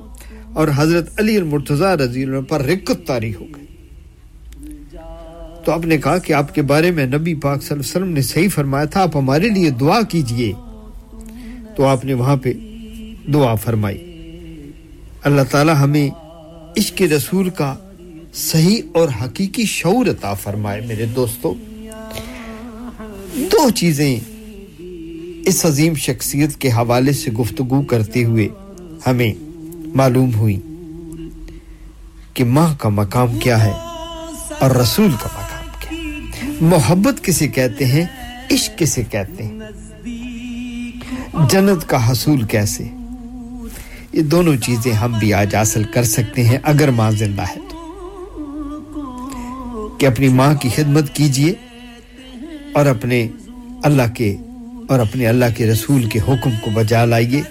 اور 0.53 0.67
حضرت 0.75 1.19
علی 1.19 1.37
المرتضی 1.37 2.03
رضی 2.03 2.23
اللہ 2.23 2.39
پر 2.39 2.61
رکت 2.61 3.07
تاری 3.07 3.35
ہو 3.35 3.45
گئی۔ 3.55 3.65
تو 5.65 5.71
آپ 5.71 5.85
نے 5.85 5.97
کہا 5.97 6.17
کہ 6.17 6.33
آپ 6.33 6.55
کے 6.55 6.61
بارے 6.61 6.91
میں 6.91 7.05
نبی 7.05 7.35
پاک 7.35 7.63
صلی 7.63 7.67
اللہ 7.71 7.81
علیہ 7.81 7.89
وسلم 7.89 8.13
نے 8.13 8.21
صحیح 8.21 8.47
فرمایا 8.49 8.85
تھا، 8.85 9.01
آپ 9.01 9.17
ہمارے 9.17 9.49
لیے 9.49 9.69
دعا 9.69 10.01
کیجیے۔ 10.01 10.53
تو 11.75 11.85
آپ 11.85 12.05
نے 12.05 12.13
وہاں 12.13 12.35
پہ 12.35 12.53
دعا 13.33 13.55
فرمائی۔ 13.55 13.97
اللہ 15.23 15.41
تعالی 15.51 15.71
ہمیں 15.71 16.09
عشق 16.77 17.01
رسول 17.01 17.49
کا 17.49 17.75
صحیح 18.33 18.81
اور 18.93 19.09
حقیقی 19.23 19.65
شعور 19.65 20.05
عطا 20.05 20.33
فرمائے 20.33 20.81
میرے 20.81 21.05
دوستو۔ 21.05 21.53
دو 23.35 23.69
چیزیں 23.69 24.19
اس 25.45 25.65
عظیم 25.65 25.95
شخصیت 25.95 26.55
کے 26.55 26.69
حوالے 26.69 27.11
سے 27.11 27.31
گفتگو 27.31 27.81
کرتے 27.81 28.23
ہوئے 28.23 28.47
ہمیں 29.07 29.33
معلوم 29.95 30.35
ہوئی 30.35 30.59
کہ 32.33 32.43
ماں 32.43 32.75
کا 32.79 32.89
مقام 32.89 33.39
کیا 33.39 33.63
ہے 33.63 33.73
اور 34.59 34.71
رسول 34.71 35.11
کا 35.11 35.29
مقام 35.33 35.65
کیا 35.79 35.97
ہے۔ 36.47 36.53
محبت 36.61 37.23
کسے 37.23 37.47
کہتے 37.47 37.85
ہیں؟ 37.85 38.05
عشق 38.51 38.79
کسے 38.79 39.03
کہتے 39.03 39.43
ہیں؟ 39.43 39.59
جنت 41.49 41.89
کا 41.89 42.11
حصول 42.11 42.41
کیسے؟ 42.41 42.83
یہ 44.13 44.21
دونوں 44.21 44.55
چیزیں 44.57 44.93
ہم 44.93 45.19
بھی 45.19 45.33
آج 45.33 45.55
حاصل 45.55 45.83
کر 45.83 46.03
سکتے 46.03 46.43
ہیں 46.43 46.57
اگر 46.63 46.91
ماں 46.91 47.11
زندہ 47.11 47.41
ہے۔ 47.41 47.70
کہ 50.01 50.05
اپنی 50.05 50.27
ماں 50.27 50.53
کی 50.53 50.69
خدمت 50.75 51.15
کیجیے 51.15 51.53
اور 52.73 52.85
اپنے 52.85 53.27
اللہ 53.83 54.01
کے 54.15 54.35
اور 54.89 54.99
اپنے 54.99 55.27
اللہ 55.27 55.45
کے 55.57 55.67
رسول 55.67 56.03
کے 56.03 56.19
حکم 56.19 56.49
کو 56.63 56.71
بجا 56.73 57.05
لائیے۔ 57.05 57.41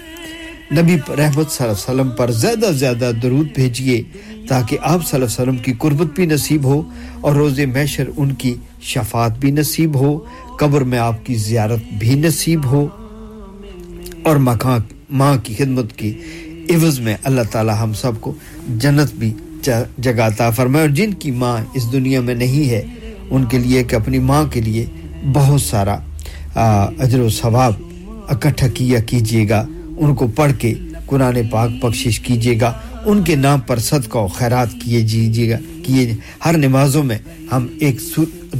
نبی 0.71 0.95
رحمت 0.95 1.51
صلی 1.51 1.67
اللہ 1.67 1.71
علیہ 1.71 1.71
وسلم 1.71 2.09
پر 2.09 2.31
زیادہ 2.31 2.71
زیادہ 2.71 3.11
درود 3.23 3.47
بھیجیے 3.55 4.01
تاکہ 4.47 4.77
آپ 4.81 5.07
صلی 5.07 5.21
اللہ 5.21 5.25
علیہ 5.25 5.25
وسلم 5.25 5.57
کی 5.57 5.73
قربت 5.77 6.15
بھی 6.15 6.25
نصیب 6.25 6.63
ہو 6.63 6.81
اور 7.21 7.35
روز 7.35 7.59
محشر 7.59 8.03
ان 8.17 8.33
کی 8.33 8.55
شفاعت 8.81 9.37
بھی 9.37 9.51
نصیب 9.51 9.95
ہو، 9.95 10.25
قبر 10.59 10.81
میں 10.81 10.99
آپ 10.99 11.25
کی 11.25 11.35
زیارت 11.35 11.79
بھی 11.99 12.15
نصیب 12.15 12.65
ہو۔ 12.65 12.87
اور 14.23 14.35
ماں 15.09 15.35
کی 15.43 15.55
خدمت 15.55 15.93
کی 15.95 16.13
عوض 16.69 16.99
میں 16.99 17.17
اللہ 17.23 17.41
تعالی 17.51 17.71
ہم 17.81 17.93
سب 17.93 18.21
کو 18.21 18.33
جنت 18.67 19.13
بھی 19.13 19.33
جگاتا 19.97 20.27
عطا 20.27 20.49
فرمائے 20.49 20.87
اور 20.87 20.95
جن 20.95 21.13
کی 21.13 21.31
ماں 21.31 21.57
اس 21.73 21.91
دنیا 21.91 22.21
میں 22.21 22.35
نہیں 22.35 22.69
ہے، 22.69 22.81
ان 23.29 23.45
کے 23.45 23.57
لیے 23.57 23.83
کہ 23.83 23.95
اپنی 23.95 24.19
ماں 24.19 24.43
کے 24.45 24.61
لیے 24.61 24.85
بہت 25.33 25.61
سارا 25.61 25.97
اجر 26.99 27.19
و 27.19 27.29
ثواب 27.29 27.73
اکٹھا 28.27 28.67
کیا، 28.67 28.99
کیجیے 28.99 29.49
گا۔ 29.49 29.67
ان 29.97 30.15
کو 30.15 30.27
پڑھ 30.27 30.51
کے 30.59 30.73
قرآن 31.05 31.37
پاک 31.51 31.69
بخشش 31.81 32.19
کیجیے 32.19 32.59
گا۔ 32.61 32.73
ان 33.05 33.23
کے 33.23 33.35
نام 33.35 33.59
پر 33.59 33.79
صدقہ 33.79 34.17
و 34.17 34.27
خیرات 34.27 34.67
کیے 34.83 35.01
جیجیے 35.01 35.51
گا۔ 35.51 35.57
کیے 35.83 36.13
ہر 36.45 36.57
نمازوں 36.57 37.03
میں 37.03 37.17
ہم 37.51 37.67
ایک 37.79 38.01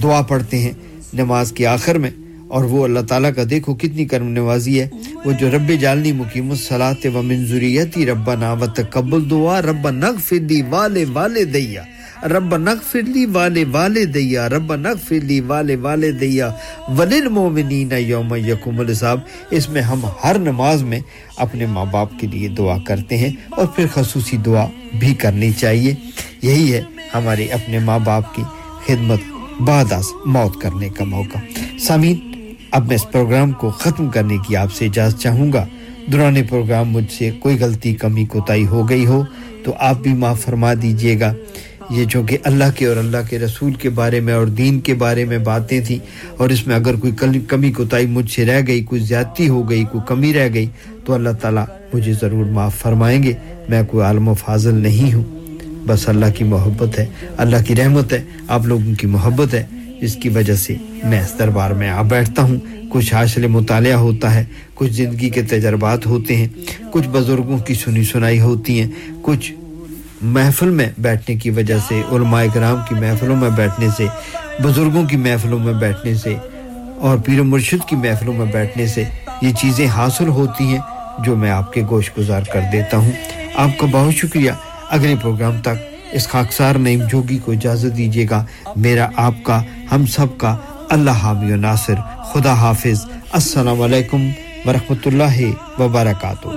دعا 0.03 0.22
پڑھتے 0.22 0.60
ہیں۔ 0.60 0.72
نماز 1.14 1.52
کے 1.52 1.65
آخر 1.65 1.95
میں 1.98 2.11
اور 2.52 2.64
وہ 2.64 2.84
اللہ 2.84 2.99
تعالیٰ 2.99 3.32
کا 3.36 3.44
دیکھو 3.49 3.76
کتنی 3.76 4.06
کرم 4.06 4.30
نوازی 4.30 4.80
ہے۔ 4.82 4.88
وہ 5.26 5.32
جو 5.32 5.49
رب 5.52 5.72
جالنی 5.80 6.11
مقیم 6.11 6.52
الصلاۃ 6.52 7.06
و 7.15 7.22
منظوریتی 7.22 8.06
رب 8.06 8.34
نا 8.34 8.53
و 8.53 8.65
تقبل 8.65 9.30
دعا 9.30 9.61
رب 9.61 9.90
نگ 9.90 10.34
لی 10.34 10.61
والے 10.69 11.06
والے 11.14 11.44
دیا 11.45 11.84
رب 12.23 12.57
نگ 12.57 12.95
لی 12.95 13.26
والے 13.26 13.64
والے 13.72 14.06
دیا 14.06 14.49
رب 14.49 14.76
نگ 14.76 15.14
لی 15.23 15.40
والے 15.40 15.76
والے 15.76 16.11
دیا 16.11 16.49
ولن 16.98 17.28
مومنین 17.28 17.91
یوم 17.98 18.36
یقوم 18.36 18.80
الصاب 18.80 19.19
اس 19.49 19.69
میں 19.69 19.82
ہم 19.82 20.06
ہر 20.23 20.38
نماز 20.40 20.84
میں 20.84 20.99
اپنے 21.38 21.65
ماں 21.65 21.86
باپ 21.86 22.19
کے 22.19 22.28
لیے 22.28 22.48
دعا 22.48 22.78
کرتے 22.78 23.18
ہیں 23.18 23.32
اور 23.49 23.65
پھر 23.65 23.86
خصوصی 23.94 24.38
دعا 24.38 24.65
بھی 24.99 25.14
کرنی 25.14 25.52
چاہیے۔ 25.52 25.94
یہی 26.41 26.73
ہے 26.73 26.82
ہمارے 27.14 27.45
اپنے 27.45 27.80
ماں 27.80 27.99
باپ 27.99 28.36
کی 28.36 28.44
خدمت 28.88 29.22
بعد 29.61 29.91
از 29.91 30.06
موت 30.26 30.61
کرنے 30.61 30.90
کا 30.90 31.03
موقع۔ 31.03 31.38
سامعین 31.80 32.30
اب 32.72 32.88
میں 32.88 32.95
اس 32.95 33.11
پروگرام 33.11 33.52
کو 33.52 33.69
ختم 33.69 34.10
کرنے 34.10 34.38
کی 34.48 34.56
آپ 34.56 34.73
سے 34.73 34.85
اجازت 34.85 35.19
چاہوں 35.19 35.53
گا۔ 35.53 35.65
دوران 36.07 36.35
پروگرام 36.49 36.89
مجھ 36.89 37.11
سے 37.11 37.31
کوئی 37.39 37.57
غلطی، 37.60 37.93
کمی، 37.93 38.26
کوتاہی 38.26 38.65
ہو 38.65 38.89
گئی 38.89 39.06
ہو 39.06 39.23
تو 39.64 39.73
آپ 39.80 40.02
بھی 40.02 40.14
معاف 40.14 40.41
فرما 40.41 40.73
دیجیے 40.81 41.19
گا۔ 41.19 41.34
یہ 41.89 42.06
جو 42.06 42.23
کہ 42.23 42.38
اللہ 42.43 42.64
کے 42.76 42.85
اور 42.85 42.98
اللہ 42.98 43.18
کے 43.30 43.39
رسول 43.39 43.73
کے 43.73 43.89
بارے 43.89 44.19
میں 44.19 44.34
اور 44.34 44.48
دین 44.48 44.80
کے 44.80 44.93
بارے 44.93 45.26
میں 45.26 45.38
باتیں 45.38 45.81
تھیں 45.88 45.99
اور 46.38 46.49
اس 46.49 46.68
میں 46.68 46.76
اگر 46.76 46.95
کوئی 46.95 47.39
کمی، 47.48 47.72
کوتاہی 47.72 48.06
مجھ 48.06 48.31
سے 48.31 48.45
رہ 48.45 48.61
گئی، 48.68 48.84
کوئی 48.84 49.02
زیادتی 49.02 49.49
ہو 49.49 49.69
گئی، 49.69 49.84
کوئی 49.84 50.03
کمی 50.07 50.34
رہ 50.34 50.49
گئی 50.53 50.65
تو 51.06 51.14
اللہ 51.14 51.30
تعالیٰ 51.30 51.65
مجھے 51.93 52.14
ضرور 52.14 52.45
معاف 52.45 52.76
فرمائیں 52.76 53.23
گے۔ 53.23 53.34
میں 53.69 53.84
کوئی 53.84 54.06
عالم 54.06 54.27
و 54.27 54.34
فاضل 54.34 54.76
نہیں 54.76 55.14
ہوں۔ 55.14 55.23
بس 55.88 56.10
اللہ 56.10 56.26
کی 56.35 56.43
محبت 56.43 56.99
ہے، 56.99 57.06
اللہ 57.38 57.57
کی 57.68 57.76
رحمت 57.76 58.14
ہے، 58.14 58.23
آپ 58.48 58.65
لوگوں 58.65 58.93
کی 58.93 59.07
محبت 59.07 59.53
ہے۔ 59.53 59.64
جس 60.02 60.15
کی 60.15 60.30
وجہ 60.30 60.53
سے 60.53 60.76
میں 61.03 61.22
اس 61.22 61.40
دربار 61.40 61.72
میں 61.72 61.90
آ 61.90 62.02
بیٹھتا 62.02 62.41
ہوں۔ 62.41 62.57
کچھ 62.90 63.14
حاصل 63.14 63.48
مطالعہ 63.48 63.94
ہوتا 63.94 64.34
ہے، 64.34 64.45
کچھ 64.76 64.94
زندگی 64.94 65.30
کے 65.30 65.41
تجربات 65.41 66.06
ہوتے 66.06 66.36
ہیں، 66.36 66.48
کچھ 66.91 67.07
بزرگوں 67.07 67.57
کی 67.57 67.73
سنی 67.73 68.03
سنائی 68.03 68.40
ہوتی 68.40 68.82
ہیں۔ 68.82 68.91
کچھ 69.22 69.53
محفل 70.22 70.69
میں 70.69 70.90
بیٹھنے 70.98 71.36
کی 71.36 71.49
وجہ 71.49 71.78
سے، 71.88 72.02
علماء 72.11 72.44
کرام 72.53 72.78
کی 72.90 72.95
محفلوں 72.95 73.36
میں 73.36 73.49
بیٹھنے 73.49 73.88
سے، 73.98 74.06
بزرگوں 74.64 75.03
کی 75.03 75.18
محفلوں 75.18 75.60
میں 75.60 75.73
بیٹھنے 75.73 76.14
سے، 76.15 76.36
اور 76.98 77.18
پیر 77.18 77.40
و 77.40 77.44
مرشد 77.44 77.90
کی 77.90 77.95
محفلوں 77.95 78.34
میں 78.34 78.45
بیٹھنے 78.45 78.88
سے 78.88 79.03
یہ 79.41 79.49
چیزیں 79.60 79.88
حاصل 79.88 80.28
ہوتی 80.28 80.64
ہیں 80.64 80.80
جو 81.26 81.36
میں 81.36 81.52
آپ 81.52 81.73
کے 81.73 81.82
گوش 81.90 82.11
گزار 82.18 82.41
کر 82.53 82.60
دیتا 82.72 82.98
ہوں۔ 82.98 83.11
آپ 83.56 83.80
کا 83.80 83.88
بہت 83.91 84.14
شکریہ۔ 84.14 84.52
اگلے 84.90 85.15
پروگرام 85.22 85.61
تک 85.61 85.90
اس 86.11 86.27
خاکسار 86.27 86.75
نعیم 86.75 87.01
جوگی 87.11 87.38
کو 87.38 87.51
اجازت 87.51 87.97
دیجیے 87.97 88.25
گا 88.29 88.45
میرا 88.75 89.07
آپ 89.15 89.33
کا 89.43 89.63
ہم 89.91 90.05
سب 90.05 90.38
کا 90.38 90.57
اللہ 90.89 91.11
حامی 91.11 91.53
و 91.53 91.55
ناصر 91.55 91.95
خدا 92.33 92.53
حافظ۔ 92.53 93.05
السلام 93.31 93.81
علیکم 93.81 94.29
ورحمۃ 94.65 95.01
اللہ 95.05 95.81
وبرکاتہ۔ 95.81 96.47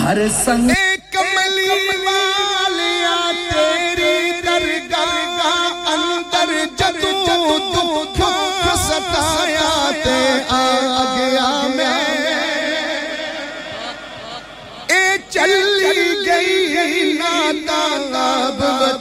ہر 0.00 0.18
سنگ 0.44 0.70
ستایا 8.76 9.65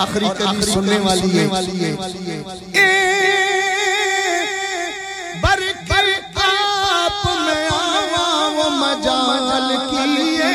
آخری 0.00 0.28
کلی 0.38 0.62
سننے 0.62 0.98
والی 1.04 1.30
ہے۔ 1.38 1.44
اے 2.78 2.86
برکت 5.42 6.38
آپ 6.42 7.26
میں 7.44 7.66
آیا 7.78 8.26
وہ 8.56 8.68
مجال 8.78 9.76
کیے 9.90 10.54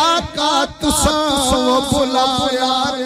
آقا 0.00 0.64
تسا 0.80 1.18
وہ 1.66 1.80
بلایا۔ 1.92 3.05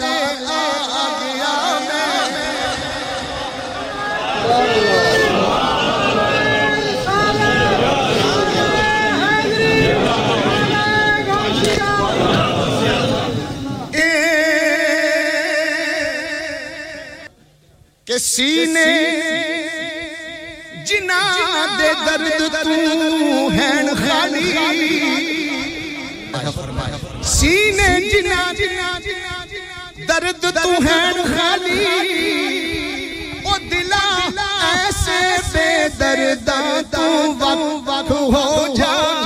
سینے 18.31 18.85
جنا 20.85 21.21
دے 21.79 21.91
درد 22.05 22.53
تو 22.53 23.47
ہین 23.47 23.89
خالی۔ 23.95 24.53
سینے 27.23 28.09
جنا 28.09 28.51
درد 30.09 30.45
تو 30.53 30.69
ہین 30.69 31.37
خالی۔ 31.37 31.85
او 33.43 33.57
دلا 33.71 34.05
ایسے 34.71 35.19
بے 35.53 35.87
دردہ 35.99 36.81
تو 36.91 37.33
وقت 37.39 37.89
وقت 37.89 38.11
ہو 38.11 38.75
جا۔ 38.77 39.20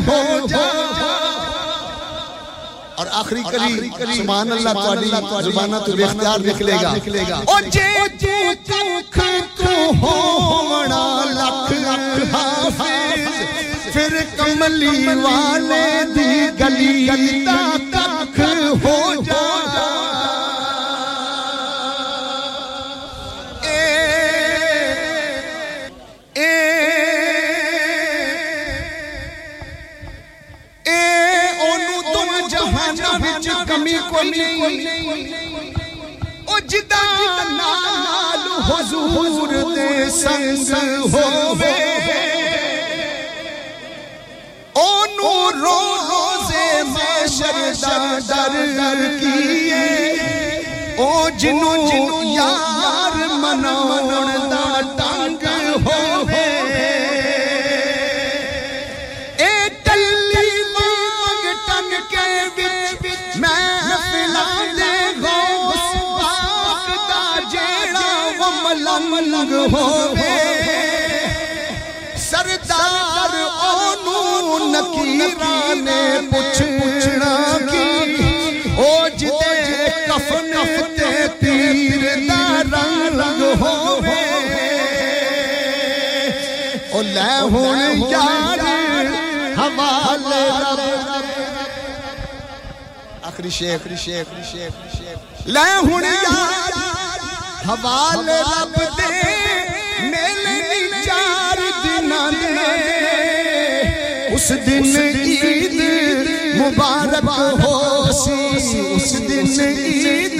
ہو 0.00 0.46
جا 0.48 0.66
اور 2.94 3.06
آخری 3.12 3.42
کلی 3.42 3.88
سبحان 4.16 4.52
اللہ 4.52 4.72
تواڈی 4.72 5.08
زبانہ 5.42 5.76
تو 5.86 5.96
بے 5.96 6.04
اختیار 6.04 6.40
نکلے 6.40 7.22
گا 7.28 7.36
او 7.46 7.58
جے 7.68 7.88
تو 8.20 8.52
تک 8.64 9.18
تو 9.56 9.74
ہونا 10.02 11.04
لکھ 11.30 11.72
لکھ 11.74 12.34
حافظ 12.34 13.92
پھر 13.92 14.18
کملی 14.36 15.14
والے 15.16 15.84
دی 16.14 16.32
گلی 16.60 17.08
دا 17.46 17.60
تک 17.92 18.40
ہو 18.84 18.98
جا 19.24 19.49
وچ 33.40 33.48
کمی 33.68 33.92
کوئی 34.08 34.30
نہیں۔ 34.30 35.32
او 36.46 36.58
جدا 36.70 37.04
نال 37.50 38.42
حضور 38.68 39.52
دے 39.76 40.10
سنگ 40.10 40.72
ہووے 41.14 41.72
او 44.72 44.82
اونوں 44.82 45.44
روزے 45.60 46.68
محشر 46.88 47.58
دا 48.28 48.46
ڈر 48.48 49.00
کیے۔ 49.20 49.86
او 50.98 51.28
جنوں 51.38 52.24
یار 52.34 53.16
مناون 53.42 54.49
ملنگ 69.60 69.74
ہووے۔ 69.74 70.38
سردار 72.16 73.34
اونوں 73.34 74.58
نکیرانے 74.72 76.18
پوچھ 76.30 76.62
پوچھنا 76.62 77.58
کی۔ 77.70 78.60
او 78.76 79.08
جدے 79.08 79.88
کفن 80.08 80.52
تے 80.96 81.26
تیر 81.40 82.18
دا 82.28 82.62
رنگ 82.62 83.42
ہووے۔ 83.60 84.24
او 86.92 87.02
لے 87.02 87.38
ہون 87.40 88.02
یار 88.08 88.58
حوالے 89.58 90.48
رب۔ 90.60 90.80
آخری 93.22 93.50
شیخ 93.50 93.86
شیخ 93.98 94.52
شیخ۔ 94.52 95.46
لے 95.46 95.74
ہون 95.82 96.04
یار 96.04 96.72
حوالے 97.68 98.42
رب 98.42 98.98
دے۔ 98.98 99.39
اس 104.40 104.50
دن 104.66 104.84
عید 104.96 105.80
مبارک 106.58 107.26
ہو 107.62 108.12
سی 108.12 108.80
اس 108.94 109.12
دن 109.28 109.60
عید 109.60 110.38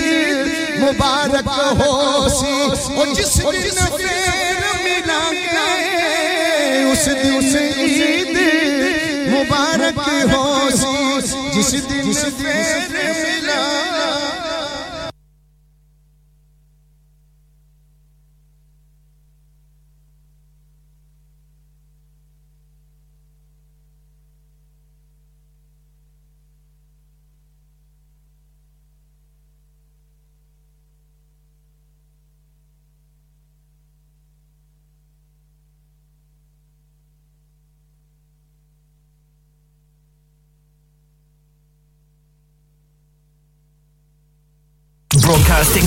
مبارک 0.78 1.48
ہو 1.81 2.28
سی 2.31 2.55
او 2.94 3.05
جس 3.12 3.36
دن 3.43 3.77
پھر 3.97 4.64
ملیں 4.85 5.32
گے 5.35 6.82
اس 6.85 7.06
دن 7.22 7.56
عید 7.56 8.39
مبارک 9.28 10.01
ہو 10.32 10.70
سی 10.77 11.20
جس 11.52 11.72
دن 11.90 12.12
پھر 12.39 12.89
ملیں 12.90 13.99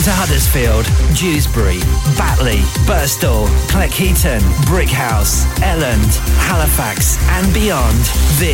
to 0.03 0.11
Huddersfield, 0.11 0.83
Dewsbury, 1.15 1.79
Batley, 2.17 2.59
Burstall, 2.83 3.47
Cleckheaton, 3.71 4.41
Brickhouse, 4.67 5.45
Elland, 5.63 6.19
Halifax, 6.43 7.17
and 7.29 7.53
beyond. 7.53 7.95
This 8.35 8.51